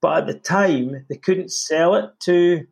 But 0.00 0.18
at 0.18 0.26
the 0.26 0.34
time, 0.34 1.04
they 1.08 1.16
couldn't 1.16 1.52
sell 1.52 1.94
it 1.96 2.10
to 2.20 2.66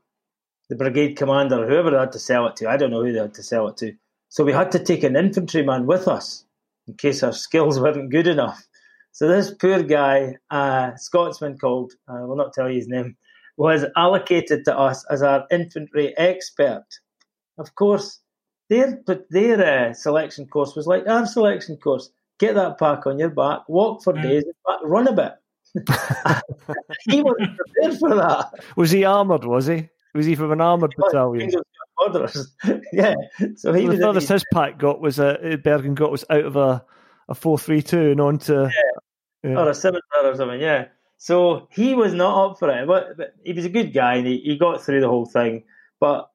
the 0.68 0.76
brigade 0.76 1.16
commander 1.16 1.62
or 1.62 1.66
whoever 1.68 1.90
they 1.90 1.98
had 1.98 2.12
to 2.12 2.18
sell 2.18 2.46
it 2.46 2.56
to. 2.56 2.68
I 2.68 2.76
don't 2.76 2.90
know 2.90 3.04
who 3.04 3.12
they 3.12 3.18
had 3.18 3.34
to 3.34 3.42
sell 3.42 3.68
it 3.68 3.76
to. 3.78 3.94
So 4.28 4.44
we 4.44 4.52
had 4.52 4.72
to 4.72 4.78
take 4.78 5.02
an 5.02 5.16
infantryman 5.16 5.86
with 5.86 6.08
us 6.08 6.44
in 6.88 6.94
case 6.94 7.22
our 7.22 7.32
skills 7.32 7.80
weren't 7.80 8.10
good 8.10 8.26
enough. 8.26 8.66
So 9.12 9.28
this 9.28 9.50
poor 9.50 9.82
guy, 9.82 10.36
a 10.50 10.92
Scotsman 10.96 11.58
called, 11.58 11.92
I 12.08 12.22
will 12.22 12.36
not 12.36 12.54
tell 12.54 12.70
you 12.70 12.76
his 12.76 12.88
name, 12.88 13.16
was 13.58 13.84
allocated 13.96 14.64
to 14.64 14.76
us 14.76 15.04
as 15.10 15.22
our 15.22 15.46
infantry 15.50 16.16
expert. 16.16 16.84
Of 17.58 17.74
course, 17.74 18.20
their 18.70 19.02
their 19.28 19.90
uh, 19.90 19.92
selection 19.92 20.46
course 20.46 20.74
was 20.74 20.86
like 20.86 21.06
our 21.06 21.26
selection 21.26 21.76
course. 21.76 22.10
Get 22.38 22.54
that 22.54 22.78
pack 22.78 23.06
on 23.06 23.18
your 23.18 23.28
back, 23.28 23.68
walk 23.68 24.02
for 24.02 24.14
mm. 24.14 24.22
days, 24.22 24.44
run 24.84 25.06
a 25.06 25.12
bit. 25.12 25.32
he 27.08 27.22
wasn't 27.22 27.56
prepared 27.56 27.98
for 27.98 28.14
that. 28.14 28.50
Was 28.76 28.90
he 28.90 29.04
armoured? 29.04 29.44
Was 29.44 29.66
he? 29.66 29.88
Was 30.14 30.26
he 30.26 30.34
from 30.34 30.52
an 30.52 30.60
armoured 30.60 30.94
battalion? 30.96 31.50
yeah. 32.92 33.14
So 33.56 33.72
he 33.72 33.86
the 33.86 33.98
furthest 33.98 34.28
his 34.28 34.44
pack 34.52 34.78
got 34.78 35.00
was 35.00 35.18
a 35.18 35.54
uh, 35.54 35.56
Bergen 35.56 35.94
got 35.94 36.10
was 36.10 36.24
out 36.30 36.44
of 36.44 36.56
a 36.56 36.84
a 37.28 37.34
four 37.34 37.58
three 37.58 37.82
two 37.82 38.10
and 38.10 38.20
onto 38.20 38.62
yeah. 38.62 38.70
yeah. 39.42 39.58
or 39.58 39.68
a 39.68 39.74
seven 39.74 40.00
or 40.22 40.36
something. 40.36 40.60
Yeah. 40.60 40.86
So 41.22 41.68
he 41.70 41.94
was 41.94 42.12
not 42.12 42.50
up 42.50 42.58
for 42.58 42.68
it, 42.68 42.84
but, 42.86 43.16
but 43.16 43.34
he 43.44 43.52
was 43.52 43.64
a 43.64 43.68
good 43.70 43.92
guy 43.92 44.16
and 44.16 44.26
he, 44.26 44.38
he 44.38 44.58
got 44.58 44.82
through 44.82 45.00
the 45.00 45.08
whole 45.08 45.24
thing. 45.24 45.62
But 46.00 46.28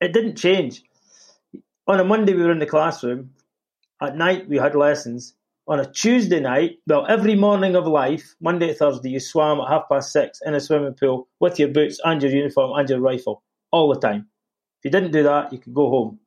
it 0.00 0.14
didn't 0.14 0.36
change. 0.36 0.82
On 1.86 2.00
a 2.00 2.04
Monday, 2.04 2.32
we 2.32 2.42
were 2.42 2.50
in 2.50 2.58
the 2.58 2.64
classroom. 2.64 3.32
At 4.00 4.16
night, 4.16 4.48
we 4.48 4.56
had 4.56 4.74
lessons. 4.74 5.34
On 5.68 5.78
a 5.78 5.84
Tuesday 5.84 6.40
night, 6.40 6.78
well, 6.86 7.06
every 7.06 7.34
morning 7.34 7.76
of 7.76 7.86
life, 7.86 8.34
Monday 8.40 8.68
to 8.68 8.74
Thursday, 8.74 9.10
you 9.10 9.20
swam 9.20 9.60
at 9.60 9.68
half 9.68 9.88
past 9.90 10.12
six 10.12 10.40
in 10.46 10.54
a 10.54 10.60
swimming 10.60 10.94
pool 10.94 11.28
with 11.38 11.58
your 11.58 11.68
boots 11.68 12.00
and 12.02 12.22
your 12.22 12.32
uniform 12.32 12.72
and 12.78 12.88
your 12.88 13.00
rifle 13.00 13.42
all 13.70 13.92
the 13.92 14.00
time. 14.00 14.28
If 14.82 14.86
you 14.86 14.90
didn't 14.90 15.12
do 15.12 15.22
that, 15.22 15.52
you 15.52 15.60
could 15.60 15.74
go 15.74 15.90
home. 15.90 16.18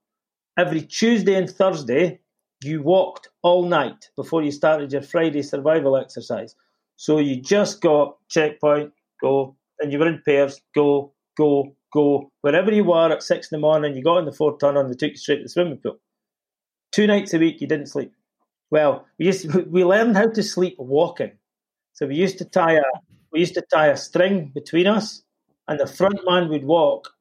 Every 0.57 0.81
Tuesday 0.81 1.35
and 1.35 1.49
Thursday, 1.49 2.21
you 2.63 2.81
walked 2.81 3.27
all 3.41 3.67
night 3.67 4.09
before 4.15 4.43
you 4.43 4.51
started 4.51 4.93
your 4.93 5.01
Friday 5.01 5.41
survival 5.41 5.97
exercise. 5.97 6.55
So 6.95 7.17
you 7.17 7.41
just 7.41 7.81
got 7.81 8.15
checkpoint, 8.29 8.93
go, 9.21 9.57
and 9.81 9.91
you 9.91 9.99
were 9.99 10.07
in 10.07 10.21
pairs, 10.25 10.61
go, 10.73 11.11
go, 11.37 11.75
go. 11.91 12.31
Wherever 12.41 12.71
you 12.71 12.85
were 12.85 13.11
at 13.11 13.23
six 13.23 13.51
in 13.51 13.57
the 13.57 13.61
morning, 13.61 13.93
you 13.93 14.01
got 14.01 14.19
in 14.19 14.25
the 14.25 14.31
four 14.31 14.57
ton 14.57 14.77
and 14.77 14.89
they 14.89 14.95
took 14.95 15.11
you 15.11 15.17
straight 15.17 15.37
to 15.39 15.43
the 15.43 15.49
swimming 15.49 15.79
pool. 15.79 15.97
Two 16.93 17.07
nights 17.07 17.33
a 17.33 17.39
week, 17.39 17.59
you 17.59 17.67
didn't 17.67 17.87
sleep. 17.87 18.13
Well, 18.71 19.05
we 19.19 19.25
used 19.25 19.51
to, 19.51 19.61
we 19.69 19.83
learned 19.83 20.15
how 20.15 20.29
to 20.29 20.41
sleep 20.41 20.75
walking. 20.77 21.33
So 21.91 22.07
we 22.07 22.15
used 22.15 22.37
to 22.37 22.45
tie 22.45 22.75
a 22.75 22.83
we 23.33 23.41
used 23.41 23.55
to 23.55 23.63
tie 23.69 23.87
a 23.87 23.97
string 23.97 24.51
between 24.55 24.87
us, 24.87 25.21
and 25.67 25.77
the 25.77 25.87
front 25.87 26.19
man 26.25 26.47
would 26.47 26.63
walk, 26.63 27.14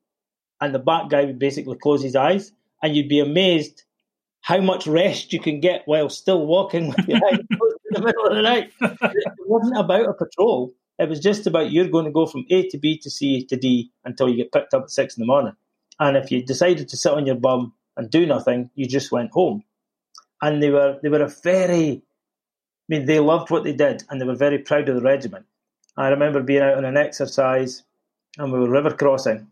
and 0.60 0.74
the 0.74 0.78
back 0.78 1.08
guy 1.10 1.24
would 1.24 1.38
basically 1.38 1.76
close 1.76 2.02
his 2.02 2.16
eyes, 2.16 2.52
and 2.82 2.94
you'd 2.96 3.08
be 3.08 3.20
amazed 3.20 3.84
how 4.40 4.60
much 4.60 4.86
rest 4.86 5.32
you 5.32 5.40
can 5.40 5.60
get 5.60 5.82
while 5.86 6.08
still 6.08 6.46
walking 6.46 6.88
with 6.96 7.08
your 7.08 7.18
eyes 7.26 7.40
closed 7.56 7.76
in 7.90 7.92
the 7.92 8.02
middle 8.02 8.26
of 8.26 8.34
the 8.34 8.42
night. 8.42 8.72
It 8.80 9.32
wasn't 9.46 9.78
about 9.78 10.08
a 10.08 10.12
patrol. 10.12 10.74
It 10.98 11.08
was 11.08 11.20
just 11.20 11.46
about 11.46 11.72
you're 11.72 11.88
going 11.88 12.04
to 12.04 12.10
go 12.10 12.26
from 12.26 12.44
A 12.50 12.68
to 12.68 12.78
B 12.78 12.98
to 12.98 13.10
C 13.10 13.44
to 13.46 13.56
D 13.56 13.90
until 14.04 14.28
you 14.28 14.36
get 14.36 14.52
picked 14.52 14.74
up 14.74 14.84
at 14.84 14.90
six 14.90 15.16
in 15.16 15.22
the 15.22 15.26
morning. 15.26 15.56
And 15.98 16.16
if 16.16 16.30
you 16.30 16.44
decided 16.44 16.88
to 16.88 16.96
sit 16.96 17.12
on 17.12 17.26
your 17.26 17.36
bum 17.36 17.72
and 17.96 18.10
do 18.10 18.26
nothing, 18.26 18.70
you 18.74 18.86
just 18.86 19.10
went 19.10 19.32
home. 19.32 19.64
And 20.42 20.62
they 20.62 20.70
were 20.70 20.98
they 21.02 21.08
were 21.08 21.22
a 21.22 21.34
very 21.42 22.02
I 22.90 22.96
mean, 22.96 23.06
they 23.06 23.18
loved 23.18 23.50
what 23.50 23.64
they 23.64 23.72
did 23.72 24.04
and 24.10 24.20
they 24.20 24.26
were 24.26 24.34
very 24.34 24.58
proud 24.58 24.88
of 24.90 24.96
the 24.96 25.00
regiment. 25.00 25.46
I 25.96 26.08
remember 26.08 26.42
being 26.42 26.62
out 26.62 26.76
on 26.76 26.84
an 26.84 26.98
exercise 26.98 27.82
and 28.36 28.52
we 28.52 28.58
were 28.58 28.68
river 28.68 28.90
crossing, 28.90 29.46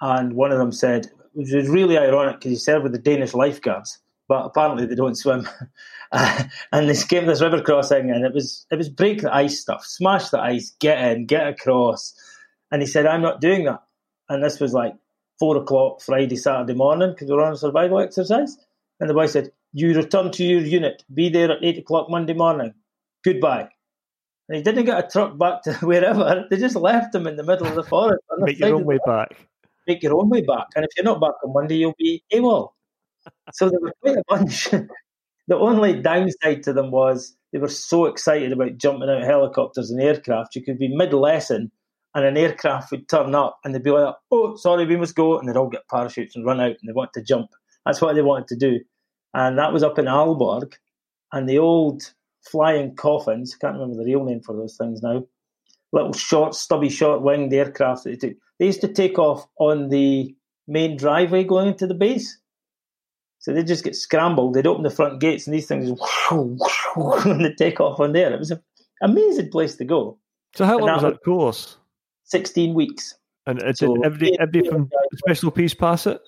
and 0.00 0.34
one 0.34 0.52
of 0.52 0.58
them 0.58 0.72
said, 0.72 1.10
which 1.32 1.52
was 1.52 1.68
really 1.68 1.98
ironic 1.98 2.36
because 2.36 2.50
he 2.50 2.56
served 2.56 2.84
with 2.84 2.92
the 2.92 2.98
Danish 2.98 3.34
lifeguards 3.34 3.98
but 4.28 4.46
apparently 4.46 4.86
they 4.86 4.94
don't 4.94 5.16
swim. 5.16 5.48
uh, 6.12 6.44
and 6.72 6.88
they 6.88 6.96
came 6.96 7.26
this 7.26 7.42
river 7.42 7.60
crossing, 7.60 8.10
and 8.10 8.24
it 8.24 8.32
was 8.32 8.66
it 8.70 8.76
was 8.76 8.88
break 8.88 9.22
the 9.22 9.34
ice 9.34 9.60
stuff, 9.60 9.84
smash 9.84 10.30
the 10.30 10.40
ice, 10.40 10.74
get 10.80 10.98
in, 11.10 11.26
get 11.26 11.48
across. 11.48 12.14
And 12.70 12.82
he 12.82 12.88
said, 12.88 13.06
"I'm 13.06 13.22
not 13.22 13.40
doing 13.40 13.64
that." 13.64 13.82
And 14.28 14.42
this 14.42 14.60
was 14.60 14.72
like 14.72 14.94
four 15.38 15.56
o'clock 15.56 16.00
Friday, 16.00 16.36
Saturday 16.36 16.74
morning 16.74 17.10
because 17.10 17.28
we 17.28 17.34
were 17.34 17.44
on 17.44 17.52
a 17.52 17.56
survival 17.56 18.00
exercise. 18.00 18.56
And 19.00 19.10
the 19.10 19.14
boy 19.14 19.26
said, 19.26 19.52
"You 19.72 19.94
return 19.94 20.30
to 20.32 20.44
your 20.44 20.60
unit. 20.60 21.04
Be 21.12 21.28
there 21.28 21.52
at 21.52 21.62
eight 21.62 21.78
o'clock 21.78 22.08
Monday 22.08 22.34
morning. 22.34 22.74
Goodbye." 23.22 23.68
And 24.48 24.56
he 24.56 24.62
didn't 24.62 24.84
get 24.84 25.02
a 25.02 25.08
truck 25.08 25.38
back 25.38 25.62
to 25.62 25.74
wherever. 25.86 26.46
They 26.50 26.58
just 26.58 26.76
left 26.76 27.14
him 27.14 27.26
in 27.26 27.36
the 27.36 27.44
middle 27.44 27.66
of 27.66 27.74
the 27.74 27.82
forest. 27.82 28.22
Make 28.38 28.58
your 28.58 28.74
own 28.74 28.84
way 28.84 28.98
back. 29.06 29.48
Make 29.86 30.02
your 30.02 30.16
own 30.18 30.28
way 30.28 30.40
back. 30.40 30.68
And 30.76 30.84
if 30.84 30.90
you're 30.96 31.04
not 31.04 31.20
back 31.20 31.34
on 31.44 31.52
Monday, 31.52 31.76
you'll 31.76 31.94
be 31.98 32.22
AWOL 32.32 32.70
so 33.52 33.68
there 33.68 33.80
were 33.80 33.94
quite 34.00 34.16
a 34.16 34.24
bunch. 34.28 34.70
the 35.48 35.56
only 35.56 36.00
downside 36.00 36.62
to 36.64 36.72
them 36.72 36.90
was 36.90 37.36
they 37.52 37.58
were 37.58 37.68
so 37.68 38.06
excited 38.06 38.52
about 38.52 38.78
jumping 38.78 39.08
out 39.08 39.22
helicopters 39.22 39.90
and 39.90 40.00
aircraft. 40.00 40.54
You 40.54 40.62
could 40.62 40.78
be 40.78 40.88
mid 40.88 41.12
lesson 41.12 41.70
and 42.14 42.24
an 42.24 42.36
aircraft 42.36 42.90
would 42.90 43.08
turn 43.08 43.34
up 43.34 43.58
and 43.64 43.74
they'd 43.74 43.82
be 43.82 43.90
like, 43.90 44.14
oh, 44.30 44.56
sorry, 44.56 44.86
we 44.86 44.96
must 44.96 45.14
go. 45.14 45.38
And 45.38 45.48
they'd 45.48 45.56
all 45.56 45.68
get 45.68 45.88
parachutes 45.90 46.36
and 46.36 46.44
run 46.44 46.60
out 46.60 46.76
and 46.80 46.88
they 46.88 46.92
want 46.92 47.12
to 47.14 47.22
jump. 47.22 47.50
That's 47.84 48.00
what 48.00 48.14
they 48.14 48.22
wanted 48.22 48.48
to 48.48 48.56
do. 48.56 48.80
And 49.34 49.58
that 49.58 49.72
was 49.72 49.82
up 49.82 49.98
in 49.98 50.06
Aalborg. 50.06 50.74
And 51.32 51.48
the 51.48 51.58
old 51.58 52.12
flying 52.42 52.94
coffins, 52.94 53.54
I 53.54 53.58
can't 53.60 53.74
remember 53.78 53.96
the 53.96 54.08
real 54.08 54.24
name 54.24 54.40
for 54.40 54.54
those 54.54 54.76
things 54.76 55.02
now, 55.02 55.24
little 55.94 56.12
short, 56.12 56.54
stubby, 56.54 56.88
short 56.88 57.22
winged 57.22 57.52
aircraft 57.52 58.04
that 58.04 58.10
they 58.10 58.28
took. 58.28 58.36
They 58.58 58.66
used 58.66 58.80
to 58.80 58.88
take 58.88 59.18
off 59.18 59.46
on 59.58 59.88
the 59.88 60.34
main 60.66 60.96
driveway 60.96 61.44
going 61.44 61.68
into 61.68 61.86
the 61.86 61.94
base. 61.94 62.38
So 63.38 63.52
they 63.52 63.62
just 63.62 63.84
get 63.84 63.94
scrambled. 63.94 64.54
They'd 64.54 64.66
open 64.66 64.82
the 64.82 64.90
front 64.90 65.20
gates, 65.20 65.46
and 65.46 65.54
these 65.54 65.66
things 65.66 65.88
and 66.30 67.44
they 67.44 67.52
take 67.52 67.78
off 67.78 68.00
on 68.00 68.12
there. 68.12 68.32
It 68.32 68.38
was 68.38 68.50
an 68.50 68.60
amazing 69.02 69.50
place 69.50 69.76
to 69.76 69.84
go. 69.84 70.18
So 70.54 70.64
how 70.64 70.78
long 70.78 70.94
was 70.94 71.02
that 71.02 71.22
course? 71.22 71.76
Sixteen 72.24 72.74
weeks. 72.74 73.14
And 73.46 73.62
uh, 73.62 73.72
so 73.74 73.94
did 73.96 74.36
every 74.40 74.66
from 74.66 74.90
special 75.16 75.50
piece 75.50 75.74
pass 75.74 76.06
it? 76.06 76.20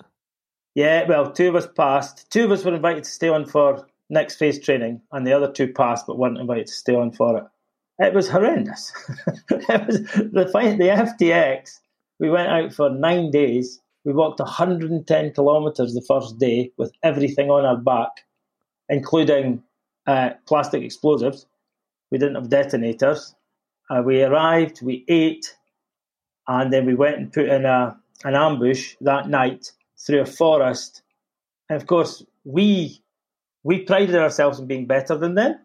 Yeah, 0.75 1.07
well, 1.07 1.31
two 1.31 1.49
of 1.49 1.55
us 1.55 1.67
passed. 1.75 2.29
Two 2.29 2.45
of 2.45 2.51
us 2.51 2.63
were 2.63 2.75
invited 2.75 3.03
to 3.03 3.09
stay 3.09 3.29
on 3.29 3.47
for 3.47 3.87
next 4.11 4.35
phase 4.35 4.59
training, 4.59 5.01
and 5.11 5.25
the 5.25 5.33
other 5.33 5.51
two 5.51 5.73
passed 5.73 6.05
but 6.05 6.19
weren't 6.19 6.37
invited 6.37 6.67
to 6.67 6.73
stay 6.73 6.93
on 6.93 7.11
for 7.11 7.37
it. 7.37 7.43
It 7.99 8.13
was 8.13 8.29
horrendous. 8.29 8.93
it 9.49 9.87
was 9.87 10.01
the 10.01 10.75
the 10.77 11.05
FTX. 11.19 11.79
We 12.19 12.29
went 12.29 12.49
out 12.49 12.73
for 12.73 12.89
nine 12.89 13.31
days 13.31 13.79
we 14.07 14.13
walked 14.13 14.39
110 14.39 15.33
kilometres 15.33 15.93
the 15.93 16.01
first 16.01 16.39
day 16.39 16.71
with 16.77 16.93
everything 17.03 17.49
on 17.51 17.65
our 17.65 17.75
back, 17.75 18.23
including 18.87 19.61
uh, 20.07 20.29
plastic 20.47 20.81
explosives. 20.81 21.45
We 22.09 22.17
didn't 22.17 22.35
have 22.35 22.49
detonators. 22.49 23.35
Uh, 23.89 24.01
we 24.05 24.23
arrived, 24.23 24.81
we 24.81 25.03
ate, 25.09 25.53
and 26.47 26.71
then 26.71 26.85
we 26.85 26.95
went 26.95 27.17
and 27.17 27.33
put 27.33 27.49
in 27.49 27.65
a, 27.65 27.97
an 28.23 28.33
ambush 28.33 28.95
that 29.01 29.27
night 29.27 29.73
through 29.97 30.21
a 30.21 30.25
forest. 30.25 31.01
And 31.69 31.75
of 31.75 31.85
course, 31.85 32.23
we 32.45 33.01
we 33.63 33.79
prided 33.79 34.15
ourselves 34.15 34.57
in 34.57 34.67
being 34.67 34.87
better 34.87 35.17
than 35.17 35.35
them. 35.35 35.59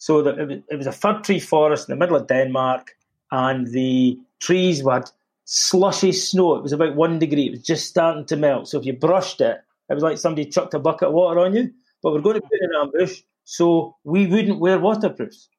So 0.00 0.26
it 0.26 0.64
was, 0.78 0.86
a 0.86 0.92
fir 0.92 1.20
tree 1.20 1.38
forest 1.38 1.86
in 1.86 1.92
the 1.92 1.98
middle 1.98 2.16
of 2.16 2.26
Denmark, 2.26 2.96
and 3.30 3.66
the 3.66 4.18
trees 4.40 4.82
had 4.82 5.10
slushy 5.44 6.12
snow. 6.12 6.56
It 6.56 6.62
was 6.62 6.72
about 6.72 6.96
one 6.96 7.18
degree. 7.18 7.48
It 7.48 7.50
was 7.50 7.62
just 7.62 7.86
starting 7.86 8.24
to 8.24 8.36
melt. 8.36 8.68
So 8.68 8.78
if 8.78 8.86
you 8.86 8.94
brushed 8.94 9.42
it, 9.42 9.60
it 9.90 9.94
was 9.94 10.02
like 10.02 10.16
somebody 10.16 10.48
chucked 10.48 10.72
a 10.72 10.78
bucket 10.78 11.08
of 11.08 11.14
water 11.14 11.40
on 11.40 11.54
you. 11.54 11.70
But 12.02 12.14
we're 12.14 12.22
going 12.22 12.36
to 12.36 12.40
put 12.40 12.62
in 12.62 12.70
an 12.70 12.80
ambush, 12.80 13.20
so 13.44 13.94
we 14.02 14.26
wouldn't 14.26 14.58
wear 14.58 14.78
waterproofs. 14.78 15.50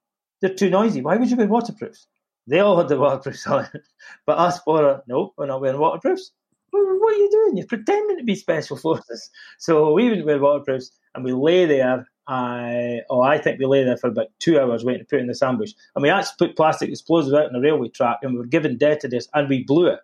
They're 0.42 0.56
too 0.56 0.72
noisy. 0.72 1.02
Why 1.02 1.18
would 1.18 1.30
you 1.30 1.38
wear 1.38 1.48
waterproofs? 1.48 2.08
They 2.48 2.62
all 2.62 2.78
had 2.78 2.88
the 2.88 2.98
waterproofs 2.98 3.46
on. 3.46 3.68
but 4.26 4.40
us 4.40 4.60
four, 4.62 5.04
no, 5.08 5.36
we're 5.38 5.46
not 5.46 5.62
wearing 5.62 5.80
waterproofs. 5.80 6.32
What 6.72 7.14
are 7.14 7.18
you 7.18 7.30
doing? 7.30 7.58
You're 7.58 7.68
pretending 7.68 8.18
to 8.18 8.24
be 8.24 8.34
special 8.34 8.76
forces. 8.76 9.30
So 9.60 9.94
we 9.94 10.10
wouldn't 10.10 10.26
wear 10.26 10.40
waterproofs, 10.40 10.90
and 11.14 11.24
we 11.24 11.32
lay 11.32 11.68
there 11.68 12.08
I 12.32 13.02
oh 13.10 13.22
I 13.22 13.38
think 13.38 13.60
we 13.60 13.66
lay 13.66 13.84
there 13.84 13.98
for 13.98 14.08
about 14.08 14.28
two 14.40 14.58
hours 14.58 14.86
waiting 14.86 15.02
to 15.02 15.06
put 15.06 15.20
in 15.20 15.28
this 15.28 15.44
ambush, 15.44 15.74
and 15.94 16.02
we 16.02 16.10
actually 16.10 16.48
put 16.48 16.56
plastic 16.56 16.90
explosives 16.90 17.34
out 17.34 17.48
on 17.48 17.52
the 17.52 17.60
railway 17.60 17.90
track, 17.90 18.20
and 18.22 18.32
we 18.32 18.40
were 18.40 18.46
given 18.46 18.78
detonators, 18.78 19.28
and 19.34 19.50
we 19.50 19.66
blew 19.66 19.88
it. 19.88 20.00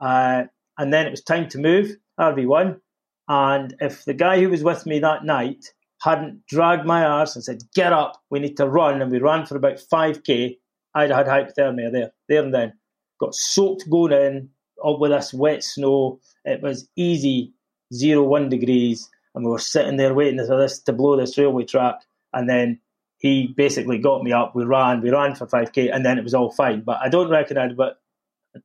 Uh, 0.00 0.44
and 0.78 0.90
then 0.90 1.06
it 1.06 1.10
was 1.10 1.22
time 1.22 1.48
to 1.50 1.58
move 1.58 1.94
RV 2.18 2.46
one, 2.46 2.80
and 3.28 3.76
if 3.78 4.06
the 4.06 4.14
guy 4.14 4.40
who 4.40 4.48
was 4.48 4.64
with 4.64 4.86
me 4.86 5.00
that 5.00 5.26
night 5.26 5.66
hadn't 6.00 6.46
dragged 6.46 6.86
my 6.86 7.04
arse 7.04 7.34
and 7.34 7.44
said, 7.44 7.62
"Get 7.74 7.92
up, 7.92 8.16
we 8.30 8.40
need 8.40 8.56
to 8.56 8.66
run," 8.66 9.02
and 9.02 9.10
we 9.12 9.18
ran 9.18 9.44
for 9.44 9.56
about 9.56 9.80
five 9.80 10.24
k, 10.24 10.58
I'd 10.94 11.10
had 11.10 11.26
hypothermia 11.26 11.92
there, 11.92 12.12
there 12.26 12.42
and 12.42 12.54
then. 12.54 12.72
Got 13.20 13.34
soaked 13.34 13.90
going 13.90 14.12
in, 14.12 14.48
all 14.82 14.98
with 14.98 15.10
this 15.10 15.34
wet 15.34 15.62
snow. 15.62 16.20
It 16.46 16.62
was 16.62 16.88
easy, 16.96 17.52
zero 17.92 18.22
one 18.22 18.48
degrees 18.48 19.10
and 19.34 19.44
we 19.44 19.50
were 19.50 19.58
sitting 19.58 19.96
there 19.96 20.14
waiting 20.14 20.44
for 20.44 20.58
this 20.58 20.80
to 20.80 20.92
blow 20.92 21.16
this 21.16 21.38
railway 21.38 21.64
track, 21.64 21.96
and 22.32 22.48
then 22.48 22.80
he 23.18 23.48
basically 23.48 23.98
got 23.98 24.22
me 24.22 24.32
up. 24.32 24.54
We 24.54 24.64
ran, 24.64 25.02
we 25.02 25.10
ran 25.10 25.34
for 25.34 25.46
five 25.46 25.72
k, 25.72 25.90
and 25.90 26.04
then 26.04 26.18
it 26.18 26.24
was 26.24 26.34
all 26.34 26.50
fine. 26.50 26.80
But 26.80 26.98
I 27.02 27.08
don't 27.08 27.30
reckon 27.30 27.58
I'd, 27.58 27.76
but 27.76 28.00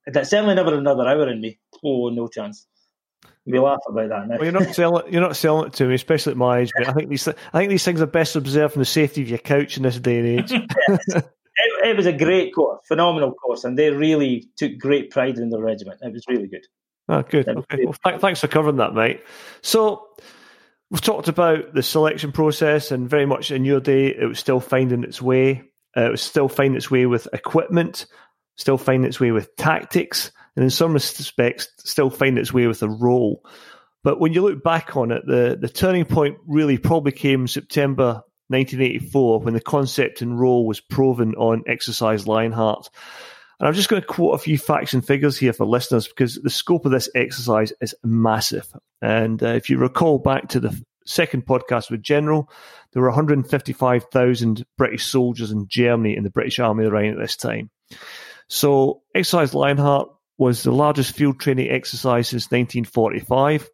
that 0.07 0.27
certainly 0.27 0.55
never 0.55 0.75
another 0.75 1.07
hour 1.07 1.29
in 1.29 1.41
me. 1.41 1.59
Oh, 1.83 2.09
no 2.09 2.27
chance. 2.27 2.65
We 3.45 3.59
laugh 3.59 3.79
about 3.87 4.09
that 4.09 4.27
now. 4.27 4.35
Well, 4.37 4.45
you're 4.45 4.51
not 4.51 4.73
selling. 4.73 5.13
You're 5.13 5.21
not 5.21 5.35
selling 5.35 5.67
it 5.67 5.73
to 5.73 5.85
me, 5.85 5.93
especially 5.93 6.31
at 6.31 6.37
my 6.37 6.59
age. 6.59 6.71
But 6.75 6.89
I 6.89 6.93
think 6.93 7.09
these. 7.09 7.27
I 7.27 7.33
think 7.53 7.69
these 7.69 7.83
things 7.83 8.01
are 8.01 8.07
best 8.07 8.35
observed 8.35 8.73
from 8.73 8.81
the 8.81 8.87
safety 8.87 9.21
of 9.21 9.29
your 9.29 9.37
couch 9.37 9.77
in 9.77 9.83
this 9.83 9.99
day 9.99 10.19
and 10.19 10.39
age. 10.39 10.51
yes. 10.51 10.99
it, 11.07 11.25
it, 11.83 11.97
was 11.97 12.07
a 12.07 12.13
great 12.13 12.55
course, 12.55 12.81
phenomenal 12.87 13.33
course, 13.33 13.63
and 13.63 13.77
they 13.77 13.91
really 13.91 14.49
took 14.57 14.79
great 14.79 15.11
pride 15.11 15.37
in 15.37 15.49
the 15.49 15.61
regiment. 15.61 15.99
It 16.01 16.11
was 16.11 16.25
really 16.27 16.47
good. 16.47 16.65
Oh, 17.07 17.21
good. 17.21 17.47
Okay. 17.47 17.85
Well, 17.85 17.95
th- 18.03 18.19
thanks 18.19 18.39
for 18.41 18.47
covering 18.47 18.77
that, 18.77 18.95
mate. 18.95 19.23
So 19.61 20.07
we've 20.89 21.01
talked 21.01 21.27
about 21.27 21.73
the 21.73 21.83
selection 21.83 22.31
process, 22.31 22.91
and 22.91 23.09
very 23.09 23.25
much 23.25 23.51
in 23.51 23.65
your 23.65 23.79
day, 23.79 24.07
it 24.07 24.25
was 24.25 24.39
still 24.39 24.59
finding 24.59 25.03
its 25.03 25.21
way. 25.21 25.63
Uh, 25.95 26.05
it 26.07 26.11
was 26.11 26.21
still 26.21 26.49
finding 26.49 26.77
its 26.77 26.91
way 26.91 27.05
with 27.05 27.27
equipment, 27.33 28.05
still 28.57 28.77
finding 28.77 29.07
its 29.07 29.19
way 29.19 29.31
with 29.31 29.55
tactics, 29.55 30.31
and 30.55 30.63
in 30.63 30.69
some 30.69 30.93
respects, 30.93 31.67
still 31.77 32.09
finding 32.09 32.41
its 32.41 32.53
way 32.53 32.67
with 32.67 32.81
a 32.83 32.89
role. 32.89 33.43
But 34.03 34.19
when 34.19 34.33
you 34.33 34.41
look 34.41 34.63
back 34.63 34.95
on 34.95 35.11
it, 35.11 35.25
the, 35.25 35.57
the 35.59 35.69
turning 35.69 36.05
point 36.05 36.37
really 36.45 36.77
probably 36.77 37.11
came 37.11 37.47
September 37.47 38.23
1984 38.49 39.39
when 39.39 39.55
the 39.55 39.61
concept 39.61 40.21
and 40.21 40.39
role 40.39 40.67
was 40.67 40.79
proven 40.79 41.33
on 41.35 41.63
Exercise 41.67 42.27
Lionheart. 42.27 42.89
And 43.59 43.67
I'm 43.67 43.73
just 43.73 43.89
going 43.89 44.01
to 44.01 44.07
quote 44.07 44.35
a 44.35 44.43
few 44.43 44.57
facts 44.57 44.93
and 44.93 45.05
figures 45.05 45.37
here 45.37 45.53
for 45.53 45.65
listeners 45.65 46.07
because 46.07 46.35
the 46.35 46.49
scope 46.49 46.85
of 46.85 46.91
this 46.91 47.09
exercise 47.15 47.71
is 47.81 47.95
massive. 48.03 48.67
And 49.01 49.41
uh, 49.41 49.47
if 49.47 49.69
you 49.69 49.77
recall 49.77 50.19
back 50.19 50.49
to 50.49 50.59
the 50.59 50.81
second 51.05 51.45
podcast 51.45 51.89
with 51.89 52.01
General, 52.01 52.49
there 52.91 53.01
were 53.01 53.09
155,000 53.09 54.65
British 54.77 55.05
soldiers 55.05 55.51
in 55.51 55.67
Germany 55.67 56.17
in 56.17 56.23
the 56.23 56.29
British 56.29 56.59
Army 56.59 56.85
around 56.85 57.13
at 57.13 57.19
this 57.19 57.35
time. 57.35 57.69
So, 58.47 59.01
Exercise 59.13 59.53
Lionheart 59.53 60.09
was 60.37 60.63
the 60.63 60.71
largest 60.71 61.15
field 61.15 61.39
training 61.39 61.69
exercise 61.69 62.29
since 62.29 62.45
1945. 62.45 63.69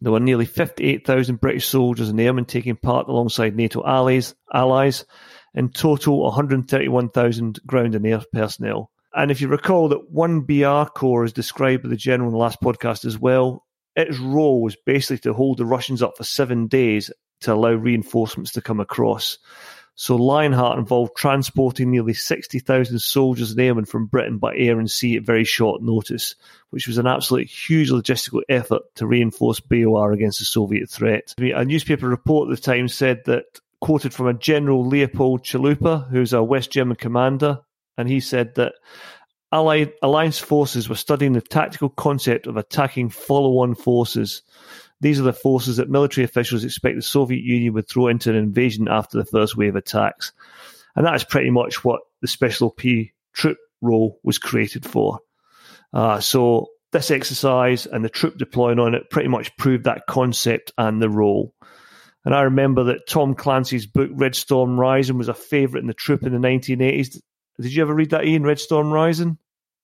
There 0.00 0.12
were 0.12 0.20
nearly 0.20 0.44
58,000 0.44 1.40
British 1.40 1.66
soldiers 1.66 2.08
and 2.08 2.20
airmen 2.20 2.44
taking 2.44 2.76
part 2.76 3.08
alongside 3.08 3.56
NATO 3.56 3.84
allies. 3.86 4.34
allies. 4.52 5.04
In 5.54 5.70
total, 5.70 6.22
131,000 6.24 7.60
ground 7.64 7.94
and 7.94 8.06
air 8.06 8.22
personnel. 8.32 8.90
And 9.14 9.30
if 9.30 9.40
you 9.40 9.48
recall 9.48 9.88
that 9.90 10.10
one 10.10 10.40
BR 10.40 10.90
Corps 10.94 11.24
is 11.24 11.32
described 11.32 11.84
by 11.84 11.88
the 11.88 11.96
general 11.96 12.28
in 12.28 12.32
the 12.32 12.38
last 12.38 12.60
podcast 12.60 13.04
as 13.04 13.18
well, 13.18 13.64
its 13.94 14.18
role 14.18 14.60
was 14.60 14.76
basically 14.84 15.18
to 15.18 15.32
hold 15.32 15.58
the 15.58 15.66
Russians 15.66 16.02
up 16.02 16.16
for 16.16 16.24
seven 16.24 16.66
days 16.66 17.10
to 17.42 17.52
allow 17.52 17.72
reinforcements 17.72 18.52
to 18.52 18.60
come 18.60 18.80
across. 18.80 19.38
So 19.96 20.16
Lionheart 20.16 20.80
involved 20.80 21.12
transporting 21.16 21.92
nearly 21.92 22.14
60,000 22.14 22.98
soldiers 22.98 23.52
and 23.52 23.60
airmen 23.60 23.84
from 23.84 24.06
Britain 24.06 24.38
by 24.38 24.56
air 24.56 24.80
and 24.80 24.90
sea 24.90 25.16
at 25.16 25.22
very 25.22 25.44
short 25.44 25.80
notice, 25.82 26.34
which 26.70 26.88
was 26.88 26.98
an 26.98 27.06
absolute 27.06 27.48
huge 27.48 27.90
logistical 27.90 28.42
effort 28.48 28.82
to 28.96 29.06
reinforce 29.06 29.60
BAOR 29.60 30.10
against 30.10 30.40
the 30.40 30.44
Soviet 30.44 30.90
threat. 30.90 31.32
A 31.38 31.64
newspaper 31.64 32.08
report 32.08 32.50
at 32.50 32.56
the 32.56 32.62
time 32.62 32.88
said 32.88 33.22
that, 33.26 33.44
quoted 33.80 34.12
from 34.12 34.26
a 34.26 34.34
General 34.34 34.84
Leopold 34.84 35.44
Chalupa, 35.44 36.08
who's 36.08 36.32
a 36.32 36.42
West 36.42 36.72
German 36.72 36.96
commander, 36.96 37.60
and 37.96 38.08
he 38.08 38.20
said 38.20 38.54
that 38.56 38.74
Allied 39.54 39.92
alliance 40.02 40.40
forces 40.40 40.88
were 40.88 40.96
studying 40.96 41.32
the 41.32 41.40
tactical 41.40 41.88
concept 41.88 42.48
of 42.48 42.56
attacking 42.56 43.08
follow-on 43.08 43.76
forces. 43.76 44.42
These 45.00 45.20
are 45.20 45.24
the 45.24 45.32
forces 45.32 45.76
that 45.76 45.88
military 45.88 46.24
officials 46.24 46.64
expect 46.64 46.96
the 46.96 47.02
Soviet 47.02 47.44
Union 47.44 47.72
would 47.74 47.88
throw 47.88 48.08
into 48.08 48.30
an 48.30 48.36
invasion 48.36 48.88
after 48.88 49.16
the 49.16 49.24
first 49.24 49.56
wave 49.56 49.76
attacks. 49.76 50.32
And 50.96 51.06
that 51.06 51.14
is 51.14 51.22
pretty 51.22 51.50
much 51.50 51.84
what 51.84 52.00
the 52.20 52.26
Special 52.26 52.68
P 52.68 53.12
troop 53.32 53.58
role 53.80 54.18
was 54.24 54.38
created 54.38 54.84
for. 54.84 55.20
Uh, 55.92 56.18
so 56.18 56.70
this 56.90 57.12
exercise 57.12 57.86
and 57.86 58.04
the 58.04 58.08
troop 58.08 58.36
deploying 58.36 58.80
on 58.80 58.96
it 58.96 59.08
pretty 59.08 59.28
much 59.28 59.56
proved 59.56 59.84
that 59.84 60.08
concept 60.08 60.72
and 60.76 61.00
the 61.00 61.08
role. 61.08 61.54
And 62.24 62.34
I 62.34 62.42
remember 62.42 62.82
that 62.84 63.06
Tom 63.06 63.36
Clancy's 63.36 63.86
book 63.86 64.10
Red 64.12 64.34
Storm 64.34 64.80
Rising 64.80 65.16
was 65.16 65.28
a 65.28 65.34
favourite 65.34 65.82
in 65.82 65.86
the 65.86 65.94
troop 65.94 66.24
in 66.24 66.32
the 66.32 66.38
1980s. 66.48 67.20
Did 67.60 67.74
you 67.74 67.82
ever 67.82 67.94
read 67.94 68.10
that, 68.10 68.22
Iain? 68.22 68.42
Red 68.42 68.58
Storm 68.58 68.92
Rising? 68.92 69.38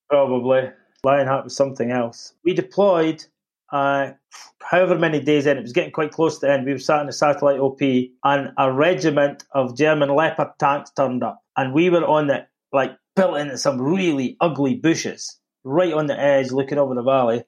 Probably. 0.09 0.71
Lionheart 1.05 1.45
was 1.45 1.57
something 1.57 1.91
else. 1.91 2.35
We 2.45 2.53
deployed 2.53 3.25
uh, 3.73 4.13
however 4.61 4.99
many 4.99 5.21
days 5.21 5.47
in. 5.47 5.57
It 5.57 5.63
was 5.63 5.73
getting 5.73 5.93
quite 5.93 6.13
close 6.13 6.39
to 6.39 6.47
the 6.47 6.53
end. 6.53 6.67
We 6.67 6.73
were 6.73 6.79
sat 6.79 7.03
in 7.03 7.09
a 7.09 7.13
satellite 7.13 7.61
OP, 7.61 7.81
and 7.81 8.53
a 8.59 8.73
regiment 8.73 9.45
of 9.53 9.77
German 9.77 10.15
Leopard 10.15 10.49
tanks 10.59 10.91
turned 10.91 11.23
up, 11.23 11.43
and 11.57 11.73
we 11.73 11.91
were 11.91 12.05
on 12.05 12.27
the 12.27 12.47
like 12.73 12.97
built 13.17 13.37
into 13.39 13.59
some 13.59 13.81
really 13.81 14.37
ugly 14.41 14.75
bushes, 14.75 15.39
right 15.65 15.93
on 15.93 16.07
the 16.07 16.19
edge, 16.19 16.51
looking 16.51 16.79
over 16.79 16.95
the 16.95 17.03
valley. 17.03 17.45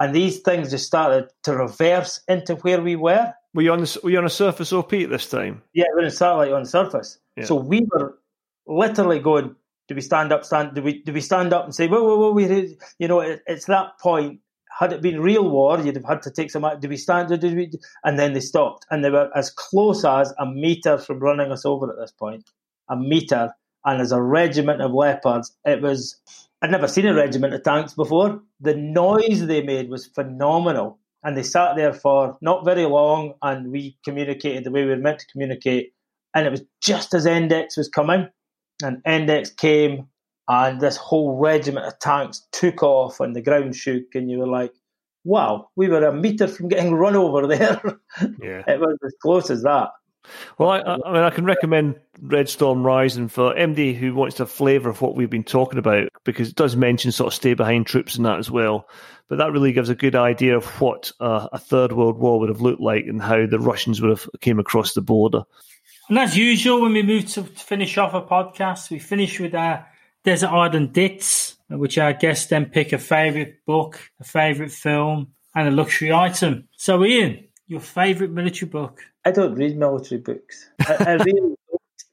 And 0.00 0.14
these 0.14 0.40
things 0.40 0.70
just 0.70 0.86
started 0.86 1.28
to 1.44 1.54
reverse 1.56 2.20
into 2.26 2.56
where 2.56 2.82
we 2.82 2.96
were. 2.96 3.32
Were 3.54 3.62
you 3.62 3.72
on 3.72 3.80
the, 3.80 4.00
were 4.02 4.10
you 4.10 4.18
on 4.18 4.24
a 4.24 4.30
surface 4.30 4.72
OP 4.72 4.92
at 4.94 5.10
this 5.10 5.28
time? 5.28 5.62
Yeah, 5.72 5.84
we 5.94 6.02
are 6.02 6.06
in 6.06 6.10
satellite 6.10 6.52
on 6.52 6.64
the 6.64 6.68
surface. 6.68 7.18
Yeah. 7.36 7.44
So 7.44 7.54
we 7.54 7.86
were 7.92 8.18
literally 8.66 9.18
going, 9.18 9.54
do 9.88 9.94
we 9.94 10.00
stand 10.00 10.32
up, 10.32 10.44
stand, 10.44 10.74
do 10.74 10.82
we, 10.82 11.02
do 11.02 11.12
we 11.12 11.20
stand 11.20 11.52
up 11.52 11.64
and 11.64 11.74
say, 11.74 11.86
well, 11.86 12.04
whoa, 12.04 12.16
whoa, 12.18 12.32
we, 12.32 12.76
you 12.98 13.08
know, 13.08 13.20
it, 13.20 13.42
it's 13.46 13.66
that 13.66 13.98
point. 14.00 14.40
Had 14.78 14.92
it 14.92 15.02
been 15.02 15.20
real 15.20 15.48
war, 15.48 15.78
you'd 15.78 15.94
have 15.94 16.04
had 16.04 16.22
to 16.22 16.32
take 16.32 16.50
some, 16.50 16.66
do 16.80 16.88
we 16.88 16.96
stand, 16.96 17.28
do 17.40 17.54
we, 17.54 17.70
and 18.02 18.18
then 18.18 18.32
they 18.32 18.40
stopped. 18.40 18.86
And 18.90 19.04
they 19.04 19.10
were 19.10 19.30
as 19.36 19.50
close 19.50 20.04
as 20.04 20.32
a 20.38 20.46
meter 20.46 20.98
from 20.98 21.20
running 21.20 21.52
us 21.52 21.64
over 21.64 21.90
at 21.90 21.98
this 21.98 22.10
point. 22.10 22.50
A 22.88 22.96
meter. 22.96 23.54
And 23.84 24.00
as 24.00 24.10
a 24.10 24.20
regiment 24.20 24.80
of 24.80 24.92
leopards, 24.92 25.54
it 25.64 25.80
was, 25.80 26.18
I'd 26.60 26.72
never 26.72 26.88
seen 26.88 27.06
a 27.06 27.14
regiment 27.14 27.54
of 27.54 27.62
tanks 27.62 27.94
before. 27.94 28.40
The 28.60 28.74
noise 28.74 29.46
they 29.46 29.62
made 29.62 29.90
was 29.90 30.06
phenomenal. 30.06 30.98
And 31.22 31.36
they 31.36 31.42
sat 31.42 31.76
there 31.76 31.92
for 31.92 32.36
not 32.40 32.64
very 32.64 32.84
long, 32.84 33.34
and 33.42 33.70
we 33.70 33.96
communicated 34.04 34.64
the 34.64 34.70
way 34.70 34.82
we 34.82 34.90
were 34.90 34.96
meant 34.96 35.20
to 35.20 35.26
communicate. 35.30 35.92
And 36.34 36.46
it 36.46 36.50
was 36.50 36.62
just 36.82 37.14
as 37.14 37.26
ENDEX 37.26 37.76
was 37.76 37.88
coming 37.88 38.28
and 38.82 39.02
ENDEX 39.04 39.56
came, 39.56 40.08
and 40.48 40.80
this 40.80 40.96
whole 40.96 41.36
regiment 41.38 41.86
of 41.86 41.98
tanks 41.98 42.46
took 42.52 42.82
off, 42.82 43.20
and 43.20 43.34
the 43.34 43.42
ground 43.42 43.76
shook, 43.76 44.14
and 44.14 44.30
you 44.30 44.38
were 44.38 44.46
like, 44.46 44.72
"Wow, 45.24 45.70
we 45.76 45.88
were 45.88 46.04
a 46.04 46.12
meter 46.12 46.48
from 46.48 46.68
getting 46.68 46.94
run 46.94 47.16
over 47.16 47.46
there." 47.46 47.80
Yeah, 48.20 48.62
it 48.66 48.80
was 48.80 48.98
as 49.04 49.14
close 49.20 49.50
as 49.50 49.62
that. 49.62 49.90
Well, 50.58 50.70
I, 50.70 50.78
I, 50.80 51.12
mean, 51.12 51.22
I 51.22 51.30
can 51.30 51.44
recommend 51.44 51.96
Red 52.20 52.48
Storm 52.48 52.84
Rising 52.84 53.28
for 53.28 53.54
MD 53.54 53.94
who 53.94 54.14
wants 54.14 54.40
a 54.40 54.46
flavour 54.46 54.88
of 54.88 55.00
what 55.00 55.14
we've 55.14 55.30
been 55.30 55.44
talking 55.44 55.78
about 55.78 56.08
because 56.24 56.48
it 56.48 56.54
does 56.54 56.76
mention 56.76 57.12
sort 57.12 57.28
of 57.28 57.34
stay 57.34 57.54
behind 57.54 57.86
troops 57.86 58.16
and 58.16 58.24
that 58.24 58.38
as 58.38 58.50
well. 58.50 58.88
But 59.28 59.38
that 59.38 59.52
really 59.52 59.72
gives 59.72 59.88
a 59.88 59.94
good 59.94 60.14
idea 60.14 60.56
of 60.56 60.66
what 60.80 61.12
uh, 61.20 61.48
a 61.52 61.58
Third 61.58 61.92
World 61.92 62.18
War 62.18 62.40
would 62.40 62.48
have 62.48 62.60
looked 62.60 62.80
like 62.80 63.06
and 63.06 63.22
how 63.22 63.46
the 63.46 63.58
Russians 63.58 64.00
would 64.00 64.10
have 64.10 64.28
came 64.40 64.58
across 64.58 64.94
the 64.94 65.02
border. 65.02 65.42
And 66.08 66.18
as 66.18 66.36
usual, 66.36 66.82
when 66.82 66.92
we 66.92 67.02
move 67.02 67.30
to 67.32 67.44
finish 67.44 67.96
off 67.96 68.12
a 68.12 68.20
podcast, 68.20 68.90
we 68.90 68.98
finish 68.98 69.40
with 69.40 69.54
our 69.54 69.86
Desert 70.22 70.48
Island 70.48 70.92
Dits, 70.92 71.56
which 71.70 71.96
our 71.96 72.12
guests 72.12 72.46
then 72.46 72.66
pick 72.66 72.92
a 72.92 72.98
favourite 72.98 73.64
book, 73.64 73.98
a 74.20 74.24
favourite 74.24 74.70
film, 74.70 75.28
and 75.54 75.68
a 75.68 75.70
luxury 75.70 76.12
item. 76.12 76.68
So, 76.76 77.02
Iain, 77.02 77.48
your 77.68 77.80
favourite 77.80 78.32
military 78.32 78.68
book? 78.68 79.00
I 79.24 79.30
don't 79.30 79.54
read 79.54 79.78
military 79.78 80.20
books. 80.20 80.68
I, 80.86 80.94
I 80.94 81.12
really. 81.24 81.54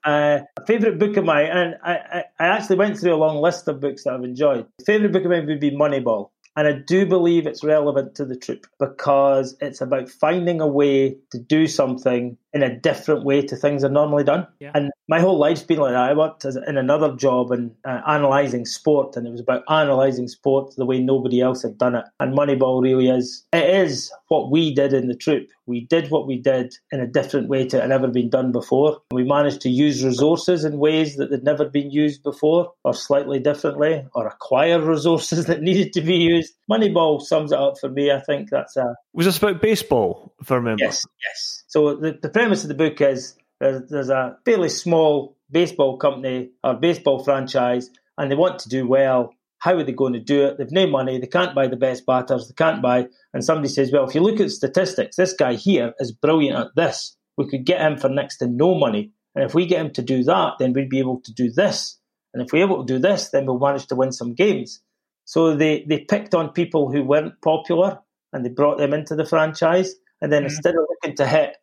Uh, 0.03 0.39
a 0.57 0.65
favourite 0.65 0.97
book 0.97 1.15
of 1.17 1.25
mine, 1.25 1.45
and 1.45 1.75
I, 1.83 1.93
I, 1.93 2.23
I, 2.39 2.47
actually 2.47 2.77
went 2.77 2.97
through 2.97 3.13
a 3.13 3.17
long 3.17 3.37
list 3.37 3.67
of 3.67 3.79
books 3.79 4.05
that 4.05 4.13
I've 4.13 4.23
enjoyed. 4.23 4.65
Favourite 4.83 5.11
book 5.11 5.25
of 5.25 5.29
mine 5.29 5.45
would 5.45 5.59
be 5.59 5.69
Moneyball. 5.69 6.31
And 6.55 6.67
I 6.67 6.73
do 6.73 7.05
believe 7.05 7.47
it's 7.47 7.63
relevant 7.63 8.15
to 8.15 8.25
the 8.25 8.35
troop 8.35 8.67
because 8.77 9.55
it's 9.61 9.79
about 9.79 10.09
finding 10.09 10.59
a 10.59 10.67
way 10.67 11.17
to 11.31 11.39
do 11.39 11.65
something 11.65 12.37
in 12.53 12.63
a 12.63 12.75
different 12.75 13.23
way 13.23 13.41
to 13.41 13.55
things 13.55 13.83
are 13.83 13.89
normally 13.89 14.23
done. 14.23 14.47
Yeah. 14.59 14.71
And 14.73 14.91
my 15.07 15.19
whole 15.19 15.37
life's 15.37 15.63
been 15.63 15.79
like 15.79 15.93
that. 15.93 16.09
I 16.09 16.13
worked 16.13 16.45
as, 16.45 16.55
in 16.55 16.77
another 16.77 17.15
job 17.15 17.51
and 17.51 17.71
uh, 17.85 18.01
analysing 18.05 18.65
sport, 18.65 19.15
and 19.15 19.27
it 19.27 19.31
was 19.31 19.41
about 19.41 19.63
analysing 19.67 20.27
sport 20.27 20.73
the 20.75 20.85
way 20.85 20.99
nobody 20.99 21.41
else 21.41 21.63
had 21.63 21.77
done 21.77 21.95
it. 21.95 22.05
And 22.19 22.37
Moneyball 22.37 22.81
really 22.81 23.09
is, 23.09 23.45
it 23.53 23.69
is 23.69 24.11
what 24.27 24.51
we 24.51 24.73
did 24.73 24.93
in 24.93 25.07
the 25.07 25.15
troop. 25.15 25.47
We 25.65 25.81
did 25.81 26.11
what 26.11 26.27
we 26.27 26.37
did 26.37 26.73
in 26.91 26.99
a 26.99 27.07
different 27.07 27.47
way 27.47 27.67
to 27.67 27.77
it 27.77 27.81
had 27.81 27.89
never 27.89 28.07
been 28.07 28.29
done 28.29 28.51
before. 28.51 29.01
We 29.11 29.23
managed 29.23 29.61
to 29.61 29.69
use 29.69 30.03
resources 30.03 30.65
in 30.65 30.77
ways 30.77 31.15
that 31.15 31.31
had 31.31 31.43
never 31.43 31.65
been 31.65 31.91
used 31.91 32.23
before, 32.23 32.71
or 32.83 32.93
slightly 32.93 33.39
differently, 33.39 34.05
or 34.13 34.27
acquire 34.27 34.81
resources 34.85 35.45
that 35.45 35.61
needed 35.61 35.93
to 35.93 36.01
be 36.01 36.15
used. 36.15 36.53
Moneyball 36.69 37.21
sums 37.21 37.51
it 37.51 37.59
up 37.59 37.79
for 37.79 37.89
me. 37.89 38.11
I 38.11 38.19
think 38.21 38.49
that's 38.49 38.75
a. 38.75 38.95
Was 39.13 39.25
this 39.25 39.37
about 39.37 39.61
baseball, 39.61 40.33
if 40.41 40.51
I 40.51 40.55
remember? 40.55 40.83
Yes, 40.83 41.01
yes. 41.25 41.60
So 41.71 41.95
the, 41.95 42.19
the 42.21 42.27
premise 42.27 42.63
of 42.63 42.67
the 42.67 42.75
book 42.75 42.99
is 42.99 43.37
there's, 43.61 43.89
there's 43.89 44.09
a 44.09 44.37
fairly 44.43 44.67
small 44.67 45.37
baseball 45.49 45.95
company 45.95 46.49
or 46.65 46.73
baseball 46.73 47.23
franchise, 47.23 47.89
and 48.17 48.29
they 48.29 48.35
want 48.35 48.59
to 48.59 48.69
do 48.69 48.85
well. 48.85 49.33
How 49.59 49.75
are 49.77 49.83
they 49.85 49.93
going 49.93 50.11
to 50.11 50.19
do 50.19 50.47
it? 50.47 50.57
They've 50.57 50.69
no 50.69 50.85
money. 50.85 51.17
They 51.17 51.27
can't 51.27 51.55
buy 51.55 51.67
the 51.67 51.77
best 51.77 52.05
batters. 52.05 52.49
They 52.49 52.55
can't 52.61 52.81
buy. 52.81 53.07
And 53.33 53.41
somebody 53.41 53.69
says, 53.69 53.89
well, 53.89 54.05
if 54.05 54.13
you 54.13 54.19
look 54.19 54.41
at 54.41 54.51
statistics, 54.51 55.15
this 55.15 55.31
guy 55.31 55.53
here 55.53 55.93
is 55.97 56.11
brilliant 56.11 56.59
at 56.59 56.75
this. 56.75 57.15
We 57.37 57.47
could 57.47 57.65
get 57.65 57.79
him 57.79 57.97
for 57.97 58.09
next 58.09 58.39
to 58.39 58.47
no 58.47 58.75
money. 58.75 59.13
And 59.33 59.45
if 59.45 59.55
we 59.55 59.65
get 59.65 59.79
him 59.79 59.93
to 59.93 60.01
do 60.01 60.25
that, 60.25 60.55
then 60.59 60.73
we'd 60.73 60.89
be 60.89 60.99
able 60.99 61.21
to 61.21 61.33
do 61.33 61.51
this. 61.51 61.97
And 62.33 62.43
if 62.43 62.51
we're 62.51 62.65
able 62.65 62.85
to 62.85 62.93
do 62.93 62.99
this, 62.99 63.29
then 63.29 63.45
we'll 63.45 63.59
manage 63.59 63.87
to 63.87 63.95
win 63.95 64.11
some 64.11 64.33
games. 64.33 64.81
So 65.23 65.55
they, 65.55 65.85
they 65.87 65.99
picked 65.99 66.35
on 66.35 66.49
people 66.49 66.91
who 66.91 67.01
weren't 67.01 67.41
popular 67.41 67.99
and 68.33 68.43
they 68.43 68.49
brought 68.49 68.77
them 68.77 68.93
into 68.93 69.15
the 69.15 69.25
franchise. 69.25 69.95
And 70.21 70.31
then 70.31 70.41
mm-hmm. 70.41 70.53
instead 70.53 70.75
of 70.75 70.85
looking 70.89 71.15
to 71.17 71.25
hit 71.25 71.57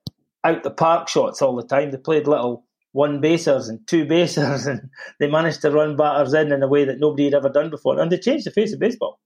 out 0.45 0.63
the 0.63 0.71
park 0.71 1.09
shots 1.09 1.43
all 1.43 1.57
the 1.57 1.67
time, 1.67 1.91
they 1.91 1.99
played 1.99 2.27
little 2.27 2.65
one 2.93 3.21
basers 3.21 3.69
and 3.69 3.87
two 3.87 4.05
basers, 4.09 4.67
and 4.67 4.89
they 5.21 5.31
managed 5.31 5.63
to 5.63 5.71
run 5.71 5.97
batters 5.97 6.35
in 6.35 6.53
in 6.53 6.63
a 6.63 6.69
way 6.69 6.85
that 6.85 7.01
nobody 7.01 7.25
had 7.25 7.35
ever 7.35 7.49
done 7.49 7.71
before. 7.71 7.99
And 8.01 8.11
they 8.11 8.19
changed 8.19 8.47
the 8.47 8.51
face 8.51 8.73
of 8.73 8.81
baseball. 8.81 9.19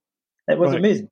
It 0.48 0.58
was 0.58 0.70
right. 0.70 0.78
amazing. 0.78 1.08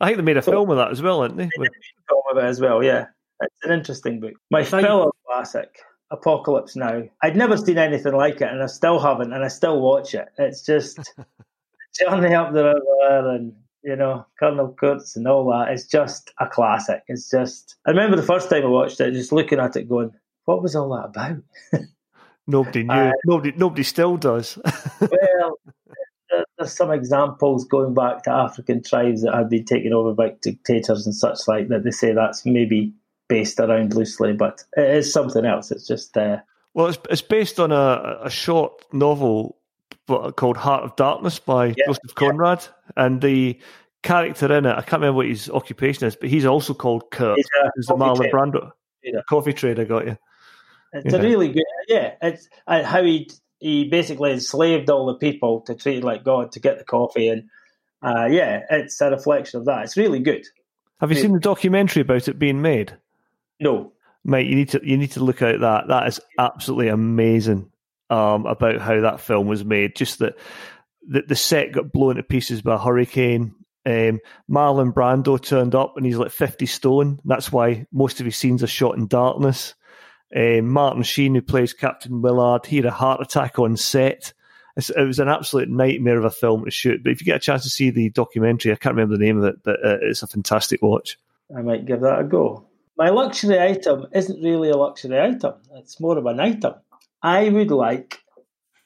I 0.00 0.06
think 0.06 0.16
they 0.18 0.22
made 0.22 0.38
a 0.38 0.42
so, 0.42 0.52
film 0.52 0.70
of 0.70 0.78
that 0.78 0.90
as 0.90 1.02
well, 1.02 1.22
didn't 1.22 1.36
they? 1.36 1.44
they 1.44 1.58
made 1.58 1.68
a 1.68 2.08
film 2.08 2.22
of 2.30 2.38
it 2.42 2.48
as 2.48 2.60
well, 2.60 2.82
yeah. 2.82 3.06
It's 3.40 3.64
an 3.64 3.72
interesting 3.72 4.20
book. 4.20 4.34
My 4.50 4.64
fellow 4.64 5.12
classic, 5.26 5.78
Apocalypse 6.10 6.76
Now. 6.76 7.02
I'd 7.22 7.36
never 7.36 7.56
seen 7.56 7.78
anything 7.78 8.14
like 8.14 8.36
it, 8.36 8.48
and 8.48 8.62
I 8.62 8.66
still 8.66 8.98
haven't, 8.98 9.32
and 9.32 9.44
I 9.44 9.48
still 9.48 9.80
watch 9.80 10.14
it. 10.14 10.28
It's 10.38 10.64
just 10.64 10.98
Journey 11.98 12.34
Up 12.34 12.52
the 12.52 12.64
River 12.64 13.30
and 13.30 13.52
you 13.82 13.96
know, 13.96 14.26
Colonel 14.38 14.74
Kurtz 14.78 15.16
and 15.16 15.26
all 15.26 15.50
that. 15.50 15.72
It's 15.72 15.86
just 15.86 16.32
a 16.38 16.46
classic. 16.46 17.02
It's 17.08 17.30
just. 17.30 17.76
I 17.86 17.90
remember 17.90 18.16
the 18.16 18.22
first 18.22 18.50
time 18.50 18.64
I 18.64 18.68
watched 18.68 19.00
it, 19.00 19.12
just 19.12 19.32
looking 19.32 19.58
at 19.58 19.76
it, 19.76 19.88
going, 19.88 20.12
"What 20.44 20.62
was 20.62 20.76
all 20.76 20.90
that 20.90 21.06
about?" 21.06 21.42
Nobody 22.46 22.82
knew. 22.82 22.92
Uh, 22.92 23.12
nobody. 23.24 23.52
Nobody 23.56 23.82
still 23.82 24.16
does. 24.16 24.58
well, 25.00 25.58
there's 26.58 26.76
some 26.76 26.90
examples 26.90 27.64
going 27.64 27.94
back 27.94 28.24
to 28.24 28.32
African 28.32 28.82
tribes 28.82 29.22
that 29.22 29.34
have 29.34 29.50
been 29.50 29.64
taken 29.64 29.92
over 29.92 30.12
by 30.12 30.34
dictators 30.42 31.06
and 31.06 31.14
such 31.14 31.46
like 31.46 31.68
that. 31.68 31.84
They 31.84 31.90
say 31.90 32.12
that's 32.12 32.44
maybe 32.44 32.92
based 33.28 33.60
around 33.60 33.94
loosely, 33.94 34.32
but 34.32 34.64
it 34.76 34.94
is 34.96 35.12
something 35.12 35.44
else. 35.44 35.70
It's 35.70 35.86
just. 35.86 36.16
Uh, 36.16 36.38
well, 36.74 36.86
it's 36.86 36.98
it's 37.08 37.22
based 37.22 37.58
on 37.58 37.72
a, 37.72 38.18
a 38.22 38.30
short 38.30 38.84
novel 38.92 39.56
called 40.36 40.56
Heart 40.56 40.84
of 40.84 40.96
Darkness 40.96 41.38
by 41.38 41.66
yeah, 41.66 41.86
Joseph 41.86 42.14
Conrad, 42.14 42.64
yeah. 42.64 43.04
and 43.04 43.20
the 43.20 43.58
character 44.02 44.52
in 44.56 44.66
it, 44.66 44.72
I 44.72 44.82
can't 44.82 45.00
remember 45.00 45.16
what 45.16 45.26
his 45.26 45.50
occupation 45.50 46.06
is, 46.06 46.16
but 46.16 46.28
he's 46.28 46.46
also 46.46 46.74
called 46.74 47.10
Kurt. 47.10 47.36
He's, 47.36 47.48
he's 47.76 47.86
the 47.86 47.94
Marlon 47.94 48.30
Brando. 48.30 48.72
Coffee 49.28 49.52
trader, 49.52 49.84
got 49.84 50.06
you. 50.06 50.18
It's 50.92 51.14
yeah. 51.14 51.20
a 51.20 51.22
really 51.22 51.52
good, 51.52 51.64
yeah. 51.88 52.14
It's 52.20 52.48
uh, 52.66 52.82
how 52.82 53.02
he 53.02 53.30
he 53.60 53.88
basically 53.88 54.32
enslaved 54.32 54.90
all 54.90 55.06
the 55.06 55.14
people 55.14 55.60
to 55.62 55.74
treat 55.74 56.02
like 56.02 56.24
God 56.24 56.52
to 56.52 56.60
get 56.60 56.78
the 56.78 56.84
coffee, 56.84 57.28
and 57.28 57.48
uh, 58.02 58.26
yeah, 58.26 58.64
it's 58.70 59.00
a 59.00 59.10
reflection 59.10 59.60
of 59.60 59.66
that. 59.66 59.84
It's 59.84 59.96
really 59.96 60.18
good. 60.18 60.44
Have 61.00 61.10
you 61.10 61.16
it, 61.16 61.20
seen 61.20 61.32
the 61.32 61.40
documentary 61.40 62.02
about 62.02 62.28
it 62.28 62.38
being 62.38 62.60
made? 62.60 62.96
No, 63.60 63.92
mate. 64.24 64.48
You 64.48 64.56
need 64.56 64.70
to 64.70 64.80
you 64.82 64.96
need 64.96 65.12
to 65.12 65.24
look 65.24 65.42
at 65.42 65.60
that. 65.60 65.88
That 65.88 66.08
is 66.08 66.20
absolutely 66.38 66.88
amazing 66.88 67.69
um, 68.10 68.46
about 68.46 68.80
how 68.80 69.00
that 69.00 69.20
film 69.20 69.46
was 69.46 69.64
made. 69.64 69.96
Just 69.96 70.18
that 70.18 70.36
the, 71.06 71.22
the 71.22 71.36
set 71.36 71.72
got 71.72 71.92
blown 71.92 72.16
to 72.16 72.22
pieces 72.22 72.62
by 72.62 72.74
a 72.74 72.78
hurricane. 72.78 73.54
Um, 73.86 74.20
Marlon 74.50 74.92
Brando 74.92 75.40
turned 75.40 75.74
up 75.74 75.94
and 75.96 76.04
he's 76.04 76.18
like 76.18 76.30
50 76.30 76.66
stone. 76.66 77.20
That's 77.24 77.50
why 77.50 77.86
most 77.92 78.20
of 78.20 78.26
his 78.26 78.36
scenes 78.36 78.62
are 78.62 78.68
shot 78.68 78.96
in 78.96 79.06
darkness. 79.06 79.74
Um, 80.34 80.68
Martin 80.68 81.02
Sheen, 81.02 81.34
who 81.34 81.42
plays 81.42 81.72
Captain 81.72 82.20
Willard, 82.22 82.66
he 82.66 82.76
had 82.76 82.84
a 82.84 82.90
heart 82.90 83.20
attack 83.20 83.58
on 83.58 83.76
set. 83.76 84.32
It 84.76 85.06
was 85.06 85.18
an 85.18 85.28
absolute 85.28 85.68
nightmare 85.68 86.18
of 86.18 86.24
a 86.24 86.30
film 86.30 86.64
to 86.64 86.70
shoot. 86.70 87.02
But 87.02 87.12
if 87.12 87.20
you 87.20 87.24
get 87.24 87.36
a 87.36 87.40
chance 87.40 87.64
to 87.64 87.70
see 87.70 87.90
the 87.90 88.10
documentary, 88.10 88.72
I 88.72 88.76
can't 88.76 88.94
remember 88.94 89.16
the 89.16 89.24
name 89.24 89.38
of 89.38 89.44
it, 89.44 89.62
but 89.62 89.84
uh, 89.84 89.98
it's 90.02 90.22
a 90.22 90.26
fantastic 90.26 90.80
watch. 90.82 91.18
I 91.54 91.62
might 91.62 91.86
give 91.86 92.00
that 92.02 92.20
a 92.20 92.24
go. 92.24 92.66
My 92.96 93.08
luxury 93.08 93.58
item 93.58 94.06
isn't 94.12 94.42
really 94.42 94.70
a 94.70 94.76
luxury 94.76 95.18
item, 95.18 95.54
it's 95.74 95.98
more 95.98 96.18
of 96.18 96.26
an 96.26 96.38
item. 96.38 96.74
I 97.22 97.48
would 97.48 97.70
like 97.70 98.20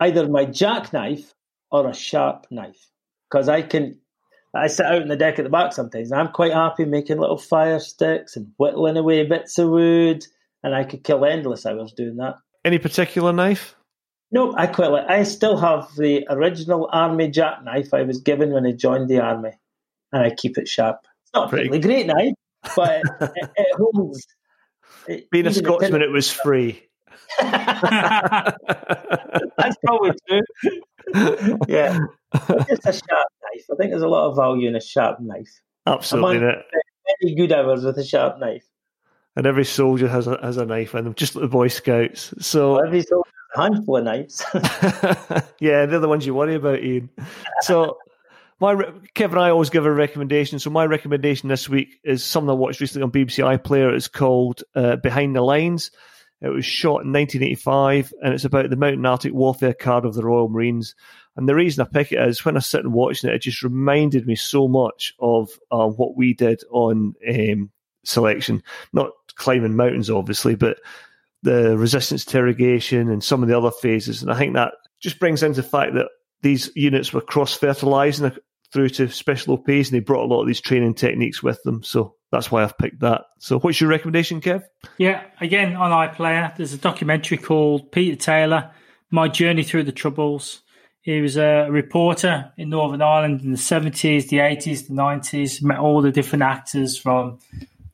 either 0.01 0.29
my 0.29 0.45
jackknife 0.45 1.33
or 1.71 1.89
a 1.89 1.95
sharp 1.95 2.47
knife 2.51 2.91
because 3.31 3.49
I 3.49 3.63
can. 3.63 4.01
I 4.57 4.69
sit 4.69 4.87
out 4.87 5.03
on 5.03 5.09
the 5.09 5.17
deck 5.17 5.41
at 5.41 5.43
the 5.43 5.51
back 5.51 5.73
sometimes. 5.73 6.13
I'm 6.13 6.29
quite 6.29 6.53
happy 6.53 6.85
making 6.85 7.19
little 7.19 7.37
fire 7.37 7.81
sticks 7.81 8.37
and 8.37 8.53
whittling 8.57 8.97
away 8.97 9.27
bits 9.27 9.59
of 9.59 9.71
wood, 9.71 10.25
and 10.63 10.75
I 10.75 10.85
could 10.85 11.03
kill 11.03 11.25
endless 11.25 11.67
hours 11.67 11.93
doing 11.93 12.17
that. 12.17 12.37
Any 12.65 12.79
particular 12.79 13.33
knife? 13.33 13.75
No, 14.31 14.55
I 14.57 14.69
quite 14.69 14.93
like. 14.93 15.09
I 15.09 15.25
still 15.25 15.57
have 15.57 15.89
the 15.97 16.27
original 16.31 16.89
army 16.93 17.31
jackknife 17.31 17.93
I 17.93 18.03
was 18.03 18.21
given 18.21 18.53
when 18.53 18.65
I 18.65 18.73
joined 18.73 19.09
the 19.09 19.21
army, 19.21 19.53
and 20.13 20.23
I 20.23 20.31
keep 20.31 20.57
it 20.57 20.69
sharp. 20.69 21.01
It's 21.23 21.35
not 21.35 21.47
a 21.47 21.51
particularly 21.51 21.81
great 21.81 22.07
knife, 22.07 22.35
but 22.77 23.03
it, 23.37 23.51
it 23.57 23.77
holds. 23.77 24.27
It, 25.09 25.31
Being 25.31 25.47
a 25.47 25.53
Scotsman, 25.53 26.03
it 26.03 26.11
was 26.11 26.31
free. 26.31 26.89
That's 29.57 29.77
probably 29.85 30.13
true. 30.29 30.43
yeah, 31.69 31.99
just 32.69 32.87
a 32.87 32.93
sharp 32.93 33.29
knife. 33.43 33.65
I 33.71 33.77
think 33.77 33.91
there's 33.91 34.03
a 34.03 34.09
lot 34.09 34.29
of 34.29 34.37
value 34.37 34.69
in 34.69 34.77
a 34.77 34.81
sharp 34.81 35.21
knife. 35.21 35.61
Absolutely, 35.87 36.41
many 37.23 37.35
good 37.35 37.53
hours 37.53 37.85
with 37.85 37.99
a 37.99 38.05
sharp 38.05 38.39
knife. 38.39 38.65
And 39.37 39.47
every 39.47 39.65
soldier 39.65 40.09
has 40.09 40.27
a 40.27 40.39
has 40.43 40.57
a 40.57 40.65
knife 40.65 40.95
in 40.95 41.05
them, 41.05 41.15
just 41.15 41.35
like 41.35 41.43
the 41.43 41.49
Boy 41.49 41.69
Scouts. 41.69 42.33
So 42.41 42.75
well, 42.75 42.87
every 42.87 43.03
soldier 43.03 43.31
has 43.55 43.59
a 43.59 43.63
handful 43.63 43.97
of 43.97 44.05
knives. 44.05 44.45
yeah, 45.61 45.87
they're 45.87 45.99
the 45.99 46.09
ones 46.09 46.25
you 46.25 46.35
worry 46.35 46.55
about, 46.55 46.81
Iain. 46.81 47.11
So. 47.63 47.99
My 48.61 48.77
Kevin, 49.15 49.39
I 49.39 49.51
always 49.51 49.69
give 49.69 49.85
a 49.85 49.93
recommendation. 49.93 50.61
So 50.61 50.71
my 50.71 50.87
recommendation 50.87 51.49
this 51.49 51.69
week 51.69 51.99
is 52.05 52.23
something 52.25 52.49
I 52.49 52.53
watched 52.53 52.81
recently 52.81 53.03
on 53.03 53.11
BBC 53.11 53.43
iPlayer. 53.59 53.93
It's 53.95 54.07
called 54.07 54.63
uh, 54.77 54.95
Behind 54.95 55.35
the 55.35 55.43
Lines. 55.43 55.91
It 56.45 56.51
was 56.51 56.65
shot 56.67 57.03
in 57.05 57.13
1985, 57.13 58.13
and 58.23 58.35
it's 58.35 58.45
about 58.45 58.69
the 58.69 58.77
Mountain 58.77 59.07
Arctic 59.07 59.33
Warfare 59.33 59.73
Cadre 59.73 60.09
of 60.09 60.15
the 60.15 60.25
Royal 60.25 60.49
Marines. 60.49 60.95
And 61.37 61.49
the 61.49 61.55
reason 61.55 61.85
I 61.85 61.91
pick 61.91 62.13
it 62.13 62.21
is 62.21 62.45
when 62.45 62.57
I 62.57 62.61
sit 62.61 62.85
and 62.85 62.93
watching 62.93 63.31
it, 63.31 63.35
it 63.35 63.43
just 63.43 63.63
reminded 63.63 64.27
me 64.27 64.37
so 64.37 64.69
much 64.69 65.15
of 65.19 65.51
uh, 65.71 65.87
what 65.87 66.17
we 66.17 66.35
did 66.35 66.63
on 66.71 67.15
um, 67.29 67.71
selection. 68.05 68.63
Not 68.93 69.11
climbing 69.37 69.75
mountains, 69.75 70.11
obviously, 70.11 70.55
but 70.55 70.79
the 71.43 71.77
resistance 71.77 72.25
to 72.25 72.39
interrogation 72.39 73.11
and 73.11 73.25
some 73.25 73.43
of 73.43 73.49
the 73.49 73.57
other 73.57 73.71
phases. 73.71 74.23
And 74.23 74.31
I 74.31 74.37
think 74.37 74.55
that 74.55 74.75
just 75.01 75.19
brings 75.19 75.43
into 75.43 75.63
the 75.63 75.69
fact 75.69 75.95
that 75.95 76.09
these 76.43 76.71
units 76.75 77.13
were 77.13 77.21
cross 77.21 77.57
fertilizing 77.57 78.33
through 78.73 78.91
to 78.91 79.09
special 79.09 79.55
OPs 79.55 79.69
and 79.69 79.93
they 79.93 80.01
brought 80.01 80.25
a 80.25 80.33
lot 80.33 80.43
of 80.43 80.47
these 80.47 80.61
training 80.61 80.95
techniques 80.95 81.43
with 81.43 81.63
them. 81.63 81.83
So 81.83 82.17
that's 82.35 82.51
why 82.51 82.65
I've 82.65 82.77
picked 82.77 83.01
that. 83.01 83.27
So, 83.39 83.59
what's 83.61 83.81
your 83.81 83.89
recommendation, 83.89 84.41
Kev? 84.41 84.65
Yeah, 84.99 85.23
again 85.41 85.77
on 85.77 85.91
iPlayer, 85.91 86.57
there's 86.57 86.73
a 86.73 86.79
documentary 86.79 87.39
called 87.39 87.93
Peter 87.93 88.17
Taylor: 88.17 88.73
My 89.11 89.29
Journey 89.29 89.63
Through 89.63 89.85
the 89.85 89.93
Troubles. 89.93 90.63
He 91.01 91.21
was 91.21 91.37
a 91.37 91.69
reporter 91.71 92.53
in 92.57 92.71
Northern 92.71 93.03
Ireland 93.03 93.43
in 93.43 93.51
the 93.51 93.59
70s, 93.59 94.29
the 94.29 94.39
80s, 94.39 94.89
the 94.89 94.95
90s. 94.95 95.63
Met 95.63 95.79
all 95.79 96.01
the 96.01 96.11
different 96.11 96.43
actors 96.43 96.97
from 96.97 97.39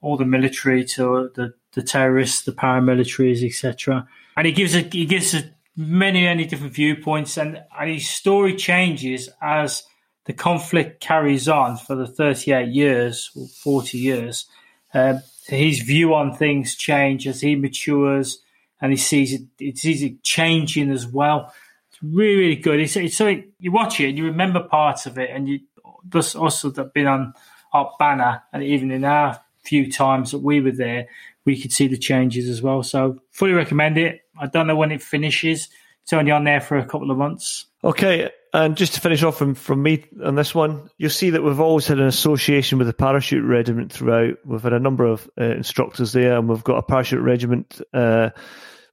all 0.01 0.17
the 0.17 0.25
military 0.25 0.85
to 0.85 1.31
the, 1.35 1.53
the 1.73 1.83
terrorists, 1.83 2.43
the 2.43 2.53
paramilitaries, 2.53 3.45
etc. 3.45 4.09
And 4.37 4.47
he 4.47 4.53
gives 4.53 4.75
a, 4.75 4.81
he 4.81 5.07
gives 5.07 5.35
a 5.35 5.43
many 5.77 6.23
many 6.23 6.47
different 6.47 6.73
viewpoints, 6.73 7.37
and, 7.37 7.63
and 7.79 7.91
his 7.91 8.09
story 8.09 8.57
changes 8.57 9.29
as 9.43 9.85
the 10.27 10.33
conflict 10.33 11.01
carries 11.01 11.49
on 11.49 11.77
for 11.77 11.95
the 11.95 12.07
38 12.07 12.69
years 12.69 13.31
or 13.37 13.47
40 13.49 13.99
years, 13.99 14.47
uh, 14.95 15.19
his 15.47 15.81
view 15.81 16.15
on 16.15 16.37
things 16.37 16.77
change 16.77 17.27
as 17.27 17.41
he 17.41 17.57
matures 17.57 18.41
and 18.81 18.93
he 18.93 18.97
sees 18.97 19.33
it, 19.33 19.43
it 19.59 19.79
sees 19.79 20.03
it 20.03 20.23
changing 20.23 20.91
as 20.91 21.07
well. 21.07 21.53
It's 21.91 22.03
really, 22.03 22.37
really 22.37 22.57
good. 22.57 22.81
It's, 22.81 22.97
it's 22.97 23.17
something 23.17 23.53
you 23.59 23.73
watch 23.73 24.01
it 24.01 24.09
and 24.09 24.19
you 24.19 24.25
remember 24.27 24.63
parts 24.63 25.07
of 25.07 25.19
it, 25.19 25.31
and 25.31 25.49
you 25.49 25.61
just 26.09 26.35
also 26.37 26.71
that 26.71 26.95
been 26.95 27.07
on 27.07 27.35
Op 27.73 27.99
Banner, 27.99 28.43
and 28.53 28.63
even 28.63 28.91
in 28.91 29.05
our 29.05 29.41
few 29.63 29.91
times 29.91 30.31
that 30.31 30.39
we 30.39 30.61
were 30.61 30.73
there, 30.73 31.07
we 31.45 31.61
could 31.61 31.73
see 31.73 31.87
the 31.87 31.99
changes 31.99 32.49
as 32.49 32.63
well. 32.63 32.83
So, 32.83 33.21
fully 33.31 33.53
recommend 33.53 33.99
it. 33.99 34.23
I 34.41 34.47
don't 34.47 34.67
know 34.67 34.77
when 34.77 34.93
it 34.93 35.03
finishes. 35.03 35.69
It's 36.03 36.13
only 36.13 36.33
on 36.33 36.45
there 36.45 36.61
for 36.61 36.77
a 36.77 36.85
couple 36.85 37.11
of 37.11 37.19
months. 37.19 37.67
Okay, 37.85 38.31
and 38.53 38.77
just 38.77 38.95
to 38.95 39.01
finish 39.01 39.23
off 39.23 39.39
from, 39.39 39.55
from 39.55 39.83
me 39.83 40.05
on 40.25 40.35
this 40.35 40.55
one, 40.55 40.91
you'll 40.99 41.11
see 41.11 41.31
that 41.31 41.43
we've 41.43 41.61
always 41.61 41.87
had 41.87 41.99
an 41.99 42.07
association 42.07 42.79
with 42.79 42.89
the 42.89 42.93
parachute 42.93 43.45
regiment 43.45 43.93
throughout. 43.93 44.35
We've 44.45 44.63
had 44.63 44.73
a 44.73 44.81
number 44.81 45.05
of 45.05 45.29
uh, 45.41 45.45
instructors 45.45 46.13
there, 46.13 46.37
and 46.37 46.49
we've 46.49 46.65
got 46.65 46.79
a 46.79 46.83
parachute 46.83 47.23
regiment 47.23 47.81
uh, 47.95 48.31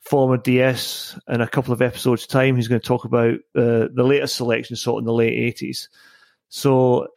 former 0.01 0.37
DS 0.37 1.19
in 1.27 1.41
a 1.41 1.47
couple 1.47 1.73
of 1.73 1.81
episodes' 1.81 2.27
time 2.27 2.55
who's 2.55 2.67
going 2.67 2.79
to 2.79 2.87
talk 2.87 3.03
about 3.03 3.35
uh, 3.55 3.87
the 3.93 4.03
latest 4.03 4.35
selection 4.35 4.75
sought 4.75 4.99
in 4.99 5.05
the 5.05 5.13
late 5.13 5.55
80s. 5.55 5.87
So, 6.49 7.07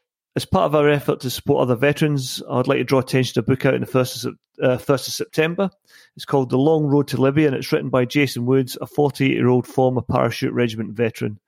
as 0.41 0.47
part 0.47 0.65
of 0.65 0.75
our 0.75 0.89
effort 0.89 1.21
to 1.21 1.29
support 1.29 1.61
other 1.61 1.77
veterans, 1.77 2.43
I'd 2.51 2.67
like 2.67 2.79
to 2.79 2.85
draw 2.85 3.01
attention 3.01 3.35
to 3.35 3.41
a 3.41 3.43
book 3.43 3.67
out 3.67 3.75
in 3.75 3.83
the 3.83 3.87
1st 3.87 4.25
of, 4.25 4.35
uh, 4.63 4.79
1st 4.79 5.09
of 5.09 5.13
September. 5.13 5.69
It's 6.17 6.25
called 6.25 6.49
The 6.49 6.57
Long 6.57 6.85
Road 6.87 7.09
to 7.09 7.21
Libya, 7.21 7.49
and 7.49 7.55
it's 7.55 7.71
written 7.71 7.91
by 7.91 8.07
Jason 8.07 8.47
Woods, 8.47 8.79
a 8.81 8.87
48 8.87 9.33
year 9.33 9.49
old 9.49 9.67
former 9.67 10.01
parachute 10.01 10.55
regiment 10.55 10.95
veteran. 10.95 11.39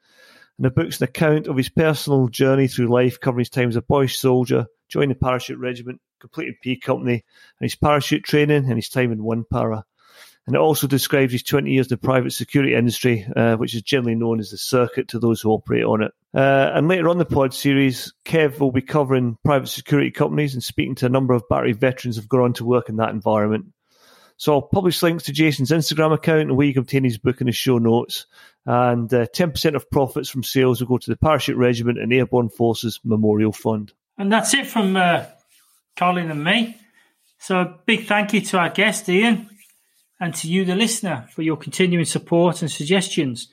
And 0.59 0.67
the 0.67 0.71
book's 0.71 1.01
an 1.01 1.05
account 1.05 1.47
of 1.47 1.57
his 1.57 1.71
personal 1.71 2.29
journey 2.29 2.69
through 2.69 2.89
life, 2.89 3.19
covering 3.19 3.41
his 3.41 3.49
time 3.49 3.71
as 3.71 3.77
a 3.77 3.83
boy 3.83 4.05
soldier, 4.05 4.67
joining 4.91 5.09
the 5.09 5.15
parachute 5.15 5.59
regiment, 5.59 5.99
completing 6.21 6.57
P 6.63 6.79
Company, 6.79 7.15
and 7.15 7.65
his 7.65 7.75
parachute 7.75 8.25
training 8.25 8.67
and 8.67 8.77
his 8.77 8.91
time 8.91 9.11
in 9.11 9.25
one 9.25 9.45
para. 9.51 9.87
And 10.47 10.57
it 10.57 10.59
also 10.59 10.89
describes 10.89 11.33
his 11.33 11.45
20 11.45 11.71
years 11.71 11.87
in 11.87 11.91
the 11.91 11.97
private 11.99 12.33
security 12.33 12.75
industry, 12.75 13.27
uh, 13.37 13.55
which 13.57 13.75
is 13.77 13.83
generally 13.83 14.17
known 14.17 14.41
as 14.41 14.51
the 14.51 14.59
circuit 14.59 15.09
to 15.09 15.21
those 15.21 15.41
who 15.41 15.51
operate 15.51 15.85
on 15.85 16.03
it. 16.03 16.13
Uh, 16.35 16.71
and 16.75 16.89
later 16.89 17.09
on 17.09 17.19
the 17.19 17.25
pod 17.25 17.55
series, 17.55 18.13
Kev 18.25 18.59
will 18.59 18.73
be 18.73 18.83
covering 18.83 19.37
private 19.45 19.69
security 19.69 20.11
companies 20.11 20.55
and 20.55 20.65
speaking 20.65 20.97
to 20.97 21.07
a 21.07 21.11
number 21.11 21.33
of 21.35 21.49
battery 21.49 21.73
veterans 21.73 22.17
who've 22.17 22.29
gone 22.29 22.41
on 22.41 22.53
to 22.55 22.65
work 22.65 22.89
in 22.89 22.97
that 22.97 23.11
environment. 23.11 23.67
So 24.37 24.55
I'll 24.55 24.63
publish 24.63 25.01
links 25.03 25.25
to 25.25 25.33
Jason's 25.33 25.71
Instagram 25.71 26.13
account 26.13 26.41
and 26.41 26.57
where 26.57 26.67
you 26.67 26.73
can 26.73 26.83
obtain 26.83 27.05
his 27.05 27.19
book 27.19 27.41
in 27.41 27.47
the 27.47 27.53
show 27.53 27.79
notes. 27.79 28.27
And 28.67 29.13
uh, 29.15 29.27
10% 29.27 29.77
of 29.77 29.89
profits 29.91 30.29
from 30.29 30.43
sales 30.43 30.81
will 30.81 30.89
go 30.89 30.99
to 30.99 31.11
the 31.11 31.17
Parachute 31.17 31.57
Regiment 31.57 32.01
and 32.01 32.13
Airborne 32.13 32.49
Forces 32.49 32.99
Memorial 33.05 33.53
Fund. 33.53 33.93
And 34.19 34.33
that's 34.33 34.55
it 34.55 34.67
from 34.67 34.97
uh, 34.97 35.27
Colin 35.97 36.31
and 36.33 36.43
me. 36.43 36.77
So 37.39 37.61
a 37.61 37.79
big 37.87 38.07
thank 38.07 38.33
you 38.33 38.41
to 38.41 38.59
our 38.59 38.71
guest, 38.71 39.09
Iain, 39.09 39.49
and 40.23 40.33
to 40.37 40.47
you, 40.47 40.65
the 40.65 40.77
listener, 40.77 41.27
for 41.33 41.43
your 41.43 41.57
continuing 41.57 42.05
support 42.05 42.63
and 42.63 42.71
suggestions. 42.71 43.49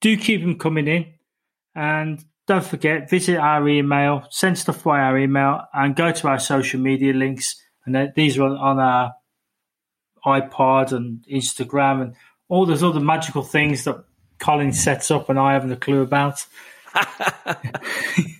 Do 0.00 0.16
keep 0.16 0.40
them 0.40 0.56
coming 0.56 0.86
in. 0.86 1.14
And 1.74 2.24
don't 2.46 2.64
forget, 2.64 3.10
visit 3.10 3.38
our 3.38 3.68
email, 3.68 4.28
send 4.30 4.56
stuff 4.56 4.84
by 4.84 5.00
our 5.00 5.18
email, 5.18 5.62
and 5.74 5.96
go 5.96 6.12
to 6.12 6.28
our 6.28 6.38
social 6.38 6.78
media 6.78 7.12
links. 7.12 7.60
And 7.84 8.12
these 8.14 8.38
are 8.38 8.44
on 8.44 8.78
our 8.78 9.14
iPod 10.24 10.92
and 10.92 11.26
Instagram 11.28 12.02
and 12.02 12.14
all 12.48 12.66
those 12.66 12.84
other 12.84 13.00
magical 13.00 13.42
things 13.42 13.82
that 13.82 14.04
Colin 14.38 14.72
sets 14.72 15.10
up 15.10 15.28
and 15.28 15.40
I 15.40 15.54
haven't 15.54 15.72
a 15.72 15.76
clue 15.76 16.02
about. 16.02 16.46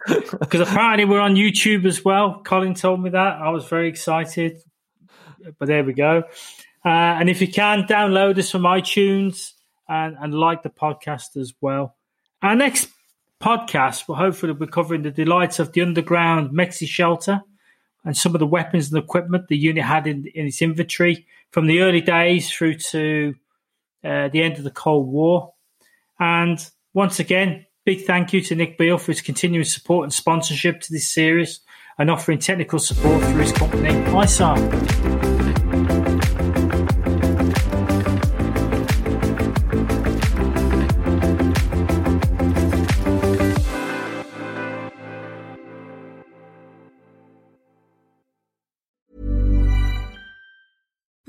Because 0.06 0.60
apparently 0.60 1.04
we're 1.04 1.20
on 1.20 1.36
YouTube 1.36 1.86
as 1.86 2.04
well. 2.04 2.42
Colin 2.44 2.74
told 2.74 3.02
me 3.02 3.10
that. 3.10 3.38
I 3.40 3.48
was 3.50 3.64
very 3.66 3.88
excited. 3.88 4.58
But 5.58 5.66
there 5.68 5.82
we 5.82 5.94
go. 5.94 6.24
Uh, 6.84 6.88
and 6.88 7.30
if 7.30 7.40
you 7.40 7.48
can, 7.48 7.84
download 7.84 8.38
us 8.38 8.50
from 8.50 8.62
iTunes 8.62 9.52
and, 9.88 10.16
and 10.20 10.34
like 10.34 10.62
the 10.62 10.70
podcast 10.70 11.36
as 11.36 11.52
well. 11.60 11.96
Our 12.42 12.56
next 12.56 12.88
podcast 13.40 14.08
will 14.08 14.16
hopefully 14.16 14.54
be 14.54 14.66
covering 14.66 15.02
the 15.02 15.10
delights 15.10 15.58
of 15.58 15.72
the 15.72 15.82
underground 15.82 16.52
MEXE 16.52 16.88
shelter 16.88 17.42
and 18.04 18.16
some 18.16 18.34
of 18.34 18.40
the 18.40 18.46
weapons 18.46 18.92
and 18.92 19.02
equipment 19.02 19.48
the 19.48 19.56
unit 19.56 19.84
had 19.84 20.06
in, 20.06 20.26
in 20.34 20.46
its 20.46 20.62
inventory 20.62 21.26
from 21.50 21.66
the 21.66 21.80
early 21.80 22.00
days 22.00 22.50
through 22.50 22.74
to 22.74 23.34
uh, 24.04 24.28
the 24.28 24.42
end 24.42 24.58
of 24.58 24.64
the 24.64 24.70
Cold 24.70 25.06
War. 25.06 25.52
And 26.18 26.64
once 26.94 27.20
again, 27.20 27.66
big 27.84 28.04
thank 28.04 28.32
you 28.32 28.40
to 28.42 28.54
Nick 28.54 28.78
Beale 28.78 28.98
for 28.98 29.12
his 29.12 29.20
continuing 29.20 29.64
support 29.64 30.04
and 30.04 30.12
sponsorship 30.12 30.80
to 30.80 30.92
this 30.92 31.08
series 31.08 31.60
and 31.98 32.10
offering 32.10 32.38
technical 32.38 32.78
support 32.78 33.22
through 33.24 33.40
his 33.42 33.52
company, 33.52 33.90
ISAR. 33.90 35.31